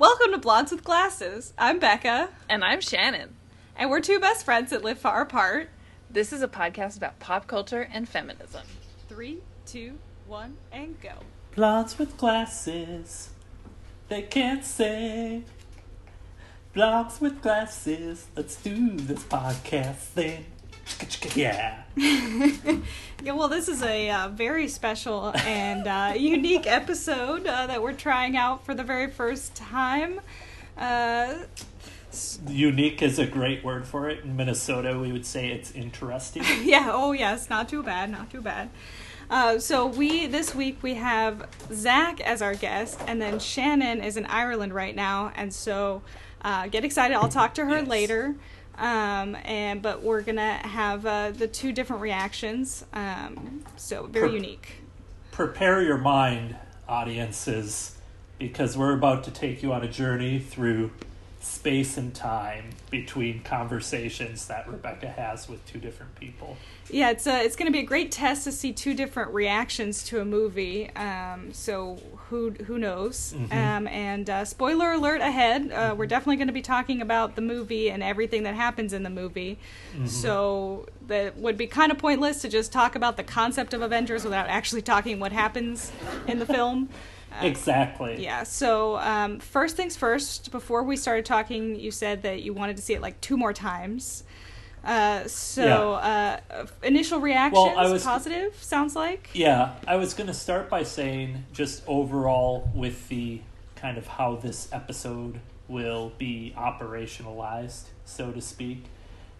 Welcome 0.00 0.32
to 0.32 0.38
Blondes 0.38 0.72
with 0.72 0.82
Glasses. 0.82 1.52
I'm 1.58 1.78
Becca, 1.78 2.30
And 2.48 2.64
I'm 2.64 2.80
Shannon. 2.80 3.36
and 3.76 3.90
we're 3.90 4.00
two 4.00 4.18
best 4.18 4.46
friends 4.46 4.70
that 4.70 4.82
live 4.82 4.98
far 4.98 5.20
apart. 5.20 5.68
This 6.10 6.32
is 6.32 6.40
a 6.40 6.48
podcast 6.48 6.96
about 6.96 7.18
pop 7.20 7.46
culture 7.46 7.86
and 7.92 8.08
feminism. 8.08 8.62
Three, 9.10 9.40
two, 9.66 9.98
one, 10.26 10.56
and 10.72 10.98
go. 11.02 11.12
Blondes 11.54 11.98
with 11.98 12.16
glasses, 12.16 13.28
they 14.08 14.22
can't 14.22 14.64
say. 14.64 15.42
Blondes 16.72 17.20
with 17.20 17.42
glasses, 17.42 18.26
let's 18.34 18.56
do 18.56 18.96
this 18.96 19.22
podcast 19.24 19.96
thing. 19.96 20.46
Yeah. 21.34 21.82
Yeah, 23.22 23.32
well, 23.32 23.48
this 23.48 23.68
is 23.68 23.82
a 23.82 24.08
uh, 24.08 24.28
very 24.28 24.66
special 24.66 25.30
and 25.44 25.86
uh, 25.86 26.14
unique 26.16 26.66
episode 26.66 27.46
uh, 27.46 27.66
that 27.66 27.82
we're 27.82 27.92
trying 27.92 28.34
out 28.34 28.64
for 28.64 28.74
the 28.74 28.82
very 28.82 29.10
first 29.10 29.54
time. 29.54 30.22
Uh, 30.78 31.34
Unique 32.48 33.02
is 33.02 33.18
a 33.18 33.26
great 33.26 33.62
word 33.62 33.86
for 33.86 34.08
it. 34.08 34.24
In 34.24 34.36
Minnesota, 34.36 34.98
we 34.98 35.12
would 35.12 35.26
say 35.26 35.48
it's 35.48 35.70
interesting. 35.72 36.42
yeah, 36.62 36.88
oh 36.90 37.12
yes, 37.12 37.50
not 37.50 37.68
too 37.68 37.82
bad, 37.82 38.10
not 38.10 38.30
too 38.30 38.40
bad. 38.40 38.70
Uh, 39.28 39.58
so 39.58 39.86
we 39.86 40.26
this 40.26 40.54
week 40.54 40.78
we 40.82 40.94
have 40.94 41.46
Zach 41.72 42.20
as 42.22 42.40
our 42.42 42.54
guest, 42.54 43.00
and 43.06 43.20
then 43.20 43.38
Shannon 43.38 44.02
is 44.02 44.16
in 44.16 44.24
Ireland 44.26 44.74
right 44.74 44.96
now, 44.96 45.30
and 45.36 45.52
so 45.52 46.02
uh, 46.42 46.66
get 46.68 46.84
excited. 46.84 47.14
I'll 47.14 47.28
talk 47.28 47.54
to 47.54 47.66
her 47.66 47.78
Yes. 47.80 47.86
later. 47.86 48.34
Um, 48.80 49.36
and 49.44 49.82
but 49.82 50.02
we're 50.02 50.22
gonna 50.22 50.54
have 50.54 51.04
uh, 51.04 51.30
the 51.32 51.46
two 51.46 51.70
different 51.70 52.00
reactions. 52.02 52.84
Um, 52.94 53.62
so 53.76 54.06
very 54.06 54.28
Per- 54.30 54.34
unique. 54.34 54.76
Prepare 55.32 55.82
your 55.82 55.98
mind, 55.98 56.56
audiences, 56.88 57.96
because 58.38 58.76
we're 58.76 58.94
about 58.94 59.22
to 59.24 59.30
take 59.30 59.62
you 59.62 59.72
on 59.72 59.84
a 59.84 59.88
journey 59.88 60.38
through 60.38 60.90
space 61.40 61.96
and 61.98 62.14
time 62.14 62.70
between 62.90 63.42
conversations 63.42 64.46
that 64.48 64.66
Rebecca 64.66 65.08
has 65.08 65.48
with 65.48 65.64
two 65.66 65.78
different 65.78 66.14
people. 66.16 66.56
Yeah, 66.92 67.10
it's 67.10 67.26
uh, 67.26 67.40
it's 67.42 67.56
going 67.56 67.66
to 67.66 67.72
be 67.72 67.78
a 67.80 67.86
great 67.86 68.10
test 68.10 68.44
to 68.44 68.52
see 68.52 68.72
two 68.72 68.94
different 68.94 69.32
reactions 69.32 70.02
to 70.04 70.20
a 70.20 70.24
movie. 70.24 70.90
Um, 70.96 71.52
so 71.52 71.98
who 72.28 72.50
who 72.66 72.78
knows? 72.78 73.34
Mhm. 73.36 73.52
Um, 73.52 73.86
and 73.88 74.28
uh, 74.28 74.44
spoiler 74.44 74.92
alert 74.92 75.20
ahead, 75.20 75.70
uh, 75.72 75.94
we're 75.96 76.06
definitely 76.06 76.36
going 76.36 76.48
to 76.48 76.52
be 76.52 76.62
talking 76.62 77.00
about 77.00 77.36
the 77.36 77.42
movie 77.42 77.90
and 77.90 78.02
everything 78.02 78.42
that 78.42 78.54
happens 78.54 78.92
in 78.92 79.02
the 79.02 79.10
movie. 79.10 79.58
So 80.06 80.86
that 81.06 81.36
would 81.36 81.56
be 81.56 81.66
kind 81.66 81.92
of 81.92 81.98
pointless 81.98 82.40
to 82.42 82.48
just 82.48 82.72
talk 82.72 82.94
about 82.96 83.16
the 83.16 83.24
concept 83.24 83.74
of 83.74 83.82
Avengers 83.82 84.24
without 84.24 84.48
actually 84.48 84.82
talking 84.82 85.18
what 85.20 85.32
happens 85.32 85.92
in 86.26 86.38
the 86.38 86.46
film. 86.46 86.88
Uh, 87.32 87.46
Exactly. 87.46 88.20
yeah. 88.20 88.42
So 88.42 88.96
um, 88.98 89.38
first 89.38 89.76
things 89.76 89.96
first. 89.96 90.50
Before 90.50 90.82
we 90.82 90.96
started 90.96 91.24
talking, 91.24 91.76
you 91.78 91.92
said 91.92 92.22
that 92.24 92.42
you 92.42 92.52
wanted 92.52 92.74
to 92.76 92.82
see 92.82 92.92
it 92.92 93.00
like 93.00 93.20
two 93.20 93.36
more 93.36 93.52
times. 93.52 94.24
Uh, 94.84 95.26
so 95.28 95.92
uh, 95.94 96.40
initial 96.82 97.20
reactions 97.20 97.76
was- 97.76 98.04
positive. 98.04 98.54
Sounds 98.62 98.96
like. 98.96 99.30
Yeah, 99.34 99.74
I 99.86 99.96
was 99.96 100.14
going 100.14 100.26
to 100.28 100.34
start 100.34 100.68
by 100.70 100.82
saying 100.82 101.44
just 101.52 101.82
overall 101.86 102.70
with 102.74 103.08
the 103.08 103.40
kind 103.76 103.98
of 103.98 104.06
how 104.06 104.36
this 104.36 104.68
episode 104.72 105.40
will 105.68 106.12
be 106.18 106.52
operationalized, 106.56 107.84
so 108.04 108.32
to 108.32 108.40
speak. 108.40 108.84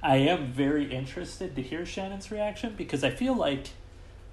I 0.02 0.16
am 0.16 0.52
very 0.52 0.90
interested 0.90 1.54
to 1.56 1.62
hear 1.62 1.84
Shannon's 1.84 2.30
reaction 2.30 2.74
because 2.76 3.04
I 3.04 3.10
feel 3.10 3.34
like 3.34 3.68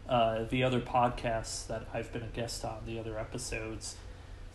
uh, 0.07 0.45
the 0.49 0.63
other 0.63 0.79
podcasts 0.79 1.67
that 1.67 1.87
I've 1.93 2.13
been 2.13 2.23
a 2.23 2.27
guest 2.27 2.63
on, 2.63 2.77
the 2.85 2.99
other 2.99 3.19
episodes, 3.19 3.97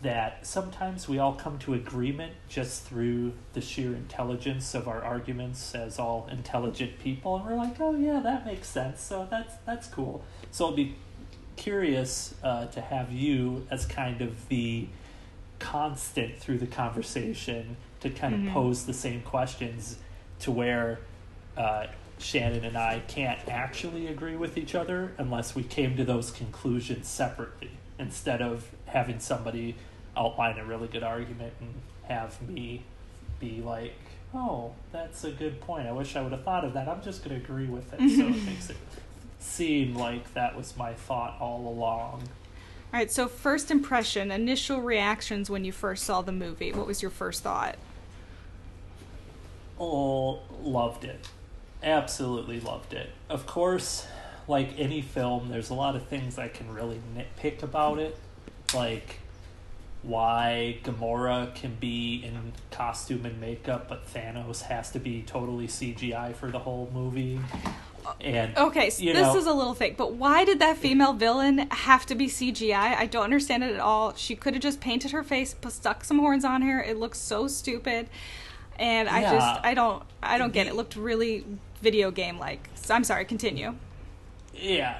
that 0.03 0.45
sometimes 0.45 1.07
we 1.07 1.17
all 1.19 1.33
come 1.33 1.57
to 1.59 1.73
agreement 1.73 2.33
just 2.49 2.83
through 2.83 3.33
the 3.53 3.61
sheer 3.61 3.93
intelligence 3.95 4.73
of 4.75 4.87
our 4.87 5.01
arguments 5.03 5.73
as 5.73 5.97
all 5.99 6.27
intelligent 6.31 6.99
people, 6.99 7.35
and 7.37 7.45
we're 7.45 7.55
like, 7.55 7.79
oh 7.79 7.95
yeah, 7.95 8.19
that 8.19 8.45
makes 8.45 8.67
sense. 8.67 9.01
So 9.01 9.27
that's 9.29 9.55
that's 9.65 9.87
cool. 9.87 10.23
So 10.51 10.65
I'll 10.67 10.75
be 10.75 10.95
curious 11.55 12.35
uh, 12.43 12.65
to 12.67 12.81
have 12.81 13.11
you 13.11 13.65
as 13.71 13.85
kind 13.85 14.21
of 14.21 14.47
the 14.49 14.87
constant 15.59 16.37
through 16.37 16.57
the 16.57 16.67
conversation 16.67 17.77
to 18.01 18.09
kind 18.09 18.33
of 18.33 18.39
Mhm. 18.41 18.51
pose 18.53 18.85
the 18.85 18.93
same 18.93 19.21
questions 19.21 19.97
to 20.39 20.51
where 20.51 20.99
uh, 21.55 21.85
Shannon 22.19 22.65
and 22.65 22.75
I 22.77 22.99
can't 23.07 23.39
actually 23.47 24.07
agree 24.07 24.35
with 24.35 24.57
each 24.57 24.75
other 24.75 25.13
unless 25.17 25.55
we 25.55 25.63
came 25.63 25.95
to 25.97 26.03
those 26.03 26.31
conclusions 26.31 27.07
separately 27.07 27.71
instead 27.99 28.41
of 28.41 28.69
having 28.87 29.19
somebody 29.19 29.75
outline 30.15 30.57
a 30.59 30.65
really 30.65 30.87
good 30.87 31.03
argument 31.03 31.53
and 31.59 31.73
have 32.07 32.41
me 32.41 32.83
be 33.39 33.61
like, 33.61 33.95
oh, 34.33 34.73
that's 34.91 35.23
a 35.23 35.31
good 35.31 35.59
point. 35.61 35.87
I 35.87 35.91
wish 35.91 36.15
I 36.15 36.21
would 36.21 36.31
have 36.31 36.43
thought 36.43 36.65
of 36.65 36.73
that. 36.73 36.87
I'm 36.87 37.01
just 37.01 37.23
going 37.23 37.39
to 37.39 37.43
agree 37.43 37.67
with 37.67 37.93
it. 37.93 37.99
So 37.99 38.27
it 38.27 38.43
makes 38.45 38.69
it 38.69 38.77
seem 39.39 39.95
like 39.95 40.33
that 40.33 40.55
was 40.55 40.75
my 40.77 40.93
thought 40.93 41.37
all 41.39 41.67
along. 41.67 42.23
All 42.93 42.99
right. 42.99 43.11
So 43.11 43.27
first 43.27 43.71
impression, 43.71 44.31
initial 44.31 44.81
reactions 44.81 45.49
when 45.49 45.65
you 45.65 45.71
first 45.71 46.03
saw 46.03 46.21
the 46.21 46.31
movie. 46.31 46.71
What 46.71 46.87
was 46.87 47.01
your 47.01 47.11
first 47.11 47.43
thought? 47.43 47.75
Oh, 49.79 50.39
loved 50.61 51.03
it. 51.03 51.27
Absolutely 51.81 52.59
loved 52.59 52.93
it. 52.93 53.09
Of 53.29 53.45
course, 53.45 54.07
like 54.47 54.69
any 54.77 55.01
film, 55.01 55.49
there's 55.49 55.69
a 55.69 55.73
lot 55.73 55.95
of 55.95 56.07
things 56.07 56.37
I 56.37 56.47
can 56.47 56.71
really 56.73 57.01
nitpick 57.15 57.63
about 57.63 57.99
it. 57.99 58.17
Like 58.73 59.19
why 60.03 60.77
Gamora 60.83 61.53
can 61.55 61.75
be 61.79 62.23
in 62.25 62.53
costume 62.71 63.25
and 63.25 63.39
makeup, 63.39 63.87
but 63.89 64.05
Thanos 64.13 64.61
has 64.63 64.91
to 64.91 64.99
be 64.99 65.23
totally 65.23 65.67
CGI 65.67 66.35
for 66.35 66.51
the 66.51 66.59
whole 66.59 66.89
movie. 66.93 67.39
And 68.19 68.57
Okay, 68.57 68.89
so 68.89 69.01
this 69.05 69.13
know, 69.15 69.37
is 69.37 69.45
a 69.45 69.53
little 69.53 69.73
fake, 69.73 69.95
but 69.95 70.13
why 70.13 70.43
did 70.43 70.59
that 70.59 70.75
female 70.75 71.13
villain 71.13 71.69
have 71.71 72.05
to 72.07 72.15
be 72.15 72.27
CGI? 72.27 72.73
I 72.97 73.05
don't 73.05 73.23
understand 73.23 73.63
it 73.63 73.73
at 73.73 73.79
all. 73.79 74.13
She 74.15 74.35
could 74.35 74.53
have 74.55 74.61
just 74.61 74.81
painted 74.81 75.11
her 75.11 75.23
face, 75.23 75.53
put, 75.53 75.71
stuck 75.71 76.03
some 76.03 76.19
horns 76.19 76.43
on 76.43 76.61
her. 76.63 76.81
It 76.83 76.97
looks 76.97 77.17
so 77.17 77.47
stupid, 77.47 78.09
and 78.77 79.07
I 79.07 79.21
Yeah. 79.21 79.31
just 79.31 79.65
I 79.65 79.73
don't 79.73 80.03
I 80.21 80.37
don't 80.37 80.51
get 80.51 80.67
it. 80.67 80.71
It 80.71 80.75
looked 80.75 80.97
really 80.97 81.45
video 81.81 82.11
game 82.11 82.37
like. 82.39 82.67
So 82.75 82.93
I'm 82.93 83.05
sorry. 83.05 83.23
Continue. 83.23 83.75
Yeah, 84.53 84.97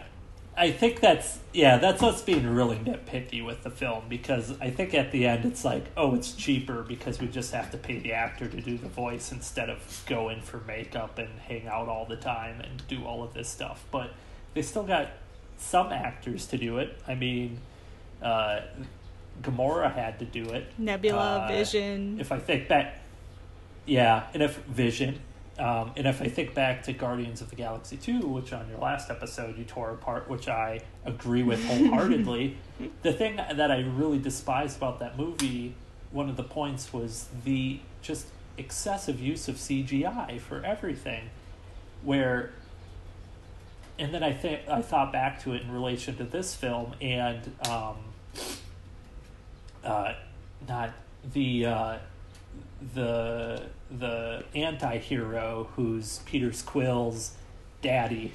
I 0.56 0.72
think 0.72 1.00
that's 1.00 1.40
yeah, 1.52 1.78
that's 1.78 2.02
what's 2.02 2.22
being 2.22 2.47
really 2.47 2.78
nitpicky 2.78 3.44
with 3.44 3.64
the 3.64 3.69
film 3.72 4.03
because 4.08 4.53
I 4.62 4.69
think 4.69 4.94
at 4.94 5.12
the 5.12 5.25
end 5.25 5.46
it's 5.46 5.66
like, 5.66 5.86
oh, 5.97 6.14
it's 6.16 6.34
cheaper 6.34 6.84
because 6.84 7.19
we 7.19 7.28
just 7.28 7.53
have 7.53 7.72
to 7.72 7.78
pay 7.78 7.97
the 8.00 8.14
actor 8.14 8.47
to 8.47 8.62
do 8.62 8.78
the 8.78 8.88
voice 8.88 9.31
instead 9.31 9.69
of 9.69 10.03
go 10.08 10.30
in 10.30 10.41
for 10.41 10.59
makeup 10.68 11.18
and 11.18 11.30
hang 11.47 11.68
out 11.68 11.88
all 11.88 12.06
the 12.06 12.16
time 12.18 12.62
and 12.62 12.88
do 12.88 13.03
all 13.03 13.24
of 13.24 13.34
this 13.34 13.50
stuff. 13.50 13.84
But 13.91 14.12
they 14.53 14.62
still 14.62 14.84
got 14.84 15.09
some 15.58 15.91
actors 15.91 16.46
to 16.47 16.58
do 16.58 16.78
it. 16.78 16.97
I 17.08 17.16
mean, 17.16 17.59
uh, 18.22 18.62
Gamora 19.41 19.94
had 19.94 20.20
to 20.20 20.25
do 20.25 20.44
it. 20.52 20.68
Nebula, 20.78 21.40
Uh, 21.40 21.47
Vision. 21.47 22.20
If 22.20 22.31
I 22.31 22.38
think 22.40 22.68
back, 22.68 23.00
yeah, 23.85 24.28
and 24.34 24.44
if 24.44 24.58
Vision, 24.66 25.20
um, 25.59 25.91
and 25.96 26.08
if 26.08 26.22
I 26.22 26.28
think 26.28 26.56
back 26.56 26.84
to 26.84 26.94
Guardians 26.94 27.41
of 27.41 27.50
the 27.52 27.56
Galaxy 27.56 27.96
2, 27.96 28.22
which 28.22 28.53
on 28.53 28.68
your 28.69 28.80
last 28.80 29.12
episode 29.12 29.58
you 29.58 29.64
tore 29.64 29.91
apart, 29.91 30.28
which 30.28 30.47
I 30.47 30.81
agree 31.06 31.44
with 31.44 31.64
wholeheartedly, 31.66 32.58
the 33.03 33.14
thing 33.14 33.36
that 33.36 33.69
I 33.69 33.81
really 33.81 34.18
despised 34.18 34.78
about 34.78 35.00
that 35.00 35.18
movie, 35.18 35.75
one 36.12 36.28
of 36.28 36.38
the 36.38 36.44
points 36.44 36.91
was 36.91 37.28
the 37.44 37.80
just 38.02 38.28
excessive 38.58 39.19
use 39.19 39.47
of 39.47 39.56
CGI 39.56 40.40
for 40.40 40.64
everything, 40.64 41.30
where. 42.02 42.52
And 44.00 44.12
then 44.12 44.24
I 44.24 44.34
think 44.34 44.68
I 44.68 44.81
thought 44.81 45.14
back 45.14 45.44
to 45.44 45.53
it 45.53 45.62
in 45.62 45.72
relation 45.72 46.16
to 46.18 46.24
this 46.24 46.56
film, 46.56 46.96
and 47.00 47.56
um, 47.70 47.97
uh, 49.84 50.14
not 50.68 50.94
the 51.31 51.68
uh, 51.68 51.97
the 52.94 53.64
the 53.91 54.44
anti-hero 54.56 55.70
who's 55.76 56.20
Peter 56.26 56.52
Quill's 56.66 57.32
daddy. 57.82 58.32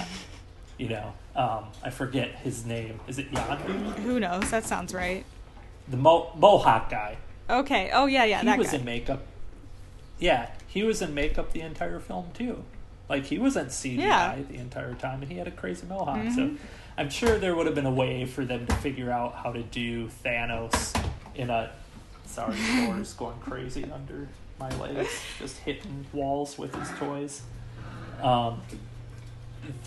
you 0.78 0.88
know, 0.88 1.12
um, 1.34 1.64
I 1.82 1.90
forget 1.90 2.30
his 2.36 2.64
name. 2.64 3.00
Is 3.08 3.18
it 3.18 3.30
Yondu? 3.32 3.94
Who 4.00 4.20
knows? 4.20 4.50
That 4.50 4.64
sounds 4.64 4.94
right. 4.94 5.24
The 5.88 5.96
Mo- 5.96 6.30
Mohawk 6.36 6.90
guy. 6.90 7.16
Okay. 7.48 7.90
Oh 7.92 8.06
yeah, 8.06 8.24
yeah. 8.24 8.40
he 8.40 8.46
that 8.46 8.58
was 8.58 8.70
guy. 8.70 8.76
in 8.78 8.84
makeup. 8.84 9.22
Yeah, 10.18 10.50
he 10.66 10.82
was 10.82 11.02
in 11.02 11.14
makeup 11.14 11.52
the 11.52 11.60
entire 11.60 12.00
film 12.00 12.30
too. 12.34 12.64
Like 13.08 13.24
he 13.26 13.38
wasn't 13.38 13.68
CGI 13.68 13.98
Yeah. 13.98 14.36
the 14.48 14.56
entire 14.56 14.94
time, 14.94 15.22
and 15.22 15.30
he 15.30 15.38
had 15.38 15.46
a 15.46 15.52
crazy 15.52 15.86
mohawk. 15.86 16.18
Mhm. 16.18 16.34
So 16.34 16.50
I'm 16.98 17.10
sure 17.10 17.38
there 17.38 17.54
would 17.54 17.66
have 17.66 17.74
been 17.74 17.86
a 17.86 17.90
way 17.92 18.24
for 18.24 18.44
them 18.44 18.66
to 18.66 18.74
figure 18.76 19.10
out 19.12 19.34
how 19.36 19.52
to 19.52 19.62
do 19.62 20.08
Thanos 20.24 20.92
in 21.34 21.50
a. 21.50 21.70
Sorry, 22.26 22.54
Thor's 22.56 23.12
going 23.14 23.38
crazy 23.40 23.84
under 23.92 24.28
my 24.58 24.68
legs, 24.78 25.08
just 25.38 25.58
hitting 25.58 26.04
walls 26.12 26.58
with 26.58 26.74
his 26.74 26.88
toys. 26.98 27.42
Um, 28.22 28.60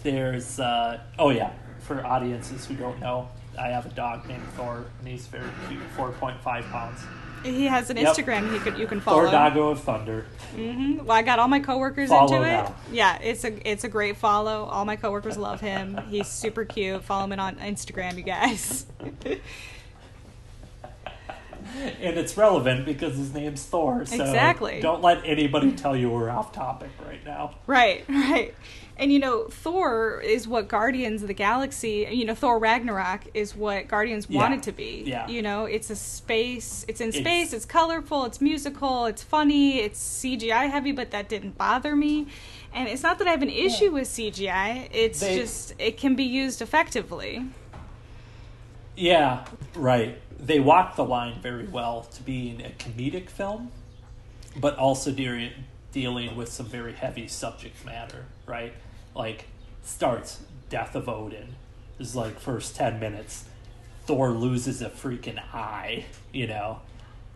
there's 0.03 0.59
uh, 0.59 0.99
oh 1.17 1.29
yeah, 1.29 1.51
for 1.79 2.05
audiences 2.05 2.65
who 2.65 2.75
don't 2.75 2.99
know, 2.99 3.29
I 3.59 3.67
have 3.67 3.85
a 3.85 3.89
dog 3.89 4.27
named 4.27 4.43
Thor, 4.55 4.85
and 4.99 5.07
he's 5.07 5.27
very 5.27 5.49
cute, 5.67 5.81
four 5.95 6.11
point 6.11 6.39
five 6.41 6.65
pounds. 6.65 6.99
He 7.43 7.65
has 7.67 7.89
an 7.89 7.95
Yep. 7.95 8.15
Instagram 8.17 8.51
you 8.53 8.59
could 8.59 8.77
you 8.77 8.85
can 8.85 8.99
follow. 8.99 9.21
Thor 9.23 9.31
Dago 9.31 9.71
of 9.71 9.79
Thunder. 9.81 10.25
Mm-hmm. 10.55 11.05
Well, 11.05 11.11
I 11.17 11.21
got 11.21 11.39
all 11.39 11.47
my 11.47 11.61
coworkers 11.61 12.09
Follow 12.09 12.35
into 12.35 12.47
it. 12.47 12.51
now. 12.51 12.75
Yeah, 12.91 13.17
it's 13.21 13.45
a 13.45 13.69
it's 13.69 13.85
a 13.85 13.87
great 13.89 14.17
follow. 14.17 14.65
All 14.65 14.83
my 14.83 14.97
coworkers 14.97 15.37
love 15.37 15.61
him. 15.61 15.97
He's 16.09 16.27
super 16.27 16.65
cute. 16.65 17.01
Follow 17.03 17.23
him 17.31 17.39
on 17.39 17.55
Instagram, 17.57 18.17
you 18.17 18.23
guys. 18.23 18.85
And 22.01 22.17
it's 22.17 22.35
relevant 22.37 22.85
because 22.85 23.17
his 23.17 23.33
name's 23.33 23.63
Thor. 23.63 24.05
So 24.05 24.15
Exactly. 24.15 24.79
Don't 24.81 25.01
let 25.01 25.23
anybody 25.25 25.71
tell 25.73 25.95
you 25.95 26.09
we're 26.09 26.29
off 26.29 26.51
topic 26.51 26.89
right 27.05 27.23
now. 27.25 27.55
right, 27.67 28.03
right. 28.09 28.53
And 28.97 29.13
you 29.13 29.19
know, 29.19 29.45
Thor 29.45 30.19
is 30.19 30.45
what 30.45 30.67
Guardians 30.67 31.21
of 31.21 31.29
the 31.29 31.33
Galaxy. 31.33 32.05
You 32.11 32.25
know, 32.25 32.35
Thor 32.35 32.59
Ragnarok 32.59 33.21
is 33.33 33.55
what 33.55 33.87
Guardians 33.87 34.27
Yeah. 34.29 34.41
wanted 34.41 34.63
to 34.63 34.73
be. 34.73 35.03
Yeah. 35.05 35.25
You 35.29 35.41
know, 35.41 35.63
it's 35.65 35.89
a 35.89 35.95
space. 35.95 36.83
It's 36.89 36.99
in 36.99 37.13
space. 37.13 37.53
It's 37.53 37.63
colorful. 37.65 38.25
It's 38.25 38.41
musical. 38.41 39.05
It's 39.05 39.23
funny. 39.23 39.79
It's 39.79 40.01
CGI 40.21 40.69
heavy, 40.69 40.91
but 40.91 41.11
that 41.11 41.29
didn't 41.29 41.57
bother 41.57 41.95
me. 41.95 42.27
And 42.73 42.89
it's 42.89 43.01
not 43.01 43.19
that 43.19 43.27
I 43.27 43.31
have 43.31 43.41
an 43.41 43.49
issue 43.49 43.91
with 43.91 44.07
CGI. 44.09 44.89
It's 44.91 45.21
They- 45.21 45.37
just 45.39 45.75
it 45.79 45.95
can 45.97 46.15
be 46.15 46.25
used 46.25 46.61
effectively. 46.61 47.45
Yeah, 48.97 49.45
right. 49.75 50.17
They 50.39 50.59
walk 50.59 50.95
the 50.95 51.05
line 51.05 51.41
very 51.41 51.67
well 51.67 52.03
to 52.13 52.23
being 52.23 52.61
a 52.65 52.69
comedic 52.69 53.29
film, 53.29 53.71
but 54.55 54.77
also 54.77 55.11
de- 55.11 55.53
dealing 55.91 56.35
with 56.35 56.51
some 56.51 56.65
very 56.65 56.93
heavy 56.93 57.27
subject 57.27 57.83
matter, 57.85 58.25
right? 58.45 58.73
Like, 59.15 59.45
starts 59.83 60.41
Death 60.69 60.95
of 60.95 61.09
Odin. 61.09 61.55
this 61.97 62.09
Is 62.09 62.15
like 62.15 62.39
first 62.39 62.75
10 62.75 62.99
minutes. 62.99 63.45
Thor 64.05 64.31
loses 64.31 64.81
a 64.81 64.89
freaking 64.89 65.39
eye, 65.53 66.05
you 66.31 66.47
know? 66.47 66.79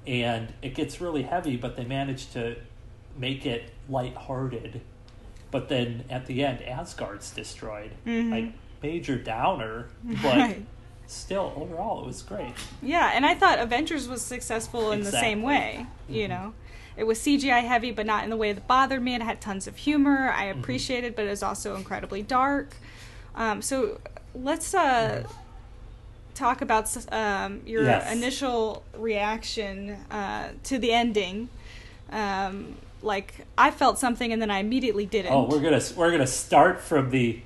And 0.07 0.53
it 0.61 0.73
gets 0.75 0.99
really 1.01 1.23
heavy, 1.23 1.55
but 1.57 1.75
they 1.75 1.85
manage 1.85 2.31
to 2.33 2.55
make 3.17 3.45
it 3.45 3.69
lighthearted. 3.89 4.81
But 5.51 5.69
then 5.69 6.03
at 6.09 6.25
the 6.25 6.43
end, 6.43 6.61
Asgard's 6.63 7.31
destroyed. 7.31 7.91
Mm-hmm. 8.05 8.31
Like, 8.31 8.53
major 8.81 9.17
downer, 9.17 9.89
but 10.03 10.23
Right. 10.23 10.65
Still 11.13 11.53
overall 11.55 12.03
it 12.03 12.07
was 12.07 12.21
great 12.23 12.53
Yeah, 12.81 13.11
and 13.13 13.25
I 13.25 13.35
thought 13.35 13.59
Avengers 13.59 14.07
was 14.07 14.21
successful 14.21 14.91
in 14.91 15.03
the 15.03 15.11
same 15.11 15.39
Exactly. 15.39 15.45
way. 15.45 15.85
You 16.09 16.27
know, 16.27 16.53
it 16.97 17.05
was 17.05 17.19
CGI 17.19 17.61
heavy, 17.61 17.91
but 17.91 18.05
not 18.05 18.23
in 18.23 18.29
the 18.29 18.37
way 18.37 18.51
that 18.53 18.67
bothered 18.67 19.01
me. 19.01 19.15
It 19.15 19.21
had 19.21 19.39
tons 19.41 19.67
of 19.67 19.77
humor. 19.77 20.31
I 20.35 20.45
Mm-hmm. 20.45 20.59
appreciated, 20.59 21.15
but 21.15 21.25
it 21.25 21.29
was 21.29 21.41
also 21.43 21.75
incredibly 21.75 22.21
dark. 22.21 22.75
Um, 23.35 23.61
so 23.61 23.99
let's 24.35 24.73
uh, 24.73 25.23
talk 26.35 26.61
about 26.61 26.95
um, 27.11 27.61
your 27.65 27.83
Yes. 27.83 28.11
initial 28.11 28.83
reaction 28.97 29.91
uh, 30.11 30.49
to 30.65 30.77
the 30.77 30.91
ending. 30.91 31.49
Um, 32.11 32.75
like 33.01 33.45
I 33.57 33.71
felt 33.71 33.97
something, 33.99 34.31
and 34.31 34.41
then 34.41 34.51
I 34.51 34.59
immediately 34.59 35.05
didn't. 35.05 35.31
oh 35.33 35.43
we're 35.45 35.59
gonna 35.61 35.81
we're 35.97 36.11
gonna 36.11 36.27
start 36.27 36.79
from 36.79 37.09
the 37.09 37.41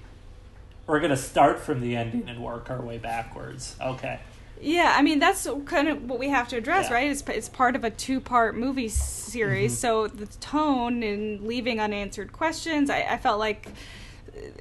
we're 0.88 1.00
gonna 1.00 1.18
start 1.18 1.60
from 1.60 1.82
the 1.82 1.96
ending 1.96 2.28
and 2.30 2.42
work 2.42 2.70
our 2.70 2.82
way 2.82 2.98
backwards 2.98 3.76
okay 3.82 4.20
Yeah, 4.60 4.94
I 4.98 5.02
mean 5.04 5.20
that's 5.20 5.48
kind 5.66 5.88
of 5.88 6.10
what 6.10 6.18
we 6.18 6.30
have 6.30 6.48
to 6.50 6.58
address, 6.58 6.88
Yeah. 6.90 6.96
right? 6.96 7.12
It's 7.12 7.22
it's 7.28 7.50
part 7.50 7.76
of 7.76 7.84
a 7.84 7.92
two-part 7.92 8.58
movie 8.58 8.90
series, 8.90 9.72
Mm-hmm. 9.74 9.80
so 9.80 10.08
the 10.08 10.26
tone 10.40 11.04
and 11.04 11.42
leaving 11.42 11.80
unanswered 11.80 12.32
questions. 12.34 12.90
I, 12.90 13.02
I 13.02 13.18
felt 13.18 13.38
like 13.38 13.68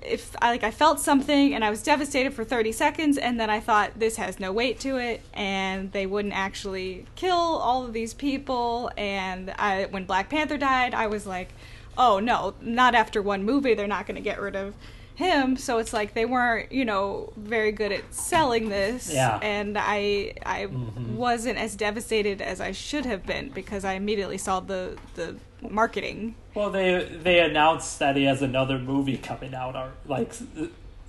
if 0.02 0.34
I 0.42 0.50
like 0.50 0.64
I 0.64 0.70
felt 0.70 1.00
something 1.00 1.54
and 1.54 1.64
I 1.64 1.70
was 1.70 1.82
devastated 1.82 2.34
for 2.34 2.44
30 2.44 2.72
seconds, 2.72 3.16
and 3.18 3.38
then 3.40 3.48
I 3.50 3.60
thought 3.60 3.98
this 3.98 4.16
has 4.16 4.38
no 4.40 4.52
weight 4.52 4.80
to 4.80 4.96
it, 4.98 5.22
and 5.34 5.92
they 5.92 6.06
wouldn't 6.06 6.34
actually 6.34 7.06
kill 7.14 7.32
all 7.66 7.84
of 7.86 7.92
these 7.94 8.12
people. 8.14 8.90
And 8.98 9.50
I, 9.58 9.86
when 9.90 10.04
Black 10.04 10.28
Panther 10.28 10.58
died, 10.58 10.92
I 10.94 11.06
was 11.06 11.26
like, 11.26 11.50
oh 11.96 12.18
no, 12.20 12.54
not 12.60 12.94
after 12.94 13.22
one 13.22 13.44
movie. 13.44 13.74
They're 13.74 13.86
not 13.86 14.06
going 14.06 14.16
to 14.16 14.22
get 14.30 14.40
rid 14.40 14.56
of 14.56 14.74
him. 15.16 15.56
So 15.56 15.78
it's 15.78 15.92
like 15.92 16.14
they 16.14 16.24
weren't, 16.26 16.70
you 16.70 16.84
know, 16.84 17.32
very 17.36 17.72
good 17.72 17.90
at 17.90 18.14
selling 18.14 18.68
this 18.68 19.12
Yeah. 19.12 19.38
and 19.42 19.76
I 19.78 20.34
I 20.46 20.66
Mhm. 20.66 21.14
wasn't 21.16 21.58
as 21.58 21.74
devastated 21.74 22.40
as 22.40 22.60
I 22.60 22.72
should 22.72 23.04
have 23.06 23.26
been 23.26 23.48
because 23.48 23.84
I 23.84 23.94
immediately 23.94 24.38
saw 24.38 24.60
the 24.60 24.96
the 25.14 25.36
marketing. 25.68 26.34
well 26.54 26.70
they 26.70 27.02
they 27.22 27.40
announced 27.40 27.98
that 27.98 28.14
he 28.16 28.24
has 28.24 28.40
another 28.42 28.78
movie 28.78 29.16
coming 29.16 29.54
out 29.54 29.74
or 29.74 29.90
like 30.06 30.32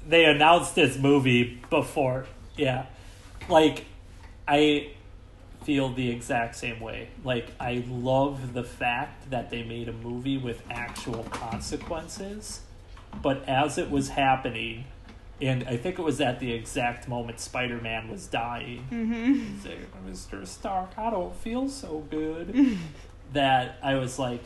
they 0.08 0.24
announced 0.26 0.74
this 0.76 0.98
movie 0.98 1.62
before 1.70 2.26
yeah 2.56 2.86
like 3.50 3.86
i 4.48 4.88
feel 5.64 5.90
the 5.94 6.10
exact 6.10 6.56
same 6.56 6.80
way 6.80 7.10
like 7.26 7.48
i 7.60 7.84
love 7.90 8.54
the 8.54 8.64
fact 8.64 9.30
that 9.30 9.50
they 9.50 9.64
made 9.64 9.88
a 9.90 9.94
movie 9.94 10.38
with 10.38 10.62
actual 10.72 11.24
consequences 11.26 12.62
but 13.22 13.48
as 13.48 13.78
it 13.78 13.90
was 13.90 14.10
happening 14.10 14.86
and 15.42 15.64
i 15.68 15.76
think 15.78 16.00
it 16.00 16.02
was 16.02 16.20
at 16.22 16.40
the 16.40 16.52
exact 16.52 17.08
moment 17.08 17.40
spider-man 17.40 18.10
was 18.10 18.28
dying 18.28 18.86
Mm-hmm. 18.92 19.60
say, 19.60 19.78
Mr. 20.10 20.46
Stark, 20.48 20.92
I 20.98 21.10
don't 21.10 21.36
feel 21.36 21.68
so 21.70 22.00
good. 22.10 22.78
that 23.34 23.78
I 23.84 23.96
was 23.96 24.18
like, 24.18 24.44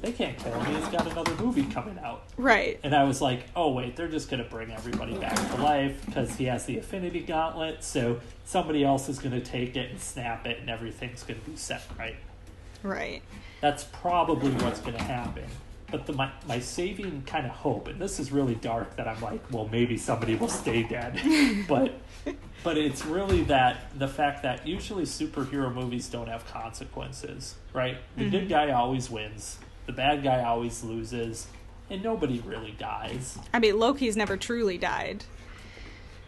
they 0.00 0.12
can't 0.12 0.36
kill 0.36 0.52
him. 0.60 0.74
He's 0.74 0.88
got 0.88 1.10
another 1.10 1.34
movie 1.36 1.62
coming 1.64 1.98
out. 2.04 2.24
Right. 2.36 2.78
And 2.82 2.94
I 2.94 3.04
was 3.04 3.22
like, 3.22 3.46
oh, 3.56 3.70
wait, 3.72 3.96
they're 3.96 4.08
just 4.08 4.28
going 4.28 4.42
to 4.42 4.48
bring 4.50 4.70
everybody 4.72 5.16
back 5.16 5.34
to 5.36 5.62
life 5.62 6.04
because 6.04 6.34
he 6.36 6.44
has 6.46 6.64
the 6.66 6.76
Infinity 6.76 7.20
Gauntlet. 7.20 7.82
So 7.84 8.20
somebody 8.44 8.84
else 8.84 9.08
is 9.08 9.18
going 9.18 9.32
to 9.32 9.40
take 9.40 9.76
it 9.76 9.90
and 9.90 10.00
snap 10.00 10.46
it, 10.46 10.58
and 10.58 10.68
everything's 10.68 11.22
going 11.22 11.40
to 11.40 11.50
be 11.50 11.56
set 11.56 11.82
right. 11.98 12.16
Right. 12.82 13.22
That's 13.60 13.84
probably 13.84 14.50
what's 14.50 14.80
going 14.80 14.96
to 14.96 15.02
happen. 15.02 15.44
But 15.90 16.06
the, 16.06 16.12
my, 16.14 16.30
my 16.48 16.58
saving 16.58 17.22
kind 17.26 17.46
of 17.46 17.52
hope, 17.52 17.88
and 17.88 18.00
this 18.00 18.18
is 18.18 18.32
really 18.32 18.54
dark 18.54 18.96
that 18.96 19.06
I'm 19.06 19.20
like, 19.20 19.40
well, 19.50 19.68
maybe 19.70 19.96
somebody 19.96 20.34
will 20.34 20.48
stay 20.48 20.82
dead. 20.82 21.20
but 21.68 22.00
but 22.62 22.78
it's 22.78 23.04
really 23.04 23.42
that 23.44 23.96
the 23.98 24.08
fact 24.08 24.42
that 24.42 24.66
usually 24.66 25.04
superhero 25.04 25.72
movies 25.72 26.08
don't 26.08 26.28
have 26.28 26.46
consequences, 26.46 27.56
right? 27.72 27.98
The 28.16 28.30
good 28.30 28.42
mm-hmm. 28.42 28.48
guy 28.48 28.70
always 28.70 29.10
wins, 29.10 29.58
the 29.86 29.92
bad 29.92 30.22
guy 30.22 30.42
always 30.42 30.82
loses, 30.82 31.46
and 31.90 32.02
nobody 32.02 32.40
really 32.40 32.74
dies. 32.78 33.38
I 33.52 33.58
mean 33.58 33.78
Loki's 33.78 34.16
never 34.16 34.36
truly 34.36 34.78
died. 34.78 35.24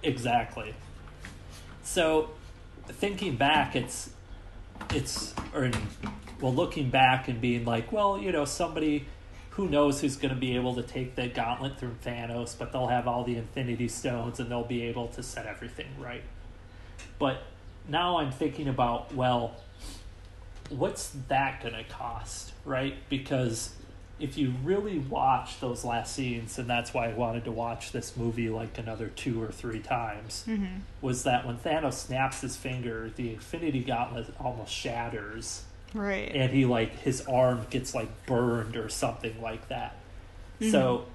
Exactly. 0.02 0.75
So, 1.82 2.31
thinking 2.87 3.37
back, 3.37 3.75
it's 3.75 4.11
it's 4.91 5.35
or 5.55 5.70
well, 6.41 6.55
looking 6.55 6.91
back 6.91 7.29
and 7.29 7.41
being 7.41 7.64
like, 7.64 7.92
well, 7.92 8.19
you 8.19 8.31
know, 8.33 8.45
somebody 8.45 9.07
who 9.57 9.69
knows 9.69 10.01
who's 10.03 10.17
going 10.17 10.35
to 10.35 10.39
be 10.41 10.55
able 10.55 10.75
to 10.75 10.83
take 10.83 11.15
the 11.17 11.27
gauntlet 11.29 11.79
through 11.79 11.95
Thanos, 12.05 12.57
but 12.59 12.73
they'll 12.73 12.89
have 12.89 13.09
all 13.09 13.25
the 13.25 13.37
Infinity 13.37 13.89
Stones 13.89 14.39
and 14.39 14.51
they'll 14.51 14.65
be 14.65 14.83
able 14.83 15.09
to 15.09 15.23
set 15.23 15.47
everything 15.47 15.89
right. 15.99 16.23
But 17.19 17.43
now 17.89 18.19
I'm 18.19 18.31
thinking 18.31 18.69
about, 18.69 19.15
well, 19.15 19.57
what's 20.69 21.13
that 21.29 21.63
going 21.63 21.75
to 21.75 21.85
cost, 21.85 22.53
right? 22.65 22.97
Because 23.09 23.73
if 24.19 24.37
you 24.39 24.55
really 24.65 24.99
watch 24.99 25.61
those 25.61 25.85
last 25.85 26.15
scenes, 26.15 26.59
and 26.59 26.69
that's 26.69 26.95
why 26.95 27.09
I 27.11 27.13
wanted 27.13 27.45
to 27.45 27.53
watch 27.53 27.93
this 27.93 28.17
movie 28.17 28.49
like 28.49 28.79
another 28.79 29.09
two 29.09 29.43
or 29.43 29.49
three 29.53 29.81
times, 29.81 30.45
Mm-hmm. 30.49 30.81
was 31.03 31.23
that 31.25 31.47
when 31.47 31.59
Thanos 31.59 31.95
snaps 31.95 32.41
his 32.41 32.57
finger, 32.57 33.11
the 33.17 33.35
Infinity 33.35 33.81
Gauntlet 33.85 34.27
almost 34.41 34.73
shatters, 34.73 35.65
Right. 35.97 36.31
and 36.35 36.53
he 36.53 36.65
like 36.65 36.99
his 36.99 37.23
arm 37.23 37.67
gets 37.71 37.95
like 37.95 38.26
burned 38.26 38.76
or 38.76 38.88
something 38.88 39.41
like 39.41 39.69
that. 39.69 39.97
Mm-hmm. 40.61 40.71
So 40.71 41.07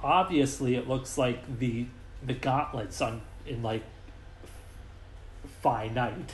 obviously, 0.00 0.76
it 0.76 0.88
looks 0.88 1.18
like 1.18 1.58
the 1.58 1.86
the 2.24 2.34
gauntlets 2.34 3.00
on 3.00 3.22
in 3.46 3.62
like 3.62 3.82
finite 5.62 6.32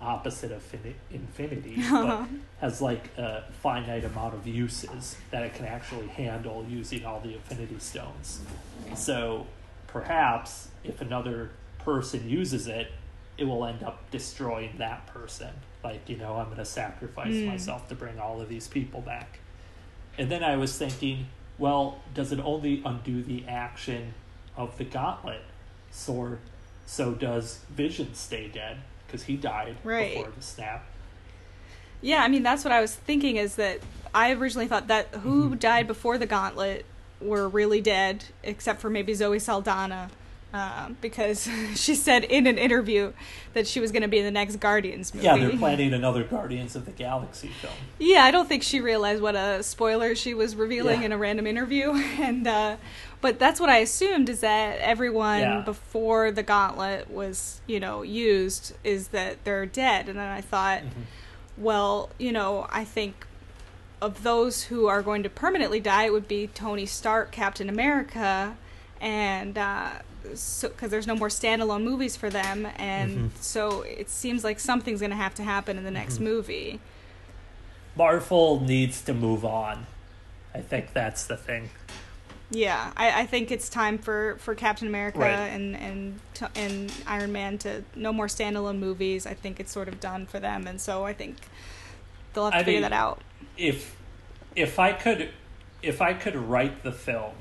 opposite 0.00 0.50
of 0.50 0.62
fini- 0.62 0.96
infinity, 1.10 1.76
but 1.90 2.26
has 2.60 2.82
like 2.82 3.16
a 3.16 3.44
finite 3.62 4.04
amount 4.04 4.34
of 4.34 4.46
uses 4.46 5.16
that 5.30 5.42
it 5.42 5.54
can 5.54 5.66
actually 5.66 6.08
handle 6.08 6.66
using 6.68 7.04
all 7.04 7.20
the 7.20 7.34
infinity 7.34 7.78
stones. 7.78 8.40
So 8.96 9.46
perhaps 9.86 10.68
if 10.84 11.00
another 11.00 11.50
person 11.78 12.28
uses 12.28 12.66
it, 12.66 12.90
it 13.38 13.44
will 13.44 13.64
end 13.64 13.82
up 13.82 14.10
destroying 14.10 14.76
that 14.78 15.06
person. 15.06 15.50
Like, 15.82 16.08
you 16.08 16.16
know, 16.16 16.36
I'm 16.36 16.46
going 16.46 16.58
to 16.58 16.64
sacrifice 16.64 17.34
Mm. 17.34 17.46
myself 17.46 17.88
to 17.88 17.94
bring 17.94 18.18
all 18.20 18.40
of 18.40 18.48
these 18.48 18.68
people 18.68 19.00
back. 19.00 19.38
And 20.18 20.30
then 20.30 20.44
I 20.44 20.56
was 20.56 20.76
thinking, 20.76 21.26
well, 21.58 22.00
does 22.14 22.32
it 22.32 22.40
only 22.40 22.82
undo 22.84 23.22
the 23.22 23.46
action 23.48 24.14
of 24.56 24.78
the 24.78 24.84
gauntlet? 24.84 25.42
So, 25.90 26.38
so 26.86 27.12
does 27.12 27.60
Vision 27.70 28.14
stay 28.14 28.48
dead? 28.48 28.78
Because 29.06 29.24
he 29.24 29.36
died 29.36 29.76
Right. 29.82 30.14
before 30.16 30.30
the 30.34 30.42
snap. 30.42 30.84
Yeah, 32.00 32.22
I 32.22 32.28
mean 32.28 32.42
that's 32.42 32.64
what 32.64 32.72
I 32.72 32.80
was 32.80 32.94
thinking 32.94 33.36
is 33.36 33.56
that 33.56 33.80
I 34.14 34.32
originally 34.32 34.66
thought 34.66 34.88
that 34.88 35.08
who 35.22 35.50
Mhm. 35.50 35.58
died 35.60 35.86
before 35.86 36.18
the 36.18 36.26
gauntlet 36.26 36.84
were 37.20 37.48
really 37.48 37.80
dead, 37.80 38.24
except 38.42 38.80
for 38.80 38.90
maybe 38.90 39.14
Zoe 39.14 39.38
Saldana, 39.38 40.10
Um, 40.54 40.98
because 41.00 41.48
she 41.76 41.94
said 41.94 42.24
in 42.24 42.46
an 42.46 42.58
interview 42.58 43.14
that 43.54 43.66
she 43.66 43.80
was 43.80 43.90
going 43.90 44.02
to 44.02 44.08
be 44.08 44.18
in 44.18 44.24
the 44.26 44.30
next 44.30 44.56
Guardians 44.56 45.14
movie. 45.14 45.24
Yeah, 45.24 45.38
they're 45.38 45.56
planning 45.56 45.94
another 45.94 46.24
Guardians 46.24 46.76
of 46.76 46.84
the 46.84 46.90
Galaxy 46.90 47.48
film. 47.48 47.72
Yeah, 47.98 48.22
I 48.24 48.30
don't 48.30 48.46
think 48.48 48.62
she 48.62 48.80
realized 48.80 49.22
what 49.22 49.34
a 49.34 49.62
spoiler 49.62 50.14
she 50.14 50.34
was 50.34 50.54
revealing 50.54 51.00
Yeah. 51.00 51.06
in 51.06 51.12
a 51.12 51.16
random 51.18 51.46
interview, 51.46 51.92
and 52.20 52.46
uh, 52.46 52.76
but 53.22 53.38
that's 53.38 53.60
what 53.60 53.70
I 53.70 53.78
assumed 53.78 54.28
is 54.28 54.40
that 54.40 54.78
everyone 54.80 55.40
Yeah. 55.40 55.60
before 55.62 56.30
the 56.30 56.42
gauntlet 56.42 57.10
was 57.10 57.62
you 57.66 57.80
know 57.80 58.02
used 58.02 58.74
is 58.84 59.08
that 59.08 59.44
they're 59.44 59.64
dead, 59.64 60.08
and 60.08 60.18
then 60.18 60.28
I 60.28 60.42
thought, 60.42 60.80
Mm-hmm. 60.82 61.00
well, 61.56 62.10
you 62.18 62.30
know, 62.32 62.66
I 62.70 62.84
think 62.84 63.26
of 64.02 64.22
those 64.22 64.64
who 64.64 64.86
are 64.86 65.00
going 65.00 65.22
to 65.22 65.30
permanently 65.30 65.80
die, 65.80 66.04
it 66.04 66.12
would 66.12 66.28
be 66.28 66.46
Tony 66.48 66.84
Stark, 66.84 67.30
Captain 67.32 67.70
America, 67.70 68.58
and. 69.00 69.56
Uh, 69.56 69.90
so, 70.34 70.68
because 70.68 70.90
there's 70.90 71.06
no 71.06 71.14
more 71.16 71.28
standalone 71.28 71.82
movies 71.84 72.16
for 72.16 72.30
them, 72.30 72.66
and 72.76 73.30
Mhm. 73.32 73.42
so 73.42 73.82
it 73.82 74.08
seems 74.10 74.44
like 74.44 74.58
something's 74.60 75.00
going 75.00 75.10
to 75.10 75.16
have 75.16 75.34
to 75.36 75.42
happen 75.42 75.76
in 75.78 75.84
the 75.84 75.90
next 75.90 76.18
Mhm. 76.18 76.22
movie. 76.22 76.80
Marvel 77.96 78.60
needs 78.60 79.02
to 79.02 79.14
move 79.14 79.44
on. 79.44 79.86
I 80.54 80.60
think 80.60 80.92
that's 80.92 81.24
the 81.26 81.36
thing. 81.36 81.70
Yeah, 82.50 82.92
I, 82.96 83.22
I 83.22 83.26
think 83.26 83.50
it's 83.50 83.68
time 83.68 83.96
for, 83.98 84.36
for 84.38 84.54
Captain 84.54 84.86
America 84.86 85.18
Right. 85.20 85.30
and 85.30 85.74
and 85.74 86.20
t- 86.34 86.44
and 86.54 86.92
Iron 87.06 87.32
Man 87.32 87.56
to 87.58 87.82
no 87.94 88.12
more 88.12 88.26
standalone 88.26 88.78
movies. 88.78 89.26
I 89.26 89.32
think 89.32 89.58
it's 89.58 89.72
sort 89.72 89.88
of 89.88 90.00
done 90.00 90.26
for 90.26 90.38
them, 90.38 90.66
and 90.66 90.78
so 90.78 91.04
I 91.04 91.14
think 91.14 91.36
they'll 92.34 92.44
have 92.44 92.52
to 92.52 92.58
I 92.58 92.62
figure 92.64 92.80
mean- 92.82 92.90
that 92.90 92.92
out. 92.92 93.22
If 93.56 93.96
if 94.54 94.78
I 94.78 94.92
could 94.92 95.30
if 95.82 96.02
I 96.02 96.12
could 96.12 96.36
write 96.36 96.82
the 96.82 96.92
film, 96.92 97.32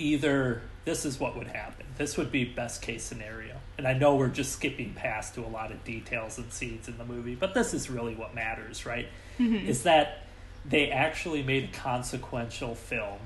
either 0.00 0.62
this 0.84 1.04
is 1.04 1.20
what 1.20 1.36
would 1.36 1.46
happen. 1.46 1.86
This 1.98 2.16
would 2.16 2.32
be 2.32 2.44
best 2.44 2.82
case 2.82 3.02
scenario. 3.04 3.56
And 3.78 3.86
I 3.86 3.92
know 3.92 4.16
we're 4.16 4.28
just 4.28 4.52
skipping 4.52 4.94
past 4.94 5.34
to 5.34 5.44
a 5.44 5.46
lot 5.46 5.70
of 5.70 5.84
details 5.84 6.38
and 6.38 6.52
scenes 6.52 6.88
in 6.88 6.98
the 6.98 7.04
movie, 7.04 7.34
but 7.34 7.54
this 7.54 7.74
is 7.74 7.90
really 7.90 8.14
what 8.14 8.34
matters, 8.34 8.86
right? 8.86 9.06
Mm-hmm. 9.38 9.68
Is 9.68 9.84
that 9.84 10.26
they 10.66 10.90
actually 10.90 11.42
made 11.42 11.64
a 11.64 11.76
consequential 11.76 12.74
film. 12.74 13.18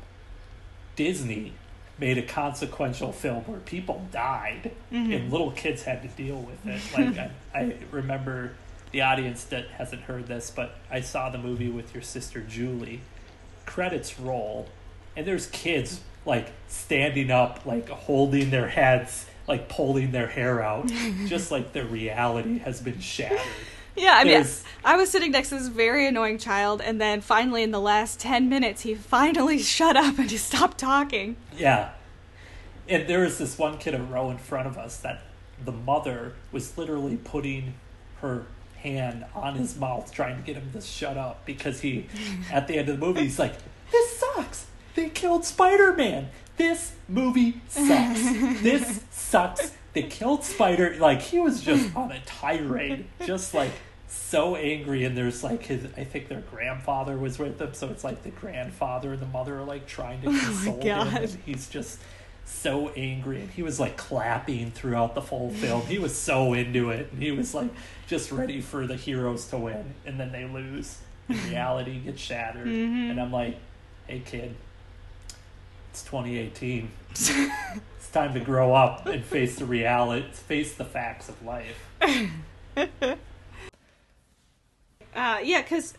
Disney 0.96 1.54
made 1.98 2.18
a 2.18 2.22
consequential 2.22 3.12
film 3.12 3.44
where 3.44 3.60
people 3.60 4.06
died 4.10 4.72
mm-hmm. 4.92 5.12
and 5.12 5.32
little 5.32 5.52
kids 5.52 5.84
had 5.84 6.02
to 6.02 6.08
deal 6.08 6.36
with 6.40 6.66
it. 6.66 6.80
Like 6.98 7.18
I, 7.18 7.30
I 7.58 7.76
remember 7.90 8.52
the 8.90 9.02
audience 9.02 9.44
that 9.44 9.68
hasn't 9.68 10.02
heard 10.02 10.26
this, 10.26 10.52
but 10.54 10.76
I 10.90 11.00
saw 11.00 11.30
the 11.30 11.38
movie 11.38 11.70
with 11.70 11.94
your 11.94 12.02
sister 12.02 12.40
Julie. 12.40 13.00
Credits 13.66 14.20
roll, 14.20 14.68
and 15.16 15.26
there's 15.26 15.46
kids 15.46 16.00
like 16.26 16.50
standing 16.68 17.30
up, 17.30 17.66
like 17.66 17.88
holding 17.88 18.50
their 18.50 18.68
heads, 18.68 19.26
like 19.46 19.68
pulling 19.68 20.10
their 20.12 20.26
hair 20.26 20.62
out, 20.62 20.86
just 21.26 21.50
like 21.50 21.72
their 21.72 21.84
reality 21.86 22.58
has 22.58 22.80
been 22.80 23.00
shattered. 23.00 23.40
Yeah, 23.96 24.14
I 24.14 24.24
mean, 24.24 24.32
There's- 24.32 24.64
I 24.84 24.96
was 24.96 25.10
sitting 25.10 25.30
next 25.30 25.50
to 25.50 25.54
this 25.58 25.68
very 25.68 26.06
annoying 26.08 26.38
child, 26.38 26.80
and 26.80 27.00
then 27.00 27.20
finally, 27.20 27.62
in 27.62 27.70
the 27.70 27.80
last 27.80 28.18
ten 28.18 28.48
minutes, 28.48 28.82
he 28.82 28.94
finally 28.94 29.58
shut 29.62 29.96
up 29.96 30.18
and 30.18 30.30
he 30.30 30.36
stopped 30.36 30.78
talking. 30.78 31.36
Yeah. 31.56 31.90
And 32.88 33.08
there 33.08 33.20
was 33.20 33.38
this 33.38 33.56
one 33.56 33.78
kid 33.78 33.94
in 33.94 34.00
a 34.00 34.04
row 34.04 34.30
in 34.30 34.38
front 34.38 34.66
of 34.66 34.76
us 34.76 34.96
that 34.98 35.22
the 35.64 35.72
mother 35.72 36.34
was 36.52 36.76
literally 36.76 37.16
putting 37.16 37.74
her 38.20 38.46
hand 38.78 39.24
on 39.34 39.54
his 39.54 39.78
mouth 39.78 40.12
trying 40.12 40.36
to 40.36 40.42
get 40.42 40.56
him 40.56 40.70
to 40.72 40.80
shut 40.80 41.16
up 41.16 41.46
because 41.46 41.80
he, 41.80 42.06
at 42.52 42.68
the 42.68 42.76
end 42.76 42.88
of 42.90 42.98
the 43.00 43.06
movie, 43.06 43.22
he's 43.22 43.38
like, 43.38 43.54
This 43.90 44.18
sucks. 44.18 44.66
They 44.94 45.08
killed 45.08 45.44
Spider 45.44 45.92
Man. 45.94 46.28
This 46.56 46.92
movie 47.08 47.60
sucks. 47.68 48.22
this 48.62 49.02
sucks. 49.10 49.72
They 49.92 50.04
killed 50.04 50.44
Spider. 50.44 50.96
Like, 50.98 51.20
he 51.20 51.40
was 51.40 51.60
just 51.60 51.94
on 51.96 52.12
a 52.12 52.20
tirade, 52.20 53.06
just 53.24 53.54
like 53.54 53.72
so 54.08 54.56
angry. 54.56 55.04
And 55.04 55.16
there's 55.16 55.42
like 55.42 55.64
his, 55.64 55.86
I 55.96 56.04
think 56.04 56.28
their 56.28 56.42
grandfather 56.42 57.16
was 57.16 57.38
with 57.38 57.58
them. 57.58 57.74
So 57.74 57.88
it's 57.88 58.04
like 58.04 58.22
the 58.22 58.30
grandfather 58.30 59.12
and 59.12 59.22
the 59.22 59.26
mother 59.26 59.58
are 59.58 59.64
like 59.64 59.86
trying 59.86 60.22
to 60.22 60.28
oh 60.28 60.38
console 60.38 60.80
him. 60.80 60.86
God. 60.86 61.14
And 61.14 61.38
he's 61.44 61.68
just 61.68 61.98
so 62.44 62.90
angry 62.90 63.40
and 63.40 63.50
he 63.50 63.62
was 63.62 63.80
like 63.80 63.96
clapping 63.96 64.70
throughout 64.70 65.14
the 65.14 65.22
full 65.22 65.50
film 65.50 65.80
he 65.86 65.98
was 65.98 66.14
so 66.14 66.52
into 66.52 66.90
it 66.90 67.10
and 67.10 67.22
he 67.22 67.30
was 67.30 67.54
like 67.54 67.70
just 68.06 68.30
ready 68.30 68.60
for 68.60 68.86
the 68.86 68.96
heroes 68.96 69.46
to 69.46 69.56
win 69.56 69.94
and 70.04 70.20
then 70.20 70.30
they 70.30 70.44
lose 70.44 70.98
and 71.28 71.42
reality 71.44 71.98
gets 72.00 72.20
shattered 72.20 72.66
mm-hmm. 72.66 73.10
and 73.10 73.20
i'm 73.20 73.32
like 73.32 73.56
hey 74.06 74.20
kid 74.24 74.54
it's 75.94 76.02
2018 76.02 76.90
it's 77.12 78.08
time 78.12 78.34
to 78.34 78.40
grow 78.40 78.74
up 78.74 79.06
and 79.06 79.24
face 79.24 79.54
the 79.54 79.64
reality 79.64 80.26
face 80.32 80.74
the 80.74 80.84
facts 80.84 81.28
of 81.28 81.40
life 81.44 81.88
Uh, 85.14 85.38
yeah, 85.44 85.62
because 85.62 85.94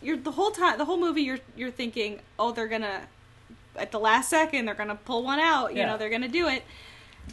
you're 0.00 0.16
the 0.16 0.30
whole 0.30 0.52
time, 0.52 0.78
the 0.78 0.84
whole 0.84 0.96
movie, 0.96 1.22
you're 1.22 1.40
you're 1.56 1.72
thinking, 1.72 2.20
oh, 2.38 2.52
they're 2.52 2.68
gonna 2.68 3.00
at 3.76 3.90
the 3.90 3.98
last 3.98 4.30
second, 4.30 4.64
they're 4.66 4.76
gonna 4.76 4.94
pull 4.94 5.24
one 5.24 5.40
out. 5.40 5.72
You 5.72 5.78
Yeah. 5.80 5.86
know, 5.86 5.98
they're 5.98 6.08
gonna 6.08 6.28
do 6.28 6.46
it, 6.46 6.62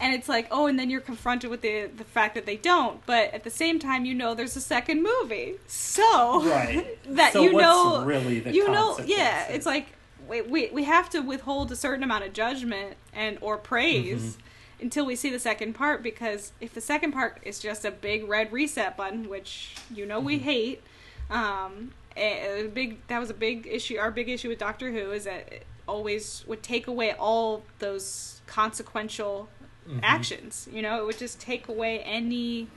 and 0.02 0.16
it's 0.16 0.28
like, 0.28 0.48
oh, 0.50 0.66
and 0.66 0.80
then 0.80 0.90
you're 0.90 1.02
confronted 1.02 1.52
with 1.52 1.62
the 1.62 1.92
the 1.96 2.04
fact 2.04 2.34
that 2.34 2.48
they 2.48 2.58
don't. 2.58 3.06
But 3.06 3.32
at 3.36 3.44
the 3.44 3.52
same 3.52 3.78
time, 3.78 4.06
you 4.06 4.16
know, 4.16 4.34
there's 4.34 4.56
a 4.56 4.62
second 4.62 5.04
movie, 5.04 5.56
so 5.68 6.42
right 6.50 6.98
that 7.10 7.34
so 7.34 7.44
you 7.44 7.54
know, 7.54 8.04
really 8.04 8.40
the 8.40 8.52
you 8.52 8.68
know, 8.72 9.00
yeah, 9.06 9.46
it's 9.50 9.68
like 9.68 9.90
we, 10.28 10.42
we 10.42 10.70
we 10.72 10.84
have 10.84 11.10
to 11.12 11.20
withhold 11.22 11.72
a 11.72 11.76
certain 11.76 12.04
amount 12.04 12.24
of 12.24 12.34
judgment 12.34 12.96
and 13.14 13.38
or 13.42 13.58
praise 13.58 14.24
Mm-hmm. 14.24 14.84
until 14.84 15.06
we 15.06 15.16
see 15.16 15.30
the 15.30 15.40
second 15.40 15.74
part 15.74 16.04
because 16.04 16.52
if 16.60 16.74
the 16.74 16.82
second 16.82 17.12
part 17.14 17.40
is 17.44 17.60
just 17.60 17.86
a 17.86 17.92
big 17.92 18.28
red 18.28 18.52
reset 18.52 18.98
button, 18.98 19.30
which 19.30 19.76
you 19.94 20.06
know 20.06 20.18
Mm-hmm. 20.18 20.26
we 20.28 20.38
hate, 20.40 20.82
um, 21.30 21.92
a, 22.18 22.66
a 22.66 22.68
big 22.68 23.06
that 23.08 23.20
was 23.20 23.30
a 23.30 23.34
big 23.34 23.68
issue. 23.70 23.98
Our 23.98 24.12
big 24.12 24.30
issue 24.30 24.50
with 24.50 24.60
Doctor 24.60 24.92
Who 24.92 25.12
is 25.12 25.26
that 25.26 25.52
it 25.52 25.66
always 25.88 26.44
would 26.48 26.64
take 26.64 26.88
away 26.88 27.14
all 27.14 27.64
those 27.80 28.42
consequential 28.48 29.50
Mm-hmm. 29.88 30.00
actions. 30.02 30.68
You 30.74 30.82
know, 30.82 31.00
it 31.00 31.06
would 31.06 31.20
just 31.20 31.40
take 31.40 31.68
away 31.68 32.00
any 32.00 32.68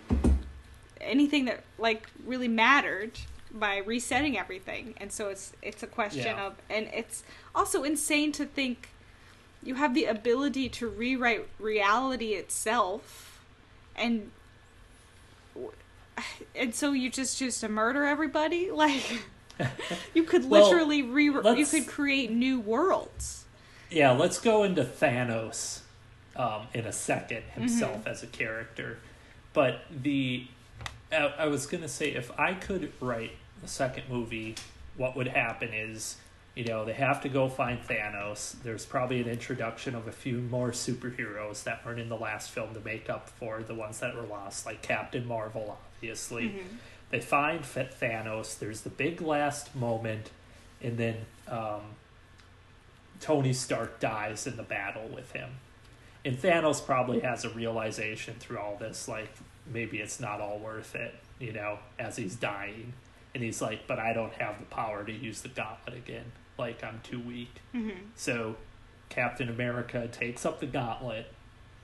anything 1.01 1.47
that 1.47 1.65
like 1.79 2.07
really 2.27 2.49
mattered 2.49 3.13
by 3.53 3.79
resetting 3.79 4.39
everything 4.39 4.95
and 4.99 5.11
so 5.13 5.29
it's 5.29 5.53
it's 5.63 5.83
a 5.83 5.87
question 5.87 6.27
Yeah. 6.27 6.47
of 6.47 6.55
and 6.69 6.89
it's 6.93 7.23
also 7.55 7.83
insane 7.83 8.33
to 8.33 8.45
think 8.45 8.89
you 9.63 9.75
have 9.77 9.95
the 9.95 10.05
ability 10.05 10.69
to 10.69 10.89
rewrite 10.89 11.49
reality 11.59 12.35
itself 12.35 13.41
and 13.97 14.31
and 16.55 16.75
so 16.75 16.93
you 16.93 17.11
just 17.11 17.39
choose 17.39 17.61
to 17.61 17.69
murder 17.69 18.05
everybody 18.05 18.71
like 18.73 19.23
you 20.15 20.23
could 20.25 20.49
Well, 20.49 20.63
literally 20.65 21.03
re 21.03 21.25
you 21.57 21.67
could 21.67 21.87
create 21.87 22.31
new 22.31 22.61
worlds 22.61 23.45
Yeah, 23.91 24.11
let's 24.13 24.39
go 24.39 24.63
into 24.65 24.85
Thanos 24.85 25.81
um, 26.37 26.67
in 26.75 26.85
a 26.87 26.93
second 26.93 27.43
himself 27.55 28.01
Mm-hmm. 28.01 28.09
as 28.09 28.23
a 28.23 28.27
character. 28.27 28.99
But 29.55 29.81
the 29.91 30.47
I, 31.13 31.33
I 31.39 31.47
was 31.47 31.67
gonna 31.67 31.89
say 31.89 32.11
if 32.11 32.31
I 32.39 32.55
could 32.55 32.93
write 33.01 33.33
the 33.63 33.69
second 33.69 34.05
movie, 34.09 34.55
what 34.97 35.17
would 35.17 35.29
happen 35.29 35.71
is 35.73 36.17
you 36.55 36.65
know 36.65 36.85
they 36.85 36.93
have 36.93 37.23
to 37.23 37.29
go 37.29 37.49
find 37.49 37.81
Thanos. 37.81 38.55
There's 38.63 38.85
probably 38.85 39.21
an 39.21 39.29
introduction 39.29 39.95
of 39.95 40.07
a 40.09 40.13
few 40.13 40.39
more 40.39 40.71
superheroes 40.71 41.63
that 41.65 41.85
weren't 41.85 42.01
in 42.01 42.09
the 42.09 42.17
last 42.17 42.51
film 42.51 42.75
to 42.75 42.81
make 42.81 43.09
up 43.09 43.29
for 43.31 43.63
the 43.63 43.75
ones 43.75 44.01
that 44.01 44.15
were 44.15 44.23
lost, 44.23 44.67
like 44.67 44.83
Captain 44.83 45.27
Marvel, 45.27 45.79
obviously. 45.97 46.47
They 47.11 47.21
find 47.21 47.65
Th- 47.65 47.91
Thanos. 47.91 48.59
There's 48.59 48.83
the 48.83 48.91
big 48.91 49.21
last 49.21 49.75
moment, 49.75 50.31
and 50.83 50.99
then. 50.99 51.17
Um, 51.49 51.81
Tony 53.21 53.53
Stark 53.53 54.01
dies 54.01 54.47
in 54.47 54.57
the 54.57 54.63
battle 54.63 55.09
with 55.09 55.33
him. 55.33 55.51
And 56.25 56.41
Thanos 56.41 56.85
probably 56.85 57.21
has 57.21 57.45
a 57.45 57.49
realization 57.51 58.35
through 58.39 58.59
all 58.59 58.77
this, 58.77 59.09
like, 59.09 59.31
maybe 59.73 59.99
it's 59.99 60.21
not 60.21 60.41
all 60.41 60.59
worth 60.59 60.95
it, 60.95 61.15
you 61.39 61.53
know, 61.53 61.79
as 61.99 62.17
he's 62.17 62.35
dying. 62.37 62.93
And 63.35 63.43
he's 63.45 63.61
like, 63.61 63.87
but 63.87 63.99
I 63.99 64.13
don't 64.13 64.33
have 64.35 64.59
the 64.59 64.65
power 64.67 65.05
to 65.05 65.13
use 65.13 65.43
the 65.43 65.49
gauntlet 65.49 65.97
again. 65.97 66.33
Like, 66.59 66.83
I'm 66.83 67.01
too 67.05 67.21
weak. 67.21 67.55
Mm-hmm. 67.75 67.99
So 68.17 68.57
Captain 69.11 69.49
America 69.49 70.09
takes 70.09 70.45
up 70.45 70.61
the 70.61 70.67
gauntlet, 70.67 71.33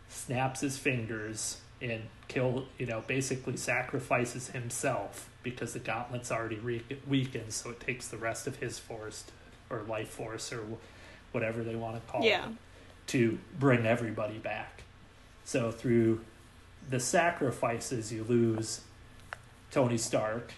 snaps 0.08 0.60
his 0.60 0.78
fingers, 0.78 1.58
and 1.80 2.02
kill, 2.28 2.66
you 2.78 2.86
know, 2.86 3.02
basically 3.06 3.56
sacrifices 3.56 4.48
himself 4.48 5.28
because 5.42 5.74
the 5.74 5.78
gauntlet's 5.78 6.32
already 6.32 6.56
re- 6.56 6.82
weakened, 7.06 7.52
so 7.52 7.70
it 7.70 7.80
takes 7.80 8.08
the 8.08 8.16
rest 8.16 8.46
of 8.46 8.56
his 8.56 8.78
force 8.78 9.24
or 9.68 9.82
life 9.82 10.08
force 10.08 10.52
or 10.52 10.64
whatever 11.32 11.62
they 11.62 11.74
want 11.76 11.94
to 11.96 12.12
call 12.12 12.24
Yeah. 12.24 12.46
it 12.46 12.52
to 13.08 13.38
bring 13.58 13.84
everybody 13.84 14.38
back. 14.38 14.82
So 15.44 15.70
through 15.70 16.20
the 16.90 17.00
sacrifices, 17.00 18.12
you 18.12 18.24
lose 18.24 18.82
Tony 19.70 19.98
Stark, 19.98 20.52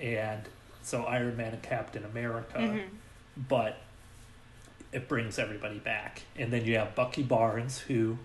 and 0.00 0.42
so 0.82 1.04
Iron 1.04 1.36
Man 1.36 1.52
and 1.54 1.62
Captain 1.62 2.04
America. 2.04 2.58
Mhm. 2.58 2.88
But 3.36 3.78
it 4.92 5.08
brings 5.08 5.38
everybody 5.38 5.78
back. 5.78 6.22
And 6.36 6.52
then 6.52 6.64
you 6.64 6.78
have 6.78 6.94
Bucky 6.94 7.22
Barnes, 7.22 7.78
who 7.80 8.18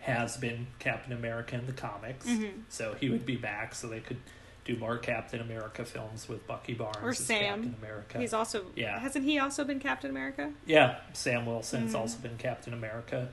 has 0.00 0.36
been 0.36 0.66
Captain 0.78 1.12
America 1.12 1.54
in 1.56 1.66
the 1.66 1.72
comics, 1.72 2.26
Mhm. 2.26 2.62
so 2.68 2.94
he 2.94 3.08
would 3.10 3.26
be 3.26 3.36
back. 3.36 3.74
So 3.74 3.88
they 3.88 4.00
could 4.00 4.18
do 4.64 4.76
more 4.76 4.98
Captain 4.98 5.40
America 5.40 5.84
films 5.84 6.28
with 6.28 6.46
Bucky 6.46 6.74
Barnes 6.74 6.98
Or 7.02 7.08
as 7.10 7.18
Sam. 7.18 7.62
Captain 7.64 7.74
America. 7.82 8.18
He's 8.18 8.34
also 8.34 8.66
Yeah. 8.74 8.98
hasn't 8.98 9.24
he 9.24 9.38
also 9.38 9.64
been 9.64 9.80
Captain 9.80 10.10
America? 10.10 10.52
Yeah, 10.66 11.00
Sam 11.14 11.46
Wilson's 11.46 11.94
Mhm. 11.94 11.98
also 11.98 12.18
been 12.18 12.36
Captain 12.36 12.74
America, 12.74 13.30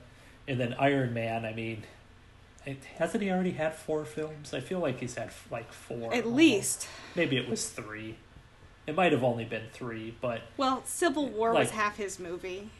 and 0.48 0.58
then 0.58 0.74
Iron 0.78 1.12
Man. 1.12 1.44
I 1.44 1.52
mean, 1.52 1.84
it, 2.66 2.78
hasn't 2.98 3.22
he 3.22 3.30
already 3.30 3.52
had 3.52 3.74
four 3.74 4.04
films? 4.04 4.52
I 4.52 4.60
feel 4.60 4.80
like 4.80 5.00
he's 5.00 5.14
had 5.14 5.30
like 5.50 5.72
four. 5.72 6.12
At 6.12 6.26
least. 6.26 6.88
maybe 7.14 7.36
it 7.36 7.48
was 7.48 7.68
three. 7.68 8.16
It 8.86 8.94
might 8.94 9.12
have 9.12 9.24
only 9.24 9.44
been 9.44 9.64
three, 9.72 10.14
but 10.20 10.42
Well, 10.56 10.82
Civil 10.84 11.28
War 11.28 11.52
was 11.52 11.70
half 11.70 11.96
his 11.96 12.18
movie. 12.20 12.70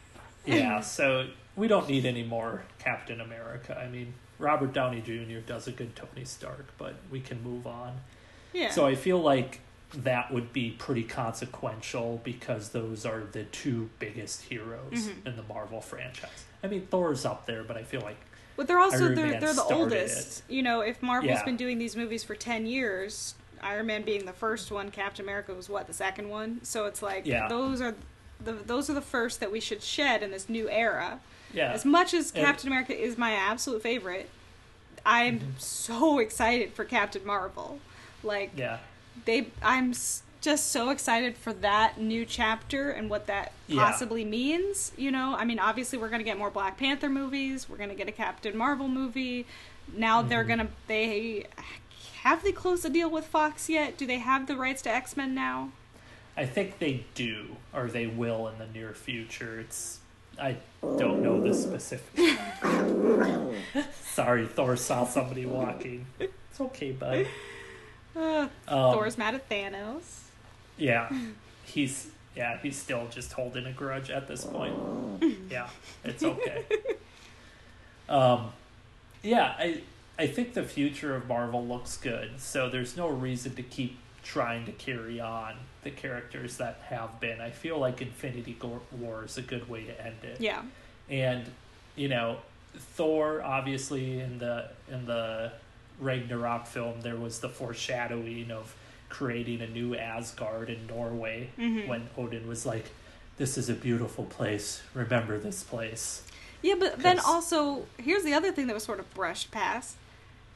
yeah. 0.45 0.79
so 0.81 1.27
we 1.55 1.67
don't 1.67 1.87
need 1.89 2.05
any 2.05 2.23
more 2.23 2.63
Captain 2.79 3.19
America. 3.19 3.77
I 3.77 3.87
mean, 3.89 4.13
Robert 4.39 4.71
Downey 4.73 5.01
Jr. 5.01 5.39
does 5.45 5.67
a 5.67 5.71
good 5.71 5.95
Tony 5.95 6.23
Stark, 6.25 6.67
but 6.77 6.95
we 7.11 7.19
can 7.19 7.41
move 7.43 7.65
on. 7.67 7.97
Yeah. 8.53 8.69
So 8.71 8.85
I 8.85 8.95
feel 8.95 9.19
like 9.21 9.59
that 9.93 10.31
would 10.33 10.51
be 10.53 10.71
pretty 10.71 11.03
consequential 11.03 12.21
because 12.23 12.69
those 12.69 13.05
are 13.05 13.23
the 13.31 13.43
two 13.45 13.89
biggest 13.99 14.43
heroes 14.43 14.91
Mhm. 15.09 15.27
in 15.27 15.35
the 15.37 15.43
Marvel 15.43 15.81
franchise. 15.81 16.45
I 16.63 16.67
mean, 16.67 16.87
Thor's 16.87 17.25
up 17.25 17.45
there, 17.45 17.63
but 17.63 17.77
I 17.77 17.83
feel 17.83 18.01
like 18.01 18.17
But 18.57 18.67
they're 18.67 18.79
also 18.79 19.13
they're 19.15 19.39
they're 19.39 19.53
the 19.53 19.63
oldest. 19.63 20.43
You 20.49 20.63
know, 20.63 20.81
if 20.81 21.01
Marvel's 21.01 21.29
Yeah. 21.31 21.45
been 21.45 21.55
doing 21.57 21.77
these 21.77 21.95
movies 21.95 22.23
for 22.25 22.35
ten 22.35 22.65
years, 22.65 23.35
Iron 23.61 23.85
Man 23.85 24.01
being 24.03 24.25
the 24.25 24.33
first 24.33 24.71
one, 24.71 24.91
Captain 24.91 25.23
America 25.23 25.53
was 25.53 25.69
what 25.69 25.87
the 25.87 25.93
second 25.93 26.29
one. 26.29 26.59
So 26.63 26.85
it's 26.85 27.01
like 27.01 27.25
Yeah. 27.25 27.47
those 27.47 27.79
are 27.81 27.95
the 28.43 28.53
those 28.53 28.89
are 28.89 28.93
the 28.93 29.01
first 29.01 29.39
that 29.39 29.51
we 29.51 29.59
should 29.59 29.81
shed 29.81 30.21
in 30.23 30.31
this 30.31 30.49
new 30.49 30.69
era. 30.69 31.19
yeah, 31.53 31.71
As 31.71 31.85
much 31.85 32.13
as 32.13 32.29
Captain 32.31 32.67
America 32.67 32.93
is 32.99 33.17
my 33.17 33.31
absolute 33.31 33.81
favorite, 33.81 34.29
I'm 35.05 35.39
Mm-hmm. 35.39 35.49
so 35.59 36.19
excited 36.19 36.73
for 36.73 36.83
Captain 36.83 37.25
Marvel. 37.25 37.79
Like 38.23 38.51
yeah, 38.55 38.79
they 39.25 39.47
I'm 39.61 39.93
just 40.41 40.71
so 40.71 40.89
excited 40.89 41.35
for 41.37 41.51
that 41.53 41.99
new 41.99 42.25
chapter 42.25 42.89
and 42.91 43.09
what 43.09 43.27
that 43.27 43.51
Yeah. 43.67 43.83
possibly 43.83 44.23
means 44.23 44.91
you 44.97 45.11
know 45.11 45.35
i 45.37 45.43
mean 45.45 45.59
obviously 45.59 45.97
we're 45.97 46.09
going 46.09 46.19
to 46.19 46.25
get 46.25 46.37
more 46.37 46.51
black 46.51 46.77
panther 46.77 47.09
movies 47.09 47.67
we're 47.69 47.77
going 47.77 47.89
to 47.89 47.95
get 47.95 48.07
a 48.07 48.11
captain 48.11 48.55
marvel 48.57 48.87
movie 48.87 49.45
now 49.93 50.21
they're 50.21 50.43
Mhm. 50.43 50.47
going 50.47 50.59
to 50.59 50.67
they 50.87 51.45
have 52.21 52.43
they 52.43 52.51
closed 52.51 52.83
the 52.83 52.89
deal 52.89 53.09
with 53.09 53.25
fox 53.25 53.69
yet 53.69 53.97
do 53.97 54.05
they 54.05 54.19
have 54.19 54.47
the 54.47 54.55
rights 54.55 54.81
to 54.83 54.89
x-men 54.91 55.33
now 55.35 55.69
I 56.39 56.45
think 56.45 56.77
they 56.77 57.03
do, 57.15 57.55
or 57.73 57.87
they 57.87 58.05
will 58.05 58.47
in 58.47 58.59
the 58.59 58.67
near 58.67 58.93
future. 58.93 59.59
It's 59.59 59.97
I 60.39 60.57
don't 60.83 61.23
know 61.23 61.41
the 61.41 61.51
specific. 61.51 62.37
Sorry, 64.03 64.45
Thor 64.45 64.75
saw 64.75 65.05
somebody 65.05 65.47
walking. 65.47 66.05
It's 66.19 66.61
okay, 66.61 66.91
bud. 66.91 67.25
uh, 68.15 68.47
Um, 68.67 68.93
thor's 68.93 69.17
mad 69.17 69.33
at 69.33 69.49
thanos 69.49 70.25
Yeah, 70.77 71.09
he's 71.65 72.07
yeah 72.35 72.57
he's 72.61 72.77
still 72.77 73.07
just 73.09 73.33
holding 73.33 73.65
a 73.65 73.71
grudge 73.71 74.09
at 74.09 74.27
this 74.27 74.45
point. 74.45 74.75
Yeah, 75.49 75.69
it's 76.03 76.23
okay. 76.23 76.65
Um, 78.09 78.51
yeah, 79.23 79.55
I 79.57 79.81
I 80.19 80.27
think 80.27 80.53
the 80.53 80.63
future 80.63 81.15
of 81.15 81.27
Marvel 81.27 81.65
looks 81.65 81.97
good. 81.97 82.39
So 82.39 82.69
there's 82.69 82.97
no 82.97 83.07
reason 83.07 83.55
to 83.55 83.63
keep 83.63 83.97
trying 84.23 84.65
to 84.65 84.71
carry 84.73 85.19
on 85.19 85.55
the 85.83 85.91
characters 85.91 86.57
that 86.57 86.79
have 86.89 87.19
been. 87.19 87.39
I 87.39 87.51
feel 87.51 87.77
like 87.79 88.01
Infinity 88.01 88.57
War 88.91 89.23
is 89.25 89.37
a 89.37 89.41
good 89.41 89.69
way 89.69 89.85
to 89.85 90.05
end 90.05 90.17
it. 90.23 90.41
yeah 90.41 90.63
And 91.09 91.45
you 91.95 92.09
know, 92.09 92.37
Thor 92.75 93.41
obviously 93.41 94.19
in 94.19 94.37
the 94.39 94.69
in 94.91 95.05
the 95.05 95.51
Ragnarok 95.99 96.67
film 96.67 97.01
there 97.01 97.15
was 97.15 97.39
the 97.39 97.49
foreshadowing 97.49 98.51
of 98.51 98.75
creating 99.09 99.61
a 99.61 99.67
new 99.67 99.95
Asgard 99.95 100.69
in 100.69 100.85
Norway 100.87 101.49
Mhm. 101.57 101.87
when 101.87 102.09
Odin 102.17 102.47
was 102.47 102.65
like 102.65 102.85
this 103.37 103.57
is 103.57 103.69
a 103.69 103.73
beautiful 103.73 104.25
place. 104.25 104.81
Remember 104.93 105.37
this 105.37 105.63
place. 105.63 106.23
yeah 106.61 106.73
but 106.77 106.99
then 106.99 107.19
also 107.19 107.85
here's 107.99 108.23
the 108.23 108.33
other 108.33 108.51
thing 108.51 108.65
that 108.67 108.73
was 108.73 108.83
sort 108.83 108.99
of 108.99 109.13
brushed 109.13 109.51
past 109.51 109.95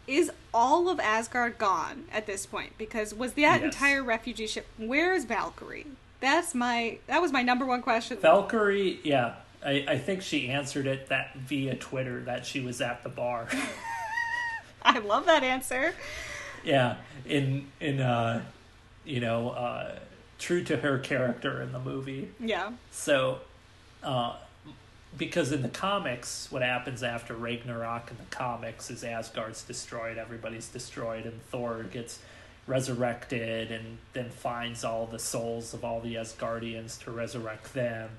is 0.08 0.32
all 0.52 0.89
of 0.89 0.99
Asgard 0.99 1.58
gone 1.60 2.06
at 2.12 2.26
this 2.26 2.45
point? 2.47 2.76
Because 2.80 3.13
was 3.13 3.34
that 3.34 3.62
Yes. 3.62 3.63
entire 3.63 4.02
refugee 4.04 4.47
ship? 4.47 4.65
Where 4.78 5.13
is 5.13 5.26
Valkyrie? 5.26 5.86
That's 6.19 6.54
my 6.56 6.97
that 7.08 7.21
was 7.21 7.32
my 7.32 7.43
number 7.43 7.65
one 7.65 7.82
question. 7.84 8.17
Valkyrie, 8.17 8.99
yeah. 9.04 9.36
I, 9.63 9.86
I 9.88 9.97
think 9.99 10.23
she 10.23 10.49
answered 10.49 10.88
it 10.88 11.08
that 11.10 11.36
via 11.36 11.76
Twitter 11.76 12.21
that 12.23 12.47
she 12.47 12.60
was 12.62 12.82
at 12.82 13.04
the 13.04 13.10
bar. 13.10 13.47
I 14.82 14.97
love 14.97 15.28
that 15.28 15.43
answer. 15.43 15.93
Yeah. 16.63 16.97
In 17.26 17.67
in 17.80 18.00
uh 18.00 18.43
you 19.06 19.19
know, 19.19 19.50
uh 19.50 19.95
true 20.41 20.63
to 20.63 20.78
her 20.78 20.97
character 20.97 21.62
in 21.62 21.71
the 21.71 21.80
movie. 21.80 22.30
Yeah. 22.39 22.71
So, 22.91 23.39
uh, 24.04 24.36
because 25.17 25.52
in 25.52 25.62
the 25.62 25.69
comics, 25.69 26.47
what 26.52 26.63
happens 26.63 27.04
after 27.04 27.36
Ragnarok 27.36 28.10
in 28.10 28.17
the 28.17 28.36
comics 28.36 28.89
is 28.89 29.04
Asgard's 29.04 29.63
destroyed, 29.63 30.17
everybody's 30.17 30.67
destroyed, 30.67 31.26
and 31.26 31.41
Thor 31.43 31.84
gets 31.84 32.19
resurrected 32.65 33.71
and 33.71 33.97
then 34.13 34.30
finds 34.30 34.84
all 34.84 35.06
the 35.06 35.19
souls 35.19 35.74
of 35.74 35.84
all 35.84 36.00
the 36.00 36.15
Asgardians 36.15 37.00
to 37.04 37.12
resurrect 37.12 37.74
them, 37.74 38.10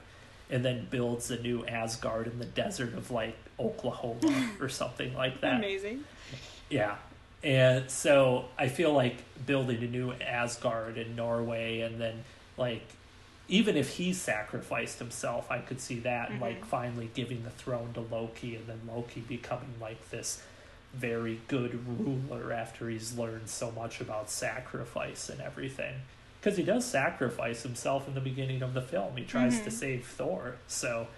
and 0.48 0.64
then 0.64 0.86
builds 0.90 1.30
a 1.30 1.40
new 1.40 1.66
Asgard 1.66 2.28
in 2.28 2.38
the 2.38 2.44
desert 2.44 2.94
of 2.94 3.10
like 3.10 3.36
Oklahoma 3.58 4.50
or 4.60 4.68
something 4.68 5.14
like 5.14 5.40
that. 5.40 5.56
Amazing. 5.56 6.04
Yeah. 6.70 6.96
And 7.44 7.90
so 7.90 8.46
I 8.58 8.68
feel 8.68 8.92
like 8.92 9.16
building 9.46 9.82
a 9.82 9.88
new 9.88 10.12
Asgard 10.12 10.96
in 10.96 11.16
Norway 11.16 11.80
and 11.80 12.00
then 12.00 12.24
like 12.56 12.82
even 13.48 13.76
if 13.76 13.96
he 13.96 14.12
sacrificed 14.12 14.98
himself, 14.98 15.50
I 15.50 15.58
could 15.58 15.80
see 15.80 15.98
that 16.00 16.30
and 16.30 16.40
like 16.40 16.64
finally 16.64 17.10
giving 17.12 17.42
the 17.44 17.50
throne 17.50 17.92
to 17.94 18.00
Loki 18.00 18.54
and 18.54 18.66
then 18.66 18.80
Loki 18.88 19.20
becoming 19.20 19.74
like 19.80 20.10
this 20.10 20.42
very 20.94 21.40
good 21.48 21.86
ruler 21.86 22.52
after 22.52 22.88
he's 22.88 23.16
learned 23.16 23.48
so 23.48 23.70
much 23.72 24.00
about 24.00 24.30
sacrifice 24.30 25.28
and 25.28 25.40
everything. 25.40 25.94
Because 26.40 26.56
he 26.56 26.62
does 26.62 26.84
sacrifice 26.84 27.62
himself 27.62 28.06
in 28.08 28.14
the 28.14 28.20
beginning 28.20 28.62
of 28.62 28.74
the 28.74 28.82
film. 28.82 29.16
He 29.16 29.24
tries 29.24 29.60
to 29.60 29.70
Mhm. 29.70 29.72
save 29.72 30.06
Thor. 30.06 30.56
So 30.66 31.08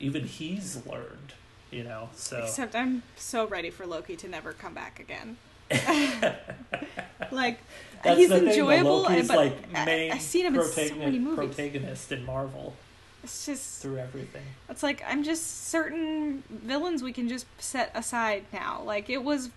even 0.00 0.24
he's 0.24 0.84
learned, 0.86 1.34
you 1.70 1.84
know. 1.84 2.10
So 2.14 2.42
Except 2.44 2.74
I'm 2.74 3.02
so 3.16 3.46
ready 3.46 3.70
for 3.70 3.86
Loki 3.86 4.16
to 4.16 4.28
never 4.28 4.52
come 4.52 4.74
back 4.74 4.98
again. 4.98 5.36
like 7.30 7.58
That's 8.02 8.18
he's 8.18 8.28
the 8.28 8.36
thing, 8.36 8.44
though. 8.44 8.50
enjoyable, 8.50 9.02
but 9.04 9.28
like 9.36 9.56
I- 9.74 9.84
main 9.84 10.12
I've 10.12 10.20
seen 10.22 10.46
him 10.46 10.54
in 10.56 10.64
so 10.64 10.94
many 10.96 11.18
movies. 11.18 11.36
protagonist 11.54 12.12
in 12.12 12.24
Marvel 12.24 12.74
It's 13.22 13.46
just 13.46 13.80
through 13.82 13.98
everything. 13.98 14.44
it's 14.68 14.82
like 14.82 15.02
I'm 15.06 15.22
just 15.24 15.68
certain 15.68 16.42
villains 16.50 17.02
we 17.02 17.12
can 17.12 17.28
just 17.28 17.46
set 17.58 17.90
aside 17.94 18.44
now. 18.52 18.82
Like 18.82 19.08
it 19.10 19.22
was 19.22 19.50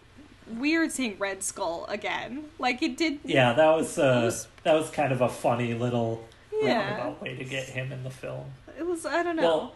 weird 0.50 0.92
seeing 0.92 1.18
Red 1.20 1.44
Skull 1.44 1.86
again. 1.90 2.46
Like 2.58 2.82
it 2.82 2.96
did. 2.98 3.20
Yeah, 3.26 3.54
that 3.54 3.76
was 3.76 3.98
uh, 3.98 4.22
was- 4.26 4.48
that 4.64 4.74
was 4.74 4.90
kind 4.90 5.12
of 5.12 5.22
a 5.22 5.30
funny 5.30 5.74
little 5.74 6.24
Yeah. 6.62 6.78
roundabout 6.98 7.22
way 7.22 7.36
to 7.36 7.44
get 7.44 7.66
him 7.70 7.92
in 7.92 8.04
the 8.04 8.10
film. 8.10 8.46
It 8.80 8.86
was. 8.86 9.06
I 9.06 9.24
don't 9.24 9.36
know. 9.36 9.42
Well, 9.44 9.76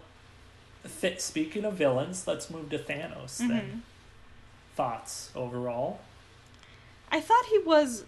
th- 1.01 1.19
speaking 1.19 1.65
of 1.65 1.73
villains, 1.73 2.25
let's 2.27 2.49
move 2.49 2.69
to 2.69 2.77
Thanos. 2.79 3.39
Mhm. 3.41 3.47
Then 3.49 3.83
thoughts 4.75 5.31
overall? 5.35 5.99
I 7.11 7.19
thought 7.19 7.45
he 7.49 7.57
was 7.59 8.05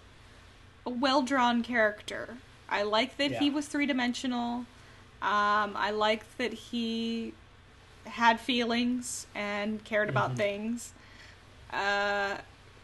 a 0.86 0.90
well 0.90 1.22
drawn 1.22 1.62
character. 1.64 2.38
I 2.70 2.84
like 2.84 3.18
that 3.18 3.32
he 3.34 3.50
was 3.50 3.68
three 3.68 3.86
dimensional. 3.86 4.66
Um, 5.22 5.76
I 5.76 5.92
liked 5.92 6.38
that 6.38 6.54
he 6.54 7.34
had 8.06 8.40
feelings 8.40 9.28
and 9.36 9.84
cared 9.84 10.10
about 10.10 10.34
Mhm. 10.34 10.38
things. 10.38 10.94
Uh, 11.72 12.38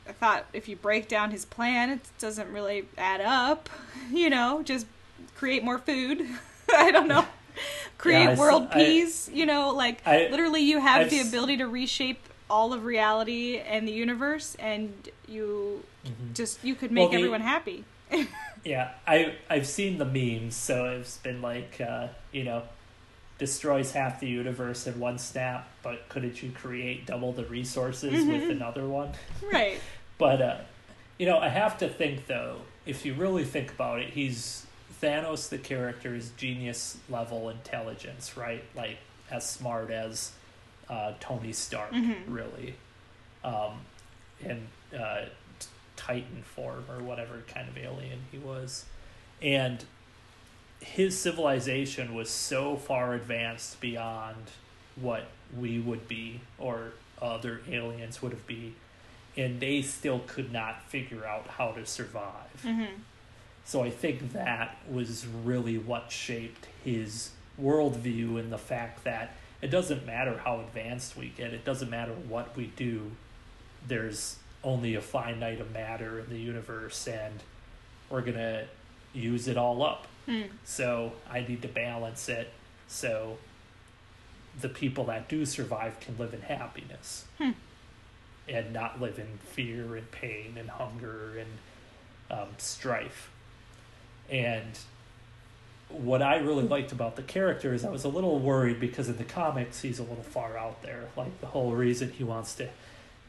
I 0.07 0.11
thought 0.13 0.45
if 0.53 0.67
you 0.67 0.75
break 0.75 1.07
down 1.07 1.31
his 1.31 1.45
plan, 1.45 1.89
it 1.89 1.99
doesn't 2.19 2.51
really 2.51 2.85
add 2.97 3.21
up. 3.21 3.69
You 4.11 4.29
know, 4.29 4.63
just 4.63 4.87
create 5.35 5.63
more 5.63 5.77
food. 5.77 6.25
I 6.75 6.89
don't 6.91 7.07
know. 7.07 7.25
Create 7.97 8.29
I 8.29 8.31
s- 8.31 8.39
world 8.39 8.69
I- 8.71 8.73
peace. 8.75 9.29
you 9.33 9.45
know, 9.45 9.69
like 9.71 10.05
I- 10.07 10.29
literally 10.31 10.61
you 10.61 10.79
have 10.79 11.01
I've 11.01 11.09
the 11.09 11.19
ability 11.19 11.57
to 11.57 11.67
reshape 11.67 12.21
all 12.49 12.73
of 12.73 12.83
reality 12.85 13.57
and 13.59 13.87
the 13.87 13.91
universe, 13.91 14.55
and 14.59 15.09
you 15.27 15.83
Mhm. 16.05 16.33
just 16.33 16.63
you 16.63 16.75
could 16.75 16.91
Well, 16.95 17.05
make 17.05 17.11
the- 17.11 17.17
everyone 17.17 17.41
happy. 17.41 17.83
Yeah, 18.65 18.91
I 19.07 19.35
I've 19.49 19.65
seen 19.67 19.99
the 19.99 20.05
memes, 20.05 20.53
so 20.55 20.85
it's 20.99 21.17
been 21.17 21.41
like 21.41 21.79
uh, 21.79 22.07
you 22.33 22.43
know, 22.43 22.63
destroys 23.37 23.93
half 23.93 24.19
the 24.19 24.27
universe 24.27 24.85
in 24.85 24.99
one 24.99 25.17
snap, 25.17 25.69
but 25.81 26.09
couldn't 26.09 26.43
you 26.43 26.51
create 26.51 27.05
double 27.05 27.31
the 27.31 27.45
resources 27.45 28.25
with 28.27 28.43
Mhm. 28.43 28.49
another 28.51 28.85
one? 28.87 29.13
right. 29.51 29.79
But 30.17 30.41
uh, 30.41 30.57
you 31.17 31.25
know, 31.25 31.37
I 31.39 31.47
have 31.47 31.77
to 31.77 31.87
think 31.87 32.27
though, 32.27 32.61
if 32.85 33.05
you 33.05 33.13
really 33.13 33.45
think 33.45 33.71
about 33.71 33.99
it, 33.99 34.09
he's 34.09 34.65
Thanos 35.01 35.47
the 35.47 35.57
character 35.57 36.13
is 36.13 36.31
genius 36.35 36.97
level 37.09 37.49
intelligence, 37.49 38.35
right? 38.35 38.63
Like 38.75 38.97
as 39.31 39.47
smart 39.49 39.89
as 39.89 40.33
uh, 40.89 41.13
Tony 41.19 41.53
Stark, 41.53 41.91
Mm-hmm. 41.91 42.31
really, 42.33 42.75
um, 43.43 43.81
in 44.43 44.67
uh, 44.97 45.25
Titan 45.95 46.43
form 46.43 46.85
or 46.89 47.03
whatever 47.03 47.43
kind 47.47 47.67
of 47.67 47.77
alien 47.77 48.19
he 48.31 48.37
was, 48.37 48.85
and 49.41 49.83
his 50.81 51.19
civilization 51.19 52.15
was 52.15 52.29
so 52.29 52.75
far 52.77 53.13
advanced 53.13 53.81
beyond 53.81 54.51
what 54.95 55.25
we 55.57 55.79
would 55.79 56.07
be 56.07 56.39
or 56.57 56.93
other 57.21 57.61
aliens 57.69 58.21
would 58.21 58.31
have 58.31 58.47
been, 58.47 58.73
and 59.35 59.59
they 59.59 59.81
still 59.81 60.21
could 60.25 60.51
not 60.53 60.81
figure 60.83 61.25
out 61.25 61.47
how 61.47 61.71
to 61.71 61.85
survive. 61.85 62.63
Mm-hmm. 62.63 63.01
So 63.65 63.83
I 63.83 63.89
think 63.89 64.31
that 64.33 64.77
was 64.89 65.27
really 65.27 65.77
what 65.77 66.11
shaped 66.11 66.67
his 66.83 67.31
worldview 67.61 68.39
and 68.39 68.51
the 68.51 68.57
fact 68.57 69.03
that 69.03 69.35
it 69.61 69.67
doesn't 69.67 70.05
matter 70.05 70.37
how 70.43 70.59
advanced 70.59 71.17
we 71.17 71.29
get, 71.29 71.53
it 71.53 71.65
doesn't 71.65 71.89
matter 71.89 72.13
what 72.13 72.55
we 72.55 72.67
do, 72.75 73.11
there's 73.87 74.37
only 74.63 74.95
a 74.95 75.01
finite 75.01 75.59
amount 75.59 75.61
of 75.61 75.71
matter 75.73 76.19
in 76.19 76.29
the 76.29 76.39
universe 76.39 77.07
and 77.07 77.41
we're 78.09 78.21
going 78.21 78.37
to 78.37 78.65
use 79.13 79.47
it 79.47 79.57
all 79.57 79.81
up. 79.83 80.07
Mm. 80.27 80.47
So 80.65 81.13
I 81.29 81.41
need 81.41 81.61
to 81.61 81.67
balance 81.67 82.27
it 82.29 82.51
so 82.87 83.37
the 84.59 84.69
people 84.69 85.05
that 85.05 85.29
do 85.29 85.45
survive 85.45 85.99
can 85.99 86.17
live 86.17 86.33
in 86.33 86.41
happiness 86.41 87.25
Hmm. 87.37 87.51
and 88.47 88.73
not 88.73 88.99
live 88.99 89.19
in 89.19 89.37
fear 89.53 89.95
and 89.95 90.09
pain 90.11 90.55
and 90.57 90.69
hunger 90.69 91.37
and 91.37 91.49
um, 92.39 92.49
strife. 92.57 93.29
And 94.29 94.77
what 95.89 96.21
I 96.21 96.37
really 96.37 96.63
liked 96.63 96.91
about 96.91 97.15
the 97.15 97.23
character 97.23 97.73
is 97.73 97.83
I 97.83 97.89
was 97.89 98.03
a 98.03 98.09
little 98.09 98.39
worried 98.39 98.79
because 98.79 99.09
in 99.09 99.17
the 99.17 99.23
comics 99.23 99.81
he's 99.81 99.99
a 99.99 100.03
little 100.03 100.23
far 100.23 100.57
out 100.57 100.81
there. 100.81 101.09
Like 101.17 101.39
the 101.41 101.47
whole 101.47 101.73
reason 101.73 102.11
he 102.11 102.23
wants 102.23 102.55
to 102.55 102.69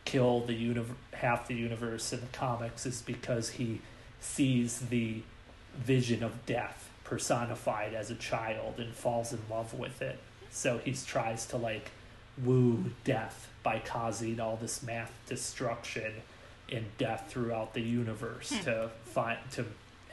kill 0.05 0.41
the 0.41 0.55
universe, 0.55 0.97
half 1.13 1.49
the 1.49 1.55
universe 1.55 2.13
in 2.13 2.21
the 2.21 2.27
comics 2.27 2.85
is 2.85 3.03
because 3.03 3.51
he 3.51 3.81
sees 4.21 4.81
the 4.81 5.23
vision 5.77 6.23
of 6.23 6.45
death 6.47 6.91
personified 7.05 7.95
as 7.95 8.11
a 8.11 8.15
child 8.15 8.75
and 8.79 8.95
falls 8.95 9.33
in 9.33 9.41
love 9.51 9.75
with 9.75 10.03
it. 10.03 10.19
So 10.51 10.79
he 10.79 10.93
tries 10.93 11.47
to 11.47 11.57
like 11.57 11.91
woo 12.43 12.93
death 13.05 13.49
by 13.63 13.79
causing 13.79 14.39
all 14.39 14.57
this 14.57 14.83
math 14.83 15.13
destruction 15.27 16.13
and 16.71 16.87
death 16.99 17.27
throughout 17.29 17.75
the 17.75 17.81
universe 17.81 18.51
hmm. 18.51 18.65
to 18.65 18.91
find 19.05 19.39
to 19.53 19.67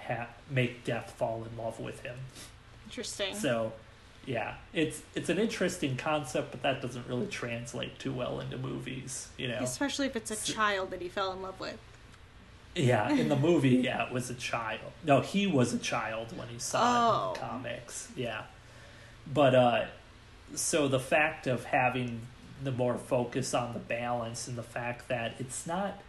ha- 0.08 0.28
make 0.50 0.84
death 0.84 1.14
fall 1.18 1.46
in 1.50 1.58
love 1.62 1.80
with 1.80 2.02
him. 2.02 2.16
Interesting. 2.86 3.36
So, 3.36 3.74
yeah, 4.26 4.56
it's 4.74 5.02
it's 5.16 5.30
an 5.30 5.38
interesting 5.38 5.96
concept, 5.98 6.52
but 6.52 6.62
that 6.64 6.82
doesn't 6.82 7.08
really 7.08 7.28
translate 7.28 7.98
too 8.00 8.14
well 8.14 8.40
into 8.40 8.58
movies, 8.58 9.30
you 9.38 9.48
know. 9.48 9.60
Especially 9.62 10.06
if 10.08 10.16
it's 10.16 10.32
a 10.32 10.36
So- 10.36 10.54
child 10.54 10.92
that 10.92 11.02
he 11.02 11.10
fell 11.10 11.32
in 11.34 11.42
love 11.42 11.60
with. 11.60 11.78
Yeah, 12.76 13.10
in 13.10 13.28
the 13.30 13.36
movie, 13.50 13.70
yeah, 13.78 14.06
it 14.06 14.12
was 14.14 14.30
a 14.30 14.36
child. 14.36 14.92
No, 15.04 15.22
he 15.22 15.48
was 15.48 15.74
a 15.74 15.80
child 15.80 16.38
when 16.38 16.48
he 16.50 16.60
saw 16.60 16.78
it 16.78 16.84
in 16.84 17.30
Oh. 17.30 17.34
the 17.34 17.40
comics. 17.40 18.10
Yeah. 18.16 18.44
But 19.34 19.56
uh 19.56 19.86
so 20.56 20.88
the 20.88 21.00
fact 21.00 21.46
of 21.48 21.66
having 21.66 22.22
the 22.64 22.72
more 22.72 22.98
focus 22.98 23.54
on 23.54 23.74
the 23.74 23.80
balance 23.80 24.48
and 24.48 24.58
the 24.58 24.64
fact 24.64 25.08
that 25.10 25.34
it's 25.40 25.68
not 25.68 26.00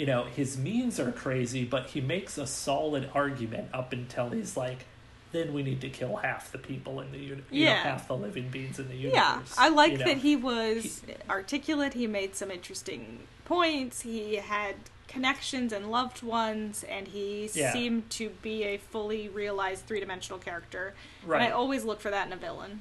you 0.00 0.06
know, 0.06 0.24
his 0.24 0.56
means 0.56 0.98
are 0.98 1.12
crazy, 1.12 1.62
but 1.62 1.88
he 1.88 2.00
makes 2.00 2.38
a 2.38 2.46
solid 2.46 3.10
argument 3.14 3.68
up 3.74 3.92
until 3.92 4.30
he's 4.30 4.56
like 4.56 4.86
then 5.32 5.52
we 5.52 5.62
need 5.62 5.80
to 5.80 5.88
kill 5.88 6.16
half 6.16 6.50
the 6.50 6.58
people 6.58 7.00
in 7.00 7.12
the 7.12 7.18
uni- 7.18 7.42
you 7.52 7.64
know, 7.66 7.70
Yeah. 7.70 7.82
half 7.84 8.08
the 8.08 8.16
living 8.16 8.48
beings 8.48 8.80
in 8.80 8.88
the 8.88 8.96
universe. 8.96 9.14
Yeah, 9.14 9.42
I 9.58 9.68
like 9.68 9.92
you 9.92 9.98
know? 9.98 10.04
that 10.06 10.16
he 10.16 10.34
was 10.34 11.02
articulate. 11.28 11.94
He 11.94 12.08
made 12.08 12.34
some 12.34 12.50
interesting 12.50 13.28
points. 13.44 14.00
He 14.00 14.36
had 14.36 14.74
connections 15.06 15.72
and 15.72 15.88
loved 15.88 16.24
ones, 16.24 16.82
and 16.82 17.06
he 17.06 17.48
Yeah. 17.54 17.72
seemed 17.72 18.10
to 18.10 18.30
be 18.42 18.64
a 18.64 18.78
fully 18.78 19.28
realized 19.28 19.86
three 19.86 20.00
dimensional 20.00 20.40
character. 20.40 20.94
Right. 21.24 21.42
And 21.42 21.52
I 21.52 21.54
always 21.54 21.84
look 21.84 22.00
for 22.00 22.10
that 22.10 22.26
in 22.26 22.32
a 22.32 22.36
villain. 22.36 22.80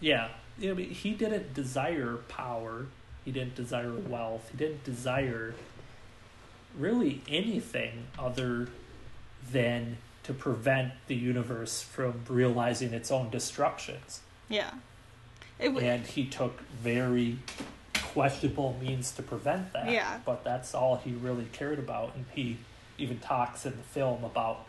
Yeah, 0.00 0.28
you 0.58 0.74
know, 0.74 0.80
he 0.80 1.10
didn't 1.10 1.52
desire 1.52 2.16
power. 2.28 2.86
He 3.22 3.32
didn't 3.32 3.54
desire 3.56 3.92
wealth. 3.92 4.48
He 4.50 4.56
didn't 4.56 4.82
desire 4.84 5.54
really 6.78 7.22
anything 7.28 8.06
other 8.18 8.68
than 9.50 9.96
to 10.24 10.34
prevent 10.34 10.92
the 11.06 11.14
universe 11.14 11.82
from 11.82 12.22
realizing 12.28 12.92
its 12.92 13.10
own 13.10 13.30
destructions. 13.30 14.20
Yeah. 14.48 14.70
It 15.58 15.68
w- 15.68 15.86
And 15.86 16.04
he 16.06 16.26
took 16.26 16.60
very 16.82 17.38
questionable 17.94 18.76
means 18.80 19.12
to 19.12 19.22
prevent 19.22 19.72
that. 19.72 19.90
Yeah. 19.90 20.18
But 20.24 20.42
that's 20.44 20.74
all 20.74 20.96
he 20.96 21.12
really 21.12 21.46
cared 21.52 21.78
about. 21.78 22.14
And 22.14 22.24
he 22.34 22.58
even 22.98 23.18
talks 23.18 23.64
in 23.66 23.72
the 23.76 23.82
film 23.82 24.24
about, 24.24 24.66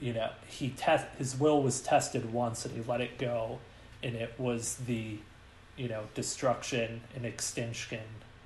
you 0.00 0.12
know, 0.12 0.30
he 0.46 0.70
test 0.70 1.06
his 1.18 1.38
will 1.38 1.62
was 1.62 1.80
tested 1.80 2.32
once 2.32 2.64
and 2.64 2.74
he 2.74 2.82
let 2.88 3.00
it 3.00 3.18
go, 3.18 3.58
and 4.02 4.14
it 4.14 4.34
was 4.38 4.76
the, 4.86 5.18
you 5.76 5.88
know, 5.88 6.04
destruction 6.14 7.00
and 7.14 7.24
extinction 7.26 8.00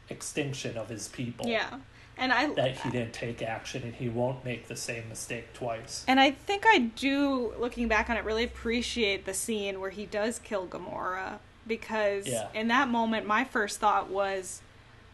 extinction 0.08 0.76
of 0.76 0.88
his 0.88 1.06
people. 1.08 1.46
yeah. 1.46 1.78
And 2.20 2.34
I 2.34 2.52
That 2.52 2.76
he 2.76 2.90
didn't 2.90 3.14
take 3.14 3.40
action 3.40 3.82
and 3.82 3.94
he 3.94 4.10
won't 4.10 4.44
make 4.44 4.68
the 4.68 4.76
same 4.76 5.08
mistake 5.08 5.54
twice. 5.54 6.04
And 6.06 6.20
I 6.20 6.30
think 6.30 6.64
I 6.68 6.78
do, 6.78 7.54
looking 7.58 7.88
back 7.88 8.10
on 8.10 8.18
it, 8.18 8.24
really 8.24 8.44
appreciate 8.44 9.24
the 9.24 9.32
scene 9.32 9.80
where 9.80 9.88
he 9.90 10.04
does 10.04 10.38
kill 10.38 10.66
Gamora 10.66 11.38
because 11.66 12.26
Yeah. 12.28 12.48
in 12.52 12.68
that 12.68 12.88
moment, 12.88 13.26
my 13.26 13.44
first 13.44 13.80
thought 13.80 14.10
was, 14.10 14.60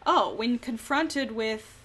oh, 0.04 0.34
when 0.34 0.58
confronted 0.58 1.30
with 1.32 1.78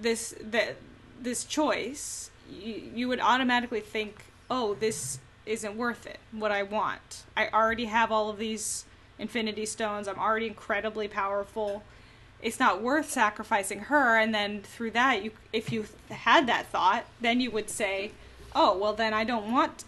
this 0.00 0.34
that 0.40 0.76
this 1.20 1.44
choice, 1.44 2.30
you, 2.48 2.90
you 2.94 3.08
would 3.08 3.20
automatically 3.20 3.80
think, 3.80 4.26
oh, 4.48 4.74
this 4.74 5.18
isn't 5.46 5.76
worth 5.76 6.06
it. 6.06 6.20
What 6.30 6.52
I 6.52 6.62
want, 6.62 7.24
I 7.36 7.48
already 7.48 7.86
have 7.86 8.12
all 8.12 8.30
of 8.30 8.38
these 8.38 8.84
Infinity 9.18 9.66
Stones. 9.66 10.06
I'm 10.06 10.18
already 10.18 10.46
incredibly 10.46 11.08
powerful 11.08 11.82
it's 12.42 12.58
not 12.60 12.82
worth 12.82 13.08
sacrificing 13.10 13.80
her. 13.82 14.16
And 14.18 14.34
then 14.34 14.62
through 14.62 14.90
that 14.92 15.22
you 15.24 15.30
if 15.52 15.72
you 15.72 15.86
had 16.10 16.46
that 16.48 16.66
thought 16.66 17.04
then 17.20 17.40
you 17.40 17.50
would 17.50 17.70
say 17.70 18.10
oh 18.54 18.76
well 18.76 18.92
then 18.92 19.14
i 19.14 19.24
don't 19.24 19.50
want 19.50 19.84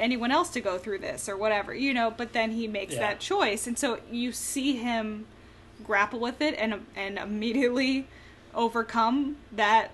anyone 0.00 0.32
else 0.32 0.48
to 0.50 0.60
go 0.60 0.78
through 0.78 0.98
this 0.98 1.28
or 1.28 1.36
whatever 1.36 1.72
you 1.74 1.92
know 1.94 2.10
but 2.10 2.32
then 2.32 2.52
he 2.52 2.66
makes 2.66 2.94
Yeah. 2.94 3.00
that 3.00 3.20
choice. 3.20 3.66
And 3.66 3.78
so 3.78 3.98
you 4.10 4.32
see 4.32 4.76
him 4.76 5.26
grapple 5.84 6.18
with 6.20 6.40
it 6.40 6.54
and 6.58 6.86
and 6.96 7.18
immediately 7.18 8.06
overcome 8.54 9.36
that 9.52 9.90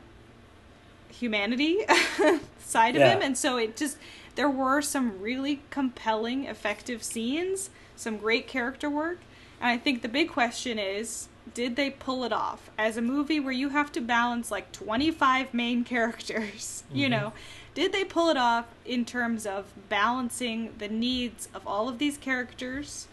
humanity 1.10 1.80
side 2.58 2.96
of 2.96 3.02
him. 3.02 3.22
And 3.22 3.36
so 3.36 3.56
it 3.56 3.76
just 3.76 3.96
there 4.34 4.50
were 4.50 4.82
some 4.82 5.20
really 5.20 5.62
compelling 5.70 6.44
effective 6.44 7.02
scenes 7.02 7.70
some 7.96 8.18
great 8.18 8.46
character 8.46 8.90
work. 8.90 9.18
And 9.60 9.70
i 9.70 9.78
think 9.78 10.02
the 10.02 10.08
big 10.08 10.28
question 10.30 10.78
is 10.78 11.28
did 11.54 11.76
they 11.76 11.90
pull 11.90 12.24
it 12.24 12.32
off 12.32 12.70
as 12.76 12.96
a 12.96 13.02
movie 13.02 13.38
where 13.40 13.52
you 13.52 13.68
have 13.70 13.90
to 13.92 14.00
balance 14.00 14.50
like 14.50 14.72
25 14.72 15.54
main 15.54 15.84
characters 15.92 16.82
you 16.92 17.06
Mhm. 17.06 17.10
know 17.10 17.32
did 17.74 17.92
they 17.92 18.04
pull 18.04 18.28
it 18.30 18.36
off 18.36 18.64
in 18.84 19.04
terms 19.04 19.46
of 19.46 19.66
balancing 19.88 20.72
the 20.78 20.88
needs 20.88 21.48
of 21.54 21.66
all 21.66 21.88
of 21.88 21.98
these 21.98 22.16
characters 22.18 23.06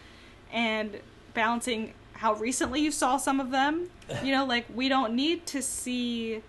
and 0.51 0.99
balancing 1.33 1.93
how 2.13 2.33
recently 2.33 2.79
you 2.79 2.91
saw 2.91 3.17
some 3.17 3.39
of 3.39 3.51
them 3.51 3.89
you 4.23 4.31
know 4.31 4.45
like 4.45 4.65
we 4.73 4.87
don't 4.89 5.13
need 5.13 5.45
to 5.45 5.61
see 5.61 6.41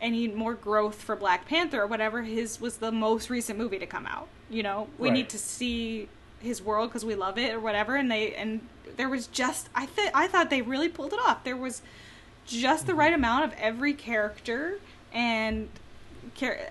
any 0.00 0.28
more 0.28 0.54
growth 0.54 0.94
for 1.02 1.16
Black 1.16 1.44
Panther 1.48 1.82
or 1.82 1.86
whatever. 1.88 2.22
His 2.22 2.60
was 2.60 2.76
the 2.76 2.92
most 2.92 3.30
recent 3.30 3.58
movie 3.58 3.80
to 3.80 3.86
come 3.86 4.06
out. 4.06 4.28
You 4.48 4.62
know, 4.62 4.86
we 4.96 5.08
Right. 5.08 5.14
need 5.16 5.28
to 5.30 5.38
see 5.38 6.08
his 6.40 6.62
world 6.62 6.90
because 6.90 7.04
we 7.04 7.14
love 7.14 7.38
it 7.38 7.52
or 7.54 7.60
whatever. 7.60 7.96
And 7.96 8.10
they 8.10 8.34
and 8.34 8.60
there 8.96 9.08
was 9.08 9.26
just 9.28 9.68
I 9.74 9.86
th- 9.86 10.10
I 10.14 10.26
thought 10.28 10.50
they 10.50 10.62
really 10.62 10.88
pulled 10.88 11.12
it 11.12 11.18
off. 11.26 11.44
There 11.44 11.56
was 11.56 11.82
just 12.46 12.86
the 12.86 12.94
right 12.94 13.12
amount 13.12 13.44
of 13.44 13.52
every 13.58 13.92
character 13.94 14.78
and 15.12 15.68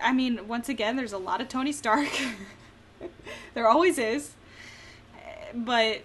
I 0.01 0.13
mean, 0.13 0.47
once 0.47 0.69
again, 0.69 0.95
there's 0.95 1.11
a 1.13 1.17
lot 1.17 1.41
of 1.41 1.49
Tony 1.49 1.71
Stark. 1.73 2.07
there 3.53 3.67
always 3.67 3.97
is, 3.97 4.31
but 5.53 6.01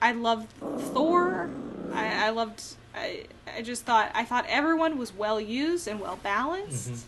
I 0.00 0.12
loved 0.12 0.48
Thor. 0.92 1.50
I, 1.92 2.26
I 2.26 2.30
loved. 2.30 2.62
I, 2.94 3.24
I 3.56 3.62
just 3.62 3.84
thought 3.84 4.10
I 4.14 4.24
thought 4.24 4.44
everyone 4.48 4.98
was 4.98 5.12
well 5.14 5.40
used 5.40 5.88
and 5.88 5.98
well 6.00 6.18
balanced, 6.22 6.90
Mhm. 6.90 7.00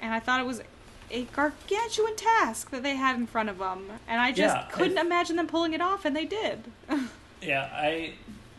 and 0.00 0.14
I 0.14 0.20
thought 0.20 0.40
it 0.40 0.46
was 0.46 0.62
a 1.10 1.24
gargantuan 1.24 2.16
task 2.16 2.70
that 2.70 2.82
they 2.82 2.96
had 2.96 3.16
in 3.16 3.26
front 3.26 3.48
of 3.48 3.58
them, 3.58 3.90
and 4.08 4.20
I 4.20 4.32
just 4.32 4.54
Yeah, 4.54 4.66
couldn't 4.70 4.98
imagine 4.98 5.36
them 5.36 5.46
pulling 5.46 5.72
it 5.72 5.80
off, 5.80 6.04
and 6.04 6.14
they 6.16 6.24
did. 6.26 6.64
Yeah, 7.42 7.70
I 7.72 8.12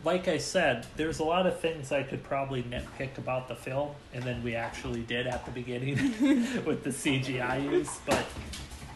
like 0.04 0.26
I 0.26 0.38
said, 0.38 0.86
there's 0.96 1.20
a 1.20 1.24
lot 1.24 1.46
of 1.46 1.60
things 1.60 1.92
I 1.92 2.02
could 2.02 2.24
probably 2.24 2.64
nitpick 2.64 3.16
about 3.16 3.46
the 3.46 3.54
film, 3.54 3.90
and 4.12 4.24
then 4.24 4.42
we 4.42 4.56
actually 4.56 5.02
did 5.02 5.28
at 5.28 5.44
the 5.44 5.52
beginning 5.52 5.94
with 6.64 6.82
the 6.82 6.90
CGI 6.90 7.62
use. 7.70 8.00
But 8.04 8.24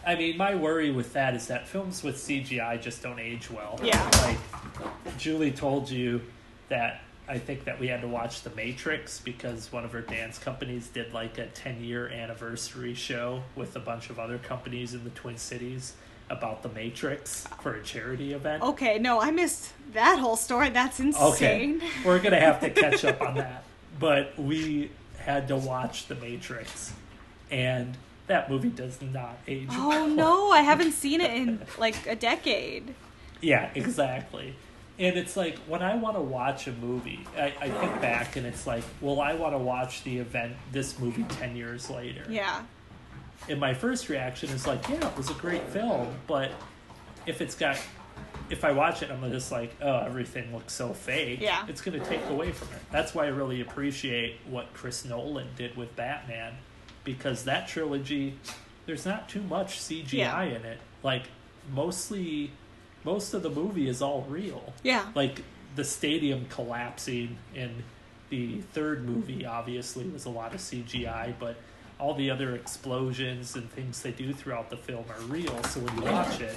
I 0.04 0.16
mean, 0.16 0.36
my 0.36 0.56
worry 0.56 0.90
with 0.90 1.12
that 1.12 1.34
is 1.36 1.46
that 1.46 1.68
films 1.68 2.02
with 2.02 2.16
CGI 2.16 2.80
just 2.82 3.02
don't 3.02 3.20
age 3.20 3.48
well. 3.50 3.78
Yeah. 3.82 4.10
Like, 4.24 4.38
Julie 5.18 5.52
told 5.52 5.88
you 5.88 6.20
that 6.68 7.02
I 7.28 7.38
think 7.38 7.64
that 7.64 7.80
we 7.80 7.88
had 7.88 8.02
to 8.02 8.08
watch 8.08 8.42
The 8.42 8.50
Matrix 8.50 9.20
because 9.20 9.72
one 9.72 9.84
of 9.84 9.92
her 9.92 10.00
dance 10.00 10.38
companies 10.38 10.88
did 10.88 11.12
like 11.12 11.38
a 11.38 11.46
10 11.46 11.82
year 11.82 12.08
anniversary 12.08 12.94
show 12.94 13.42
with 13.56 13.74
a 13.74 13.80
bunch 13.80 14.10
of 14.10 14.18
other 14.18 14.38
companies 14.38 14.94
in 14.94 15.02
the 15.02 15.10
Twin 15.10 15.36
Cities 15.36 15.94
about 16.30 16.62
The 16.62 16.68
Matrix 16.68 17.46
for 17.60 17.74
a 17.74 17.82
charity 17.82 18.32
event. 18.32 18.62
Okay, 18.62 18.98
no, 18.98 19.20
I 19.20 19.30
missed 19.30 19.72
that 19.92 20.18
whole 20.18 20.36
story. 20.36 20.70
That's 20.70 21.00
insane. 21.00 21.76
Okay, 21.80 21.88
we're 22.04 22.20
gonna 22.20 22.40
have 22.40 22.60
to 22.60 22.70
catch 22.70 23.04
up 23.04 23.20
on 23.20 23.34
that. 23.36 23.64
But 23.98 24.38
we 24.38 24.90
had 25.18 25.48
to 25.48 25.56
watch 25.56 26.06
The 26.06 26.14
Matrix, 26.16 26.92
and 27.50 27.96
that 28.26 28.50
movie 28.50 28.68
does 28.68 29.00
not 29.00 29.38
age. 29.46 29.68
Oh 29.72 29.88
well. 29.88 30.08
no, 30.08 30.50
I 30.50 30.60
haven't 30.62 30.92
seen 30.92 31.20
it 31.20 31.32
in 31.32 31.60
like 31.78 32.06
a 32.06 32.16
decade. 32.16 32.94
Yeah, 33.40 33.70
exactly. 33.74 34.54
And 34.98 35.16
it's 35.18 35.36
like 35.36 35.58
when 35.60 35.82
I 35.82 35.96
want 35.96 36.16
to 36.16 36.22
watch 36.22 36.66
a 36.68 36.72
movie, 36.72 37.20
I, 37.36 37.52
I 37.60 37.68
think 37.68 38.00
back 38.00 38.36
and 38.36 38.46
it's 38.46 38.66
like, 38.66 38.82
well, 39.00 39.20
I 39.20 39.34
want 39.34 39.52
to 39.54 39.58
watch 39.58 40.02
the 40.04 40.18
event, 40.18 40.54
this 40.72 40.98
movie, 40.98 41.24
ten 41.24 41.54
years 41.54 41.90
later. 41.90 42.24
Yeah. 42.28 42.62
And 43.48 43.60
my 43.60 43.74
first 43.74 44.08
reaction 44.08 44.48
is 44.50 44.66
like, 44.66 44.88
yeah, 44.88 45.06
it 45.08 45.16
was 45.16 45.30
a 45.30 45.34
great 45.34 45.62
film, 45.68 46.08
but 46.26 46.50
if 47.26 47.40
it's 47.42 47.54
got, 47.54 47.78
if 48.48 48.64
I 48.64 48.72
watch 48.72 49.02
it, 49.02 49.10
I'm 49.10 49.30
just 49.30 49.52
like, 49.52 49.74
oh, 49.82 49.98
everything 49.98 50.52
looks 50.54 50.72
so 50.72 50.94
fake. 50.94 51.40
Yeah. 51.42 51.66
It's 51.68 51.82
going 51.82 52.00
to 52.00 52.06
take 52.06 52.24
away 52.30 52.52
from 52.52 52.68
it. 52.74 52.80
That's 52.90 53.14
why 53.14 53.24
I 53.26 53.28
really 53.28 53.60
appreciate 53.60 54.38
what 54.48 54.72
Chris 54.72 55.04
Nolan 55.04 55.48
did 55.56 55.76
with 55.76 55.94
Batman, 55.94 56.54
because 57.04 57.44
that 57.44 57.68
trilogy, 57.68 58.38
there's 58.86 59.04
not 59.04 59.28
too 59.28 59.42
much 59.42 59.78
CGI 59.78 60.12
Yeah. 60.12 60.42
in 60.42 60.64
it. 60.64 60.78
Like, 61.02 61.24
mostly, 61.72 62.50
most 63.06 63.32
of 63.32 63.42
the 63.42 63.48
movie 63.48 63.88
is 63.88 64.02
all 64.02 64.26
real. 64.28 64.74
Yeah. 64.82 65.06
Like, 65.14 65.42
the 65.76 65.84
stadium 65.84 66.46
collapsing 66.50 67.38
in 67.54 67.84
the 68.28 68.60
third 68.72 69.08
movie, 69.08 69.46
obviously, 69.46 70.04
was 70.08 70.24
a 70.24 70.30
lot 70.30 70.52
of 70.52 70.60
CGI, 70.60 71.34
but 71.38 71.56
all 71.98 72.14
the 72.14 72.30
other 72.30 72.54
explosions 72.56 73.54
and 73.54 73.70
things 73.70 74.02
they 74.02 74.10
do 74.10 74.32
throughout 74.34 74.68
the 74.68 74.76
film 74.76 75.04
are 75.08 75.20
real. 75.28 75.62
So 75.64 75.80
when 75.80 75.96
you 75.96 76.10
watch 76.10 76.40
it, 76.40 76.56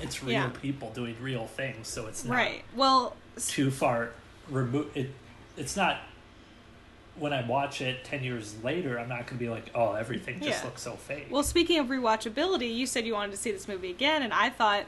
it's 0.00 0.22
real 0.24 0.32
Yeah. 0.32 0.48
people 0.62 0.90
doing 0.90 1.14
real 1.20 1.46
things. 1.46 1.86
So 1.86 2.06
it's 2.06 2.24
not 2.24 2.34
Right. 2.34 2.64
Well, 2.74 3.14
too 3.46 3.70
far 3.70 4.10
removed. 4.48 4.96
It, 4.96 5.10
it's 5.56 5.76
not. 5.76 6.00
When 7.16 7.32
I 7.34 7.46
watch 7.46 7.80
it 7.82 8.02
ten 8.04 8.24
years 8.24 8.54
later, 8.64 8.98
I'm 8.98 9.08
not 9.08 9.18
going 9.26 9.38
to 9.38 9.44
be 9.44 9.48
like, 9.50 9.70
"Oh, 9.74 9.92
everything 9.92 10.40
just 10.40 10.60
Yeah. 10.60 10.64
looks 10.64 10.82
so 10.82 10.92
fake." 10.94 11.26
well, 11.30 11.42
speaking 11.42 11.78
of 11.78 11.88
rewatchability, 11.88 12.74
you 12.74 12.86
said 12.86 13.04
you 13.06 13.12
wanted 13.12 13.32
to 13.32 13.36
see 13.36 13.50
this 13.52 13.68
movie 13.68 13.90
again, 13.90 14.22
and 14.22 14.32
I 14.32 14.48
thought, 14.48 14.84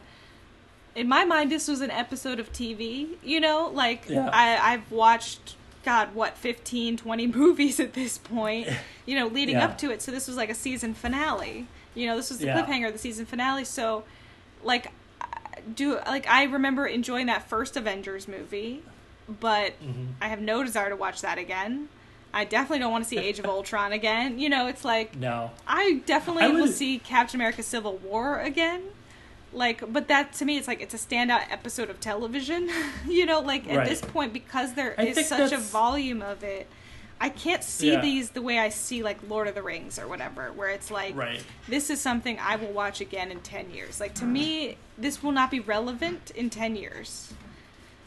in 0.94 1.09
my 1.09 1.24
mind, 1.24 1.50
this 1.50 1.68
was 1.68 1.81
an 1.81 1.90
episode 1.90 2.38
of 2.40 2.52
TV. 2.52 3.16
You 3.22 3.40
know, 3.40 3.70
like 3.72 4.09
Yeah. 4.09 4.28
I, 4.33 4.74
I've 4.74 4.90
watched, 4.90 5.57
God, 5.85 6.14
what, 6.14 6.37
15, 6.37 6.96
20 6.96 7.26
movies 7.38 7.81
at 7.81 7.92
this 7.94 8.18
point. 8.18 8.68
You 9.05 9.18
know, 9.18 9.26
leading 9.26 9.57
Yeah. 9.57 9.64
up 9.64 9.78
to 9.78 9.90
it. 9.90 10.00
So 10.00 10.12
this 10.12 10.28
was 10.28 10.37
like 10.37 10.48
a 10.48 10.55
season 10.55 10.94
finale. 10.94 11.66
You 11.94 12.07
know, 12.07 12.16
this 12.16 12.28
was 12.31 12.38
the 12.38 12.46
Yeah. 12.46 12.62
cliffhanger 12.64 12.87
of 12.87 12.92
the 12.92 12.98
season 13.00 13.26
finale. 13.26 13.64
So, 13.64 14.05
like, 14.62 14.92
do 15.74 15.98
like 16.07 16.26
I 16.28 16.44
remember 16.44 16.87
enjoying 16.87 17.26
that 17.26 17.48
first 17.48 17.76
Avengers 17.76 18.28
movie, 18.28 18.83
but 19.28 19.72
Mhm. 19.83 20.12
I 20.20 20.28
have 20.28 20.40
no 20.40 20.62
desire 20.62 20.88
to 20.88 20.94
watch 20.96 21.20
that 21.22 21.37
again. 21.38 21.88
I 22.33 22.44
definitely 22.44 22.78
don't 22.78 22.92
want 22.92 23.02
to 23.05 23.11
see 23.11 23.18
Age 23.18 23.40
of 23.40 23.44
Ultron 23.57 23.92
again. 23.92 24.38
You 24.38 24.48
know, 24.48 24.68
it's 24.68 24.85
like 24.85 25.16
No, 25.16 25.50
I 25.66 26.00
definitely 26.07 26.44
I 26.44 26.48
will 26.48 26.68
see 26.68 26.98
Captain 27.00 27.38
America: 27.40 27.62
Civil 27.64 27.96
War 27.98 28.38
again. 28.40 28.83
Like, 29.52 29.92
but 29.92 30.08
that 30.08 30.32
to 30.34 30.44
me, 30.44 30.56
it's 30.58 30.68
like 30.68 30.80
it's 30.80 30.94
a 30.94 30.98
standout 30.98 31.50
episode 31.50 31.90
of 31.90 32.00
television. 32.00 32.70
you 33.08 33.26
know, 33.26 33.40
like 33.40 33.68
at 33.68 33.76
Right. 33.78 33.88
this 33.88 34.00
point, 34.00 34.32
because 34.32 34.74
there 34.74 34.94
I 34.98 35.06
is 35.06 35.28
such 35.28 35.52
a 35.52 35.58
volume 35.58 36.22
of 36.22 36.42
it, 36.42 36.66
I 37.20 37.28
can't 37.28 37.62
see 37.62 37.92
Yeah. 37.92 38.00
these 38.00 38.30
the 38.30 38.42
way 38.42 38.58
I 38.58 38.68
see 38.70 39.02
like 39.02 39.18
Lord 39.28 39.46
of 39.48 39.54
the 39.54 39.62
Rings 39.62 39.98
or 39.98 40.08
whatever, 40.08 40.50
where 40.52 40.70
it's 40.70 40.90
like 40.90 41.14
right. 41.16 41.42
this 41.68 41.90
is 41.90 42.00
something 42.00 42.38
I 42.40 42.56
will 42.56 42.72
watch 42.72 43.00
again 43.00 43.30
in 43.30 43.40
ten 43.40 43.70
years. 43.70 44.00
Like 44.00 44.14
to 44.16 44.24
me, 44.24 44.76
this 44.98 45.22
will 45.22 45.32
not 45.32 45.50
be 45.50 45.60
relevant 45.60 46.30
in 46.34 46.50
ten 46.50 46.74
years. 46.74 47.32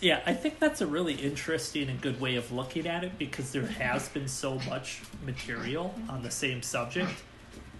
Yeah, 0.01 0.21
I 0.25 0.33
think 0.33 0.59
that's 0.59 0.81
a 0.81 0.87
really 0.87 1.13
interesting 1.13 1.87
and 1.89 2.01
good 2.01 2.19
way 2.19 2.35
of 2.35 2.51
looking 2.51 2.85
at 2.85 3.03
it 3.05 3.17
because 3.17 3.51
there 3.53 3.65
has 3.65 4.09
been 4.09 4.27
so 4.27 4.59
much 4.67 5.01
material 5.25 5.95
on 6.09 6.21
the 6.21 6.29
same 6.31 6.61
subject. 6.61 7.23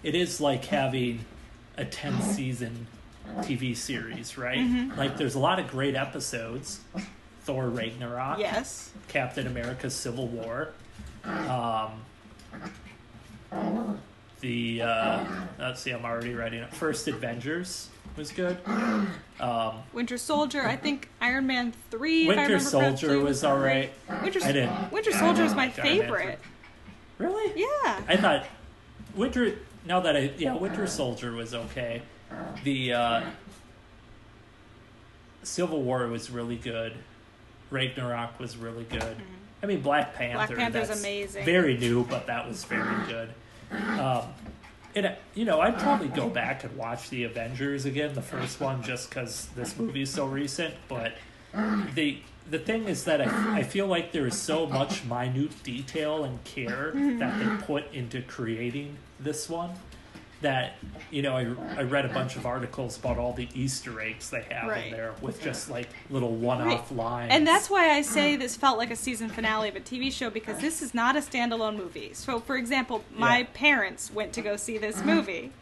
It 0.02 0.14
is 0.14 0.40
like 0.40 0.64
having 0.64 1.26
a 1.76 1.84
10 1.84 2.22
season 2.22 2.86
TV 3.38 3.76
series, 3.76 4.38
right? 4.38 4.58
Mm-hmm. 4.58 4.98
Like, 4.98 5.16
there's 5.16 5.34
a 5.34 5.38
lot 5.38 5.58
of 5.58 5.68
great 5.68 5.94
episodes 5.94 6.80
Thor 7.42 7.68
Ragnarok, 7.68 8.38
Yes. 8.38 8.90
Captain 9.08 9.46
America 9.46 9.88
Civil 9.90 10.26
War, 10.28 10.70
um, 11.24 12.02
the, 14.40 14.82
uh, 14.82 15.24
let's 15.58 15.80
see, 15.80 15.90
I'm 15.92 16.04
already 16.04 16.34
writing 16.34 16.60
it. 16.62 16.72
First 16.74 17.08
Avengers 17.08 17.88
was 18.16 18.30
good. 18.32 18.58
Um, 19.40 19.82
Winter 19.92 20.18
Soldier. 20.18 20.62
I 20.66 20.76
think 20.76 21.08
Iron 21.20 21.46
Man 21.46 21.72
three. 21.90 22.22
if 22.22 22.26
I 22.26 22.28
Winter 22.28 22.42
remember 22.44 22.64
Soldier 22.64 23.06
correctly, 23.08 23.24
was 23.24 23.44
alright. 23.44 23.92
Winter, 24.22 24.40
I 24.42 24.52
didn't. 24.52 24.92
Winter 24.92 25.12
Soldier 25.12 25.44
is 25.44 25.54
my 25.54 25.68
favorite. 25.68 26.38
Really? 27.18 27.52
Yeah. 27.60 28.02
I 28.08 28.16
thought 28.16 28.46
Winter. 29.14 29.56
Now 29.84 30.00
that 30.00 30.16
I 30.16 30.32
yeah, 30.38 30.54
Winter 30.54 30.86
Soldier 30.86 31.32
was 31.32 31.54
okay. 31.54 32.02
The 32.64 32.92
uh, 32.92 33.22
Civil 35.42 35.82
War 35.82 36.06
was 36.08 36.30
really 36.30 36.56
good. 36.56 36.94
Ragnarok 37.70 38.38
was 38.38 38.56
really 38.56 38.84
good. 38.84 39.16
I 39.62 39.66
mean, 39.66 39.80
Black 39.80 40.14
Panther. 40.14 40.54
Mm-hmm. 40.54 40.62
Panther's 40.62 40.88
that's 40.88 41.00
amazing. 41.00 41.44
Very 41.44 41.76
new, 41.76 42.04
but 42.04 42.26
that 42.26 42.46
was 42.46 42.64
very 42.64 43.06
good. 43.06 43.32
Um, 43.98 44.22
and 44.94 45.06
uh, 45.06 45.14
you 45.34 45.44
know, 45.44 45.60
I'd 45.60 45.78
probably 45.78 46.08
go 46.08 46.28
back 46.28 46.64
and 46.64 46.76
watch 46.76 47.10
the 47.10 47.24
Avengers 47.24 47.84
again, 47.84 48.14
the 48.14 48.22
first 48.22 48.60
one, 48.60 48.82
just 48.82 49.10
because 49.10 49.46
this 49.56 49.78
movie 49.78 50.02
is 50.02 50.10
so 50.10 50.26
recent. 50.26 50.74
But 50.88 51.14
the 51.94 52.18
the 52.48 52.58
thing 52.58 52.84
is 52.84 53.04
that 53.04 53.20
I, 53.20 53.58
I 53.58 53.62
feel 53.62 53.86
like 53.86 54.12
there 54.12 54.26
is 54.26 54.38
so 54.38 54.66
much 54.66 55.04
minute 55.04 55.62
detail 55.62 56.24
and 56.24 56.42
care 56.44 56.92
that 56.94 57.38
they 57.38 57.64
put 57.64 57.92
into 57.92 58.22
creating 58.22 58.96
this 59.18 59.48
one 59.48 59.72
that 60.42 60.74
you 61.10 61.22
know 61.22 61.36
I, 61.36 61.46
I 61.80 61.82
read 61.84 62.04
a 62.04 62.08
bunch 62.08 62.36
of 62.36 62.44
articles 62.46 62.98
about 62.98 63.16
all 63.18 63.32
the 63.32 63.48
easter 63.54 64.00
eggs 64.00 64.28
they 64.30 64.42
have 64.50 64.68
Right. 64.68 64.86
in 64.86 64.92
there 64.92 65.14
with 65.22 65.40
just 65.40 65.70
like 65.70 65.88
little 66.10 66.32
one-off 66.34 66.90
lines 66.92 67.32
And 67.32 67.46
that's 67.46 67.70
why 67.70 67.90
I 67.90 68.02
say 68.02 68.36
this 68.36 68.54
felt 68.56 68.76
like 68.76 68.90
a 68.90 68.96
season 68.96 69.28
finale 69.30 69.68
of 69.68 69.76
a 69.76 69.80
TV 69.80 70.12
show 70.12 70.28
because 70.28 70.58
this 70.58 70.82
is 70.82 70.92
not 70.94 71.16
a 71.16 71.20
standalone 71.20 71.76
movie. 71.76 72.10
So, 72.12 72.38
for 72.40 72.56
example, 72.56 73.04
my 73.16 73.38
Yeah. 73.38 73.46
parents 73.54 74.10
went 74.12 74.32
to 74.34 74.42
go 74.42 74.56
see 74.56 74.78
this 74.78 75.02
movie. 75.04 75.52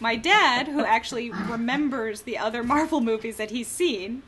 My 0.00 0.16
dad, 0.16 0.68
who 0.68 0.84
actually 0.84 1.30
remembers 1.30 2.22
the 2.22 2.36
other 2.38 2.62
Marvel 2.62 3.00
movies 3.00 3.36
that 3.36 3.50
he's 3.50 3.68
seen, 3.68 4.22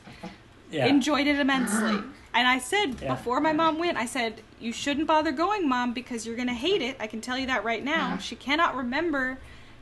yeah. 0.70 0.86
enjoyed 0.86 1.26
it 1.26 1.38
immensely. 1.38 2.02
And 2.34 2.46
I 2.46 2.58
said 2.58 3.00
Yeah. 3.02 3.14
before 3.14 3.40
my 3.40 3.52
mom 3.52 3.78
went, 3.78 3.96
I 3.98 4.06
said, 4.06 4.42
You 4.60 4.72
shouldn't 4.72 5.06
bother 5.06 5.30
going, 5.32 5.68
mom, 5.68 5.92
because 5.92 6.26
you're 6.26 6.36
going 6.36 6.48
to 6.48 6.54
hate 6.54 6.82
it. 6.82 6.96
I 7.00 7.06
can 7.06 7.20
tell 7.20 7.38
you 7.38 7.46
that 7.46 7.64
right 7.64 7.84
now. 7.84 8.08
Uh-huh. 8.08 8.18
She 8.18 8.34
cannot 8.36 8.74
remember 8.76 9.38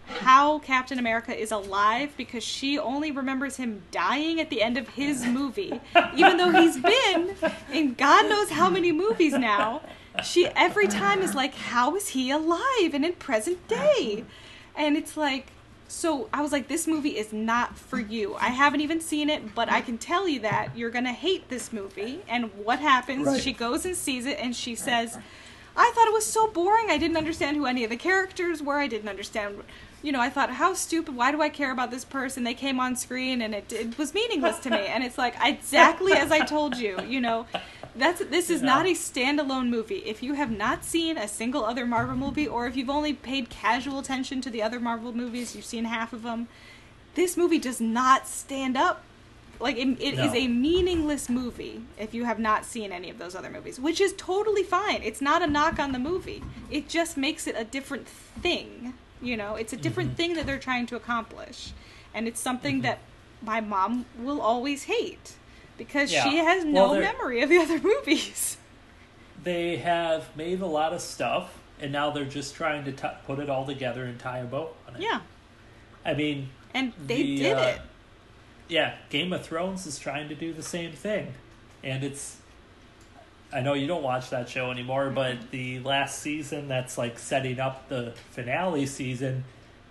how 0.07 0.61
Captain 0.61 0.99
America 0.99 1.37
is 1.37 1.51
alive 1.53 2.13
because 2.17 2.45
she 2.45 2.79
only 2.79 3.11
remembers 3.11 3.57
him 3.57 3.83
dying 3.91 4.41
at 4.41 4.51
the 4.51 4.63
end 4.63 4.77
of 4.77 4.89
his 4.91 5.27
movie. 5.27 5.81
Even 6.15 6.37
though 6.37 6.51
he's 6.53 6.79
been 6.79 7.35
in 7.73 7.95
God 7.95 8.29
knows 8.29 8.51
how 8.51 8.71
many 8.71 8.93
movies 8.93 9.33
now. 9.33 9.83
She 10.25 10.47
every 10.47 10.89
time 10.89 11.21
is 11.21 11.35
like, 11.35 11.55
How 11.55 11.95
is 11.97 12.09
he 12.09 12.31
alive 12.31 12.95
and 12.95 13.05
in 13.05 13.13
present 13.15 13.67
day? 13.69 14.25
And 14.75 14.97
it's 14.97 15.17
like, 15.17 15.53
so 15.89 16.29
I 16.33 16.43
was 16.43 16.53
like, 16.53 16.69
this 16.69 16.87
movie 16.87 17.17
is 17.17 17.33
not 17.33 17.79
for 17.79 17.99
you. 17.99 18.35
I 18.37 18.49
haven't 18.49 18.81
even 18.81 19.01
seen 19.01 19.31
it, 19.31 19.55
but 19.55 19.71
I 19.71 19.81
can 19.81 19.99
tell 19.99 20.29
you 20.29 20.41
that 20.41 20.77
you're 20.77 20.91
gonna 20.91 21.13
hate 21.13 21.49
this 21.49 21.73
movie. 21.73 22.23
And 22.29 22.51
what 22.65 22.81
happens? 22.81 23.27
Right. 23.27 23.41
She 23.41 23.53
goes 23.53 23.87
and 23.87 23.95
sees 23.97 24.27
it, 24.27 24.39
and 24.41 24.55
she 24.55 24.75
says, 24.75 25.17
"I 25.77 25.93
thought 25.95 26.09
it 26.09 26.13
was 26.13 26.27
so 26.27 26.49
boring. 26.49 26.91
I 26.91 26.99
didn't 26.99 27.17
understand 27.17 27.57
who 27.57 27.67
any 27.67 27.85
of 27.85 27.91
the 27.91 27.97
characters 27.97 28.63
were. 28.63 28.79
I 28.79 28.89
didn't 28.89 29.09
understand." 29.09 29.63
You 30.03 30.13
know, 30.13 30.21
I 30.21 30.29
thought, 30.31 30.51
how 30.51 30.75
stupid. 30.75 31.17
Why 31.17 31.33
do 31.33 31.43
I 31.43 31.49
care 31.49 31.73
about 31.73 31.91
this 31.91 32.05
person? 32.05 32.45
They 32.45 32.55
came 32.55 32.79
on 32.79 32.95
screen 32.97 33.43
and 33.43 33.55
it, 33.55 33.73
it 33.73 33.99
was 33.99 34.15
meaningless 34.15 34.59
to 34.61 34.71
me. 34.71 34.87
And 34.87 35.03
it's 35.03 35.19
like, 35.19 35.35
exactly 35.43 36.13
as 36.13 36.31
I 36.31 36.45
told 36.45 36.77
you, 36.77 37.01
you 37.09 37.21
know, 37.21 37.47
that's 37.97 38.21
this 38.27 38.51
is 38.51 38.61
Yeah. 38.61 38.67
not 38.67 38.87
a 38.87 38.91
standalone 38.91 39.69
movie. 39.69 40.03
If 40.05 40.23
you 40.23 40.35
have 40.35 40.51
not 40.51 40.85
seen 40.85 41.17
a 41.19 41.27
single 41.27 41.65
other 41.65 41.87
Marvel 41.87 42.15
movie, 42.15 42.47
or 42.47 42.67
if 42.67 42.77
you've 42.77 42.91
only 42.91 43.15
paid 43.15 43.49
casual 43.51 43.99
attention 43.99 44.41
to 44.43 44.51
the 44.51 44.63
other 44.63 44.79
Marvel 44.79 45.13
movies, 45.13 45.57
you've 45.57 45.65
seen 45.65 45.85
half 45.87 46.13
of 46.13 46.23
them. 46.23 46.47
This 47.15 47.37
movie 47.37 47.59
does 47.59 47.81
not 47.81 48.29
stand 48.29 48.77
up. 48.77 49.03
Like 49.59 49.77
it, 49.79 49.89
it 50.01 50.15
is 50.19 50.33
No. 50.33 50.35
a 50.35 50.47
meaningless 50.49 51.31
movie 51.31 51.81
if 51.99 52.13
you 52.13 52.25
have 52.27 52.39
not 52.39 52.67
seen 52.67 52.93
any 52.93 53.09
of 53.09 53.19
those 53.19 53.35
other 53.35 53.49
movies, 53.51 53.81
which 53.81 54.03
is 54.03 54.13
totally 54.19 54.63
fine. 54.63 55.01
It's 55.03 55.23
not 55.23 55.41
a 55.43 55.47
knock 55.47 55.79
on 55.79 55.93
the 55.93 55.99
movie. 55.99 56.43
It 56.71 56.89
just 56.91 57.17
makes 57.17 57.47
it 57.47 57.55
a 57.59 57.65
different 57.65 58.07
thing. 58.07 58.93
You 59.23 59.37
know, 59.37 59.55
it's 59.57 59.73
a 59.73 59.77
different 59.77 60.13
Mhm. 60.13 60.17
thing 60.17 60.35
that 60.35 60.47
they're 60.47 60.59
trying 60.59 60.87
to 60.87 60.97
accomplish. 60.97 61.73
And 62.15 62.27
it's 62.29 62.41
something 62.41 62.81
Mhm. 62.81 62.83
that 62.83 62.99
my 63.43 63.61
mom 63.61 64.07
will 64.19 64.41
always 64.41 64.85
hate 64.85 65.35
because 65.79 66.13
Yeah. 66.13 66.25
she 66.29 66.37
has 66.39 66.65
no 66.65 66.93
they're- 66.95 67.03
memory 67.03 67.41
of 67.43 67.49
the 67.49 67.59
other 67.59 67.79
movies. 67.83 68.57
They 69.43 69.77
have 69.77 70.35
made 70.37 70.61
a 70.61 70.67
lot 70.67 70.93
of 70.93 71.01
stuff, 71.01 71.59
and 71.81 71.93
now 71.93 72.11
they're 72.11 72.25
just 72.25 72.55
trying 72.55 72.85
to 72.85 72.93
t- 72.93 73.07
put 73.27 73.39
it 73.39 73.49
all 73.51 73.65
together 73.67 74.05
and 74.05 74.19
tie 74.19 74.39
a 74.39 74.45
bow 74.45 74.75
on 74.89 74.97
it. 74.97 75.03
Yeah. 75.03 75.21
I 76.05 76.15
mean, 76.15 76.51
And 76.75 76.93
they 77.07 77.23
The, 77.23 77.37
did 77.39 77.57
uh, 77.57 77.61
it. 77.63 77.81
yeah, 78.69 78.97
Game 79.09 79.33
of 79.33 79.43
Thrones 79.47 79.87
is 79.87 79.99
trying 79.99 80.29
to 80.29 80.35
do 80.35 80.53
the 80.53 80.63
same 80.63 80.93
thing, 80.93 81.33
and 81.83 82.05
it's. 82.05 82.37
I 83.53 83.61
know 83.61 83.75
you 83.75 83.87
don't 83.87 84.03
watch 84.03 84.31
that 84.31 84.49
show 84.49 84.71
anymore, 84.71 85.11
but 85.11 85.51
the 85.51 85.79
last 85.81 86.21
season 86.21 86.69
that's 86.69 86.99
like 86.99 87.19
setting 87.19 87.61
up 87.61 87.89
the 87.89 88.13
finale 88.31 88.87
season, 88.87 89.45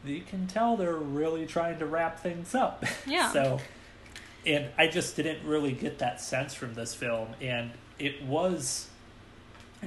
you 0.04 0.22
can 0.22 0.46
tell 0.48 0.76
they're 0.78 0.94
really 0.96 1.46
trying 1.46 1.80
to 1.80 1.86
wrap 1.86 2.20
things 2.20 2.54
up. 2.54 2.84
Yeah. 3.08 3.32
so, 3.34 3.60
and 4.46 4.68
I 4.78 4.88
just 4.88 5.16
didn't 5.16 5.46
really 5.48 5.72
get 5.72 6.00
that 6.00 6.22
sense 6.22 6.54
from 6.54 6.74
this 6.76 6.94
film, 6.94 7.30
and 7.42 7.72
it 7.98 8.22
was 8.24 8.90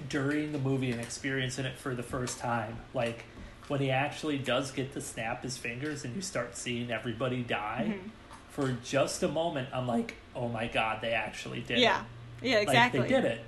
during 0.08 0.52
the 0.52 0.58
movie 0.58 0.90
and 0.90 1.00
experiencing 1.00 1.64
it 1.66 1.78
for 1.78 1.94
the 1.94 2.02
first 2.02 2.38
time, 2.38 2.78
like 2.94 3.24
when 3.68 3.80
he 3.80 3.90
actually 3.90 4.38
does 4.38 4.70
get 4.70 4.92
to 4.94 5.00
snap 5.00 5.42
his 5.42 5.56
fingers 5.58 6.04
and 6.04 6.16
you 6.16 6.22
start 6.22 6.56
seeing 6.56 6.90
everybody 6.90 7.42
die. 7.42 7.94
Mhm. 7.94 8.10
For 8.50 8.76
just 8.84 9.22
a 9.22 9.28
moment, 9.28 9.68
I'm 9.72 9.86
like, 9.86 10.14
"Oh 10.34 10.48
my 10.48 10.66
god, 10.66 11.00
they 11.02 11.12
actually 11.12 11.60
did 11.60 11.78
Yeah. 11.78 12.00
it!" 12.42 12.48
Yeah, 12.48 12.58
exactly. 12.60 13.00
Like 13.00 13.08
they 13.08 13.14
did 13.14 13.24
it. 13.26 13.44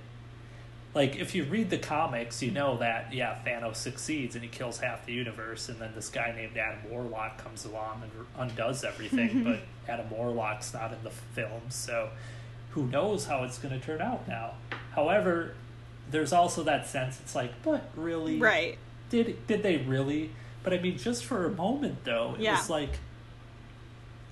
Like 0.92 1.16
if 1.16 1.34
you 1.36 1.44
read 1.44 1.70
the 1.70 1.78
comics, 1.78 2.42
you 2.42 2.50
know 2.50 2.76
that 2.78 3.12
yeah, 3.14 3.38
Thanos 3.46 3.76
succeeds 3.76 4.34
and 4.34 4.42
he 4.42 4.50
kills 4.50 4.80
half 4.80 5.06
the 5.06 5.12
universe, 5.12 5.68
and 5.68 5.78
then 5.78 5.92
this 5.94 6.08
guy 6.08 6.32
named 6.36 6.56
Adam 6.56 6.80
Warlock 6.90 7.38
comes 7.42 7.64
along 7.64 8.02
and 8.02 8.50
undoes 8.50 8.82
everything. 8.82 9.44
but 9.44 9.60
Adam 9.88 10.10
Warlock's 10.10 10.74
not 10.74 10.92
in 10.92 11.02
the 11.04 11.10
film, 11.10 11.62
so 11.68 12.10
who 12.70 12.86
knows 12.86 13.26
how 13.26 13.44
it's 13.44 13.58
going 13.58 13.78
to 13.78 13.84
turn 13.84 14.00
out 14.00 14.26
now? 14.26 14.52
However, 14.94 15.54
there's 16.10 16.32
also 16.32 16.64
that 16.64 16.86
sense 16.88 17.20
it's 17.20 17.34
like, 17.36 17.52
but 17.62 17.88
really, 17.94 18.38
Right. 18.38 18.76
did 19.10 19.46
did 19.46 19.62
they 19.62 19.76
really? 19.76 20.30
But 20.64 20.74
I 20.74 20.78
mean, 20.78 20.98
just 20.98 21.24
for 21.24 21.46
a 21.46 21.50
moment 21.50 22.02
though, 22.04 22.34
it 22.34 22.40
Yeah. 22.42 22.56
was 22.58 22.68
like, 22.68 22.98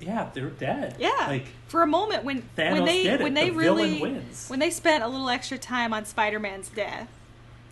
yeah, 0.00 0.30
they're 0.34 0.50
dead. 0.50 0.96
Yeah. 0.98 1.26
like 1.28 1.46
For 1.68 1.82
a 1.82 1.86
moment 1.86 2.24
when 2.24 2.42
Thanos 2.56 2.72
when 2.72 2.84
they 2.84 3.16
when 3.16 3.34
they 3.34 3.50
The 3.50 3.56
really 3.56 4.00
wins. 4.00 4.48
when 4.48 4.58
they 4.58 4.70
spent 4.70 5.02
a 5.04 5.08
little 5.08 5.28
extra 5.28 5.58
time 5.58 5.92
on 5.92 6.04
Spider-Man's 6.04 6.68
death. 6.68 7.08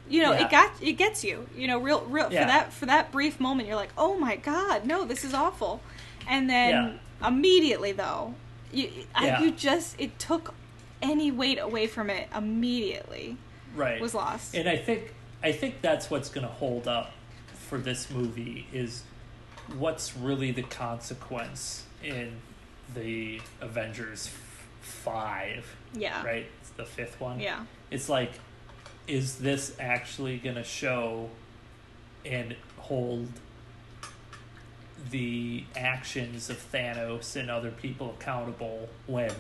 You 0.08 0.22
know, 0.22 0.32
Yeah. 0.32 0.44
it 0.44 0.50
got 0.50 0.72
it 0.82 0.92
gets 0.92 1.24
you. 1.24 1.48
You 1.56 1.66
know, 1.68 1.78
real 1.78 2.02
real 2.02 2.32
Yeah. 2.32 2.42
for 2.42 2.46
that 2.46 2.72
for 2.72 2.86
that 2.86 3.12
brief 3.12 3.40
moment 3.40 3.68
you're 3.68 3.76
like, 3.76 3.92
"Oh 3.98 4.16
my 4.18 4.36
god, 4.36 4.84
no, 4.86 5.04
this 5.04 5.24
is 5.24 5.34
awful." 5.34 5.80
And 6.28 6.48
then 6.50 7.00
immediately 7.24 7.92
though, 7.92 8.34
you 8.72 8.90
I, 9.14 9.26
Yeah. 9.26 9.40
you 9.42 9.50
just 9.50 9.94
it 10.00 10.18
took 10.18 10.54
any 11.02 11.30
weight 11.30 11.58
away 11.58 11.86
from 11.86 12.08
it 12.10 12.28
immediately. 12.36 13.36
right 13.74 14.00
Was 14.00 14.14
lost. 14.14 14.54
And 14.54 14.68
I 14.68 14.76
think 14.76 15.12
I 15.42 15.52
think 15.52 15.80
that's 15.82 16.08
what's 16.10 16.28
going 16.30 16.46
to 16.46 16.52
hold 16.52 16.88
up 16.88 17.12
for 17.68 17.78
this 17.78 18.10
movie 18.10 18.66
is 18.72 19.02
what's 19.76 20.16
really 20.16 20.50
the 20.52 20.62
consequence 20.62 21.84
in 22.06 22.32
the 22.94 23.40
Avengers 23.60 24.30
five, 24.80 25.76
yeah. 25.92 26.24
right? 26.24 26.46
It's 26.60 26.70
the 26.70 26.84
fifth 26.84 27.20
one. 27.20 27.40
Yeah. 27.40 27.64
It's 27.90 28.08
like, 28.08 28.32
is 29.06 29.38
this 29.38 29.76
actually 29.78 30.38
going 30.38 30.56
to 30.56 30.64
show 30.64 31.30
and 32.24 32.56
hold 32.78 33.28
the 35.10 35.64
actions 35.76 36.50
of 36.50 36.56
Thanos 36.72 37.36
and 37.36 37.50
other 37.50 37.70
people 37.70 38.14
accountable 38.18 38.88
when, 39.06 39.32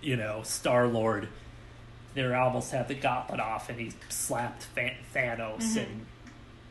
you 0.00 0.16
know, 0.16 0.42
Star 0.42 0.86
Lord, 0.86 1.28
they 2.14 2.32
almost 2.32 2.72
had 2.72 2.88
the 2.88 2.94
gauntlet 2.94 3.40
off 3.40 3.68
and 3.68 3.78
he 3.78 3.92
slapped 4.08 4.66
Thanos 4.74 4.96
mm-hmm. 5.14 5.78
and 5.78 6.06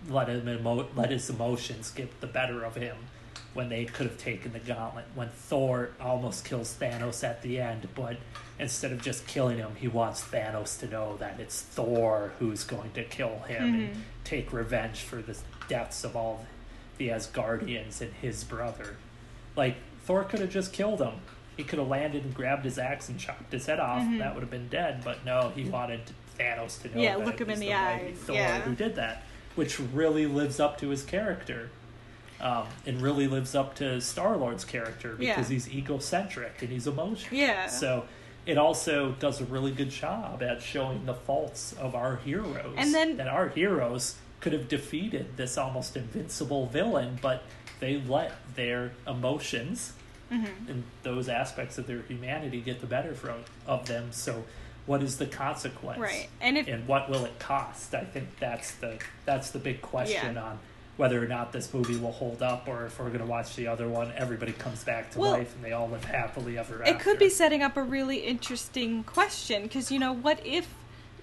let 0.09 0.27
him 0.27 0.47
emo- 0.47 0.87
let 0.95 1.11
his 1.11 1.29
emotions 1.29 1.91
get 1.91 2.19
the 2.21 2.27
better 2.27 2.63
of 2.63 2.75
him 2.75 2.97
when 3.59 3.67
they 3.67 3.83
could 3.83 4.05
have 4.05 4.17
taken 4.17 4.53
the 4.53 4.59
gauntlet. 4.59 5.03
When 5.15 5.27
Thor 5.27 5.89
almost 5.99 6.45
kills 6.45 6.73
Thanos 6.79 7.25
at 7.25 7.41
the 7.41 7.59
end, 7.59 7.89
but 7.93 8.15
instead 8.57 8.93
of 8.93 9.01
just 9.01 9.27
killing 9.27 9.57
him, 9.57 9.71
he 9.75 9.89
wants 9.89 10.23
Thanos 10.23 10.79
to 10.79 10.87
know 10.87 11.17
that 11.17 11.41
it's 11.41 11.61
Thor 11.61 12.31
who's 12.39 12.63
going 12.63 12.91
to 12.93 13.03
kill 13.03 13.39
him 13.49 13.63
and 13.63 13.89
mm-hmm. 13.89 13.99
take 14.23 14.53
revenge 14.53 15.01
for 15.01 15.17
the 15.17 15.37
deaths 15.67 16.05
of 16.05 16.15
all 16.15 16.45
the 16.97 17.09
Asgardians 17.09 17.99
and 17.99 18.13
his 18.13 18.45
brother. 18.45 18.95
Like 19.57 19.75
Thor 20.05 20.23
could 20.23 20.39
have 20.39 20.51
just 20.51 20.71
killed 20.71 21.01
him. 21.01 21.15
He 21.57 21.65
could 21.65 21.79
have 21.79 21.89
landed 21.89 22.23
and 22.23 22.33
grabbed 22.33 22.63
his 22.63 22.79
axe 22.79 23.09
and 23.09 23.19
chopped 23.19 23.51
his 23.51 23.65
head 23.65 23.81
off. 23.81 24.03
Mm-hmm. 24.03 24.19
That 24.19 24.35
would 24.35 24.41
have 24.41 24.49
been 24.49 24.69
dead. 24.69 25.01
But 25.03 25.25
no, 25.25 25.51
he 25.53 25.65
wanted 25.65 25.99
Thanos 26.39 26.81
to 26.83 26.95
know 26.95 27.01
Yeah, 27.01 27.17
that 27.17 27.25
look 27.25 27.35
it 27.35 27.41
him 27.41 27.49
in 27.49 27.51
was 27.55 27.59
the 27.59 27.73
eyes. 27.73 28.15
Thor 28.19 28.35
Yeah. 28.37 28.61
who 28.61 28.73
did 28.73 28.95
that, 28.95 29.23
which 29.55 29.81
really 29.81 30.27
lives 30.27 30.61
up 30.61 30.77
to 30.79 30.87
his 30.87 31.03
character. 31.03 31.71
Um, 32.41 32.67
and 32.85 33.01
really 33.01 33.27
lives 33.27 33.53
up 33.53 33.75
to 33.75 33.99
Star 33.99 34.37
Lord's 34.37 34.63
character 34.63 35.15
because 35.15 35.49
Yeah. 35.49 35.53
he's 35.55 35.67
egocentric 35.73 36.61
and 36.61 36.69
he's 36.71 36.87
emotional. 36.87 37.37
Yeah. 37.37 37.67
So 37.67 38.05
it 38.45 38.57
also 38.57 39.11
does 39.19 39.41
a 39.41 39.45
really 39.45 39.71
good 39.71 39.89
job 39.89 40.41
at 40.41 40.61
showing 40.61 41.05
the 41.05 41.13
faults 41.13 41.73
of 41.73 41.95
our 41.95 42.15
heroes. 42.17 42.75
And 42.77 42.93
then- 42.93 43.17
that 43.17 43.27
our 43.27 43.49
heroes 43.49 44.15
could 44.39 44.53
have 44.53 44.69
defeated 44.69 45.35
this 45.35 45.57
almost 45.57 45.97
invincible 45.97 46.65
villain, 46.67 47.19
but 47.21 47.43
they 47.81 47.97
let 48.07 48.31
their 48.55 48.91
emotions 49.05 49.93
Mm-hmm. 50.31 50.69
and 50.69 50.83
those 51.03 51.27
aspects 51.27 51.77
of 51.79 51.87
their 51.87 52.03
humanity 52.03 52.61
get 52.61 52.81
the 52.81 52.87
better 52.87 53.15
from 53.15 53.43
of 53.65 53.87
them. 53.87 54.11
So, 54.11 54.45
what 54.85 55.01
is 55.03 55.17
the 55.17 55.25
consequence? 55.25 55.99
Right. 55.99 56.29
And 56.39 56.55
if 56.57 56.67
And 56.67 56.87
what 56.87 57.09
will 57.09 57.25
it 57.25 57.37
cost? 57.39 57.93
I 57.95 58.03
think 58.05 58.37
that's 58.39 58.71
the 58.75 58.99
that's 59.25 59.49
the 59.49 59.57
big 59.59 59.81
question 59.81 60.35
Yeah. 60.35 60.43
on 60.43 60.59
whether 60.99 61.23
or 61.23 61.27
not 61.27 61.53
this 61.53 61.73
movie 61.73 61.95
will 61.95 62.11
hold 62.11 62.41
up, 62.41 62.67
or 62.67 62.85
if 62.85 62.99
we're 62.99 63.07
going 63.07 63.21
to 63.21 63.25
watch 63.25 63.55
the 63.55 63.65
other 63.65 63.87
one, 63.87 64.11
everybody 64.17 64.51
comes 64.51 64.83
back 64.83 65.09
to 65.09 65.17
Well, 65.17 65.31
life 65.31 65.55
and 65.55 65.63
they 65.63 65.71
all 65.71 65.87
live 65.87 66.03
happily 66.03 66.57
ever 66.57 66.81
after. 66.81 66.93
It 66.93 66.99
could 66.99 67.17
be 67.17 67.29
setting 67.29 67.63
up 67.63 67.77
a 67.77 67.81
really 67.81 68.17
interesting 68.17 69.05
question 69.05 69.63
because 69.63 69.93
you 69.93 69.97
know 69.97 70.11
what 70.11 70.45
if 70.45 70.67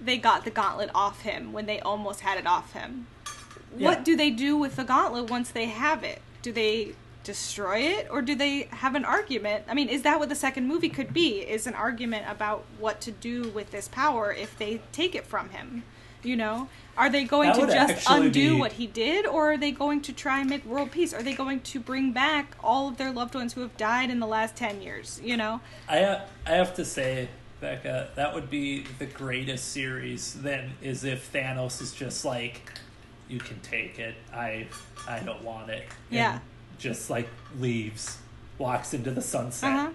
they 0.01 0.17
got 0.17 0.45
the 0.45 0.49
gauntlet 0.49 0.89
off 0.95 1.21
him 1.21 1.53
when 1.53 1.67
they 1.67 1.79
almost 1.79 2.21
had 2.21 2.39
it 2.39 2.47
off 2.47 2.73
him? 2.73 3.05
Yeah. 3.77 3.89
What 3.89 4.03
do 4.03 4.15
they 4.15 4.31
do 4.31 4.57
with 4.57 4.77
the 4.77 4.83
gauntlet 4.83 5.29
once 5.29 5.51
they 5.51 5.65
have 5.65 6.03
it? 6.03 6.23
Do 6.41 6.51
they 6.51 6.95
destroy 7.23 7.81
it 7.81 8.07
or 8.09 8.23
do 8.23 8.33
they 8.33 8.63
have 8.71 8.95
an 8.95 9.05
argument? 9.05 9.65
I 9.67 9.75
mean, 9.75 9.89
is 9.89 10.01
that 10.01 10.17
what 10.17 10.29
the 10.29 10.35
second 10.35 10.67
movie 10.67 10.89
could 10.89 11.13
be? 11.13 11.41
Is 11.41 11.67
an 11.67 11.75
argument 11.75 12.25
about 12.27 12.65
what 12.79 12.99
to 13.01 13.11
do 13.11 13.49
with 13.49 13.69
this 13.69 13.87
power 13.87 14.33
if 14.33 14.57
they 14.57 14.81
take 14.91 15.13
it 15.13 15.27
from 15.27 15.49
him? 15.49 15.83
You 16.23 16.35
know, 16.35 16.67
are 16.97 17.09
they 17.09 17.23
going 17.25 17.53
to 17.53 17.67
just 17.67 18.05
undo 18.09 18.53
be- 18.55 18.59
what 18.59 18.73
he 18.73 18.87
did, 18.87 19.25
or 19.25 19.53
are 19.53 19.57
they 19.57 19.71
going 19.71 20.01
to 20.01 20.13
try 20.13 20.39
and 20.39 20.49
make 20.49 20.65
world 20.65 20.91
peace? 20.91 21.13
Are 21.13 21.21
they 21.23 21.33
going 21.33 21.59
to 21.61 21.79
bring 21.79 22.11
back 22.11 22.55
all 22.63 22.89
of 22.89 22.97
their 22.97 23.11
loved 23.11 23.35
ones 23.35 23.53
who 23.53 23.61
have 23.61 23.77
died 23.77 24.09
in 24.09 24.19
the 24.19 24.27
last 24.27 24.55
ten 24.55 24.81
years? 24.81 25.21
You 25.23 25.37
know, 25.37 25.61
I 25.87 26.03
uh, 26.03 26.21
I 26.45 26.51
have 26.51 26.73
to 26.75 26.83
say, 26.85 27.29
Becca, 27.61 28.09
that 28.15 28.33
would 28.33 28.49
be 28.49 28.83
the 28.99 29.05
greatest 29.05 29.71
series. 29.71 30.33
Then 30.33 30.71
is 30.81 31.03
if 31.03 31.31
Thanos 31.31 31.81
is 31.81 31.93
just 31.93 32.25
like, 32.25 32.73
you 33.29 33.39
can 33.39 33.59
take 33.61 33.99
it. 33.99 34.15
I 34.33 34.67
I 35.07 35.19
don't 35.19 35.43
want 35.43 35.69
it. 35.69 35.83
And 36.09 36.17
Yeah. 36.17 36.39
Just 36.79 37.09
like 37.09 37.27
leaves, 37.59 38.17
walks 38.57 38.93
into 38.93 39.09
the 39.11 39.21
sunset, 39.21 39.71
Uh-huh. 39.73 39.89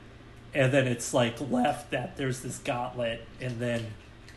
and 0.55 0.73
then 0.73 0.87
it's 0.89 1.15
like 1.15 1.41
left 1.41 1.91
that 1.93 2.17
there's 2.17 2.41
this 2.41 2.59
gauntlet, 2.59 3.25
and 3.41 3.61
then 3.61 3.87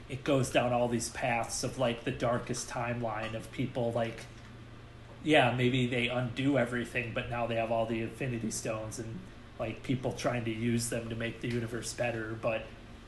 it 0.09 0.23
goes 0.23 0.49
down 0.49 0.71
all 0.71 0.87
these 0.87 1.09
paths 1.09 1.63
of 1.63 1.77
like 1.79 2.03
the 2.03 2.11
darkest 2.11 2.69
timeline 2.69 3.33
of 3.35 3.51
people 3.51 3.91
like 3.93 4.21
yeah, 5.23 5.55
maybe 5.57 5.87
they 5.87 6.07
undo 6.07 6.57
everything, 6.59 7.11
but 7.15 7.31
now 7.31 7.47
they 7.47 7.55
have 7.55 7.71
all 7.71 7.87
the 7.87 8.01
Infinity 8.01 8.51
Stones 8.51 8.99
and 8.99 9.17
like 9.57 9.81
people 9.81 10.11
trying 10.11 10.45
to 10.45 10.51
use 10.51 10.89
them 10.89 11.09
to 11.09 11.15
make 11.15 11.41
the 11.41 11.47
universe 11.47 11.93
better, 11.93 12.37
but 12.41 12.63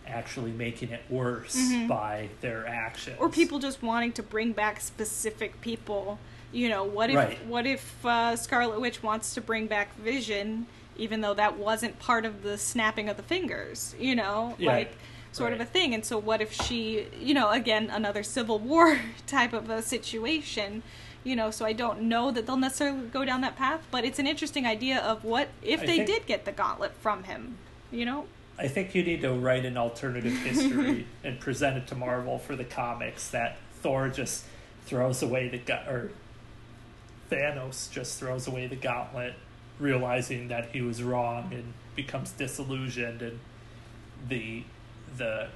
actually 0.08 0.50
making 0.52 0.90
it 0.90 1.04
worse 1.10 1.56
by 1.88 2.30
their 2.42 2.66
actions. 2.68 3.18
Mm-hmm. 3.18 3.24
or 3.26 3.30
people 3.30 3.60
just 3.60 3.84
wanting 3.84 4.14
to 4.14 4.24
bring 4.24 4.52
back 4.54 4.80
specific 4.82 5.62
people. 5.62 6.18
You 6.52 6.70
know, 6.70 6.86
what 6.86 7.10
if 7.12 7.16
Right. 7.18 7.46
what 7.46 7.68
if 7.68 8.04
uh, 8.06 8.36
Scarlet 8.36 8.80
Witch 8.82 9.04
wants 9.04 9.36
to 9.36 9.42
bring 9.42 9.68
back 9.68 9.96
Vision, 9.98 10.66
even 10.98 11.22
though 11.22 11.36
that 11.36 11.58
wasn't 11.60 12.00
part 12.00 12.26
of 12.26 12.42
the 12.42 12.58
snapping 12.58 13.10
of 13.10 13.18
the 13.18 13.24
fingers? 13.24 13.94
You 14.00 14.16
know, 14.16 14.56
Yeah. 14.58 14.72
like 14.72 14.98
sort 15.38 15.54
of 15.54 15.62
a 15.62 15.66
thing. 15.66 15.94
And 15.94 16.04
so, 16.04 16.18
what 16.18 16.42
if 16.42 16.52
she, 16.52 17.06
you 17.22 17.34
know, 17.34 17.50
again 17.52 17.90
another 17.90 18.24
Civil 18.24 18.60
War 18.60 19.00
type 19.28 19.54
of 19.54 19.70
a 19.70 19.82
situation? 19.82 20.84
You 21.24 21.36
know, 21.36 21.52
so 21.52 21.66
I 21.66 21.74
don't 21.74 22.04
know 22.04 22.32
that 22.32 22.46
they'll 22.48 22.56
necessarily 22.58 23.08
go 23.08 23.26
down 23.26 23.42
that 23.42 23.56
path, 23.58 23.82
but 23.92 24.06
it's 24.06 24.18
an 24.20 24.28
interesting 24.28 24.66
idea 24.66 25.00
of 25.00 25.24
what 25.26 25.50
if 25.62 25.82
I 25.82 25.86
they 25.86 25.96
think- 25.98 26.08
did 26.08 26.26
get 26.26 26.46
the 26.46 26.52
gauntlet 26.52 26.94
from 27.02 27.24
him. 27.24 27.58
You 27.92 28.06
know, 28.06 28.26
I 28.60 28.68
think 28.68 28.96
you 28.96 29.04
need 29.04 29.22
to 29.22 29.32
write 29.34 29.66
an 29.66 29.78
alternative 29.78 30.34
history 30.40 31.06
and 31.24 31.40
present 31.40 31.78
it 31.78 31.88
to 31.88 31.96
Marvel 31.96 32.38
for 32.40 32.56
the 32.56 32.64
comics 32.66 33.30
that 33.30 33.58
Thor 33.82 34.10
just 34.10 34.46
throws 34.86 35.22
away 35.22 35.48
the 35.50 35.58
gu- 35.60 35.74
or 35.90 36.12
Thanos 37.30 37.92
just 37.92 38.20
throws 38.20 38.48
away 38.48 38.68
the 38.68 38.76
gauntlet, 38.78 39.34
realizing 39.80 40.48
that 40.48 40.70
he 40.72 40.82
was 40.82 41.04
wrong 41.04 41.52
and 41.54 41.74
becomes 41.96 42.32
disillusioned, 42.32 43.22
and 43.22 43.40
the 44.30 44.64
the 45.16 45.48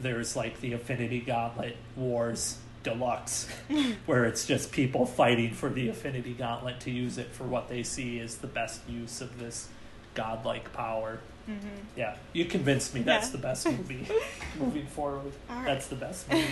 there's 0.00 0.36
like 0.36 0.60
the 0.60 0.72
Infinity 0.72 1.20
Gauntlet 1.20 1.76
Wars 1.96 2.58
Deluxe, 2.82 3.46
where 4.06 4.24
it's 4.24 4.46
just 4.46 4.72
people 4.72 5.06
fighting 5.06 5.52
for 5.54 5.68
the 5.68 5.88
Infinity 5.88 6.32
Gauntlet 6.34 6.80
to 6.80 6.90
use 6.90 7.18
it 7.18 7.28
for 7.32 7.44
what 7.44 7.68
they 7.68 7.82
see 7.82 8.18
is 8.18 8.38
the 8.38 8.46
best 8.46 8.80
use 8.88 9.20
of 9.20 9.38
this 9.38 9.68
godlike 10.14 10.72
power. 10.72 11.20
Mm-hmm. 11.48 11.68
Yeah, 11.96 12.16
you 12.32 12.44
convinced 12.46 12.94
me. 12.94 13.02
That's 13.02 13.26
Yeah. 13.28 13.32
the 13.32 13.38
best 13.38 13.66
movie. 13.70 14.06
Moving 14.58 14.86
forward, 14.86 15.32
right. 15.48 15.64
that's 15.64 15.86
the 15.88 15.96
best 15.96 16.28
movie. 16.32 16.46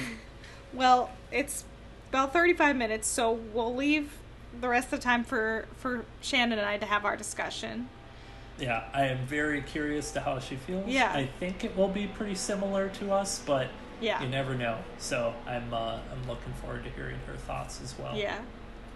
Well, 0.73 1.11
it's 1.33 1.65
about 2.11 2.33
35 2.33 2.77
minutes, 2.77 3.09
so 3.09 3.33
we'll 3.33 3.75
leave 3.75 4.13
the 4.61 4.69
rest 4.69 4.87
of 4.93 4.99
the 5.01 5.05
time 5.05 5.25
for, 5.25 5.67
for 5.77 6.05
Shannon 6.21 6.59
and 6.59 6.69
I 6.69 6.77
to 6.79 6.87
have 6.87 7.05
our 7.05 7.17
discussion. 7.17 7.89
Yeah, 8.61 8.85
I 8.93 9.07
am 9.07 9.27
very 9.27 9.63
curious 9.63 10.11
to 10.13 10.21
how 10.21 10.39
she 10.39 10.57
feels. 10.57 10.87
Yeah. 10.87 11.13
I 11.13 11.27
think 11.39 11.65
it 11.65 11.77
will 11.77 11.89
be 11.89 12.07
pretty 12.07 12.35
similar 12.35 12.89
to 13.01 13.13
us, 13.13 13.41
but 13.45 13.69
Yeah. 14.01 14.23
you 14.23 14.29
never 14.29 14.55
know. 14.55 14.79
So 14.99 15.35
I'm 15.47 15.73
uh, 15.73 15.99
I'm 16.13 16.29
looking 16.29 16.53
forward 16.63 16.85
to 16.85 16.91
hearing 16.91 17.19
her 17.27 17.35
thoughts 17.35 17.81
as 17.83 17.95
well. 17.99 18.15
Yeah. 18.17 18.39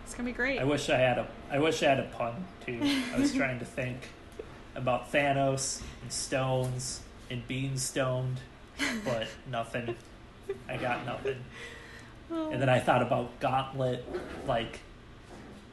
It's 0.04 0.14
going 0.14 0.26
to 0.26 0.32
be 0.32 0.36
great. 0.36 0.60
I 0.60 0.64
wish 0.64 0.90
I 0.90 0.98
had 0.98 1.18
a 1.18 1.26
I 1.50 1.58
wish 1.58 1.82
I 1.82 1.86
had 1.88 2.00
a 2.00 2.04
pun 2.04 2.44
too. 2.66 2.78
I 3.14 3.18
was 3.18 3.32
trying 3.34 3.58
to 3.60 3.64
think 3.64 4.08
about 4.74 5.10
Thanos 5.12 5.80
and 6.02 6.12
stones 6.12 7.00
and 7.30 7.46
being 7.48 7.78
stoned, 7.78 8.40
but 9.04 9.28
nothing. 9.50 9.94
I 10.68 10.76
got 10.76 11.06
nothing. 11.06 11.42
And 12.30 12.60
then 12.60 12.68
I 12.68 12.80
thought 12.80 13.00
about 13.02 13.38
gauntlet, 13.40 14.04
like 14.46 14.80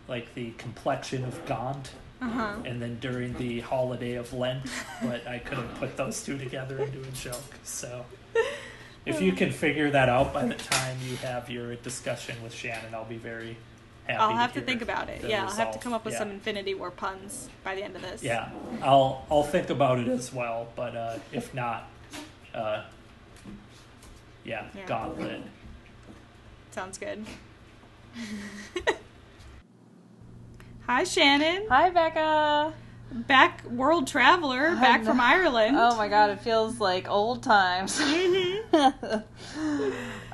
like 0.08 0.34
the 0.34 0.52
complexion 0.52 1.24
of 1.26 1.46
Gaunt, 1.46 1.92
Uh-huh. 2.22 2.54
and 2.66 2.80
then 2.80 2.98
during 3.00 3.34
the 3.34 3.62
holiday 3.62 4.14
of 4.14 4.32
Lent, 4.32 4.64
but 5.02 5.26
I 5.28 5.40
couldn't 5.40 5.74
put 5.76 5.98
those 5.98 6.22
two 6.24 6.38
together 6.38 6.78
into 6.80 7.02
a 7.02 7.12
joke. 7.14 7.56
So 7.64 8.06
if 9.08 9.20
you 9.22 9.32
can 9.32 9.52
figure 9.52 9.90
that 9.90 10.08
out 10.08 10.32
by 10.32 10.46
the 10.46 10.54
time 10.54 10.98
you 11.04 11.16
have 11.18 11.50
your 11.50 11.76
discussion 11.78 12.36
with 12.44 12.54
Shannon, 12.54 12.94
I'll 12.94 13.06
be 13.06 13.18
very 13.18 13.58
happy. 14.06 14.20
I'll 14.20 14.36
have 14.36 14.54
to 14.54 14.60
hear 14.60 14.68
think 14.68 14.84
about 14.84 15.10
it. 15.10 15.24
Yeah, 15.28 15.46
I'll 15.46 15.52
have 15.56 15.72
to 15.72 15.80
come 15.80 15.94
up 15.94 16.06
with 16.06 16.14
Yeah. 16.14 16.20
some 16.20 16.30
Infinity 16.30 16.76
War 16.76 16.92
puns 16.92 17.50
by 17.64 17.74
the 17.74 17.82
end 17.84 17.96
of 17.96 18.04
this. 18.04 18.22
Yeah, 18.22 18.52
I'll 18.84 19.26
I'll 19.32 19.42
think 19.44 19.72
about 19.72 19.98
it 19.98 20.08
as 20.08 20.32
well. 20.32 20.68
But 20.76 20.96
uh, 20.96 21.18
if 21.32 21.56
not, 21.56 21.90
uh, 22.54 22.84
yeah, 24.44 24.68
Yeah. 24.76 24.86
Gauntlet. 24.86 25.42
Sounds 26.70 27.00
good. 27.00 27.26
Hi, 30.94 31.06
Shannon. 31.06 31.68
Hi, 31.70 31.90
Becca. 31.90 32.74
Back 33.14 33.64
world 33.64 34.08
traveler, 34.08 34.76
back 34.76 35.06
from 35.06 35.22
Ireland. 35.22 35.78
Oh 35.80 35.96
my 35.96 36.10
god, 36.10 36.32
it 36.32 36.42
feels 36.42 36.82
like 36.82 37.10
old 37.10 37.44
times. 37.44 37.98
Mhm. 37.98 38.60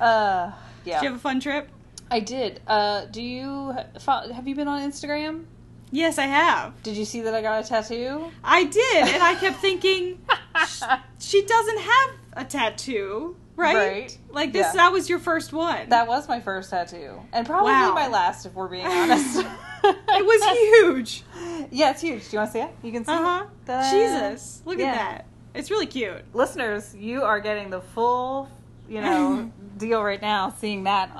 yeah. 0.00 0.50
Did 0.84 1.02
you 1.02 1.08
have 1.10 1.14
a 1.14 1.18
fun 1.20 1.38
trip? 1.38 1.68
I 2.10 2.18
did. 2.18 2.60
Uh, 2.66 3.04
do 3.04 3.22
you 3.22 3.72
have 4.04 4.48
you 4.48 4.56
been 4.56 4.66
on 4.66 4.80
Instagram? 4.80 5.44
Yes, 5.92 6.18
I 6.18 6.26
have. 6.26 6.82
Did 6.82 6.96
you 6.96 7.04
see 7.04 7.20
that 7.20 7.36
I 7.36 7.40
got 7.40 7.64
a 7.64 7.68
tattoo? 7.68 8.24
I 8.42 8.64
did, 8.64 9.06
and 9.14 9.22
I 9.22 9.36
kept 9.36 9.58
thinking, 9.60 10.20
sh- 10.66 10.82
she 11.20 11.44
doesn't 11.46 11.78
have 11.78 12.10
a 12.32 12.44
tattoo, 12.44 13.36
right? 13.54 13.76
Right. 13.76 14.18
Like 14.30 14.52
this, 14.52 14.66
Yeah. 14.66 14.72
that 14.72 14.92
was 14.92 15.08
your 15.08 15.20
first 15.20 15.52
one. 15.52 15.88
That 15.90 16.08
was 16.08 16.26
my 16.26 16.40
first 16.40 16.70
tattoo, 16.70 17.20
and 17.32 17.46
probably 17.46 17.70
Wow. 17.70 17.94
my 17.94 18.08
last, 18.08 18.44
if 18.44 18.54
we're 18.54 18.66
being 18.66 18.84
honest. 18.86 19.46
it 19.84 20.24
was 20.24 20.58
huge. 20.82 21.22
Yeah, 21.70 21.90
it's 21.90 22.00
huge. 22.00 22.24
Do 22.28 22.36
you 22.36 22.38
want 22.38 22.52
to 22.52 22.52
see 22.52 22.60
it? 22.64 22.70
You 22.82 22.92
can 22.92 23.04
see. 23.04 23.12
Uh 23.12 23.46
huh. 23.66 23.90
Jesus, 23.90 24.62
look 24.64 24.78
Yeah. 24.78 24.86
at 24.86 24.94
that. 24.94 25.26
It's 25.54 25.70
really 25.70 25.86
cute. 25.86 26.22
Listeners, 26.34 26.94
you 26.94 27.22
are 27.22 27.40
getting 27.40 27.70
the 27.70 27.80
full, 27.80 28.48
you 28.88 29.00
know, 29.00 29.50
deal 29.78 30.02
right 30.02 30.20
now. 30.22 30.50
Seeing 30.50 30.84
that 30.84 31.10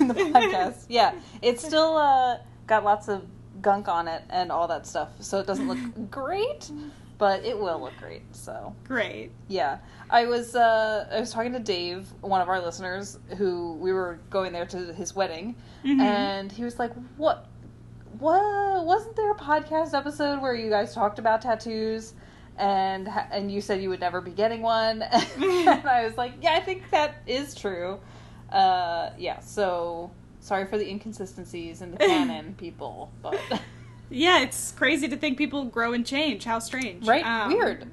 in 0.00 0.08
the 0.08 0.14
podcast. 0.14 0.86
Yeah, 0.88 1.12
it's 1.42 1.64
still 1.64 1.96
uh, 1.96 2.38
got 2.66 2.84
lots 2.84 3.08
of 3.08 3.24
gunk 3.62 3.88
on 3.88 4.08
it 4.08 4.22
and 4.30 4.50
all 4.52 4.68
that 4.68 4.86
stuff, 4.86 5.08
so 5.20 5.38
it 5.40 5.46
doesn't 5.46 5.66
look 5.68 6.10
great, 6.10 6.70
but 7.18 7.44
it 7.44 7.58
will 7.58 7.80
look 7.80 7.96
great. 7.98 8.22
So 8.34 8.74
Great. 8.84 9.30
Yeah, 9.48 9.78
I 10.10 10.26
was 10.26 10.54
uh, 10.54 11.08
I 11.10 11.20
was 11.20 11.30
talking 11.32 11.52
to 11.52 11.58
Dave, 11.60 12.08
one 12.20 12.40
of 12.40 12.48
our 12.48 12.60
listeners, 12.60 13.18
who 13.38 13.74
we 13.74 13.92
were 13.92 14.18
going 14.30 14.52
there 14.52 14.66
to 14.66 14.92
his 14.94 15.14
wedding, 15.14 15.54
Mhm. 15.84 16.00
and 16.00 16.52
he 16.52 16.64
was 16.64 16.78
like, 16.78 16.92
"What? 17.16 17.46
What? 18.18 18.84
Wasn't 18.86 19.16
there 19.16 19.30
a 19.30 19.34
podcast 19.36 19.94
episode 19.94 20.40
where 20.40 20.54
you 20.54 20.70
guys 20.70 20.94
talked 20.94 21.18
about 21.18 21.42
tattoos?" 21.42 22.14
And 22.58 23.08
and 23.30 23.50
you 23.52 23.60
said 23.60 23.82
you 23.82 23.90
would 23.90 24.00
never 24.00 24.20
be 24.22 24.30
getting 24.30 24.62
one, 24.62 25.02
and 25.02 25.68
I 25.88 26.04
was 26.06 26.16
like, 26.16 26.32
"Yeah, 26.40 26.54
I 26.54 26.60
think 26.60 26.88
that 26.90 27.16
is 27.26 27.54
true." 27.54 28.00
Uh, 28.50 29.10
yeah, 29.18 29.40
so 29.40 30.10
sorry 30.40 30.64
for 30.66 30.78
the 30.78 30.88
inconsistencies 30.88 31.82
in 31.82 31.90
the 31.90 31.98
canon, 31.98 32.54
people, 32.58 33.10
but 33.22 33.38
Yeah, 34.08 34.40
it's 34.42 34.70
crazy 34.72 35.08
to 35.08 35.16
think 35.16 35.36
people 35.36 35.64
grow 35.64 35.92
and 35.92 36.06
change. 36.06 36.44
How 36.44 36.60
strange. 36.60 37.06
right, 37.06 37.26
Um, 37.26 37.52
weird. 37.52 37.86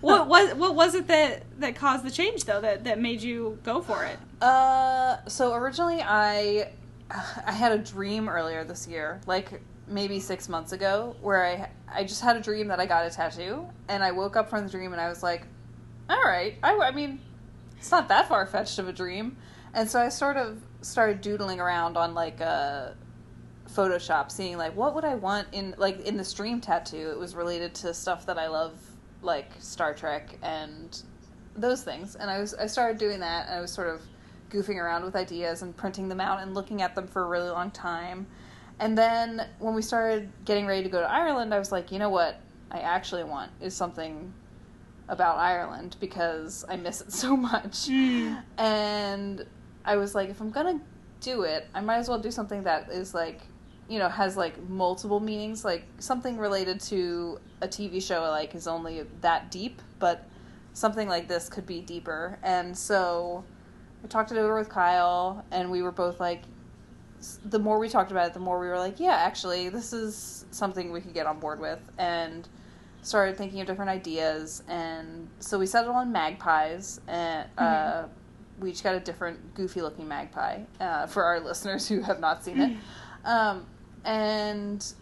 what 0.00 0.26
was 0.26 0.54
what 0.54 0.74
was 0.74 0.94
it 0.94 1.06
that 1.08 1.42
that 1.60 1.76
caused 1.76 2.02
the 2.04 2.10
change 2.10 2.44
though? 2.46 2.60
That 2.60 2.84
that 2.84 2.98
made 3.00 3.22
you 3.22 3.58
go 3.62 3.80
for 3.82 4.04
it? 4.04 4.18
Uh, 4.42 5.18
so 5.28 5.54
originally 5.54 6.00
I 6.02 6.70
I 7.10 7.52
had 7.52 7.72
a 7.72 7.78
dream 7.78 8.28
earlier 8.28 8.64
this 8.64 8.86
year, 8.86 9.20
like 9.26 9.62
maybe 9.86 10.20
six 10.20 10.48
months 10.48 10.72
ago, 10.72 11.16
where 11.22 11.44
I 11.44 11.70
I 11.90 12.04
just 12.04 12.20
had 12.20 12.36
a 12.36 12.40
dream 12.40 12.68
that 12.68 12.80
I 12.80 12.86
got 12.86 13.06
a 13.06 13.10
tattoo, 13.10 13.66
and 13.88 14.02
I 14.02 14.12
woke 14.12 14.36
up 14.36 14.50
from 14.50 14.64
the 14.64 14.70
dream 14.70 14.92
and 14.92 15.00
I 15.00 15.08
was 15.08 15.22
like, 15.22 15.46
all 16.10 16.22
right, 16.22 16.56
I, 16.62 16.76
I 16.78 16.90
mean, 16.90 17.20
it's 17.78 17.90
not 17.90 18.08
that 18.08 18.28
far 18.28 18.46
fetched 18.46 18.78
of 18.78 18.88
a 18.88 18.92
dream, 18.92 19.36
and 19.74 19.88
so 19.88 20.00
I 20.00 20.10
sort 20.10 20.36
of 20.36 20.60
started 20.82 21.20
doodling 21.20 21.60
around 21.60 21.96
on 21.96 22.14
like 22.14 22.40
a 22.40 22.94
Photoshop, 23.68 24.30
seeing 24.30 24.58
like 24.58 24.76
what 24.76 24.94
would 24.94 25.04
I 25.04 25.14
want 25.14 25.48
in 25.52 25.74
like 25.78 26.00
in 26.00 26.16
the 26.16 26.24
stream 26.24 26.60
tattoo. 26.60 27.10
It 27.10 27.18
was 27.18 27.34
related 27.34 27.74
to 27.76 27.94
stuff 27.94 28.26
that 28.26 28.38
I 28.38 28.48
love, 28.48 28.74
like 29.22 29.50
Star 29.58 29.94
Trek 29.94 30.38
and 30.42 31.02
those 31.56 31.82
things. 31.82 32.16
And 32.16 32.30
I 32.30 32.40
was 32.40 32.54
I 32.54 32.66
started 32.66 32.98
doing 32.98 33.20
that, 33.20 33.46
and 33.46 33.56
I 33.56 33.60
was 33.60 33.72
sort 33.72 33.88
of 33.88 34.02
goofing 34.50 34.76
around 34.76 35.04
with 35.04 35.16
ideas 35.16 35.62
and 35.62 35.76
printing 35.76 36.08
them 36.08 36.20
out 36.20 36.40
and 36.40 36.54
looking 36.54 36.82
at 36.82 36.94
them 36.94 37.06
for 37.06 37.22
a 37.22 37.26
really 37.26 37.50
long 37.50 37.70
time. 37.70 38.26
And 38.80 38.96
then 38.96 39.46
when 39.58 39.74
we 39.74 39.82
started 39.82 40.30
getting 40.44 40.66
ready 40.66 40.82
to 40.82 40.88
go 40.88 41.00
to 41.00 41.10
Ireland, 41.10 41.52
I 41.52 41.58
was 41.58 41.72
like, 41.72 41.90
you 41.90 41.98
know 41.98 42.10
what, 42.10 42.40
I 42.70 42.78
actually 42.80 43.24
want 43.24 43.50
is 43.60 43.74
something 43.74 44.32
about 45.08 45.38
Ireland 45.38 45.96
because 46.00 46.64
I 46.68 46.76
miss 46.76 47.00
it 47.00 47.12
so 47.24 47.36
much. 47.36 47.88
Mm. 47.88 48.42
And 48.56 49.46
I 49.84 49.96
was 49.96 50.14
like, 50.14 50.28
if 50.28 50.40
I'm 50.40 50.50
gonna 50.50 50.80
do 51.20 51.42
it, 51.42 51.66
I 51.74 51.80
might 51.80 51.96
as 51.96 52.08
well 52.08 52.18
do 52.18 52.30
something 52.30 52.62
that 52.64 52.90
is 52.90 53.14
like, 53.14 53.40
you 53.88 53.98
know, 53.98 54.08
has 54.08 54.36
like 54.36 54.68
multiple 54.68 55.18
meanings, 55.18 55.64
like 55.64 55.84
something 55.98 56.36
related 56.36 56.80
to 56.82 57.40
a 57.60 57.68
TV 57.68 58.02
show 58.02 58.20
like 58.22 58.54
is 58.54 58.68
only 58.68 59.04
that 59.22 59.50
deep, 59.50 59.80
but 59.98 60.28
something 60.74 61.08
like 61.08 61.26
this 61.26 61.48
could 61.48 61.66
be 61.66 61.80
deeper. 61.80 62.38
And 62.42 62.76
so 62.76 63.44
talked 64.08 64.32
it 64.32 64.38
over 64.38 64.56
with 64.56 64.68
Kyle, 64.68 65.44
and 65.50 65.70
we 65.70 65.82
were 65.82 65.92
both 65.92 66.20
like, 66.20 66.42
the 67.44 67.58
more 67.58 67.78
we 67.78 67.88
talked 67.88 68.10
about 68.10 68.28
it, 68.28 68.34
the 68.34 68.40
more 68.40 68.60
we 68.60 68.68
were 68.68 68.78
like, 68.78 69.00
yeah, 69.00 69.14
actually, 69.14 69.68
this 69.68 69.92
is 69.92 70.46
something 70.50 70.92
we 70.92 71.00
could 71.00 71.14
get 71.14 71.26
on 71.26 71.40
board 71.40 71.60
with. 71.60 71.80
And 71.98 72.48
started 73.02 73.36
thinking 73.36 73.60
of 73.60 73.66
different 73.66 73.90
ideas. 73.90 74.62
And 74.68 75.28
so 75.40 75.58
we 75.58 75.66
settled 75.66 75.96
on 75.96 76.12
magpies, 76.12 77.00
and 77.08 77.48
uh, 77.58 78.04
we 78.60 78.70
each 78.70 78.82
got 78.82 78.94
a 78.94 79.00
different 79.00 79.54
goofy 79.54 79.82
looking 79.82 80.06
magpie 80.08 80.60
uh, 80.80 81.06
for 81.06 81.24
our 81.24 81.40
listeners 81.44 81.88
who 81.88 82.02
have 82.02 82.20
not 82.20 82.44
seen 82.44 82.60
it. 82.60 82.76
Um, 83.24 83.66
and 84.04 84.92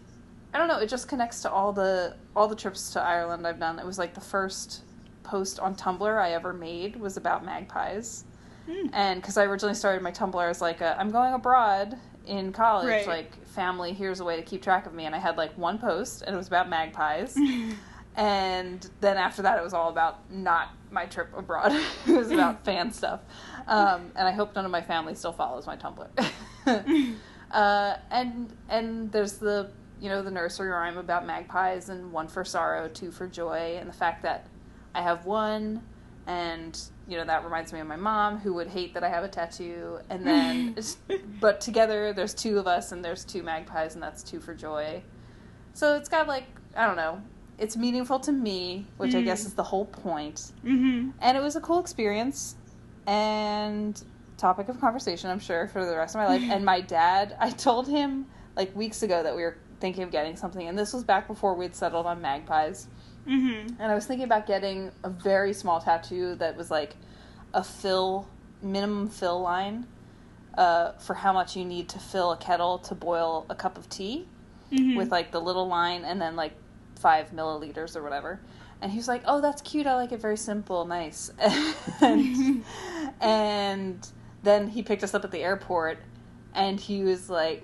I 0.53 0.57
don't 0.57 0.67
know, 0.67 0.79
it 0.79 0.89
just 0.89 1.07
connects 1.07 1.43
to 1.43 1.51
all 1.51 1.71
the 1.71 2.17
all 2.35 2.47
the 2.47 2.55
trips 2.55 2.91
to 2.93 3.01
Ireland 3.01 3.45
I've 3.45 3.59
done. 3.59 3.79
It 3.79 3.85
was 3.85 3.99
like 3.99 4.15
the 4.15 4.21
first 4.21 4.81
post 5.23 5.59
on 5.59 5.75
Tumblr 5.75 6.17
I 6.17 6.31
ever 6.31 6.51
made 6.51 6.95
was 6.95 7.15
about 7.15 7.45
magpies. 7.45 8.25
Hmm. 8.67 8.87
And 8.93 9.21
because 9.21 9.37
I 9.37 9.45
originally 9.45 9.75
started 9.75 10.01
my 10.01 10.11
Tumblr 10.11 10.49
as 10.49 10.61
like 10.61 10.81
a, 10.81 10.99
I'm 10.99 11.09
going 11.11 11.33
abroad 11.33 11.97
in 12.25 12.51
college, 12.51 12.87
Right. 12.89 13.07
like 13.07 13.45
family, 13.47 13.93
here's 13.93 14.19
a 14.19 14.23
way 14.25 14.35
to 14.35 14.41
keep 14.41 14.61
track 14.61 14.85
of 14.85 14.93
me. 14.93 15.05
And 15.05 15.15
I 15.15 15.19
had 15.19 15.37
like 15.37 15.57
one 15.57 15.77
post, 15.79 16.21
and 16.23 16.33
it 16.33 16.37
was 16.37 16.47
about 16.47 16.69
magpies. 16.69 17.37
and 18.15 18.89
then 18.99 19.17
after 19.17 19.41
that, 19.43 19.57
it 19.57 19.63
was 19.63 19.73
all 19.73 19.89
about 19.89 20.29
not 20.31 20.69
my 20.91 21.05
trip 21.05 21.29
abroad. 21.35 21.71
it 22.07 22.11
was 22.17 22.31
about 22.31 22.65
fan 22.65 22.91
stuff. 22.91 23.21
Um, 23.67 24.11
and 24.15 24.27
I 24.27 24.31
hope 24.31 24.55
none 24.55 24.65
of 24.65 24.71
my 24.71 24.81
family 24.81 25.15
still 25.15 25.33
follows 25.33 25.65
my 25.67 25.77
Tumblr. 25.77 26.07
uh, 27.51 27.95
and 28.11 28.53
and 28.69 29.11
there's 29.11 29.33
the 29.33 29.69
you 29.99 30.09
know 30.09 30.21
the 30.21 30.31
nursery 30.31 30.69
rhyme 30.69 30.97
about 30.97 31.25
magpies 31.25 31.89
and 31.89 32.11
one 32.11 32.27
for 32.27 32.43
sorrow, 32.43 32.87
two 32.87 33.11
for 33.11 33.27
joy, 33.27 33.77
and 33.79 33.87
the 33.89 33.93
fact 33.93 34.23
that 34.23 34.47
I 34.93 35.01
have 35.01 35.25
one, 35.25 35.81
and 36.25 36.79
you 37.07 37.17
know 37.17 37.25
that 37.25 37.43
reminds 37.43 37.71
me 37.73 37.79
of 37.79 37.87
my 37.87 37.95
mom 37.95 38.37
who 38.39 38.53
would 38.55 38.67
hate 38.67 38.93
that 38.93 39.03
I 39.03 39.09
have 39.09 39.23
a 39.23 39.27
tattoo, 39.29 39.99
and 40.09 40.25
then 40.27 40.75
but 41.41 41.61
together 41.61 42.13
there's 42.13 42.33
two 42.33 42.57
of 42.59 42.67
us 42.67 42.91
and 42.91 43.03
there's 43.03 43.23
two 43.23 43.43
magpies 43.43 43.93
and 43.93 44.03
that's 44.03 44.23
two 44.23 44.39
for 44.39 44.53
joy. 44.53 45.01
So 45.73 45.95
it's 45.95 46.09
got 46.09 46.27
like 46.27 46.45
I 46.75 46.85
don't 46.85 46.95
know, 46.97 47.21
it's 47.57 47.75
meaningful 47.77 48.19
to 48.21 48.31
me, 48.31 48.85
which 48.97 49.15
I 49.15 49.21
guess 49.21 49.43
Mm. 49.43 49.47
is 49.47 49.53
the 49.55 49.63
whole 49.63 49.85
point. 49.85 50.51
Mm-hmm. 50.65 51.11
And 51.21 51.37
it 51.37 51.41
was 51.41 51.55
a 51.55 51.61
cool 51.61 51.79
experience 51.79 52.55
and 53.05 54.01
topic 54.37 54.69
of 54.69 54.79
conversation, 54.79 55.29
I'm 55.29 55.39
sure, 55.39 55.67
for 55.67 55.85
the 55.85 55.95
rest 55.95 56.13
of 56.15 56.19
my 56.19 56.27
life. 56.27 56.43
and 56.43 56.63
my 56.63 56.81
dad, 56.81 57.35
I 57.39 57.49
told 57.51 57.87
him 57.87 58.27
like 58.55 58.75
weeks 58.75 59.01
ago 59.03 59.23
that 59.23 59.35
we 59.35 59.41
were 59.43 59.57
thinking 59.79 60.03
of 60.03 60.11
getting 60.11 60.35
something, 60.35 60.67
and 60.67 60.77
this 60.77 60.93
was 60.93 61.03
back 61.03 61.27
before 61.27 61.53
we'd 61.55 61.75
settled 61.75 62.05
on 62.05 62.21
magpies. 62.21 62.87
Mm-hmm. 63.27 63.81
And 63.81 63.91
I 63.91 63.95
was 63.95 64.05
thinking 64.05 64.25
about 64.25 64.47
getting 64.47 64.91
a 65.03 65.09
very 65.09 65.53
small 65.53 65.81
tattoo 65.81 66.35
that 66.35 66.55
was 66.55 66.71
like 66.71 66.95
a 67.53 67.63
fill, 67.63 68.27
minimum 68.61 69.09
fill 69.09 69.41
line 69.41 69.85
uh, 70.57 70.93
for 70.93 71.13
how 71.13 71.33
much 71.33 71.55
you 71.55 71.65
need 71.65 71.89
to 71.89 71.99
fill 71.99 72.31
a 72.31 72.37
kettle 72.37 72.79
to 72.79 72.95
boil 72.95 73.45
a 73.49 73.55
cup 73.55 73.77
of 73.77 73.89
tea 73.89 74.27
Mm-hmm. 74.71 74.97
with 74.97 75.11
like 75.11 75.31
the 75.31 75.39
little 75.39 75.65
line 75.69 76.03
and 76.03 76.19
then 76.19 76.35
like 76.35 76.51
five 76.95 77.31
milliliters 77.31 77.95
or 77.95 78.03
whatever. 78.03 78.41
And 78.81 78.91
he 78.91 78.97
was 78.97 79.07
like, 79.07 79.21
"Oh, 79.25 79.39
that's 79.39 79.61
cute. 79.61 79.87
I 79.87 79.95
like 79.95 80.11
it 80.11 80.19
very 80.19 80.35
simple, 80.35 80.83
nice." 80.83 81.31
and, 82.01 82.65
and 83.21 84.07
then 84.43 84.67
he 84.67 84.83
picked 84.83 85.05
us 85.05 85.13
up 85.13 85.23
at 85.23 85.31
the 85.31 85.39
airport, 85.39 85.99
and 86.53 86.79
he 86.81 87.01
was 87.03 87.29
like, 87.29 87.63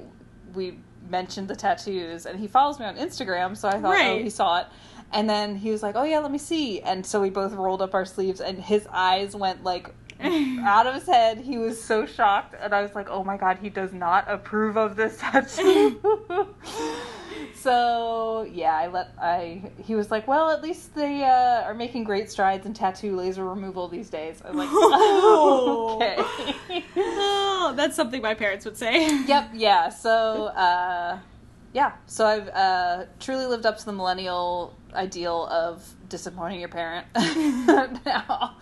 "We 0.54 0.80
mentioned 1.10 1.50
the 1.50 1.58
tattoos," 1.58 2.26
and 2.26 2.40
he 2.40 2.48
follows 2.48 2.80
me 2.80 2.86
on 2.86 2.96
Instagram, 2.96 3.58
so 3.58 3.68
I 3.68 3.82
thought, 3.82 3.96
"Oh, 4.00 4.24
he 4.24 4.30
saw 4.30 4.62
it." 4.62 4.68
And 5.14 5.30
then 5.30 5.56
he 5.56 5.70
was 5.70 5.84
like, 5.84 5.96
"Oh 5.96 6.04
yeah, 6.04 6.20
let 6.20 6.32
me 6.32 6.38
see." 6.40 6.82
And 6.82 7.06
so 7.06 7.22
we 7.22 7.30
both 7.30 7.54
rolled 7.54 7.82
up 7.82 7.94
our 7.94 8.06
sleeves, 8.06 8.42
and 8.42 8.58
his 8.60 8.88
eyes 8.92 9.36
went 9.36 9.64
like 9.64 9.94
out 10.24 10.88
of 10.88 10.96
his 10.96 11.06
head. 11.06 11.38
He 11.40 11.58
was 11.58 11.82
so 11.82 12.06
shocked, 12.06 12.56
and 12.60 12.74
I 12.74 12.82
was 12.82 12.96
like, 12.96 13.10
"Oh 13.10 13.24
my 13.24 13.38
god, 13.38 13.60
he 13.62 13.70
does 13.70 13.94
not 13.94 14.26
approve 14.30 14.76
of 14.78 14.96
this 14.96 15.18
tattoo." 15.20 16.00
so 17.56 18.48
yeah, 18.52 18.76
I 18.76 18.88
let 18.88 19.12
I. 19.22 19.72
He 19.84 19.96
was 19.96 20.12
like, 20.12 20.28
"Well, 20.28 20.50
at 20.50 20.62
least 20.62 20.96
they 20.96 21.24
uh, 21.24 21.64
are 21.64 21.74
making 21.74 22.04
great 22.06 22.32
strides 22.32 22.66
in 22.66 22.74
tattoo 22.74 23.16
laser 23.16 23.46
removal 23.46 23.88
these 23.88 24.10
days." 24.10 24.42
I 24.44 24.50
was 24.50 24.58
like, 24.58 24.70
Oh. 24.72 25.96
"Okay." 26.02 26.84
oh, 26.98 27.74
that's 27.76 27.96
something 27.96 28.22
my 28.22 28.34
parents 28.34 28.66
would 28.66 28.78
say. 28.78 29.24
yep. 29.26 29.50
Yeah. 29.54 29.90
So 29.90 30.46
uh, 30.48 31.20
yeah. 31.74 31.94
So 32.08 32.26
I've 32.26 32.48
uh, 32.50 33.06
truly 33.20 33.46
lived 33.46 33.66
up 33.66 33.78
to 33.80 33.86
the 33.86 33.92
millennial 33.94 34.76
ideal 34.94 35.48
of 35.48 35.84
disappointing 36.08 36.60
your 36.60 36.70
parent 36.70 37.08
now. 38.06 38.56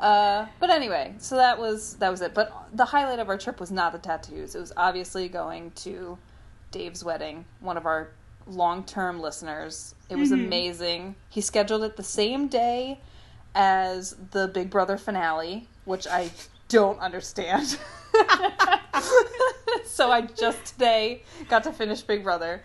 Uh, 0.00 0.46
but 0.58 0.70
anyway, 0.70 1.14
so 1.18 1.36
that 1.36 1.58
was 1.58 1.94
that 1.96 2.10
was 2.10 2.20
it. 2.22 2.34
But 2.34 2.52
the 2.72 2.84
highlight 2.86 3.18
of 3.18 3.28
our 3.28 3.38
trip 3.38 3.60
was 3.60 3.70
not 3.70 3.92
the 3.92 3.98
tattoos. 3.98 4.54
It 4.54 4.60
was 4.60 4.72
obviously 4.76 5.28
going 5.28 5.70
to 5.76 6.18
Dave's 6.70 7.04
wedding, 7.04 7.44
one 7.60 7.76
of 7.76 7.86
our 7.86 8.08
long-term 8.46 9.20
listeners. 9.20 9.94
It 10.08 10.16
was 10.16 10.30
Mhm. 10.30 10.34
amazing. 10.46 11.14
He 11.28 11.40
scheduled 11.40 11.82
it 11.82 11.96
the 11.96 12.02
same 12.02 12.46
day 12.48 13.00
as 13.54 14.16
the 14.32 14.48
Big 14.48 14.70
Brother 14.70 14.96
finale, 14.98 15.68
which 15.84 16.06
I 16.06 16.30
don't 16.68 16.98
understand. 17.00 17.78
so 19.84 20.10
I 20.10 20.22
just 20.22 20.64
today 20.66 21.22
got 21.48 21.64
to 21.64 21.72
finish 21.72 22.02
Big 22.02 22.22
Brother. 22.22 22.62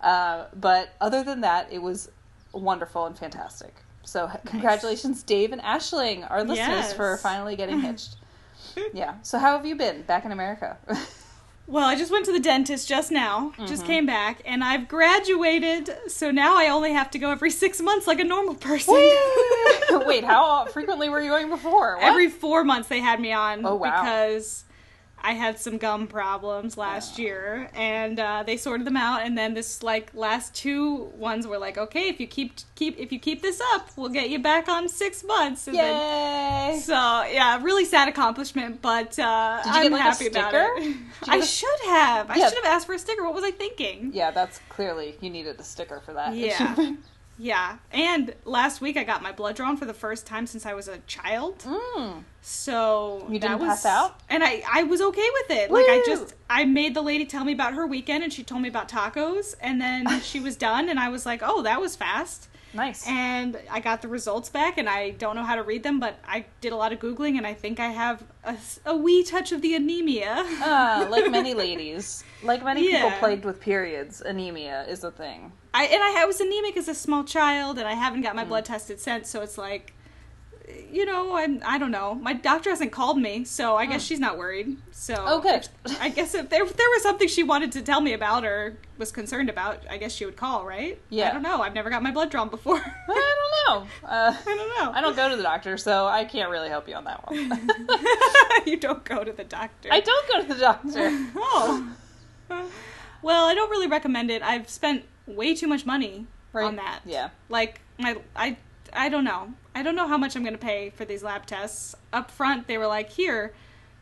Uh, 0.00 0.46
but 0.54 0.94
other 1.00 1.22
than 1.22 1.40
that, 1.42 1.72
it 1.72 1.80
was 1.80 2.10
wonderful 2.52 3.06
and 3.06 3.16
fantastic. 3.18 3.74
So 4.04 4.28
h- 4.32 4.40
congratulations, 4.44 5.22
Dave 5.22 5.52
and 5.52 5.62
Ashling, 5.62 6.30
our 6.30 6.40
listeners, 6.42 6.58
Yes. 6.68 6.92
for 6.92 7.16
finally 7.18 7.56
getting 7.56 7.80
hitched. 7.88 8.16
yeah. 8.92 9.14
So 9.22 9.38
how 9.38 9.56
have 9.56 9.64
you 9.66 9.76
been 9.76 10.02
back 10.02 10.24
in 10.24 10.32
America? 10.32 10.76
Well, 11.66 11.86
I 11.86 11.96
just 11.96 12.12
went 12.12 12.26
to 12.26 12.32
the 12.32 12.40
dentist 12.40 12.86
just 12.88 13.10
now, 13.10 13.52
Mm-hmm. 13.54 13.66
just 13.66 13.86
came 13.86 14.04
back, 14.04 14.42
and 14.44 14.62
I've 14.62 14.86
graduated, 14.86 15.90
so 16.08 16.30
now 16.30 16.56
I 16.56 16.68
only 16.68 16.92
have 16.92 17.10
to 17.12 17.18
go 17.18 17.30
every 17.30 17.50
six 17.50 17.80
months 17.80 18.06
like 18.06 18.20
a 18.20 18.24
normal 18.24 18.54
person. 18.54 18.94
Wait, 20.06 20.24
how 20.24 20.66
frequently 20.66 21.08
were 21.08 21.20
you 21.22 21.30
going 21.30 21.48
before? 21.48 21.96
What? 21.96 22.04
Every 22.04 22.28
four 22.28 22.64
months 22.64 22.88
they 22.88 23.00
had 23.00 23.18
me 23.20 23.32
on 23.32 23.64
Oh, 23.64 23.76
wow. 23.76 24.02
because 24.02 24.64
I 25.26 25.32
had 25.32 25.58
some 25.58 25.78
gum 25.78 26.06
problems 26.06 26.76
last 26.76 27.18
year, 27.18 27.70
and 27.74 28.20
uh, 28.20 28.42
they 28.46 28.58
sorted 28.58 28.86
them 28.86 28.96
out. 28.98 29.22
And 29.22 29.38
then 29.38 29.54
this 29.54 29.82
like 29.82 30.10
last 30.14 30.54
two 30.54 31.10
ones 31.16 31.46
were 31.46 31.56
like, 31.56 31.78
okay, 31.78 32.08
if 32.08 32.20
you 32.20 32.26
keep 32.26 32.52
keep 32.74 32.98
if 32.98 33.10
you 33.10 33.18
keep 33.18 33.40
this 33.40 33.58
up, 33.72 33.88
we'll 33.96 34.10
get 34.10 34.28
you 34.28 34.38
back 34.38 34.68
on 34.68 34.86
six 34.86 35.24
months. 35.24 35.66
And 35.66 35.78
then, 35.78 36.72
Yay! 36.74 36.78
so 36.80 36.92
yeah, 36.92 37.58
really 37.62 37.86
sad 37.86 38.06
accomplishment, 38.08 38.82
but 38.82 39.18
uh, 39.18 39.62
Did 39.64 39.70
you 39.70 39.80
I'm 39.80 39.82
get, 39.84 39.92
like, 39.92 40.00
a 40.00 40.04
happy 40.04 40.26
about 40.26 40.52
it. 40.54 40.76
Did 40.82 40.86
you 40.94 40.96
I 41.28 41.36
a- 41.38 41.42
should 41.46 41.80
have. 41.86 42.30
I 42.30 42.34
should 42.34 42.54
have 42.62 42.66
asked 42.66 42.86
for 42.86 42.94
a 42.94 42.98
sticker. 42.98 43.24
What 43.24 43.34
was 43.34 43.44
I 43.44 43.50
thinking? 43.50 44.10
yeah, 44.12 44.30
that's 44.30 44.60
clearly 44.68 45.16
you 45.22 45.30
needed 45.30 45.58
a 45.58 45.64
sticker 45.64 46.00
for 46.04 46.12
that. 46.12 46.34
Yeah. 46.36 46.94
Yeah, 47.38 47.78
and 47.90 48.34
last 48.44 48.80
week 48.80 48.96
I 48.96 49.04
got 49.04 49.22
my 49.22 49.32
blood 49.32 49.56
drawn 49.56 49.76
for 49.76 49.86
the 49.86 49.94
first 49.94 50.26
time 50.26 50.46
since 50.46 50.66
I 50.66 50.74
was 50.74 50.86
a 50.88 50.98
child. 51.06 51.58
Mm. 51.60 52.22
So 52.42 53.26
You 53.28 53.38
didn't 53.38 53.58
was, 53.58 53.68
pass 53.68 53.86
out? 53.86 54.20
and 54.28 54.44
I 54.44 54.62
I 54.70 54.82
was 54.84 55.00
okay 55.00 55.28
with 55.32 55.58
it. 55.58 55.70
Like 55.70 55.86
I 55.88 56.02
just 56.06 56.34
I 56.48 56.64
made 56.64 56.94
the 56.94 57.02
lady 57.02 57.26
tell 57.26 57.44
me 57.44 57.52
about 57.52 57.74
her 57.74 57.86
weekend, 57.86 58.22
and 58.22 58.32
she 58.32 58.44
told 58.44 58.62
me 58.62 58.68
about 58.68 58.88
tacos, 58.88 59.54
and 59.60 59.80
then 59.80 60.20
she 60.22 60.40
was 60.40 60.56
done, 60.56 60.88
and 60.88 61.00
I 61.00 61.08
was 61.08 61.26
like, 61.26 61.40
oh, 61.42 61.62
that 61.62 61.80
was 61.80 61.96
fast. 61.96 62.48
Nice. 62.74 63.06
And 63.06 63.56
I 63.70 63.78
got 63.78 64.02
the 64.02 64.08
results 64.08 64.48
back, 64.48 64.78
and 64.78 64.88
I 64.88 65.10
don't 65.10 65.36
know 65.36 65.44
how 65.44 65.54
to 65.54 65.62
read 65.62 65.84
them, 65.84 66.00
but 66.00 66.18
I 66.26 66.44
did 66.60 66.72
a 66.72 66.76
lot 66.76 66.92
of 66.92 66.98
googling, 66.98 67.36
and 67.36 67.46
I 67.46 67.54
think 67.54 67.78
I 67.78 67.88
have 67.88 68.24
a, 68.42 68.56
a 68.84 68.96
wee 68.96 69.22
touch 69.22 69.52
of 69.52 69.62
the 69.62 69.74
anemia. 69.76 70.34
Ah, 70.36 71.06
like 71.08 71.30
many 71.30 71.54
ladies, 71.66 72.24
like 72.42 72.64
many 72.64 72.88
people 72.90 73.12
plagued 73.12 73.44
with 73.44 73.60
periods, 73.60 74.20
anemia 74.20 74.86
is 74.88 75.04
a 75.04 75.10
thing. 75.12 75.52
I 75.74 75.84
and 75.86 76.02
I, 76.02 76.22
I 76.22 76.24
was 76.24 76.40
anemic 76.40 76.76
as 76.76 76.86
a 76.88 76.94
small 76.94 77.24
child, 77.24 77.78
and 77.78 77.86
I 77.86 77.94
haven't 77.94 78.22
got 78.22 78.36
my 78.36 78.44
blood 78.44 78.64
tested 78.64 79.00
since. 79.00 79.28
So 79.28 79.42
it's 79.42 79.58
like, 79.58 79.92
you 80.90 81.04
know, 81.04 81.34
I'm 81.36 81.60
I 81.66 81.78
don't 81.78 81.90
know. 81.90 82.14
My 82.14 82.32
doctor 82.32 82.70
hasn't 82.70 82.92
called 82.92 83.18
me, 83.18 83.44
so 83.44 83.74
I 83.76 83.84
guess 83.86 84.02
she's 84.02 84.20
not 84.20 84.38
worried. 84.38 84.76
So 84.92 85.14
Hmm. 85.16 85.24
Oh, 85.26 85.40
good. 85.40 85.68
I 86.00 86.08
guess 86.10 86.32
if 86.34 86.48
there 86.48 86.62
if 86.62 86.76
there 86.76 86.88
was 86.90 87.02
something 87.02 87.26
she 87.26 87.42
wanted 87.42 87.72
to 87.72 87.82
tell 87.82 88.00
me 88.00 88.12
about 88.12 88.44
or 88.44 88.76
was 88.98 89.10
concerned 89.10 89.50
about, 89.50 89.82
I 89.90 89.96
guess 89.96 90.12
she 90.12 90.24
would 90.24 90.36
call, 90.36 90.64
right? 90.64 91.00
Yeah. 91.10 91.28
I 91.28 91.32
don't 91.32 91.42
know. 91.42 91.60
I've 91.60 91.74
never 91.74 91.90
got 91.90 92.04
my 92.04 92.12
blood 92.12 92.30
drawn 92.30 92.48
before. 92.48 92.76
I 93.08 93.34
don't 93.66 93.82
know. 93.82 94.08
Uh, 94.08 94.36
I 94.46 94.54
don't 94.54 94.84
know. 94.84 94.92
I 94.92 95.00
don't 95.00 95.16
go 95.16 95.28
to 95.28 95.34
the 95.36 95.42
doctor, 95.42 95.76
so 95.76 96.06
I 96.06 96.24
can't 96.24 96.50
really 96.50 96.68
help 96.68 96.88
you 96.88 96.94
on 96.94 97.02
that 97.04 97.28
one. 97.28 97.68
you 98.66 98.76
don't 98.76 99.02
go 99.04 99.24
to 99.24 99.32
the 99.32 99.42
doctor. 99.44 99.88
I 99.90 99.98
don't 99.98 100.28
go 100.28 100.42
to 100.42 100.54
the 100.54 100.60
doctor. 100.60 101.26
Oh. 101.36 101.92
well, 103.22 103.46
I 103.46 103.54
don't 103.54 103.70
really 103.70 103.86
recommend 103.88 104.30
it. 104.30 104.42
I've 104.42 104.68
spent 104.68 105.04
way 105.26 105.54
too 105.54 105.66
much 105.66 105.86
money 105.86 106.26
Right. 106.52 106.64
on 106.66 106.76
that. 106.76 107.00
Yeah. 107.04 107.30
Like 107.48 107.80
my 107.98 108.16
I 108.36 108.56
I 108.92 109.08
don't 109.08 109.24
know. 109.24 109.54
I 109.74 109.82
don't 109.82 109.96
know 109.96 110.06
how 110.06 110.16
much 110.18 110.36
I'm 110.36 110.42
going 110.44 110.54
to 110.54 110.58
pay 110.58 110.90
for 110.90 111.04
these 111.04 111.22
lab 111.24 111.46
tests. 111.46 111.94
Up 112.12 112.30
front 112.30 112.66
they 112.68 112.78
were 112.78 112.86
like, 112.86 113.10
"Here, 113.10 113.52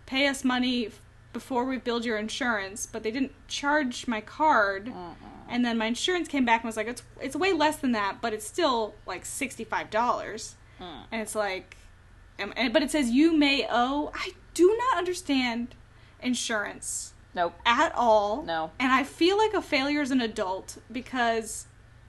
pay 0.07 0.27
us 0.27 0.45
money 0.45 0.91
before 1.33 1.65
we 1.65 1.79
build 1.79 2.05
your 2.05 2.19
insurance," 2.19 2.85
but 2.85 3.03
they 3.03 3.11
didn't 3.11 3.33
charge 3.49 4.07
my 4.07 4.21
card. 4.21 4.93
And 5.49 5.65
then 5.65 5.77
my 5.79 5.87
insurance 5.87 6.29
came 6.29 6.45
back 6.45 6.61
and 6.63 6.69
was 6.69 6.77
like, 6.77 6.89
"It's 6.89 7.03
it's 7.21 7.35
way 7.37 7.53
less 7.55 7.77
than 7.77 7.93
that, 7.93 8.21
but 8.21 8.33
it's 8.35 8.47
still 8.47 8.95
like 9.07 9.25
$65." 9.25 9.91
Mm. 9.91 10.55
And 11.11 11.23
it's 11.23 11.35
like 11.35 11.77
um, 12.39 12.53
and, 12.57 12.73
but 12.73 12.83
it 12.83 12.91
says 12.91 13.11
you 13.11 13.35
may 13.37 13.67
owe. 13.71 14.11
I 14.15 14.33
do 14.55 14.77
not 14.77 14.99
understand 14.99 15.75
insurance 16.23 17.12
Nope. 17.35 17.55
at 17.65 17.93
all. 17.95 18.43
No. 18.43 18.71
And 18.79 18.93
I 18.93 19.05
feel 19.05 19.39
like 19.39 19.55
a 19.55 19.63
failure 19.63 20.01
as 20.03 20.11
an 20.11 20.21
adult 20.21 20.79
because. 20.91 21.67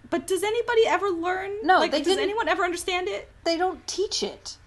But 0.09 0.27
does 0.27 0.43
anybody 0.43 0.85
ever 0.85 1.09
learn? 1.09 1.51
No, 1.63 1.79
like, 1.79 1.91
they 1.91 1.99
does 1.99 2.07
didn't- 2.07 2.23
anyone 2.23 2.47
ever 2.47 2.63
understand 2.63 3.07
it? 3.07 3.31
They 3.45 3.57
don't 3.57 3.85
teach 3.87 4.21
it. 4.21 4.57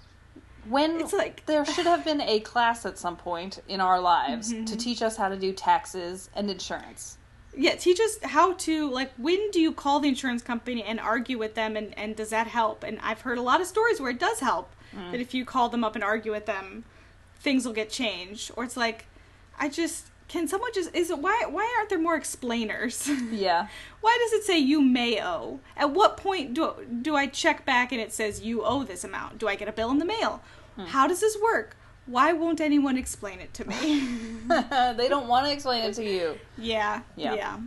When 0.69 1.01
It's 1.01 1.13
like- 1.13 1.47
there 1.47 1.65
should 1.65 1.87
have 1.87 2.05
been 2.05 2.21
a 2.21 2.41
class 2.41 2.85
at 2.85 2.99
some 2.99 3.17
point 3.17 3.61
in 3.69 3.81
our 3.81 4.01
lives 4.01 4.53
Mm-hmm. 4.53 4.65
to 4.65 4.77
teach 4.77 5.03
us 5.03 5.17
how 5.17 5.29
to 5.29 5.37
do 5.37 5.53
taxes 5.53 6.29
and 6.35 6.51
insurance. 6.51 7.19
Yeah, 7.57 7.77
teach 7.77 8.01
us 8.01 8.19
how 8.23 8.55
to 8.55 8.91
like. 8.91 9.13
When 9.17 9.51
do 9.53 9.61
you 9.61 9.73
call 9.73 10.01
the 10.01 10.09
insurance 10.09 10.43
company 10.43 10.83
and 10.83 10.99
argue 10.99 11.39
with 11.39 11.55
them, 11.55 11.77
and 11.77 11.97
and 11.99 12.17
does 12.17 12.31
that 12.31 12.49
help? 12.49 12.83
And 12.83 12.99
I've 13.03 13.21
heard 13.21 13.39
a 13.39 13.43
lot 13.43 13.61
of 13.61 13.67
stories 13.67 14.01
where 14.01 14.11
it 14.11 14.19
does 14.19 14.41
help. 14.41 14.75
Mm. 14.95 15.13
That 15.13 15.21
if 15.21 15.33
you 15.33 15.45
call 15.45 15.69
them 15.69 15.85
up 15.85 15.95
and 15.95 16.03
argue 16.05 16.33
with 16.33 16.47
them, 16.47 16.85
things 17.39 17.65
will 17.65 17.73
get 17.73 17.89
changed. 17.91 18.51
Or 18.57 18.65
it's 18.65 18.77
like, 18.77 19.07
I 19.59 19.69
just 19.69 20.07
can 20.29 20.49
someone 20.49 20.72
just 20.74 20.95
is 20.95 21.11
it 21.11 21.18
why 21.18 21.45
why 21.49 21.72
aren't 21.79 21.89
there 21.89 21.99
more 21.99 22.16
explainers? 22.16 23.09
Yeah. 23.31 23.68
Why 24.01 24.18
does 24.22 24.33
it 24.41 24.45
say 24.45 24.59
you 24.59 24.81
may 24.81 25.22
owe? 25.22 25.61
At 25.77 25.91
what 25.93 26.16
point 26.16 26.55
do 26.55 26.72
do 27.03 27.14
I 27.16 27.27
check 27.27 27.64
back 27.64 27.93
and 27.93 28.01
it 28.01 28.12
says 28.12 28.43
you 28.43 28.64
owe 28.64 28.83
this 28.85 29.05
amount? 29.05 29.39
Do 29.39 29.49
I 29.49 29.55
get 29.57 29.68
a 29.68 29.72
bill 29.72 29.91
in 29.91 29.99
the 29.99 30.05
mail? 30.05 30.43
Hmm. 30.77 30.85
How 30.87 31.07
does 31.07 31.20
this 31.20 31.37
work? 31.43 31.77
Why 32.07 32.33
won't 32.33 32.61
anyone 32.61 32.97
explain 32.97 33.41
it 33.41 33.53
to 33.55 33.64
me? 33.68 34.01
they 34.97 35.09
don't 35.09 35.27
want 35.29 35.47
to 35.47 35.53
explain 35.53 35.85
it 35.85 35.95
to 35.95 36.05
you. 36.05 36.39
yeah, 36.57 37.03
Yeah. 37.16 37.35
yeah. 37.35 37.59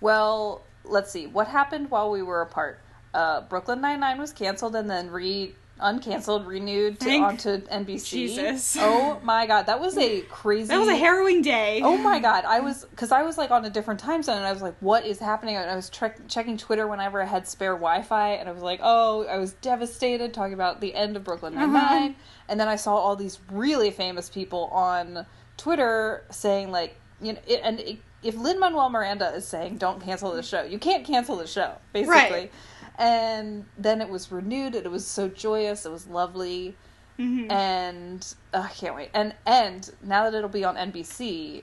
Well, 0.00 0.62
let's 0.84 1.10
see. 1.12 1.26
What 1.26 1.46
happened 1.48 1.90
while 1.90 2.10
we 2.10 2.22
were 2.22 2.42
apart? 2.42 2.80
Uh, 3.14 3.40
Brooklyn 3.42 3.80
Nine 3.80 4.00
Nine 4.00 4.18
was 4.18 4.32
canceled 4.32 4.74
and 4.76 4.88
then 4.90 5.10
re 5.10 5.54
uncanceled, 5.78 6.46
renewed 6.46 6.98
to, 7.00 7.06
Thank 7.06 7.24
onto 7.24 7.58
NBC. 7.58 8.08
Jesus. 8.08 8.76
Oh 8.78 9.20
my 9.22 9.46
god, 9.46 9.66
that 9.66 9.80
was 9.80 9.96
a 9.96 10.20
crazy. 10.22 10.68
That 10.68 10.78
was 10.78 10.88
a 10.88 10.96
harrowing 10.96 11.42
day. 11.42 11.80
Oh 11.82 11.96
my 11.96 12.18
god, 12.18 12.44
I 12.44 12.60
was 12.60 12.84
because 12.84 13.12
I 13.12 13.22
was 13.22 13.38
like 13.38 13.50
on 13.50 13.64
a 13.64 13.70
different 13.70 14.00
time 14.00 14.22
zone, 14.22 14.36
and 14.36 14.46
I 14.46 14.52
was 14.52 14.62
like, 14.62 14.76
"What 14.80 15.06
is 15.06 15.18
happening?" 15.18 15.56
And 15.56 15.70
I 15.70 15.76
was 15.76 15.90
tre- 15.90 16.12
checking 16.28 16.56
Twitter 16.56 16.86
whenever 16.86 17.22
I 17.22 17.26
had 17.26 17.46
spare 17.46 17.74
Wi-Fi, 17.74 18.30
and 18.30 18.48
I 18.48 18.52
was 18.52 18.62
like, 18.62 18.80
"Oh, 18.82 19.24
I 19.26 19.38
was 19.38 19.54
devastated." 19.54 20.34
Talking 20.34 20.54
about 20.54 20.80
the 20.80 20.94
end 20.94 21.16
of 21.16 21.24
Brooklyn 21.24 21.54
uh-huh. 21.54 21.66
Nine 21.66 21.72
Nine, 21.72 22.16
and 22.48 22.60
then 22.60 22.68
I 22.68 22.76
saw 22.76 22.96
all 22.96 23.16
these 23.16 23.38
really 23.50 23.90
famous 23.90 24.28
people 24.28 24.66
on 24.66 25.26
Twitter 25.56 26.24
saying 26.30 26.70
like, 26.70 26.96
you 27.20 27.32
know, 27.32 27.40
it, 27.46 27.60
and 27.62 27.80
it, 27.80 27.98
if 28.22 28.36
Lin 28.36 28.58
Manuel 28.58 28.90
Miranda 28.90 29.32
is 29.34 29.46
saying, 29.46 29.78
"Don't 29.78 30.00
cancel 30.00 30.32
the 30.32 30.42
show," 30.42 30.62
you 30.62 30.78
can't 30.78 31.04
cancel 31.04 31.36
the 31.36 31.46
show, 31.46 31.74
basically. 31.92 32.14
Right. 32.14 32.52
And 32.98 33.64
then 33.78 34.00
it 34.00 34.08
was 34.08 34.30
renewed, 34.32 34.74
and 34.74 34.84
it 34.84 34.90
was 34.90 35.06
so 35.06 35.28
joyous. 35.28 35.86
It 35.86 35.92
was 35.92 36.06
lovely 36.08 36.76
Mhm. 37.18 37.50
and 37.50 38.34
uh, 38.54 38.58
I 38.58 38.68
can't 38.68 38.94
wait. 38.94 39.10
And 39.14 39.34
and 39.46 39.88
now 40.02 40.24
that 40.24 40.34
it'll 40.36 40.48
be 40.48 40.64
on 40.64 40.76
NBC, 40.76 41.62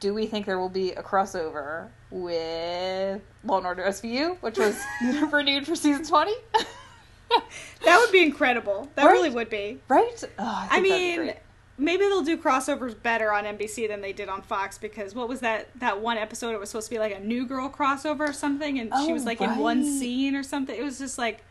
do 0.00 0.12
we 0.14 0.26
think 0.26 0.44
there 0.46 0.58
will 0.58 0.68
be 0.68 0.90
a 0.92 1.02
crossover 1.04 1.88
with 2.10 3.20
Law 3.44 3.58
and 3.58 3.66
Order 3.66 3.84
SVU, 3.84 4.38
which 4.40 4.58
was 4.58 4.76
renewed 5.32 5.66
for 5.66 5.74
season 5.76 6.04
twenty? 6.04 6.34
That 7.84 7.98
would 8.00 8.10
be 8.12 8.22
incredible. 8.22 8.88
That 8.96 9.04
Right? 9.04 9.12
really 9.12 9.30
would 9.30 9.50
be. 9.50 9.80
right? 9.88 10.24
Oh, 10.38 10.44
I, 10.44 10.78
I 10.78 10.80
think 10.80 10.88
that'd 10.88 11.16
be 11.16 11.18
mean. 11.26 11.34
Maybe 11.78 12.02
they'll 12.04 12.22
do 12.22 12.36
crossovers 12.36 13.00
better 13.00 13.32
on 13.32 13.44
NBC 13.44 13.88
than 13.88 14.00
they 14.00 14.12
did 14.12 14.28
on 14.28 14.42
Fox 14.42 14.76
because 14.78 15.14
what 15.14 15.28
was 15.28 15.40
that 15.40 15.68
that 15.80 16.00
one 16.00 16.18
episode? 16.18 16.50
It 16.52 16.60
was 16.60 16.68
supposed 16.70 16.88
to 16.88 16.94
be 16.94 16.98
like 16.98 17.14
a 17.14 17.20
New 17.20 17.46
Girl 17.46 17.70
crossover 17.70 18.28
or 18.28 18.32
something, 18.32 18.78
and 18.78 18.90
she 19.04 19.10
Oh, 19.10 19.12
was 19.14 19.24
like 19.24 19.40
in 19.40 19.56
one 19.56 19.84
scene 19.84 20.34
or 20.34 20.42
something. 20.42 20.76
It 20.78 20.82
was 20.82 20.98
just 20.98 21.16
like, 21.18 21.44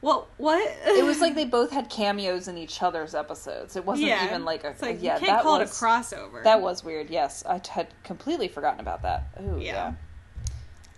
what? 0.00 0.28
What? 0.36 0.60
it 0.86 1.04
was 1.04 1.20
like 1.20 1.34
they 1.40 1.44
both 1.46 1.70
had 1.70 1.88
cameos 1.90 2.46
in 2.48 2.56
each 2.58 2.82
other's 2.82 3.14
episodes. 3.14 3.76
It 3.76 3.84
wasn't 3.84 4.08
yeah, 4.08 4.26
even 4.26 4.44
like 4.44 4.64
a 4.64 4.68
It's 4.68 4.82
like 4.82 5.02
yeah. 5.02 5.14
you 5.14 5.20
can't 5.26 5.38
that 5.38 5.42
call 5.42 5.58
was 5.58 5.70
it 5.70 5.82
a 5.82 5.84
crossover. 5.86 6.44
that 6.44 6.60
was 6.60 6.84
weird. 6.84 7.10
Yes, 7.10 7.42
I 7.46 7.60
had 7.68 7.88
completely 8.04 8.48
forgotten 8.48 8.80
about 8.80 9.02
that. 9.02 9.24
Oh 9.38 9.56
yeah. 9.56 9.92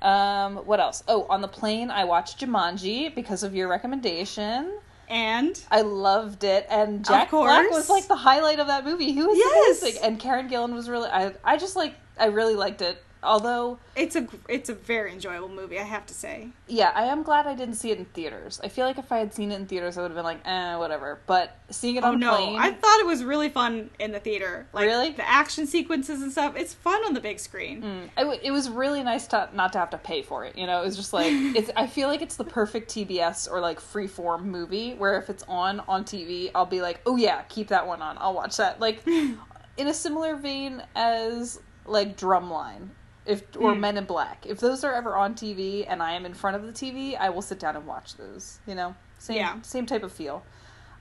Yeah. 0.03 0.45
Um, 0.45 0.57
what 0.57 0.81
else? 0.81 1.05
Oh, 1.07 1.27
on 1.31 1.43
the 1.43 1.49
plane, 1.49 1.89
I 1.91 2.05
watched 2.05 2.41
Jumanji 2.41 3.15
because 3.15 3.45
of 3.45 3.55
your 3.55 3.69
recommendation. 3.69 4.79
And 5.13 5.61
I 5.71 5.83
loved 5.83 6.43
it, 6.43 6.67
and 6.71 7.05
Jack. 7.05 7.31
Black 7.31 7.71
was 7.71 7.91
like 7.91 8.09
the 8.09 8.17
highlight 8.17 8.59
of 8.59 8.67
that 8.69 8.85
movie. 8.85 9.13
He 9.13 9.23
was 9.23 9.37
Yes. 9.37 9.83
amazing, 9.83 10.03
and 10.03 10.19
Karen 10.19 10.49
Gillan 10.49 10.73
was 10.75 10.89
really. 10.89 11.09
I 11.11 11.35
I 11.45 11.59
just 11.59 11.77
like 11.77 11.95
I 12.19 12.27
really 12.27 12.55
liked 12.55 12.81
it. 12.81 13.03
Although, 13.25 13.79
it's 13.95 14.17
a 14.17 14.27
it's 14.49 14.69
a 14.69 14.75
very 14.75 15.13
enjoyable 15.13 15.49
movie. 15.49 15.79
I 15.79 15.85
have 15.85 16.07
to 16.07 16.15
say. 16.15 16.49
yeah, 16.67 16.91
I 16.95 17.05
am 17.05 17.23
glad 17.23 17.47
I 17.47 17.55
didn't 17.55 17.77
see 17.77 17.91
it 17.93 17.99
in 17.99 18.05
theaters. 18.07 18.61
I 18.65 18.69
feel 18.69 18.85
like 18.85 18.99
if 18.99 19.13
I 19.13 19.19
had 19.19 19.33
seen 19.33 19.53
it 19.53 19.57
in 19.61 19.67
theaters, 19.67 19.97
I 19.97 20.03
would 20.03 20.11
have 20.11 20.17
been 20.17 20.25
like, 20.25 20.41
eh, 20.45 20.75
whatever. 20.77 21.21
But 21.27 21.57
seeing 21.71 21.97
it 21.97 22.03
Oh 22.05 22.09
on 22.13 22.21
no, 22.21 22.35
plane, 22.35 22.59
I 22.59 22.73
thought 22.73 22.99
it 23.01 23.07
was 23.07 23.23
really 23.23 23.49
fun 23.49 23.91
in 24.01 24.11
the 24.11 24.19
theater. 24.19 24.67
Like 24.73 24.87
Really? 24.87 25.11
the 25.13 25.29
action 25.29 25.67
sequences 25.69 26.21
and 26.21 26.33
stuff. 26.33 26.57
It's 26.57 26.75
fun 26.75 27.01
on 27.05 27.15
the 27.15 27.21
big 27.21 27.39
screen. 27.39 27.83
Mm, 27.83 28.11
I 28.17 28.21
w- 28.23 28.41
it 28.43 28.51
was 28.51 28.69
really 28.69 29.03
nice 29.05 29.27
to 29.29 29.49
not 29.55 29.73
to 29.75 29.79
have 29.79 29.91
to 29.91 29.99
pay 29.99 30.23
for 30.23 30.45
it. 30.45 30.59
You 30.59 30.67
know, 30.67 30.83
it 30.83 30.85
was 30.87 30.97
just 30.97 31.13
like 31.13 31.29
it's. 31.33 31.71
I 31.77 31.87
feel 31.87 32.09
like 32.09 32.23
it's 32.23 32.37
the 32.37 32.45
perfect 32.45 32.91
TBS 32.91 33.49
or 33.51 33.61
like 33.61 33.79
freeform 33.81 34.45
movie 34.45 34.95
where 34.95 35.17
if 35.19 35.31
it's 35.31 35.45
on 35.47 35.81
on 35.87 36.05
TV, 36.05 36.51
I'll 36.57 36.67
be 36.67 36.83
like, 36.83 37.01
oh 37.07 37.17
yeah, 37.17 37.43
keep 37.43 37.69
that 37.69 37.87
one 37.87 38.03
on. 38.03 38.17
I'll 38.19 38.35
watch 38.35 38.57
that. 38.57 38.81
Like 38.81 39.07
in 39.07 39.39
a 39.79 39.95
similar 39.95 40.35
vein 40.37 40.83
as 40.97 41.61
like 41.87 42.17
Drumline, 42.17 42.89
if 43.27 43.43
or 43.57 43.73
Mm. 43.75 43.81
Men 43.81 43.97
in 43.99 44.05
Black. 44.05 44.47
If 44.47 44.59
those 44.61 44.83
are 44.85 44.93
ever 44.95 45.17
on 45.17 45.35
TV 45.35 45.85
and 45.89 46.03
I 46.03 46.13
am 46.13 46.27
in 46.27 46.35
front 46.35 46.57
of 46.57 46.63
the 46.65 46.73
TV, 46.73 47.17
I 47.17 47.31
will 47.31 47.43
sit 47.43 47.59
down 47.59 47.77
and 47.77 47.87
watch 47.87 48.17
those. 48.17 48.59
You 48.67 48.75
know, 48.75 48.95
same 49.19 49.37
Yeah. 49.37 49.61
same 49.63 49.87
type 49.87 50.03
of 50.03 50.13
feel. 50.13 50.45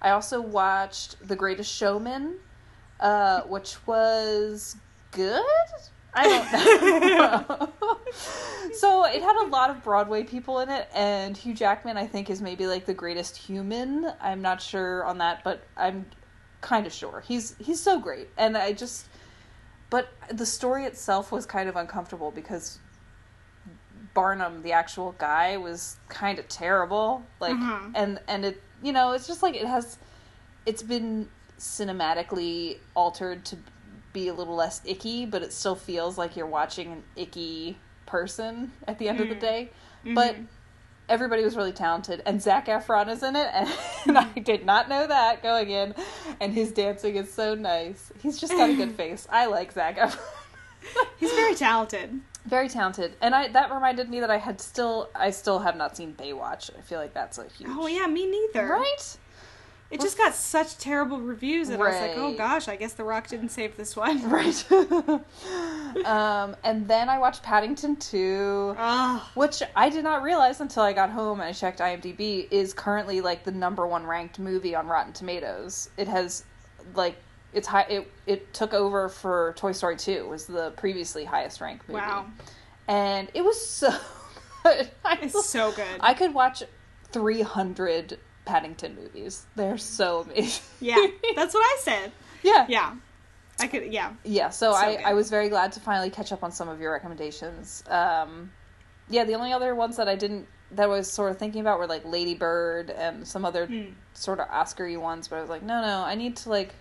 I 0.02 0.12
also 0.12 0.42
watched 0.42 1.16
The 1.28 1.36
Greatest 1.36 1.72
Showman, 1.74 2.38
uh, 3.00 3.42
which 3.42 3.78
was 3.88 4.76
good. 5.12 5.44
I 6.14 6.28
don't 6.28 7.02
know. 7.50 7.70
so 8.74 9.06
it 9.06 9.22
had 9.22 9.46
a 9.46 9.48
lot 9.48 9.70
of 9.70 9.82
Broadway 9.84 10.24
people 10.24 10.60
in 10.60 10.70
it, 10.70 10.90
and 10.94 11.38
Hugh 11.38 11.54
Jackman, 11.54 11.98
I 11.98 12.06
think, 12.08 12.30
is 12.30 12.42
maybe 12.42 12.68
like 12.68 12.86
the 12.86 12.94
greatest 12.94 13.38
human. 13.38 14.12
I'm 14.20 14.42
not 14.42 14.62
sure 14.62 15.06
on 15.06 15.20
that, 15.20 15.44
but 15.44 15.64
I'm 15.78 16.06
kind 16.62 16.86
of 16.86 16.94
sure 16.94 17.24
he's 17.28 17.56
he's 17.60 17.80
so 17.80 18.00
great, 18.00 18.30
and 18.38 18.58
I 18.58 18.74
just. 18.74 19.08
But 19.92 20.08
the 20.32 20.46
story 20.48 20.86
itself 20.86 21.32
was 21.32 21.46
kind 21.46 21.70
of 21.70 21.76
uncomfortable 21.76 22.32
because 22.32 22.80
Barnum, 24.16 24.64
the 24.64 24.72
actual 24.72 25.12
guy, 25.20 25.58
was 25.58 25.98
kind 26.10 26.40
of 26.40 26.48
terrible. 26.48 27.24
Like, 27.40 27.56
Mhm. 27.58 27.92
and 27.94 28.20
and 28.28 28.46
it, 28.46 28.64
you 28.82 28.92
know, 28.94 29.12
it's 29.12 29.28
just 29.28 29.44
like 29.44 29.54
it 29.56 29.68
has, 29.68 29.98
it's 30.66 30.82
been 30.82 31.30
cinematically 31.60 32.80
altered 32.96 33.46
to 33.46 33.58
be 34.14 34.28
a 34.28 34.34
little 34.34 34.56
less 34.56 34.82
icky, 34.86 35.26
but 35.26 35.42
it 35.44 35.54
still 35.54 35.76
feels 35.76 36.18
like 36.18 36.36
you're 36.36 36.48
watching 36.48 36.92
an 36.92 37.04
icky 37.16 37.78
person 38.06 38.72
at 38.88 38.98
the 38.98 39.08
end 39.08 39.20
of 39.22 39.30
the 39.30 39.36
Mm. 39.36 39.40
day. 39.40 39.72
But 40.04 40.36
Mhm. 40.36 40.48
Everybody 41.12 41.44
was 41.44 41.58
really 41.58 41.74
talented, 41.74 42.24
and 42.26 42.42
Zac 42.42 42.68
Efron 42.68 43.10
is 43.10 43.22
in 43.22 43.36
it, 43.36 43.48
and, 44.08 44.18
I 44.18 44.24
did 44.40 44.66
not 44.66 44.88
know 44.88 45.06
that 45.08 45.44
going 45.44 45.70
in. 45.70 45.94
And 46.40 46.54
his 46.54 46.72
dancing 46.72 47.16
is 47.18 47.32
so 47.32 47.54
nice. 47.54 48.12
He's 48.24 48.40
just 48.40 48.54
got 48.54 48.70
a 48.70 48.76
good 48.76 48.96
face. 49.02 49.28
I 49.30 49.48
like 49.48 49.74
Zac 49.74 49.98
Efron. 49.98 50.18
He's 51.20 51.32
very 51.34 51.54
talented. 51.54 52.22
very 52.46 52.70
talented, 52.70 53.14
and 53.22 53.36
I 53.36 53.50
that 53.50 53.72
reminded 53.72 54.10
me 54.10 54.20
that 54.22 54.32
I 54.32 54.38
had 54.38 54.60
still 54.62 55.10
I 55.14 55.30
still 55.32 55.60
have 55.60 55.76
not 55.76 55.96
seen 55.98 56.14
Baywatch. 56.14 56.72
I 56.76 56.82
feel 56.82 56.98
like 57.00 57.14
that's 57.14 57.38
a 57.38 57.44
huge 57.44 57.70
Oh 57.72 57.86
yeah, 57.88 58.08
me 58.08 58.26
neither. 58.26 58.68
right. 58.68 59.18
It 59.92 60.00
just 60.00 60.18
got 60.18 60.34
such 60.34 60.78
terrible 60.78 61.20
reviews 61.20 61.68
that 61.68 61.82
I 61.82 61.84
was 61.84 61.96
like, 62.00 62.14
oh 62.16 62.34
gosh, 62.34 62.68
I 62.70 62.78
guess 62.78 62.94
The 62.94 63.04
Rock 63.04 63.28
didn't 63.28 63.50
save 63.50 63.76
this 63.78 63.96
one. 63.96 64.22
Right. 64.32 64.72
um, 66.06 66.56
and 66.64 66.88
then 66.88 67.10
I 67.10 67.20
watched 67.20 67.44
Paddington 67.44 67.98
2, 67.98 68.76
Oh, 68.78 69.30
which 69.36 69.62
I 69.76 69.90
did 69.90 70.04
not 70.04 70.24
realize 70.24 70.62
until 70.62 70.84
I 70.84 70.94
got 70.94 71.10
home 71.10 71.40
and 71.42 71.50
I 71.50 71.52
checked 71.52 71.80
IMDb, 71.80 72.48
is 72.52 72.74
currently 72.74 73.22
like 73.22 73.44
the 73.44 73.52
number 73.52 73.86
one 73.86 74.06
ranked 74.06 74.40
movie 74.40 74.76
on 74.76 74.88
Rotten 74.88 75.14
Tomatoes. 75.14 75.90
It 75.98 76.08
has 76.08 76.46
like 76.96 77.18
it's 77.54 77.68
high 77.68 77.86
it 77.90 78.10
it 78.26 78.54
took 78.54 78.74
over 78.74 79.10
for 79.10 79.54
Toy 79.58 79.74
Story 79.74 79.98
2 79.98 80.28
was 80.28 80.46
the 80.46 80.72
previously 80.78 81.26
highest 81.26 81.60
ranked 81.62 81.88
movie. 81.90 82.00
wow. 82.00 82.26
And 82.88 83.30
it 83.34 83.44
was 83.44 83.64
so 83.66 83.90
good. 84.64 84.90
I, 85.04 85.20
It's 85.22 85.48
so 85.50 85.72
good. 85.74 85.86
I 86.00 86.14
could 86.14 86.34
watch 86.34 86.64
300 87.12 88.18
Paddington 88.46 88.96
movies. 88.96 89.46
They're 89.56 89.78
so 89.78 90.22
amazing. 90.30 90.64
yeah, 90.80 91.06
that's 91.36 91.54
what 91.54 91.62
I 91.64 91.78
said. 91.82 92.12
yeah. 92.44 92.66
Yeah. 92.70 92.96
I 93.60 93.68
could, 93.68 93.94
yeah. 93.94 94.14
Yeah, 94.24 94.50
so, 94.50 94.72
So 94.72 94.78
I, 94.78 94.96
good. 94.96 95.06
I 95.06 95.14
was 95.14 95.30
very 95.30 95.48
glad 95.50 95.72
to 95.74 95.80
finally 95.80 96.10
catch 96.10 96.32
up 96.32 96.44
on 96.44 96.52
some 96.52 96.68
of 96.68 96.80
your 96.82 96.92
recommendations. 96.92 97.84
Um, 97.88 98.52
yeah, 99.08 99.24
the 99.24 99.36
only 99.36 99.54
other 99.54 99.76
ones 99.76 99.98
that 99.98 100.08
I 100.08 100.16
didn't 100.16 100.48
that 100.72 100.84
I 100.84 100.88
was 100.88 101.12
sort 101.12 101.30
of 101.32 101.38
thinking 101.38 101.60
about 101.62 101.78
were 101.80 101.86
like 101.86 102.04
Lady 102.06 102.34
Bird 102.34 102.90
and 102.90 103.28
some 103.28 103.44
other 103.46 103.68
Hmm. 103.68 103.90
sort 104.14 104.40
of 104.40 104.48
Oscar-y 104.50 104.96
ones, 104.96 105.28
but 105.28 105.36
I 105.36 105.42
was 105.42 105.50
like, 105.50 105.62
no, 105.64 105.82
no, 105.82 106.02
I 106.02 106.16
need 106.16 106.38
to 106.38 106.50
like 106.50 106.74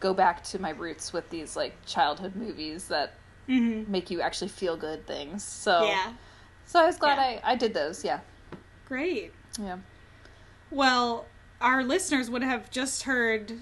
go 0.00 0.12
back 0.14 0.42
to 0.44 0.58
my 0.58 0.70
roots 0.70 1.12
with 1.12 1.28
these 1.30 1.54
like 1.54 1.74
childhood 1.86 2.34
movies 2.34 2.88
that 2.88 3.14
hmm 3.46 3.84
make 3.86 4.10
you 4.10 4.20
actually 4.22 4.48
feel 4.48 4.76
good 4.76 5.06
things. 5.06 5.44
So 5.44 5.84
Yeah. 5.84 6.14
so 6.64 6.80
I 6.80 6.86
was 6.86 6.96
glad 6.96 7.18
Yeah. 7.18 7.40
I 7.44 7.52
I 7.52 7.56
did 7.56 7.74
those. 7.74 8.02
Yeah, 8.04 8.20
Great. 8.88 9.32
yeah. 9.60 9.76
Well, 10.72 11.26
our 11.60 11.84
listeners 11.84 12.30
would 12.30 12.42
have 12.42 12.70
just 12.70 13.04
heard 13.04 13.52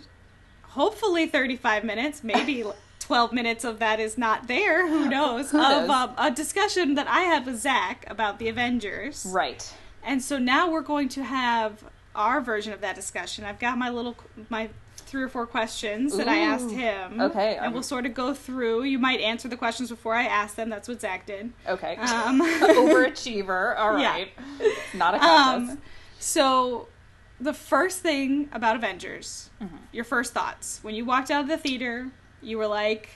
hopefully 0.63 1.27
35 1.27 1.85
minutes, 1.85 2.23
maybe 2.25 2.65
12 3.01 3.33
minutes 3.33 3.65
of 3.65 3.79
that 3.81 3.99
is 4.01 4.17
not 4.17 4.47
there, 4.47 4.87
who 4.89 5.09
knows, 5.09 5.51
Who 5.51 5.59
of 5.61 5.91
um, 5.91 6.15
a 6.17 6.31
discussion 6.31 6.95
that 6.95 7.09
I 7.09 7.21
had 7.23 7.45
with 7.45 7.59
Zach 7.61 8.05
about 8.09 8.39
the 8.39 8.49
Avengers. 8.49 9.27
Right. 9.29 9.73
And 10.05 10.23
so 10.23 10.39
now 10.39 10.71
we're 10.71 10.81
going 10.83 11.09
to 11.11 11.25
have 11.25 11.85
our 12.15 12.41
version 12.41 12.73
of 12.73 12.81
that 12.83 12.95
discussion. 12.95 13.45
I've 13.45 13.59
got 13.59 13.77
my 13.79 13.91
little 13.91 14.17
my 14.49 14.69
three 14.97 15.23
or 15.23 15.29
four 15.29 15.45
questions 15.47 16.17
that 16.17 16.29
I 16.29 16.39
asked 16.39 16.71
him. 16.71 17.21
Okay, 17.21 17.57
And 17.57 17.65
I'm- 17.65 17.73
we'll 17.73 17.83
sort 17.83 18.07
of 18.07 18.15
go 18.15 18.33
through. 18.33 18.85
You 18.85 18.99
might 19.01 19.21
answer 19.21 19.49
the 19.49 19.57
questions 19.57 19.91
before 19.91 20.15
I 20.15 20.23
ask 20.25 20.55
them. 20.55 20.69
That's 20.71 20.87
what 20.89 21.01
Zach 21.01 21.27
did. 21.27 21.53
Okay. 21.69 21.97
Um, 21.97 22.41
Overachiever. 22.61 23.77
All 23.77 23.99
Yeah. 24.01 24.11
right. 24.13 24.29
Not 24.95 25.15
a 25.17 25.19
contest. 25.19 25.73
Um, 25.73 25.83
so 26.21 26.87
the 27.41 27.55
first 27.55 28.01
thing 28.01 28.49
about 28.53 28.77
Avengers, 28.77 29.51
Mm-hmm. 29.61 29.77
your 29.93 30.05
first 30.05 30.33
thoughts 30.33 30.79
when 30.83 30.95
you 30.95 31.05
walked 31.05 31.31
out 31.31 31.43
of 31.43 31.49
the 31.49 31.57
theater, 31.59 32.11
you 32.43 32.59
were 32.59 32.67
like, 32.67 33.09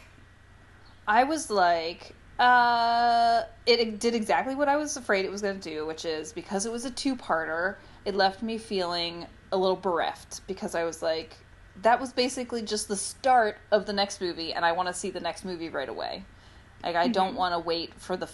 I 1.07 1.25
was 1.25 1.51
like, 1.51 2.15
uh, 2.39 3.43
it 3.67 3.99
did 4.01 4.15
exactly 4.15 4.55
what 4.55 4.69
I 4.69 4.77
was 4.77 4.97
afraid 4.97 5.25
it 5.25 5.31
was 5.31 5.43
going 5.43 5.61
to 5.61 5.71
do, 5.71 5.87
which 5.87 6.05
is 6.05 6.33
because 6.33 6.67
it 6.67 6.73
was 6.73 6.85
a 6.85 6.91
two 6.91 7.15
parter, 7.17 7.77
it 8.05 8.15
left 8.15 8.43
me 8.43 8.59
feeling 8.59 9.27
a 9.53 9.57
little 9.57 9.77
bereft 9.77 10.47
because 10.47 10.75
I 10.75 10.85
was 10.85 11.03
like, 11.03 11.37
that 11.83 12.01
was 12.01 12.13
basically 12.13 12.63
just 12.63 12.89
the 12.89 12.97
start 12.97 13.59
of 13.71 13.85
the 13.87 13.93
next 13.93 14.21
movie, 14.21 14.53
and 14.53 14.65
I 14.65 14.73
want 14.73 14.89
to 14.89 14.95
see 14.95 15.11
the 15.11 15.21
next 15.21 15.45
movie 15.45 15.69
right 15.69 15.89
away. 15.89 16.25
Like, 16.83 16.97
I 16.97 17.09
don't 17.09 17.35
want 17.35 17.55
to 17.55 17.59
wait 17.59 17.95
for 17.95 18.17
the 18.17 18.29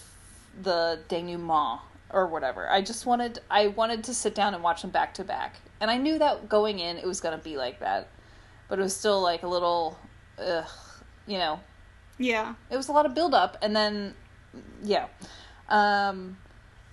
the 0.62 0.98
denouement 1.08 1.80
or 2.12 2.26
whatever. 2.26 2.68
I 2.70 2.82
just 2.82 3.06
wanted 3.06 3.40
I 3.50 3.68
wanted 3.68 4.04
to 4.04 4.14
sit 4.14 4.34
down 4.34 4.54
and 4.54 4.62
watch 4.62 4.82
them 4.82 4.90
back 4.90 5.14
to 5.14 5.24
back. 5.24 5.56
And 5.80 5.90
I 5.90 5.96
knew 5.96 6.18
that 6.18 6.48
going 6.48 6.78
in 6.78 6.96
it 6.98 7.06
was 7.06 7.20
going 7.20 7.36
to 7.38 7.42
be 7.42 7.56
like 7.56 7.80
that. 7.80 8.08
But 8.68 8.78
it 8.78 8.82
was 8.82 8.94
still 8.96 9.20
like 9.20 9.42
a 9.42 9.48
little 9.48 9.98
ugh, 10.38 10.66
you 11.26 11.38
know. 11.38 11.60
Yeah. 12.18 12.54
It 12.70 12.76
was 12.76 12.88
a 12.88 12.92
lot 12.92 13.06
of 13.06 13.14
build 13.14 13.34
up 13.34 13.56
and 13.62 13.74
then 13.74 14.14
yeah. 14.82 15.06
Um 15.68 16.36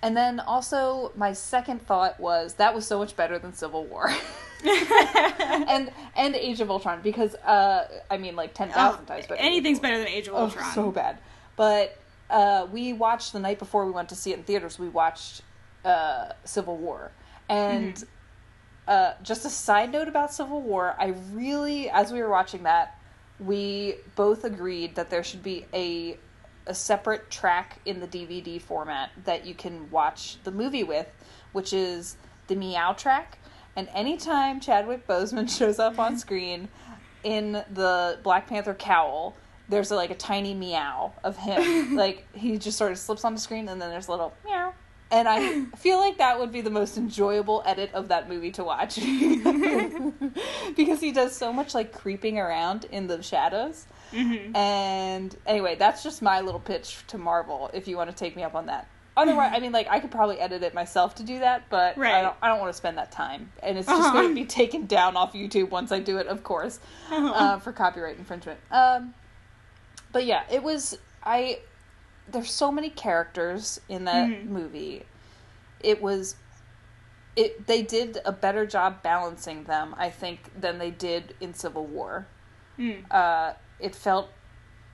and 0.02 0.16
then 0.16 0.38
also 0.40 1.12
my 1.16 1.32
second 1.32 1.82
thought 1.82 2.18
was 2.20 2.54
that 2.54 2.74
was 2.74 2.86
so 2.86 2.98
much 2.98 3.16
better 3.16 3.38
than 3.38 3.52
Civil 3.52 3.84
War. 3.84 4.10
and 4.64 5.90
and 6.16 6.34
Age 6.34 6.60
of 6.60 6.70
Ultron 6.70 7.00
because 7.02 7.34
uh 7.36 7.86
I 8.10 8.16
mean 8.18 8.36
like 8.36 8.54
10,000 8.54 9.06
times 9.06 9.26
better. 9.26 9.36
than 9.36 9.38
Anything's 9.44 9.78
Age 9.78 9.84
of 9.84 9.84
Ultron. 9.84 9.90
better 9.92 9.98
than 9.98 10.08
Age 10.08 10.28
of 10.28 10.34
Oh, 10.34 10.38
Ultron. 10.38 10.72
so 10.74 10.90
bad. 10.90 11.18
But 11.56 11.96
uh, 12.30 12.66
we 12.70 12.92
watched 12.92 13.32
the 13.32 13.40
night 13.40 13.58
before 13.58 13.86
we 13.86 13.92
went 13.92 14.08
to 14.10 14.14
see 14.14 14.32
it 14.32 14.38
in 14.38 14.44
theaters. 14.44 14.78
We 14.78 14.88
watched 14.88 15.42
uh, 15.84 16.30
Civil 16.44 16.76
War, 16.76 17.10
and 17.48 17.94
Mm-hmm. 17.94 18.04
uh, 18.88 19.12
just 19.22 19.44
a 19.44 19.50
side 19.50 19.92
note 19.92 20.08
about 20.08 20.32
Civil 20.32 20.60
War. 20.62 20.94
I 20.98 21.14
really, 21.32 21.88
as 21.90 22.12
we 22.12 22.20
were 22.22 22.28
watching 22.30 22.64
that, 22.64 22.98
we 23.38 23.94
both 24.16 24.44
agreed 24.44 24.94
that 24.96 25.10
there 25.10 25.22
should 25.22 25.42
be 25.42 25.66
a 25.72 26.18
a 26.66 26.74
separate 26.74 27.30
track 27.30 27.78
in 27.86 27.98
the 28.00 28.06
DVD 28.06 28.60
format 28.60 29.08
that 29.24 29.46
you 29.46 29.54
can 29.54 29.90
watch 29.90 30.36
the 30.44 30.50
movie 30.50 30.84
with, 30.84 31.06
which 31.52 31.72
is 31.72 32.18
the 32.48 32.54
meow 32.54 32.92
track. 32.92 33.38
And 33.74 33.88
anytime 33.94 34.60
Chadwick 34.60 35.06
Boseman 35.06 35.48
shows 35.58 35.78
up 35.78 35.98
on 35.98 36.18
screen 36.24 36.68
in 37.24 37.52
the 37.72 38.18
Black 38.22 38.46
Panther 38.48 38.74
cowl, 38.74 39.34
there's 39.68 39.90
like 39.90 40.10
a 40.10 40.14
tiny 40.14 40.54
meow 40.54 41.12
of 41.24 41.36
him. 41.36 41.94
like 42.04 42.26
he 42.34 42.58
just 42.58 42.78
sort 42.78 42.92
of 42.92 42.98
slips 42.98 43.24
on 43.24 43.34
the 43.34 43.40
screen 43.40 43.68
and 43.68 43.80
then 43.80 43.90
there's 43.90 44.08
a 44.08 44.10
little 44.10 44.32
meow. 44.44 44.72
And 45.10 45.26
I 45.26 45.64
feel 45.76 45.98
like 45.98 46.18
that 46.18 46.38
would 46.38 46.52
be 46.52 46.60
the 46.60 46.70
most 46.70 46.98
enjoyable 46.98 47.62
edit 47.64 47.90
of 47.94 48.08
that 48.08 48.28
movie 48.28 48.50
to 48.52 48.64
watch. 48.64 48.96
because 50.76 51.00
he 51.00 51.12
does 51.12 51.34
so 51.34 51.52
much 51.52 51.74
like 51.74 51.92
creeping 51.92 52.38
around 52.38 52.84
in 52.90 53.06
the 53.06 53.22
shadows. 53.22 53.86
Mm-hmm. 54.12 54.56
And 54.56 55.36
anyway, 55.46 55.76
that's 55.76 56.02
just 56.02 56.22
my 56.22 56.40
little 56.40 56.60
pitch 56.60 56.98
to 57.08 57.18
Marvel 57.18 57.70
if 57.72 57.88
you 57.88 57.96
want 57.96 58.10
to 58.10 58.16
take 58.16 58.36
me 58.36 58.42
up 58.42 58.54
on 58.54 58.66
that. 58.66 58.88
Otherwise, 59.16 59.50
I 59.52 59.58
mean, 59.58 59.72
like 59.72 59.88
I 59.90 59.98
could 59.98 60.12
probably 60.12 60.38
edit 60.38 60.62
it 60.62 60.74
myself 60.74 61.16
to 61.16 61.24
do 61.24 61.40
that, 61.40 61.64
but 61.70 61.98
I 61.98 62.22
don't. 62.22 62.36
I 62.40 62.46
don't 62.48 62.60
want 62.60 62.70
to 62.72 62.76
spend 62.76 62.98
that 62.98 63.10
time, 63.10 63.50
and 63.64 63.76
it's 63.76 63.88
just 63.88 64.00
Uh-huh. 64.00 64.12
going 64.12 64.28
to 64.28 64.34
be 64.34 64.44
taken 64.46 64.86
down 64.86 65.16
off 65.16 65.32
YouTube 65.32 65.70
once 65.70 65.90
I 65.90 65.98
do 65.98 66.18
it, 66.18 66.28
of 66.28 66.44
course, 66.44 66.78
Uh-huh. 67.10 67.26
uh, 67.34 67.58
for 67.58 67.72
copyright 67.72 68.16
infringement. 68.16 68.60
Um, 68.70 69.14
but 70.12 70.24
yeah, 70.24 70.42
it 70.50 70.62
was. 70.62 70.98
I 71.22 71.60
there's 72.30 72.50
so 72.50 72.70
many 72.70 72.90
characters 72.90 73.80
in 73.88 74.04
that 74.04 74.28
Mhm. 74.28 74.46
movie. 74.46 75.04
It 75.80 76.02
was. 76.02 76.36
It 77.36 77.66
they 77.66 77.82
did 77.82 78.18
a 78.24 78.32
better 78.32 78.66
job 78.66 79.02
balancing 79.02 79.64
them, 79.64 79.94
I 79.98 80.10
think, 80.10 80.50
than 80.60 80.78
they 80.78 80.90
did 80.90 81.34
in 81.40 81.54
Civil 81.54 81.86
War 81.86 82.26
Mm. 82.78 83.02
uh, 83.10 83.54
it 83.80 83.94
felt 83.94 84.30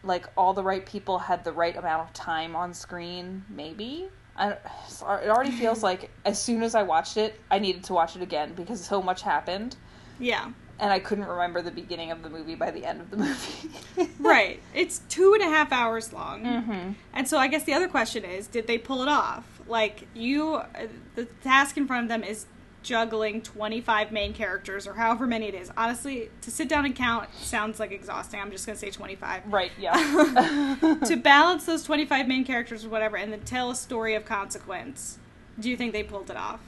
like 0.02 0.26
all 0.38 0.54
the 0.54 0.62
right 0.62 0.84
people 0.86 1.18
had 1.18 1.44
the 1.44 1.52
right 1.52 1.76
amount 1.76 2.02
of 2.08 2.12
time 2.14 2.56
on 2.56 2.72
screen. 2.74 3.44
Maybe 3.48 4.08
I, 4.36 4.52
it 4.52 5.28
already 5.28 5.50
feels 5.50 5.82
like 5.90 6.10
as 6.24 6.40
soon 6.42 6.62
as 6.62 6.74
I 6.74 6.82
watched 6.82 7.16
it, 7.18 7.38
I 7.50 7.58
needed 7.58 7.84
to 7.84 7.92
watch 7.94 8.16
it 8.16 8.22
again 8.22 8.52
because 8.54 8.84
so 8.84 9.02
much 9.02 9.22
happened, 9.22 9.76
Yeah. 10.18 10.50
And 10.80 10.92
I 10.92 10.98
couldn't 10.98 11.26
remember 11.26 11.62
the 11.62 11.70
beginning 11.70 12.10
of 12.10 12.22
the 12.22 12.28
movie 12.28 12.54
by 12.54 12.70
the 12.70 12.84
end 12.84 13.00
of 13.00 13.10
the 13.10 13.16
movie. 13.98 14.10
Right. 14.18 14.60
It's 14.74 15.00
two 15.08 15.34
and 15.34 15.42
a 15.42 15.46
half 15.46 15.72
hours 15.72 16.12
long. 16.12 16.44
Mm-hmm. 16.44 16.92
And 17.12 17.28
so 17.28 17.38
I 17.38 17.46
guess 17.46 17.64
the 17.64 17.74
other 17.74 17.88
question 17.88 18.24
is, 18.24 18.46
did 18.46 18.66
they 18.66 18.78
pull 18.78 19.02
it 19.02 19.08
off? 19.08 19.44
Like 19.66 20.08
you, 20.14 20.54
uh, 20.54 20.66
the 21.14 21.26
task 21.42 21.76
in 21.76 21.86
front 21.86 22.04
of 22.04 22.08
them 22.08 22.24
is 22.24 22.46
juggling 22.82 23.40
25 23.40 24.12
main 24.12 24.34
characters 24.34 24.86
or 24.86 24.94
however 24.94 25.26
many 25.26 25.48
it 25.48 25.54
is. 25.54 25.70
Honestly, 25.76 26.28
to 26.42 26.50
sit 26.50 26.68
down 26.68 26.84
and 26.84 26.94
count 26.94 27.28
sounds 27.34 27.80
like 27.80 27.90
exhausting. 27.90 28.40
I'm 28.40 28.50
just 28.50 28.66
going 28.66 28.76
to 28.76 28.80
say 28.80 28.90
25. 28.90 29.42
Right. 29.46 29.72
Yeah. 29.78 30.98
to 31.06 31.16
balance 31.16 31.64
those 31.64 31.82
25 31.84 32.28
main 32.28 32.44
characters 32.44 32.84
or 32.84 32.90
whatever 32.90 33.16
and 33.16 33.32
then 33.32 33.40
tell 33.40 33.70
a 33.70 33.74
story 33.74 34.14
of 34.14 34.24
consequence. 34.24 35.18
Do 35.58 35.70
you 35.70 35.76
think 35.76 35.92
they 35.92 36.02
pulled 36.02 36.30
it 36.30 36.36
off? 36.36 36.60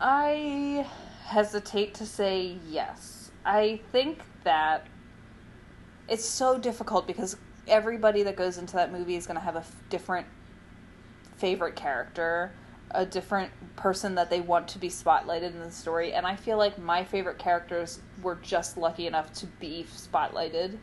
I 0.00 0.86
hesitate 1.28 1.92
to 1.94 2.06
say 2.06 2.56
yes. 2.68 3.30
I 3.44 3.80
think 3.92 4.20
that 4.44 4.86
it's 6.08 6.24
so 6.24 6.58
difficult 6.58 7.06
because 7.06 7.36
everybody 7.66 8.22
that 8.22 8.34
goes 8.34 8.56
into 8.56 8.74
that 8.76 8.90
movie 8.90 9.14
is 9.14 9.26
going 9.26 9.36
to 9.38 9.44
have 9.44 9.56
a 9.56 9.60
f- 9.60 9.76
different 9.90 10.26
favorite 11.36 11.76
character, 11.76 12.50
a 12.92 13.04
different 13.04 13.52
person 13.76 14.14
that 14.14 14.30
they 14.30 14.40
want 14.40 14.68
to 14.68 14.78
be 14.78 14.88
spotlighted 14.88 15.52
in 15.52 15.60
the 15.60 15.70
story, 15.70 16.14
and 16.14 16.26
I 16.26 16.34
feel 16.34 16.56
like 16.56 16.78
my 16.78 17.04
favorite 17.04 17.38
characters 17.38 18.00
were 18.22 18.36
just 18.36 18.78
lucky 18.78 19.06
enough 19.06 19.30
to 19.34 19.46
be 19.60 19.84
spotlighted. 19.94 20.78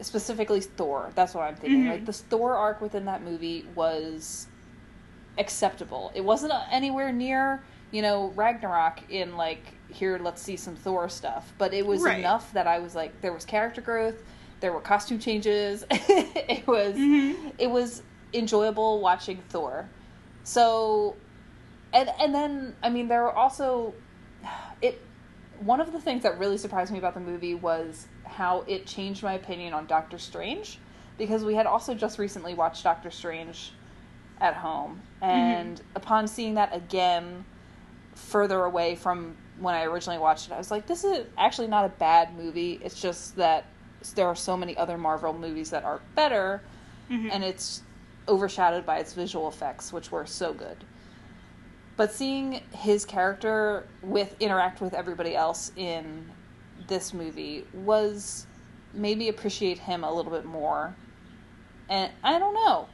Specifically, 0.00 0.60
Thor. 0.62 1.12
That's 1.14 1.34
what 1.34 1.42
I'm 1.44 1.56
thinking. 1.56 1.84
Mhm. 1.84 1.90
Like 1.90 2.06
the 2.06 2.12
Thor 2.14 2.56
arc 2.56 2.80
within 2.80 3.04
that 3.04 3.22
movie 3.22 3.66
was 3.74 4.46
acceptable. 5.38 6.10
It 6.14 6.22
wasn't 6.24 6.52
uh, 6.52 6.62
anywhere 6.70 7.12
near, 7.12 7.62
you 7.92 8.02
know, 8.02 8.32
Ragnarok 8.34 8.98
in 9.10 9.36
like 9.36 9.74
here 9.88 10.18
let's 10.18 10.42
see 10.42 10.56
some 10.56 10.74
Thor 10.74 11.08
stuff, 11.08 11.52
but 11.58 11.72
it 11.72 11.86
was 11.86 12.02
Right. 12.02 12.18
enough 12.18 12.52
that 12.54 12.66
I 12.66 12.80
was 12.80 12.94
like 12.96 13.20
there 13.20 13.32
was 13.32 13.44
character 13.44 13.80
growth, 13.80 14.20
there 14.60 14.72
were 14.72 14.80
costume 14.80 15.18
changes. 15.20 15.84
it 15.90 16.66
was 16.66 16.96
Mhm. 16.96 17.52
it 17.58 17.70
was 17.70 18.02
enjoyable 18.34 19.00
watching 19.00 19.36
Thor. 19.50 19.88
So 20.42 21.14
and 21.92 22.10
and 22.18 22.34
then 22.34 22.74
I 22.82 22.88
mean 22.88 23.06
there 23.08 23.22
were 23.22 23.32
also 23.32 23.94
it 24.82 25.00
one 25.60 25.80
of 25.80 25.92
the 25.92 26.00
things 26.00 26.22
that 26.24 26.38
really 26.38 26.58
surprised 26.58 26.90
me 26.90 26.98
about 26.98 27.14
the 27.14 27.20
movie 27.20 27.54
was 27.54 28.06
how 28.24 28.64
it 28.66 28.86
changed 28.86 29.22
my 29.22 29.34
opinion 29.34 29.74
on 29.74 29.86
Doctor 29.86 30.18
Strange 30.18 30.78
because 31.18 31.44
we 31.44 31.54
had 31.54 31.66
also 31.66 31.94
just 31.94 32.18
recently 32.18 32.54
watched 32.54 32.82
Doctor 32.82 33.10
Strange 33.10 33.72
at 34.40 34.54
home 34.54 35.00
and 35.20 35.80
upon 35.94 36.26
seeing 36.26 36.54
that 36.54 36.74
again 36.74 37.44
further 38.14 38.64
away 38.64 38.94
from 38.94 39.36
when 39.58 39.74
I 39.74 39.84
originally 39.84 40.18
watched 40.18 40.48
it. 40.48 40.52
I 40.54 40.58
was 40.58 40.70
like 40.70 40.86
this 40.86 41.04
is 41.04 41.26
actually 41.38 41.68
not 41.68 41.84
a 41.84 41.88
bad 41.90 42.36
movie. 42.36 42.80
It's 42.82 43.00
just 43.00 43.36
that 43.36 43.64
there 44.14 44.26
are 44.26 44.34
so 44.36 44.56
many 44.56 44.76
other 44.76 44.98
Marvel 44.98 45.32
movies 45.32 45.70
that 45.70 45.84
are 45.84 46.00
better 46.14 46.62
Mhm. 47.10 47.30
and 47.32 47.44
it's 47.44 47.82
overshadowed 48.28 48.86
by 48.86 48.98
its 48.98 49.12
visual 49.12 49.48
effects 49.48 49.92
which 49.92 50.10
were 50.10 50.26
so 50.26 50.52
good. 50.52 50.84
But 51.96 52.12
seeing 52.12 52.62
his 52.72 53.04
character 53.04 53.86
with 54.02 54.34
interact 54.40 54.80
with 54.80 54.94
everybody 54.94 55.36
else 55.36 55.72
in 55.76 56.30
this 56.88 57.12
movie 57.12 57.64
was 57.72 58.46
maybe 58.94 59.28
appreciate 59.28 59.78
him 59.78 60.02
a 60.04 60.12
little 60.12 60.32
bit 60.32 60.44
more. 60.44 60.94
And 61.88 62.10
i 62.24 62.38
don't 62.38 62.54
know. 62.54 62.88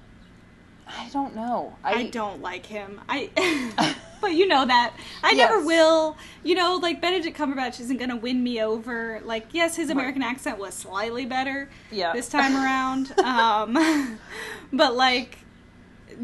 I 0.86 1.08
don't 1.12 1.34
know. 1.34 1.74
I, 1.84 2.04
don't 2.04 2.40
like 2.40 2.64
him. 2.66 3.00
I 3.08 3.30
but 4.20 4.34
you 4.34 4.46
know 4.46 4.64
that. 4.66 4.94
I 5.22 5.34
never 5.34 5.64
will. 5.64 6.16
You 6.44 6.54
know, 6.54 6.76
like 6.76 7.00
Benedict 7.00 7.36
Cumberbatch 7.36 7.80
isn't 7.80 7.96
going 7.98 8.10
to 8.10 8.16
win 8.16 8.42
me 8.42 8.60
over. 8.62 9.20
Like 9.24 9.48
yes, 9.52 9.76
his 9.76 9.88
Right. 9.88 9.92
American 9.94 10.22
accent 10.22 10.58
was 10.58 10.74
slightly 10.74 11.26
better 11.26 11.68
yeah 11.90 12.12
this 12.12 12.28
time 12.28 12.54
around. 12.64 13.18
um 13.20 14.18
but 14.72 14.94
like 14.96 15.38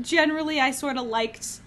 generally 0.00 0.60
I 0.60 0.70
sort 0.70 0.96
of 0.96 1.06
liked 1.06 1.60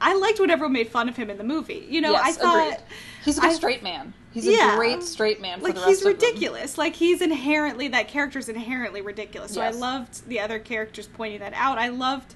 I 0.00 0.14
liked 0.14 0.40
when 0.40 0.50
everyone 0.50 0.72
made 0.72 0.88
fun 0.88 1.08
of 1.08 1.16
him 1.16 1.30
in 1.30 1.36
the 1.38 1.44
movie. 1.44 1.86
You 1.88 2.00
know, 2.00 2.12
Yes, 2.12 2.22
I 2.24 2.32
thought 2.32 2.66
agreed. 2.72 2.86
he's 3.24 3.38
a 3.38 3.40
good 3.42 3.50
I- 3.50 3.54
straight 3.54 3.82
man 3.82 4.14
he's 4.32 4.46
a 4.48 4.52
Yeah. 4.52 4.76
great 4.76 5.02
straight 5.02 5.40
man 5.40 5.58
for 5.60 5.66
like 5.66 5.74
the 5.74 5.80
rest 5.82 5.90
he's 5.90 6.04
ridiculous. 6.04 6.76
Like 6.78 6.96
he's 6.96 7.20
inherently 7.22 7.88
that 7.88 8.08
character's 8.08 8.48
inherently 8.48 9.00
ridiculous. 9.00 9.52
So 9.52 9.60
Yes. 9.62 9.76
I 9.76 9.78
loved 9.78 10.26
the 10.28 10.40
other 10.40 10.58
characters 10.58 11.06
pointing 11.06 11.38
that 11.40 11.52
out. 11.54 11.78
I 11.78 11.88
loved 11.88 12.34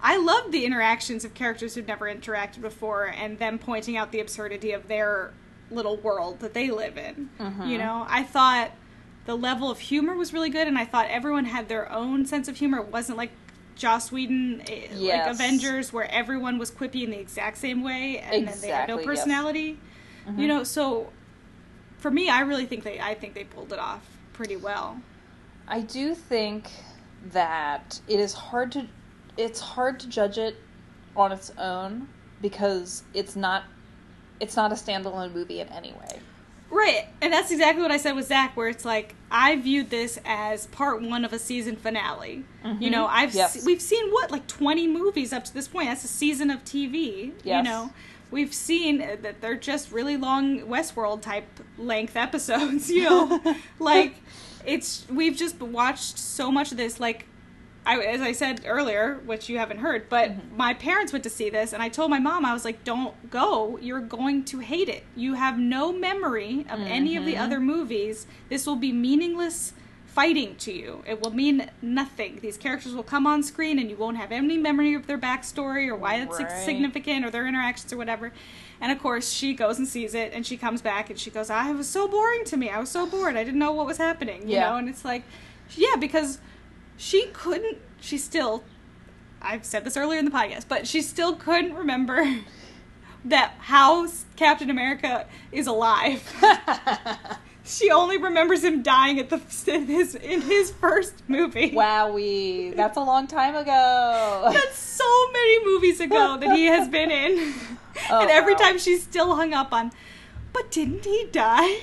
I 0.00 0.16
loved 0.16 0.52
the 0.52 0.64
interactions 0.64 1.24
of 1.24 1.34
characters 1.34 1.74
who've 1.74 1.86
never 1.86 2.06
interacted 2.06 2.60
before 2.60 3.06
and 3.06 3.38
them 3.38 3.58
pointing 3.58 3.96
out 3.96 4.12
the 4.12 4.20
absurdity 4.20 4.72
of 4.72 4.88
their 4.88 5.32
little 5.70 5.96
world 5.96 6.40
that 6.40 6.52
they 6.54 6.70
live 6.70 6.98
in. 6.98 7.30
Mhm. 7.40 7.68
You 7.68 7.78
know, 7.78 8.06
I 8.08 8.22
thought 8.22 8.72
the 9.24 9.34
level 9.36 9.70
of 9.70 9.78
humor 9.78 10.14
was 10.14 10.32
really 10.34 10.50
good 10.50 10.68
and 10.68 10.78
I 10.78 10.84
thought 10.84 11.06
everyone 11.08 11.46
had 11.46 11.68
their 11.68 11.90
own 11.90 12.26
sense 12.26 12.48
of 12.48 12.56
humor. 12.58 12.78
It 12.80 12.88
wasn't 12.88 13.16
like 13.16 13.30
Joss 13.76 14.12
Whedon, 14.12 14.62
eh, 14.68 14.88
like 14.94 15.26
Avengers, 15.26 15.92
where 15.92 16.08
everyone 16.10 16.58
was 16.58 16.70
quippy 16.70 17.02
in 17.02 17.10
the 17.10 17.18
exact 17.18 17.56
same 17.56 17.82
way 17.82 18.18
and 18.18 18.46
then 18.46 18.60
they 18.60 18.68
had 18.68 18.88
no 18.88 18.96
Exactly, 18.96 18.96
yes. 18.96 19.06
personality. 19.06 19.78
You 20.36 20.46
know, 20.48 20.64
so 20.64 21.12
for 21.98 22.10
me, 22.10 22.28
I 22.30 22.40
really 22.40 22.66
think 22.66 22.84
they 22.84 23.00
I 23.00 23.14
think 23.14 23.34
they 23.34 23.44
pulled 23.44 23.72
it 23.72 23.78
off 23.78 24.02
pretty 24.32 24.56
well. 24.56 25.00
I 25.66 25.80
do 25.80 26.14
think 26.14 26.70
that 27.32 28.00
it 28.06 28.20
is 28.20 28.32
hard 28.34 28.70
to 28.72 28.86
it's 29.36 29.60
hard 29.60 30.00
to 30.00 30.08
judge 30.08 30.38
it 30.38 30.56
on 31.16 31.32
its 31.32 31.50
own 31.58 32.08
because 32.42 33.02
it's 33.14 33.36
not 33.36 33.64
it's 34.40 34.56
not 34.56 34.72
a 34.72 34.74
standalone 34.74 35.32
movie 35.32 35.60
in 35.60 35.68
any 35.68 35.92
way. 35.92 36.18
Right, 36.70 37.06
and 37.22 37.32
that's 37.32 37.52
exactly 37.52 37.82
what 37.82 37.92
I 37.92 37.98
said 37.98 38.16
with 38.16 38.26
Zach, 38.26 38.56
where 38.56 38.66
it's 38.68 38.84
like 38.84 39.14
I 39.30 39.54
viewed 39.56 39.90
this 39.90 40.18
as 40.24 40.66
part 40.68 41.00
one 41.02 41.24
of 41.24 41.32
a 41.32 41.38
season 41.38 41.76
finale. 41.76 42.44
You 42.80 42.90
know, 42.90 43.06
I've 43.06 43.28
Mm-hmm. 43.28 43.38
Yes. 43.38 43.52
se- 43.60 43.66
we've 43.66 43.80
seen 43.82 44.10
what 44.10 44.30
like 44.32 44.46
twenty 44.48 44.88
movies 44.88 45.32
up 45.32 45.44
to 45.44 45.54
this 45.54 45.68
point. 45.68 45.88
That's 45.88 46.02
a 46.04 46.08
season 46.08 46.50
of 46.50 46.64
TV. 46.64 47.32
You 47.44 47.62
know, 47.62 47.92
we've 48.32 48.52
seen 48.52 48.98
that 48.98 49.40
they're 49.40 49.54
just 49.56 49.92
really 49.92 50.16
long 50.16 50.60
Westworld 50.62 51.22
type 51.22 51.46
length 51.78 52.16
episodes. 52.16 52.90
You 52.94 53.04
know, 53.04 53.56
like 53.78 54.16
it's 54.66 55.06
we've 55.08 55.36
just 55.36 55.60
watched 55.60 56.18
so 56.18 56.50
much 56.50 56.72
of 56.72 56.78
this. 56.78 56.98
Like 56.98 57.26
I, 57.86 57.98
as 58.00 58.20
I 58.22 58.32
said 58.32 58.62
earlier, 58.66 59.20
which 59.26 59.48
you 59.48 59.58
haven't 59.58 59.78
heard, 59.78 60.08
but 60.08 60.30
Mm-hmm. 60.30 60.56
my 60.56 60.72
parents 60.74 61.12
went 61.12 61.22
to 61.24 61.30
see 61.30 61.50
this, 61.50 61.72
and 61.72 61.82
I 61.82 61.88
told 61.90 62.10
my 62.10 62.18
mom, 62.18 62.44
I 62.44 62.52
was 62.54 62.64
like, 62.64 62.82
"Don't 62.84 63.30
go. 63.30 63.78
You're 63.78 64.00
going 64.00 64.44
to 64.46 64.60
hate 64.60 64.88
it. 64.88 65.04
You 65.14 65.34
have 65.34 65.58
no 65.58 65.92
memory 65.92 66.64
of 66.70 66.80
any 66.86 67.16
of 67.16 67.24
the 67.26 67.34
Mm-hmm. 67.34 67.42
other 67.44 67.60
movies. 67.60 68.26
This 68.48 68.66
will 68.66 68.76
be 68.76 68.92
meaningless 68.92 69.74
fighting 70.06 70.54
to 70.56 70.72
you. 70.72 71.02
It 71.06 71.20
will 71.20 71.32
mean 71.34 71.68
nothing. 71.82 72.38
These 72.40 72.56
characters 72.56 72.94
will 72.94 73.02
come 73.02 73.26
on 73.26 73.42
screen, 73.42 73.78
and 73.80 73.90
you 73.90 73.96
won't 73.96 74.16
have 74.16 74.30
any 74.30 74.56
memory 74.56 74.94
of 74.94 75.06
their 75.08 75.18
backstory 75.18 75.88
or 75.88 75.96
why 75.96 76.14
it's 76.16 76.38
Right. 76.38 76.50
significant 76.50 77.24
or 77.24 77.30
their 77.30 77.46
interactions 77.46 77.92
or 77.92 77.96
whatever." 77.98 78.32
And 78.80 78.92
of 78.92 78.98
course, 78.98 79.30
she 79.30 79.52
goes 79.54 79.76
and 79.78 79.86
sees 79.86 80.14
it, 80.14 80.32
and 80.32 80.46
she 80.46 80.56
comes 80.56 80.80
back 80.80 81.10
and 81.10 81.18
she 81.18 81.30
goes, 81.30 81.50
"I 81.50 81.68
it 81.70 81.76
was 81.76 81.88
so 81.88 82.08
boring 82.08 82.44
to 82.46 82.56
me. 82.56 82.70
I 82.70 82.78
was 82.80 82.90
so 82.90 83.06
bored. 83.06 83.36
I 83.36 83.44
didn't 83.44 83.58
know 83.60 83.72
what 83.72 83.86
was 83.86 83.98
happening." 83.98 84.42
You 84.48 84.54
Yeah. 84.54 84.70
know, 84.70 84.76
and 84.76 84.88
it's 84.88 85.04
like, 85.04 85.24
yeah, 85.76 85.96
because 85.98 86.38
she 86.96 87.26
couldn't 87.32 87.78
she 88.00 88.18
still 88.18 88.64
i've 89.42 89.64
said 89.64 89.84
this 89.84 89.96
earlier 89.96 90.18
in 90.18 90.24
the 90.24 90.30
podcast 90.30 90.66
but 90.68 90.86
she 90.86 91.02
still 91.02 91.34
couldn't 91.34 91.74
remember 91.74 92.40
that 93.24 93.54
how 93.58 94.06
captain 94.36 94.70
america 94.70 95.26
is 95.52 95.66
alive. 95.66 96.22
She 97.66 97.90
only 97.90 98.18
remembers 98.18 98.62
him 98.62 98.82
dying 98.82 99.18
at 99.18 99.30
the 99.30 99.40
in 99.72 99.86
his 99.86 100.14
in 100.14 100.42
his 100.42 100.70
first 100.70 101.22
movie. 101.28 101.70
Wowie, 101.70 102.76
that's 102.76 102.98
a 102.98 103.00
long 103.00 103.26
time 103.26 103.56
ago. 103.56 104.50
that's 104.52 104.76
so 104.76 105.32
many 105.32 105.64
movies 105.64 105.98
ago 105.98 106.36
that 106.38 106.54
he 106.54 106.66
has 106.66 106.88
been 106.88 107.10
in. 107.10 107.54
Oh, 108.10 108.20
and 108.20 108.30
every 108.30 108.52
wow. 108.52 108.58
time 108.58 108.78
she's 108.78 109.02
still 109.02 109.34
hung 109.34 109.54
up 109.54 109.72
on 109.72 109.92
but 110.52 110.70
didn't 110.70 111.04
he 111.04 111.28
die? 111.32 111.78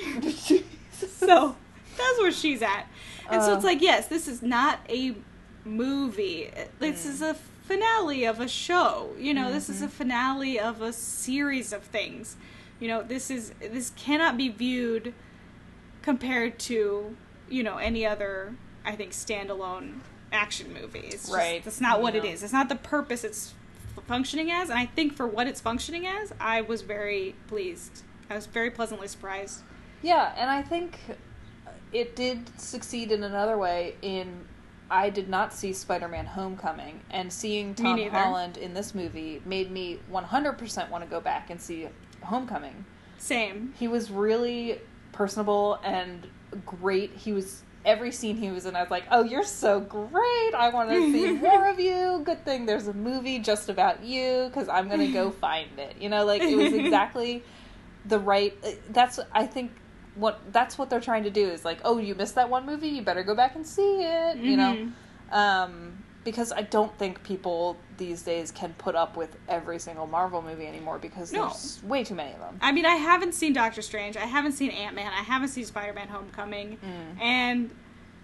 So 0.91 1.55
that's 1.97 2.19
where 2.19 2.31
she's 2.31 2.61
at 2.61 2.87
and 3.29 3.41
so 3.41 3.53
Uh. 3.53 3.55
it's 3.55 3.65
like 3.65 3.81
yes 3.81 4.07
this 4.07 4.27
is 4.27 4.41
not 4.41 4.79
a 4.89 5.15
movie. 5.63 6.49
This 6.79 7.05
is 7.05 7.21
a 7.21 7.35
finale 7.35 8.25
of 8.25 8.39
a 8.39 8.47
show. 8.47 9.11
You 9.19 9.33
know 9.33 9.51
this 9.51 9.69
is 9.69 9.81
a 9.81 9.87
finale 9.87 10.59
of 10.59 10.81
a 10.81 10.91
series 10.93 11.71
of 11.73 11.83
things. 11.83 12.35
You 12.79 12.87
know 12.87 13.03
this 13.03 13.29
is 13.29 13.51
this 13.59 13.91
cannot 13.95 14.37
be 14.37 14.49
viewed 14.49 15.13
compared 16.01 16.57
to 16.59 17.15
you 17.49 17.63
know 17.63 17.77
any 17.77 18.05
other 18.05 18.55
i 18.85 18.95
think 18.95 19.11
standalone 19.11 19.99
action 20.31 20.73
movie. 20.73 20.99
It's 20.99 21.23
just, 21.23 21.33
Right. 21.33 21.63
that's 21.63 21.81
not 21.81 22.01
what 22.01 22.15
it 22.15 22.23
is. 22.25 22.41
It's 22.41 22.53
not 22.53 22.69
the 22.69 22.75
purpose 22.75 23.23
it's 23.23 23.53
functioning 24.07 24.49
as. 24.51 24.69
And 24.69 24.79
i 24.79 24.85
think 24.85 25.13
for 25.13 25.27
what 25.27 25.45
it's 25.47 25.61
functioning 25.61 26.07
as 26.07 26.33
i 26.39 26.61
was 26.61 26.81
very 26.81 27.35
pleased. 27.47 28.01
I 28.29 28.35
was 28.35 28.45
very 28.47 28.71
pleasantly 28.71 29.07
surprised. 29.09 29.61
Yeah, 30.01 30.33
and 30.37 30.49
I 30.49 30.61
think 30.63 30.97
it 31.93 32.15
did 32.15 32.59
succeed 32.59 33.11
in 33.11 33.23
another 33.23 33.57
way. 33.57 33.95
In 34.01 34.45
I 34.89 35.09
did 35.09 35.29
not 35.29 35.53
see 35.53 35.73
Spider-Man: 35.73 36.25
Homecoming, 36.25 37.01
and 37.09 37.31
seeing 37.31 37.73
Tom. 37.75 37.99
Holland 38.09 38.57
in 38.57 38.73
this 38.73 38.93
movie 38.93 39.41
made 39.45 39.71
me 39.71 39.99
100% 40.11 40.89
want 40.89 41.03
to 41.03 41.09
go 41.09 41.21
back 41.21 41.49
and 41.49 41.61
see 41.61 41.87
Homecoming. 42.23 42.85
same 43.17 43.73
He 43.77 43.87
was 43.87 44.11
really 44.11 44.79
personable 45.11 45.79
and 45.83 46.27
great. 46.65 47.11
He 47.13 47.33
was 47.33 47.63
every 47.85 48.11
scene 48.11 48.37
he 48.37 48.51
was 48.51 48.65
in. 48.65 48.75
I 48.75 48.81
was 48.81 48.91
like, 48.91 49.05
"Oh, 49.11 49.23
you're 49.23 49.43
so 49.43 49.79
great! 49.79 50.53
I 50.53 50.69
want 50.73 50.89
to 50.89 51.11
see 51.11 51.31
more 51.41 51.67
of 51.69 51.79
you." 51.79 52.21
Good 52.23 52.43
thing 52.45 52.65
there's 52.65 52.87
a 52.87 52.93
movie 52.93 53.39
just 53.39 53.69
about 53.69 54.03
you 54.03 54.45
because 54.47 54.67
I'm 54.69 54.89
gonna 54.89 55.11
go 55.11 55.31
find 55.45 55.79
it. 55.79 55.95
You 55.99 56.09
know, 56.09 56.25
like 56.25 56.41
it 56.41 56.55
was 56.55 56.73
exactly 56.73 57.43
the 58.05 58.19
right. 58.19 58.57
Uh, 58.63 58.71
that's 58.89 59.19
I 59.31 59.45
think 59.45 59.71
what 60.15 60.39
that's 60.51 60.77
what 60.77 60.89
they're 60.89 60.99
trying 60.99 61.23
to 61.23 61.29
do 61.29 61.47
is 61.47 61.63
like, 61.65 61.79
"Oh, 61.85 61.97
you 61.97 62.15
missed 62.15 62.35
that 62.35 62.49
one 62.49 62.65
movie. 62.65 62.89
You 62.89 63.01
better 63.01 63.23
go 63.23 63.35
back 63.35 63.55
and 63.55 63.65
see 63.65 64.03
it." 64.03 64.37
You 64.37 64.57
know. 64.57 64.73
Mhm. 64.73 64.91
Um, 65.33 65.97
because 66.23 66.51
I 66.51 66.61
don't 66.61 66.95
think 66.99 67.23
people 67.23 67.77
these 67.97 68.21
days 68.21 68.51
can 68.51 68.73
put 68.77 68.93
up 68.95 69.17
with 69.17 69.35
every 69.49 69.79
single 69.79 70.05
Marvel 70.05 70.43
movie 70.43 70.67
anymore 70.67 70.99
because 70.99 71.33
No. 71.33 71.45
there's 71.47 71.81
way 71.83 72.03
too 72.03 72.13
many 72.13 72.31
of 72.33 72.39
them. 72.39 72.59
I 72.61 72.71
mean, 72.71 72.85
I 72.85 72.95
haven't 72.95 73.33
seen 73.33 73.53
Doctor 73.53 73.81
Strange. 73.81 74.15
I 74.17 74.25
haven't 74.25 74.51
seen 74.51 74.69
Ant 74.69 74.95
Man. 74.95 75.07
I 75.11 75.23
haven't 75.23 75.47
seen 75.47 75.65
Spider 75.65 75.93
Man 75.93 76.09
Homecoming. 76.09 76.77
Mm. 76.77 77.21
And 77.23 77.71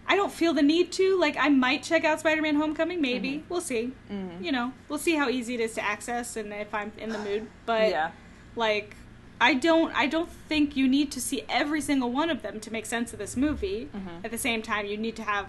I 0.08 0.16
don't 0.16 0.32
feel 0.32 0.54
the 0.54 0.62
need 0.62 0.92
to. 0.94 1.18
Like, 1.20 1.38
I 1.40 1.50
might 1.50 1.82
check 1.82 2.06
out 2.06 2.20
Spider 2.20 2.42
Man 2.44 2.56
Homecoming. 2.56 3.02
Maybe. 3.02 3.38
Mm-hmm. 3.38 3.46
We'll 3.50 3.62
see. 3.62 3.94
Mhm. 4.12 4.44
You 4.44 4.52
know, 4.52 4.74
we'll 4.90 5.00
see 5.00 5.16
how 5.16 5.28
easy 5.30 5.56
it 5.56 5.60
is 5.60 5.74
to 5.74 5.84
access 5.84 6.36
and 6.36 6.54
if 6.54 6.74
I'm 6.76 6.92
in 7.00 7.10
the 7.10 7.20
mood. 7.20 7.48
But, 7.66 7.90
yeah. 7.90 8.12
like, 8.56 8.96
I 9.40 9.54
don't 9.54 9.94
I 9.96 10.08
don't 10.08 10.30
think 10.50 10.76
you 10.76 10.88
need 10.88 11.12
to 11.12 11.22
see 11.22 11.44
every 11.50 11.82
single 11.82 12.12
one 12.12 12.30
of 12.30 12.42
them 12.42 12.60
to 12.62 12.72
make 12.72 12.86
sense 12.86 13.14
of 13.14 13.20
this 13.20 13.36
movie. 13.38 13.90
Mhm. 13.96 14.26
At 14.26 14.32
the 14.32 14.38
same 14.38 14.62
time, 14.62 14.86
you 14.88 14.98
need 14.98 15.16
to 15.18 15.24
have 15.24 15.46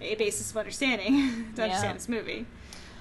a 0.00 0.14
basis 0.16 0.50
of 0.50 0.56
understanding 0.56 1.52
to 1.56 1.62
Yeah. 1.62 1.64
understand 1.64 1.96
this 1.96 2.08
movie. 2.08 2.46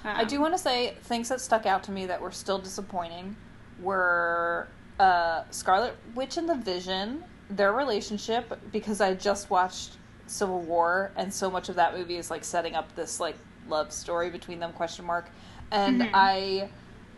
I 0.04 0.22
Um, 0.22 0.28
do 0.28 0.40
want 0.40 0.54
to 0.54 0.58
say 0.58 0.96
things 1.04 1.28
that 1.30 1.42
stuck 1.42 1.66
out 1.66 1.84
to 1.84 1.92
me 1.92 2.06
that 2.06 2.22
were 2.22 2.32
still 2.32 2.58
disappointing 2.60 3.36
were 3.82 4.68
uh, 5.00 5.44
Scarlet 5.52 5.96
Witch 6.16 6.36
and 6.38 6.48
the 6.50 6.56
Vision, 6.56 7.24
their 7.50 7.72
relationship, 7.72 8.60
because 8.72 9.00
I 9.02 9.14
just 9.14 9.50
watched 9.50 9.92
Civil 10.28 10.60
War, 10.62 11.12
and 11.16 11.34
so 11.34 11.50
much 11.50 11.70
of 11.70 11.76
that 11.76 11.96
movie 11.98 12.18
is 12.18 12.30
like 12.30 12.44
setting 12.44 12.76
up 12.76 12.94
this 12.96 13.20
like 13.20 13.36
love 13.68 13.92
story 13.92 14.30
between 14.30 14.60
them 14.60 14.74
question 14.74 15.06
mark, 15.06 15.30
and 15.72 16.02
Mhm. 16.02 16.10
I 16.14 16.70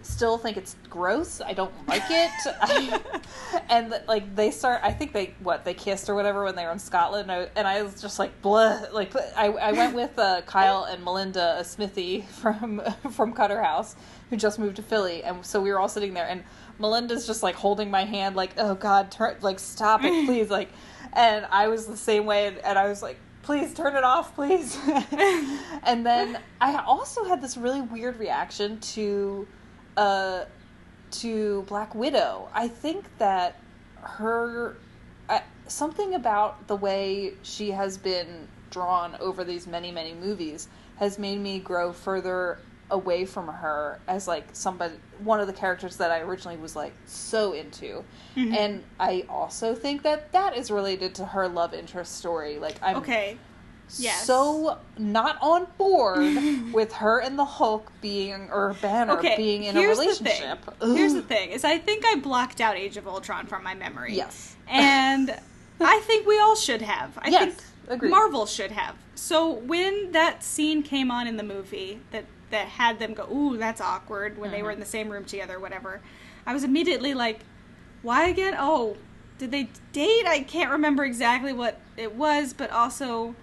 still 0.03 0.37
think 0.37 0.57
it's 0.57 0.75
gross. 0.89 1.41
I 1.41 1.53
don't 1.53 1.73
like 1.87 2.03
it. 2.09 2.31
And 3.69 3.93
like 4.07 4.35
they 4.35 4.51
start, 4.51 4.81
I 4.83 4.91
think 4.91 5.13
they 5.13 5.33
what 5.41 5.63
they 5.63 5.73
kissed 5.73 6.09
or 6.09 6.15
whatever 6.15 6.43
when 6.43 6.55
they 6.55 6.65
were 6.65 6.71
in 6.71 6.79
Scotland, 6.79 7.29
and 7.29 7.31
I, 7.31 7.49
and 7.55 7.67
I 7.67 7.81
was 7.83 8.01
just 8.01 8.19
like 8.19 8.41
blah. 8.41 8.81
Like 8.91 9.15
I, 9.35 9.47
I 9.47 9.71
went 9.71 9.95
with 9.95 10.17
uh, 10.19 10.41
Kyle 10.41 10.83
and 10.83 11.03
Melinda 11.03 11.57
a 11.59 11.63
Smithy 11.63 12.21
from 12.39 12.81
from 13.11 13.33
Cutter 13.33 13.61
House, 13.61 13.95
who 14.29 14.37
just 14.37 14.59
moved 14.59 14.77
to 14.77 14.81
Philly, 14.81 15.23
and 15.23 15.45
so 15.45 15.61
we 15.61 15.71
were 15.71 15.79
all 15.79 15.89
sitting 15.89 16.13
there, 16.13 16.27
and 16.27 16.43
Melinda's 16.79 17.27
just 17.27 17.43
like 17.43 17.55
holding 17.55 17.89
my 17.89 18.03
hand, 18.03 18.35
like 18.35 18.51
oh 18.57 18.75
God, 18.75 19.11
turn 19.11 19.37
like 19.41 19.59
stop 19.59 20.03
it, 20.03 20.25
please, 20.25 20.49
like, 20.59 20.69
and 21.13 21.45
I 21.49 21.67
was 21.67 21.87
the 21.87 21.97
same 21.97 22.25
way, 22.25 22.47
and, 22.47 22.57
and 22.59 22.77
I 22.77 22.87
was 22.87 23.01
like. 23.01 23.17
Please 23.43 23.73
turn 23.73 23.95
it 23.95 24.03
off, 24.03 24.35
please. 24.35 24.77
and 25.83 26.05
then 26.05 26.37
I 26.61 26.75
also 26.85 27.23
had 27.23 27.41
this 27.41 27.57
really 27.57 27.81
weird 27.81 28.19
reaction 28.19 28.79
to 28.79 29.47
uh, 29.97 30.45
to 31.11 31.63
Black 31.63 31.93
Widow. 31.93 32.49
I 32.53 32.67
think 32.67 33.05
that 33.17 33.55
her 34.01 34.77
I, 35.29 35.43
something 35.67 36.15
about 36.15 36.67
the 36.67 36.75
way 36.75 37.33
she 37.43 37.71
has 37.71 37.97
been 37.97 38.47
drawn 38.69 39.15
over 39.19 39.43
these 39.43 39.67
many 39.67 39.91
many 39.91 40.13
movies 40.13 40.67
has 40.97 41.19
made 41.19 41.39
me 41.39 41.59
grow 41.59 41.91
further 41.91 42.59
away 42.89 43.25
from 43.25 43.47
her 43.47 43.99
as 44.07 44.27
like 44.27 44.45
somebody 44.53 44.93
one 45.23 45.39
of 45.39 45.47
the 45.47 45.53
characters 45.53 45.97
that 45.97 46.11
I 46.11 46.19
originally 46.19 46.57
was 46.57 46.75
like 46.75 46.93
so 47.05 47.53
into. 47.53 48.03
Mhm. 48.35 48.53
And 48.55 48.83
I 48.99 49.25
also 49.29 49.75
think 49.75 50.03
that 50.03 50.31
that 50.33 50.57
is 50.57 50.69
related 50.71 51.15
to 51.15 51.25
her 51.25 51.47
love 51.47 51.73
interest 51.73 52.17
story. 52.17 52.59
Like 52.59 52.75
I'm 52.81 52.97
Okay. 52.97 53.37
Yes. 53.99 54.25
so 54.25 54.77
not 54.97 55.37
on 55.41 55.67
board 55.77 56.37
with 56.73 56.93
her 56.93 57.19
and 57.19 57.37
the 57.37 57.45
Hulk 57.45 57.91
being 58.01 58.49
or 58.51 58.75
Banner 58.81 59.13
Okay. 59.17 59.35
being 59.37 59.63
in 59.63 59.75
a 59.77 59.81
relationship. 59.87 60.65
The 60.79 60.87
thing. 60.87 60.95
Here's 60.97 61.13
the 61.13 61.21
thing: 61.21 61.49
is 61.51 61.63
I 61.65 61.77
think 61.77 62.05
I 62.05 62.15
blocked 62.15 62.61
out 62.61 62.75
Age 62.77 62.97
of 62.97 63.07
Ultron 63.07 63.45
from 63.47 63.63
my 63.63 63.73
memory. 63.75 64.15
Yes. 64.15 64.55
and 64.67 65.35
I 65.81 65.99
think 66.01 66.25
we 66.27 66.39
all 66.39 66.55
should 66.55 66.81
have. 66.83 67.17
I 67.17 67.29
Yes, 67.29 67.53
think 67.55 67.63
agreed. 67.89 68.09
Marvel 68.11 68.45
should 68.45 68.71
have. 68.71 68.95
So 69.15 69.49
when 69.49 70.11
that 70.13 70.43
scene 70.43 70.83
came 70.83 71.09
on 71.11 71.27
in 71.27 71.37
the 71.37 71.43
movie 71.43 71.99
that 72.11 72.25
that 72.51 72.67
had 72.67 72.99
them 72.99 73.13
go, 73.13 73.27
"Ooh, 73.31 73.57
that's 73.57 73.81
awkward," 73.81 74.37
when 74.37 74.51
they 74.51 74.61
were 74.61 74.69
Mhm. 74.69 74.73
in 74.75 74.79
the 74.79 74.85
same 74.85 75.09
room 75.09 75.25
together, 75.25 75.59
whatever, 75.59 76.01
I 76.45 76.53
was 76.53 76.63
immediately 76.63 77.13
like, 77.13 77.39
"Why 78.03 78.27
again? 78.27 78.55
Oh, 78.57 78.97
did 79.37 79.51
they 79.51 79.69
date? 79.93 80.25
I 80.27 80.41
can't 80.41 80.69
remember 80.71 81.03
exactly 81.03 81.51
what 81.53 81.79
it 81.97 82.13
was, 82.15 82.53
but 82.53 82.69
also." 82.71 83.35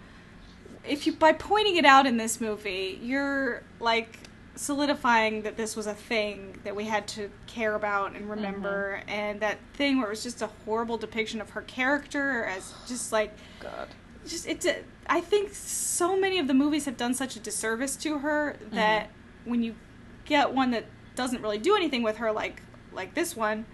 If 0.88 1.06
you 1.06 1.12
by 1.12 1.32
pointing 1.32 1.76
it 1.76 1.84
out 1.84 2.06
in 2.06 2.16
this 2.16 2.40
movie, 2.40 2.98
you're 3.02 3.62
like 3.80 4.18
solidifying 4.58 5.42
that 5.42 5.56
this 5.56 5.76
was 5.76 5.86
a 5.86 5.94
thing 5.94 6.58
that 6.64 6.74
we 6.74 6.84
had 6.84 7.06
to 7.06 7.30
care 7.46 7.76
about 7.76 8.16
and 8.16 8.28
remember 8.28 9.00
and 9.06 9.38
that 9.38 9.56
thing 9.74 9.98
where 9.98 10.08
it 10.08 10.10
was 10.10 10.24
just 10.24 10.42
a 10.42 10.48
horrible 10.64 10.98
depiction 10.98 11.40
of 11.40 11.50
her 11.50 11.62
character 11.62 12.44
as 12.44 12.74
just 12.88 13.12
like 13.12 13.32
God. 13.60 13.86
just 14.26 14.48
it's 14.48 14.66
a, 14.66 14.82
I 15.06 15.20
think 15.20 15.54
so 15.54 16.18
many 16.18 16.40
of 16.40 16.48
the 16.48 16.54
movies 16.54 16.86
have 16.86 16.96
done 16.96 17.14
such 17.14 17.36
a 17.36 17.40
disservice 17.40 17.94
to 17.98 18.18
her 18.18 18.56
that 18.72 19.10
when 19.44 19.62
you 19.62 19.76
get 20.24 20.52
one 20.52 20.72
that 20.72 20.86
doesn't 21.14 21.40
really 21.40 21.58
do 21.58 21.76
anything 21.76 22.02
with 22.02 22.16
her 22.16 22.32
like 22.32 22.60
like 22.92 23.14
this 23.14 23.36
one 23.36 23.64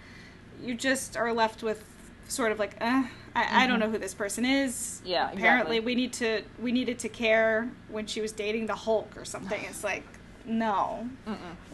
you 0.61 0.75
just 0.75 1.17
are 1.17 1.33
left 1.33 1.63
with 1.63 1.83
sort 2.27 2.51
of 2.51 2.59
like 2.59 2.75
uh, 2.79 3.03
I, 3.35 3.63
I 3.63 3.67
don't 3.67 3.79
know 3.79 3.89
who 3.89 3.97
this 3.97 4.13
person 4.13 4.45
is. 4.45 5.01
Yeah, 5.05 5.29
Apparently, 5.31 5.77
exactly. 5.77 5.79
we 5.79 5.95
need 5.95 6.13
to 6.13 6.41
we 6.59 6.71
needed 6.71 6.99
to 6.99 7.09
care 7.09 7.69
when 7.89 8.05
she 8.07 8.21
was 8.21 8.31
dating 8.31 8.67
the 8.67 8.75
Hulk 8.75 9.15
or 9.17 9.25
something. 9.25 9.61
It's 9.69 9.83
like 9.91 10.03
no, 10.45 11.09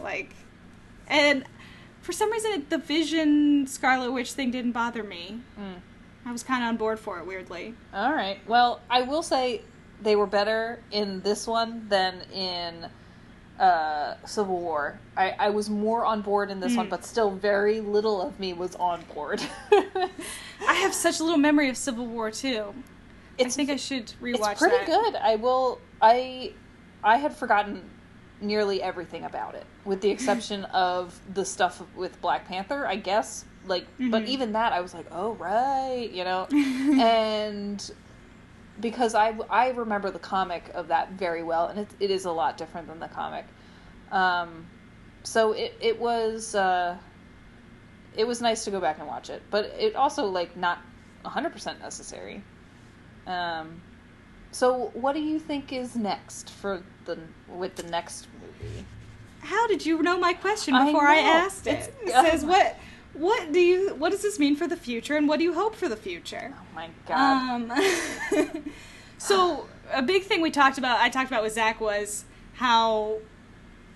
like, 0.00 0.34
and 1.06 1.44
for 2.00 2.12
some 2.12 2.32
reason 2.32 2.66
the 2.68 2.78
Vision 2.78 3.66
Scarlet 3.66 4.10
Witch 4.10 4.32
thing 4.32 4.50
didn't 4.50 4.72
bother 4.72 5.02
me. 5.04 5.40
Mm. 5.58 5.80
I 6.24 6.32
was 6.32 6.42
kind 6.42 6.62
of 6.62 6.68
on 6.68 6.76
board 6.76 6.98
for 6.98 7.18
it 7.18 7.26
weirdly. 7.26 7.74
All 7.92 8.12
right. 8.12 8.38
Well, 8.46 8.80
I 8.88 9.02
will 9.02 9.22
say 9.22 9.62
they 10.00 10.16
were 10.16 10.26
better 10.26 10.80
in 10.90 11.20
this 11.20 11.46
one 11.46 11.88
than 11.88 12.22
in 12.32 12.86
uh, 13.58 14.14
Civil 14.26 14.58
War. 14.58 14.98
I, 15.16 15.30
I 15.38 15.50
was 15.50 15.68
more 15.70 16.04
on 16.04 16.20
board 16.22 16.50
in 16.50 16.58
this 16.60 16.76
one, 16.76 16.86
Mm. 16.86 16.90
but 16.90 17.04
still 17.04 17.30
very 17.30 17.80
little 17.80 18.20
of 18.22 18.38
me 18.40 18.52
was 18.52 18.74
on 18.76 19.02
board. 19.14 19.42
I 19.72 20.74
have 20.74 20.94
such 20.94 21.20
little 21.20 21.36
memory 21.38 21.68
of 21.68 21.76
Civil 21.76 22.06
War 22.06 22.30
too. 22.30 22.74
It's 23.38 23.54
I 23.54 23.56
think 23.56 23.70
I 23.70 23.76
should 23.76 24.06
rewatch 24.22 24.52
it's 24.52 24.60
pretty 24.60 24.76
that. 24.76 24.86
good. 24.86 25.16
I 25.16 25.36
will. 25.36 25.78
I 26.00 26.52
I 27.04 27.16
had 27.16 27.34
forgotten 27.36 27.82
nearly 28.40 28.82
everything 28.82 29.24
about 29.24 29.54
it, 29.54 29.64
with 29.84 30.00
the 30.00 30.10
exception 30.10 30.64
of 30.72 31.18
the 31.32 31.44
stuff 31.44 31.82
with 31.94 32.20
Black 32.20 32.46
Panther. 32.48 32.86
I 32.86 32.96
guess. 32.96 33.44
Like, 33.64 33.86
but 34.10 34.24
Mhm. 34.24 34.26
even 34.26 34.52
that, 34.54 34.72
I 34.72 34.80
was 34.80 34.92
like, 34.92 35.06
oh 35.12 35.32
right, 35.34 36.10
you 36.12 36.24
know, 36.24 36.46
and 36.52 37.90
because 38.80 39.14
I 39.14 39.34
I 39.50 39.70
remember 39.70 40.10
the 40.10 40.18
comic 40.18 40.70
of 40.74 40.88
that 40.88 41.12
very 41.12 41.42
well, 41.42 41.66
and 41.66 41.80
it 41.80 41.88
it 42.00 42.10
is 42.10 42.24
a 42.24 42.32
lot 42.32 42.56
different 42.56 42.88
than 42.88 43.00
the 43.00 43.08
comic. 43.08 43.44
Um, 44.10 44.66
so 45.22 45.52
it 45.52 45.76
it 45.80 46.00
was 46.00 46.54
uh, 46.54 46.96
it 48.16 48.26
was 48.26 48.40
nice 48.40 48.64
to 48.64 48.70
go 48.70 48.80
back 48.80 48.98
and 48.98 49.06
watch 49.06 49.30
it, 49.30 49.42
but 49.50 49.66
it 49.78 49.94
also 49.96 50.26
like 50.26 50.56
not 50.56 50.78
hundred 51.24 51.52
percent 51.52 51.80
necessary. 51.80 52.42
Um, 53.26 53.80
so 54.50 54.90
what 54.94 55.14
do 55.14 55.20
you 55.20 55.38
think 55.38 55.72
is 55.72 55.96
next 55.96 56.50
for 56.50 56.82
the 57.04 57.18
with 57.48 57.76
the 57.76 57.84
next 57.84 58.28
movie? 58.40 58.84
How 59.40 59.66
did 59.66 59.84
you 59.84 60.02
know 60.02 60.18
my 60.18 60.34
question 60.34 60.74
before 60.86 61.06
I, 61.06 61.16
know. 61.16 61.28
asked 61.28 61.66
it? 61.66 61.92
It 62.02 62.10
says 62.10 62.44
what 62.44 62.76
what 63.14 63.52
do 63.52 63.60
you 63.60 63.94
what 63.94 64.10
does 64.12 64.22
this 64.22 64.38
mean 64.38 64.56
for 64.56 64.66
the 64.66 64.76
future 64.76 65.16
and 65.16 65.28
what 65.28 65.38
do 65.38 65.44
you 65.44 65.54
hope 65.54 65.74
for 65.74 65.88
the 65.88 65.96
future? 65.96 66.54
Oh 66.56 66.74
my 66.74 66.88
god! 67.06 67.70
Um, 67.70 68.62
so 69.18 69.66
a 69.92 70.02
big 70.02 70.24
thing 70.24 70.40
we 70.40 70.50
talked 70.50 70.78
about, 70.78 71.00
I 71.00 71.08
talked 71.08 71.28
about 71.30 71.42
with 71.42 71.52
Zach 71.52 71.80
was 71.80 72.24
how 72.54 73.18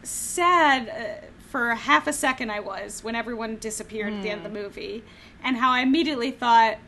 sad 0.02 0.88
uh, 1.22 1.26
for 1.50 1.74
half 1.74 2.06
a 2.06 2.12
second 2.12 2.50
I 2.50 2.60
was 2.60 3.02
when 3.02 3.14
everyone 3.14 3.56
disappeared 3.56 4.12
at 4.12 4.22
the 4.22 4.30
end 4.30 4.44
of 4.46 4.52
the 4.52 4.58
movie, 4.62 5.02
and 5.42 5.56
how 5.56 5.70
I 5.70 5.80
immediately 5.80 6.30
thought 6.30 6.78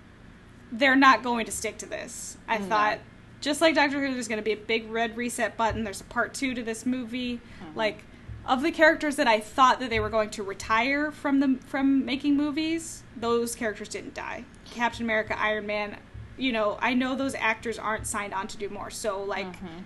they're 0.71 0.97
not 0.97 1.23
going 1.23 1.47
to 1.47 1.53
stick 1.53 1.79
to 1.79 1.87
this. 1.87 2.37
I 2.47 2.59
No. 2.59 2.67
thought 2.67 2.99
just 3.41 3.61
like 3.61 3.75
Doctor 3.75 4.05
Who, 4.05 4.13
there's 4.13 4.29
going 4.29 4.39
to 4.41 4.45
be 4.45 4.53
a 4.53 4.57
big 4.57 4.91
red 4.91 5.17
reset 5.17 5.57
button. 5.57 5.85
There's 5.85 6.01
a 6.01 6.05
part 6.05 6.35
two 6.35 6.55
to 6.55 6.63
this 6.63 6.85
movie, 6.85 7.41
like. 7.75 8.05
Of 8.49 8.63
the 8.63 8.73
characters 8.73 9.17
that 9.17 9.29
I 9.29 9.41
thought 9.41 9.79
that 9.81 9.91
they 9.91 10.01
were 10.01 10.09
going 10.09 10.31
to 10.31 10.43
retire 10.43 11.13
from 11.13 11.41
the 11.41 11.59
from 11.67 12.07
making 12.07 12.35
movies, 12.35 13.03
those 13.15 13.55
characters 13.55 13.91
didn't 13.91 14.15
die. 14.15 14.45
Captain 14.65 15.05
America, 15.05 15.39
Iron 15.39 15.67
Man, 15.67 15.99
you 16.39 16.51
know, 16.51 16.79
I 16.81 16.95
know 16.95 17.15
those 17.15 17.35
actors 17.35 17.79
aren't 17.79 18.07
signed 18.07 18.33
on 18.33 18.49
to 18.49 18.57
do 18.57 18.71
more. 18.71 18.91
So 18.91 19.23
like 19.23 19.47
mm-hmm. 19.47 19.83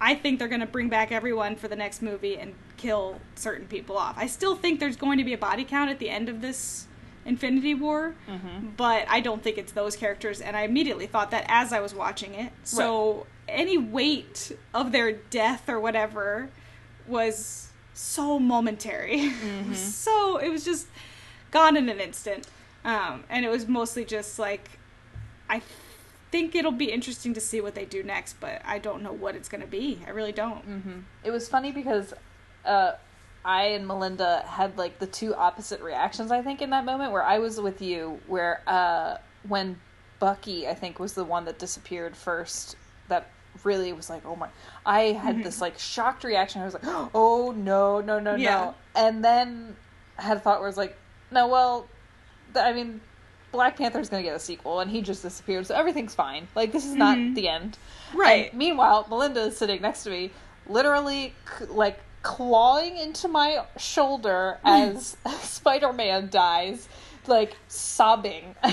I 0.00 0.14
think 0.14 0.38
they're 0.38 0.48
going 0.48 0.60
to 0.60 0.66
bring 0.66 0.88
back 0.88 1.10
everyone 1.10 1.56
for 1.56 1.66
the 1.66 1.74
next 1.74 2.02
movie 2.02 2.38
and 2.38 2.54
kill 2.76 3.20
certain 3.34 3.66
people 3.66 3.98
off. 3.98 4.14
I 4.16 4.26
still 4.26 4.54
think 4.54 4.78
there's 4.78 4.96
going 4.96 5.18
to 5.18 5.24
be 5.24 5.32
a 5.32 5.38
body 5.38 5.64
count 5.64 5.90
at 5.90 5.98
the 5.98 6.10
end 6.10 6.28
of 6.28 6.40
this 6.40 6.86
Infinity 7.24 7.74
War, 7.74 8.14
mm-hmm. 8.28 8.68
but 8.76 9.06
I 9.08 9.20
don't 9.20 9.42
think 9.42 9.58
it's 9.58 9.72
those 9.72 9.96
characters 9.96 10.40
and 10.40 10.56
I 10.56 10.62
immediately 10.62 11.06
thought 11.06 11.30
that 11.32 11.46
as 11.48 11.72
I 11.72 11.80
was 11.80 11.94
watching 11.94 12.34
it. 12.34 12.52
So 12.62 13.26
any 13.48 13.78
weight 13.78 14.52
of 14.72 14.92
their 14.92 15.12
death 15.12 15.68
or 15.68 15.80
whatever 15.80 16.50
was 17.06 17.70
so 17.94 18.38
momentary. 18.38 19.30
so 19.74 20.36
it 20.38 20.50
was 20.50 20.64
just 20.64 20.86
gone 21.50 21.76
in 21.76 21.88
an 21.88 22.00
instant. 22.00 22.46
Um, 22.84 23.24
and 23.30 23.44
it 23.44 23.48
was 23.48 23.66
mostly 23.66 24.04
just 24.04 24.38
like 24.38 24.78
I 25.48 25.62
think 26.30 26.54
it'll 26.54 26.72
be 26.72 26.90
interesting 26.90 27.32
to 27.34 27.40
see 27.40 27.60
what 27.60 27.74
they 27.74 27.84
do 27.84 28.02
next, 28.02 28.40
but 28.40 28.60
I 28.64 28.78
don't 28.78 29.02
know 29.02 29.12
what 29.12 29.36
it's 29.36 29.48
going 29.48 29.60
to 29.60 29.66
be. 29.66 30.00
I 30.06 30.10
really 30.10 30.32
don't. 30.32 30.62
hmm 30.64 30.98
It 31.22 31.30
was 31.30 31.48
funny 31.48 31.70
because 31.70 32.12
uh, 32.64 32.92
I 33.44 33.66
and 33.66 33.86
Melinda 33.86 34.42
had 34.46 34.76
like 34.76 34.98
the 34.98 35.06
two 35.06 35.34
opposite 35.34 35.80
reactions. 35.80 36.32
I 36.32 36.42
think 36.42 36.60
in 36.60 36.70
that 36.70 36.84
moment 36.84 37.12
where 37.12 37.22
I 37.22 37.38
was 37.38 37.60
with 37.60 37.80
you, 37.80 38.20
where 38.26 38.62
uh, 38.66 39.18
when 39.46 39.78
Bucky, 40.18 40.66
I 40.66 40.74
think, 40.74 40.98
was 40.98 41.12
the 41.12 41.24
one 41.24 41.44
that 41.44 41.58
disappeared 41.58 42.16
first. 42.16 42.76
That 43.08 43.30
really 43.62 43.92
was 43.92 44.10
like, 44.10 44.24
oh 44.26 44.36
my! 44.36 44.48
I 44.84 45.12
had 45.12 45.42
this 45.44 45.60
like 45.60 45.78
shocked 45.78 46.24
reaction. 46.24 46.62
I 46.62 46.64
was 46.64 46.74
like, 46.74 46.84
oh 47.14 47.52
no, 47.56 48.00
no, 48.00 48.18
no, 48.18 48.34
Yeah. 48.34 48.50
no! 48.56 48.74
And 48.96 49.24
then 49.24 49.76
I 50.18 50.22
had 50.22 50.36
a 50.36 50.40
thought 50.40 50.58
where 50.58 50.66
I 50.66 50.70
was 50.70 50.76
like, 50.76 50.96
no, 51.30 51.46
well, 51.48 51.86
th- 52.52 52.64
I 52.64 52.72
mean. 52.72 53.00
Black 53.52 53.76
Panther's 53.76 54.08
gonna 54.08 54.24
get 54.24 54.34
a 54.34 54.40
sequel, 54.40 54.80
and 54.80 54.90
he 54.90 55.00
just 55.00 55.22
disappeared, 55.22 55.64
so 55.64 55.76
everything's 55.76 56.12
fine. 56.12 56.48
Like 56.56 56.72
this 56.72 56.84
is 56.84 56.96
not 56.96 57.16
Mhm. 57.16 57.36
the 57.36 57.46
end. 57.48 57.78
Right. 58.12 58.50
And 58.50 58.58
meanwhile, 58.58 59.06
Melinda 59.08 59.42
is 59.42 59.56
sitting 59.56 59.80
next 59.80 60.02
to 60.02 60.10
me, 60.10 60.32
literally 60.66 61.32
c- 61.56 61.66
like 61.66 62.00
clawing 62.22 62.96
into 62.96 63.28
my 63.28 63.64
shoulder 63.76 64.58
as 64.64 65.16
Spider-Man 65.42 66.30
dies, 66.30 66.88
like 67.28 67.54
sobbing. 67.68 68.56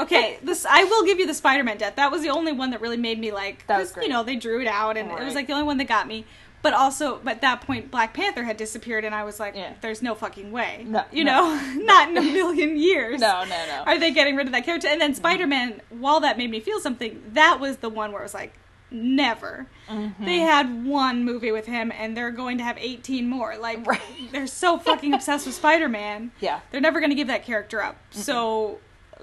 okay, 0.00 0.38
this 0.42 0.64
I 0.68 0.84
will 0.84 1.04
give 1.04 1.18
you 1.18 1.26
the 1.26 1.34
Spider-Man 1.34 1.78
death. 1.78 1.96
That 1.96 2.10
was 2.10 2.22
the 2.22 2.30
only 2.30 2.52
one 2.52 2.70
that 2.70 2.80
really 2.80 2.96
made 2.96 3.18
me 3.18 3.32
like. 3.32 3.66
That 3.66 3.78
was 3.78 3.88
'cause, 3.88 3.94
great. 3.94 4.06
You 4.06 4.12
know, 4.12 4.22
they 4.22 4.36
drew 4.36 4.60
it 4.60 4.66
out, 4.68 4.96
and 4.96 5.10
it 5.10 5.24
was 5.24 5.34
like 5.34 5.46
the 5.46 5.52
only 5.52 5.64
one 5.64 5.78
that 5.78 5.86
got 5.88 6.06
me. 6.06 6.24
But 6.60 6.74
also, 6.74 7.20
but 7.22 7.36
at 7.36 7.40
that 7.42 7.60
point, 7.60 7.88
Black 7.92 8.12
Panther 8.14 8.42
had 8.42 8.56
disappeared, 8.56 9.04
and 9.04 9.14
I 9.14 9.22
was 9.22 9.38
like, 9.38 9.54
Yeah. 9.54 9.74
"There's 9.80 10.02
no 10.02 10.16
fucking 10.16 10.50
way." 10.50 10.84
No, 10.88 11.04
you 11.12 11.22
no. 11.24 11.54
know, 11.54 11.84
not 11.84 12.08
in 12.10 12.16
a 12.18 12.22
million 12.22 12.76
years. 12.76 13.20
No, 13.20 13.44
no, 13.44 13.66
no. 13.66 13.82
Are 13.86 13.96
they 13.96 14.10
getting 14.10 14.34
rid 14.34 14.46
of 14.46 14.52
that 14.52 14.64
character? 14.64 14.88
And 14.88 15.00
then 15.00 15.14
Spider-Man, 15.14 15.80
while 15.90 16.18
that 16.20 16.36
made 16.36 16.50
me 16.50 16.58
feel 16.58 16.80
something, 16.80 17.22
that 17.34 17.60
was 17.60 17.76
the 17.76 17.88
one 17.88 18.10
where 18.10 18.22
it 18.22 18.24
was 18.24 18.34
like, 18.34 18.54
never. 18.90 19.66
Mm-hmm. 19.88 20.24
They 20.24 20.38
had 20.38 20.84
one 20.84 21.24
movie 21.24 21.52
with 21.52 21.66
him, 21.66 21.92
and 21.96 22.16
they're 22.16 22.30
going 22.32 22.58
to 22.58 22.64
have 22.64 22.76
18 22.78 23.28
more. 23.28 23.56
Like, 23.56 23.86
Right. 23.86 24.00
they're 24.32 24.46
so 24.48 24.78
fucking 24.78 25.14
obsessed 25.14 25.46
with 25.46 25.54
Spider-Man 25.54 26.32
yeah. 26.40 26.60
they're 26.70 26.80
never 26.80 26.98
going 26.98 27.10
to 27.10 27.16
give 27.16 27.28
that 27.28 27.44
character 27.44 27.82
up. 27.82 27.96
So, 28.10 28.78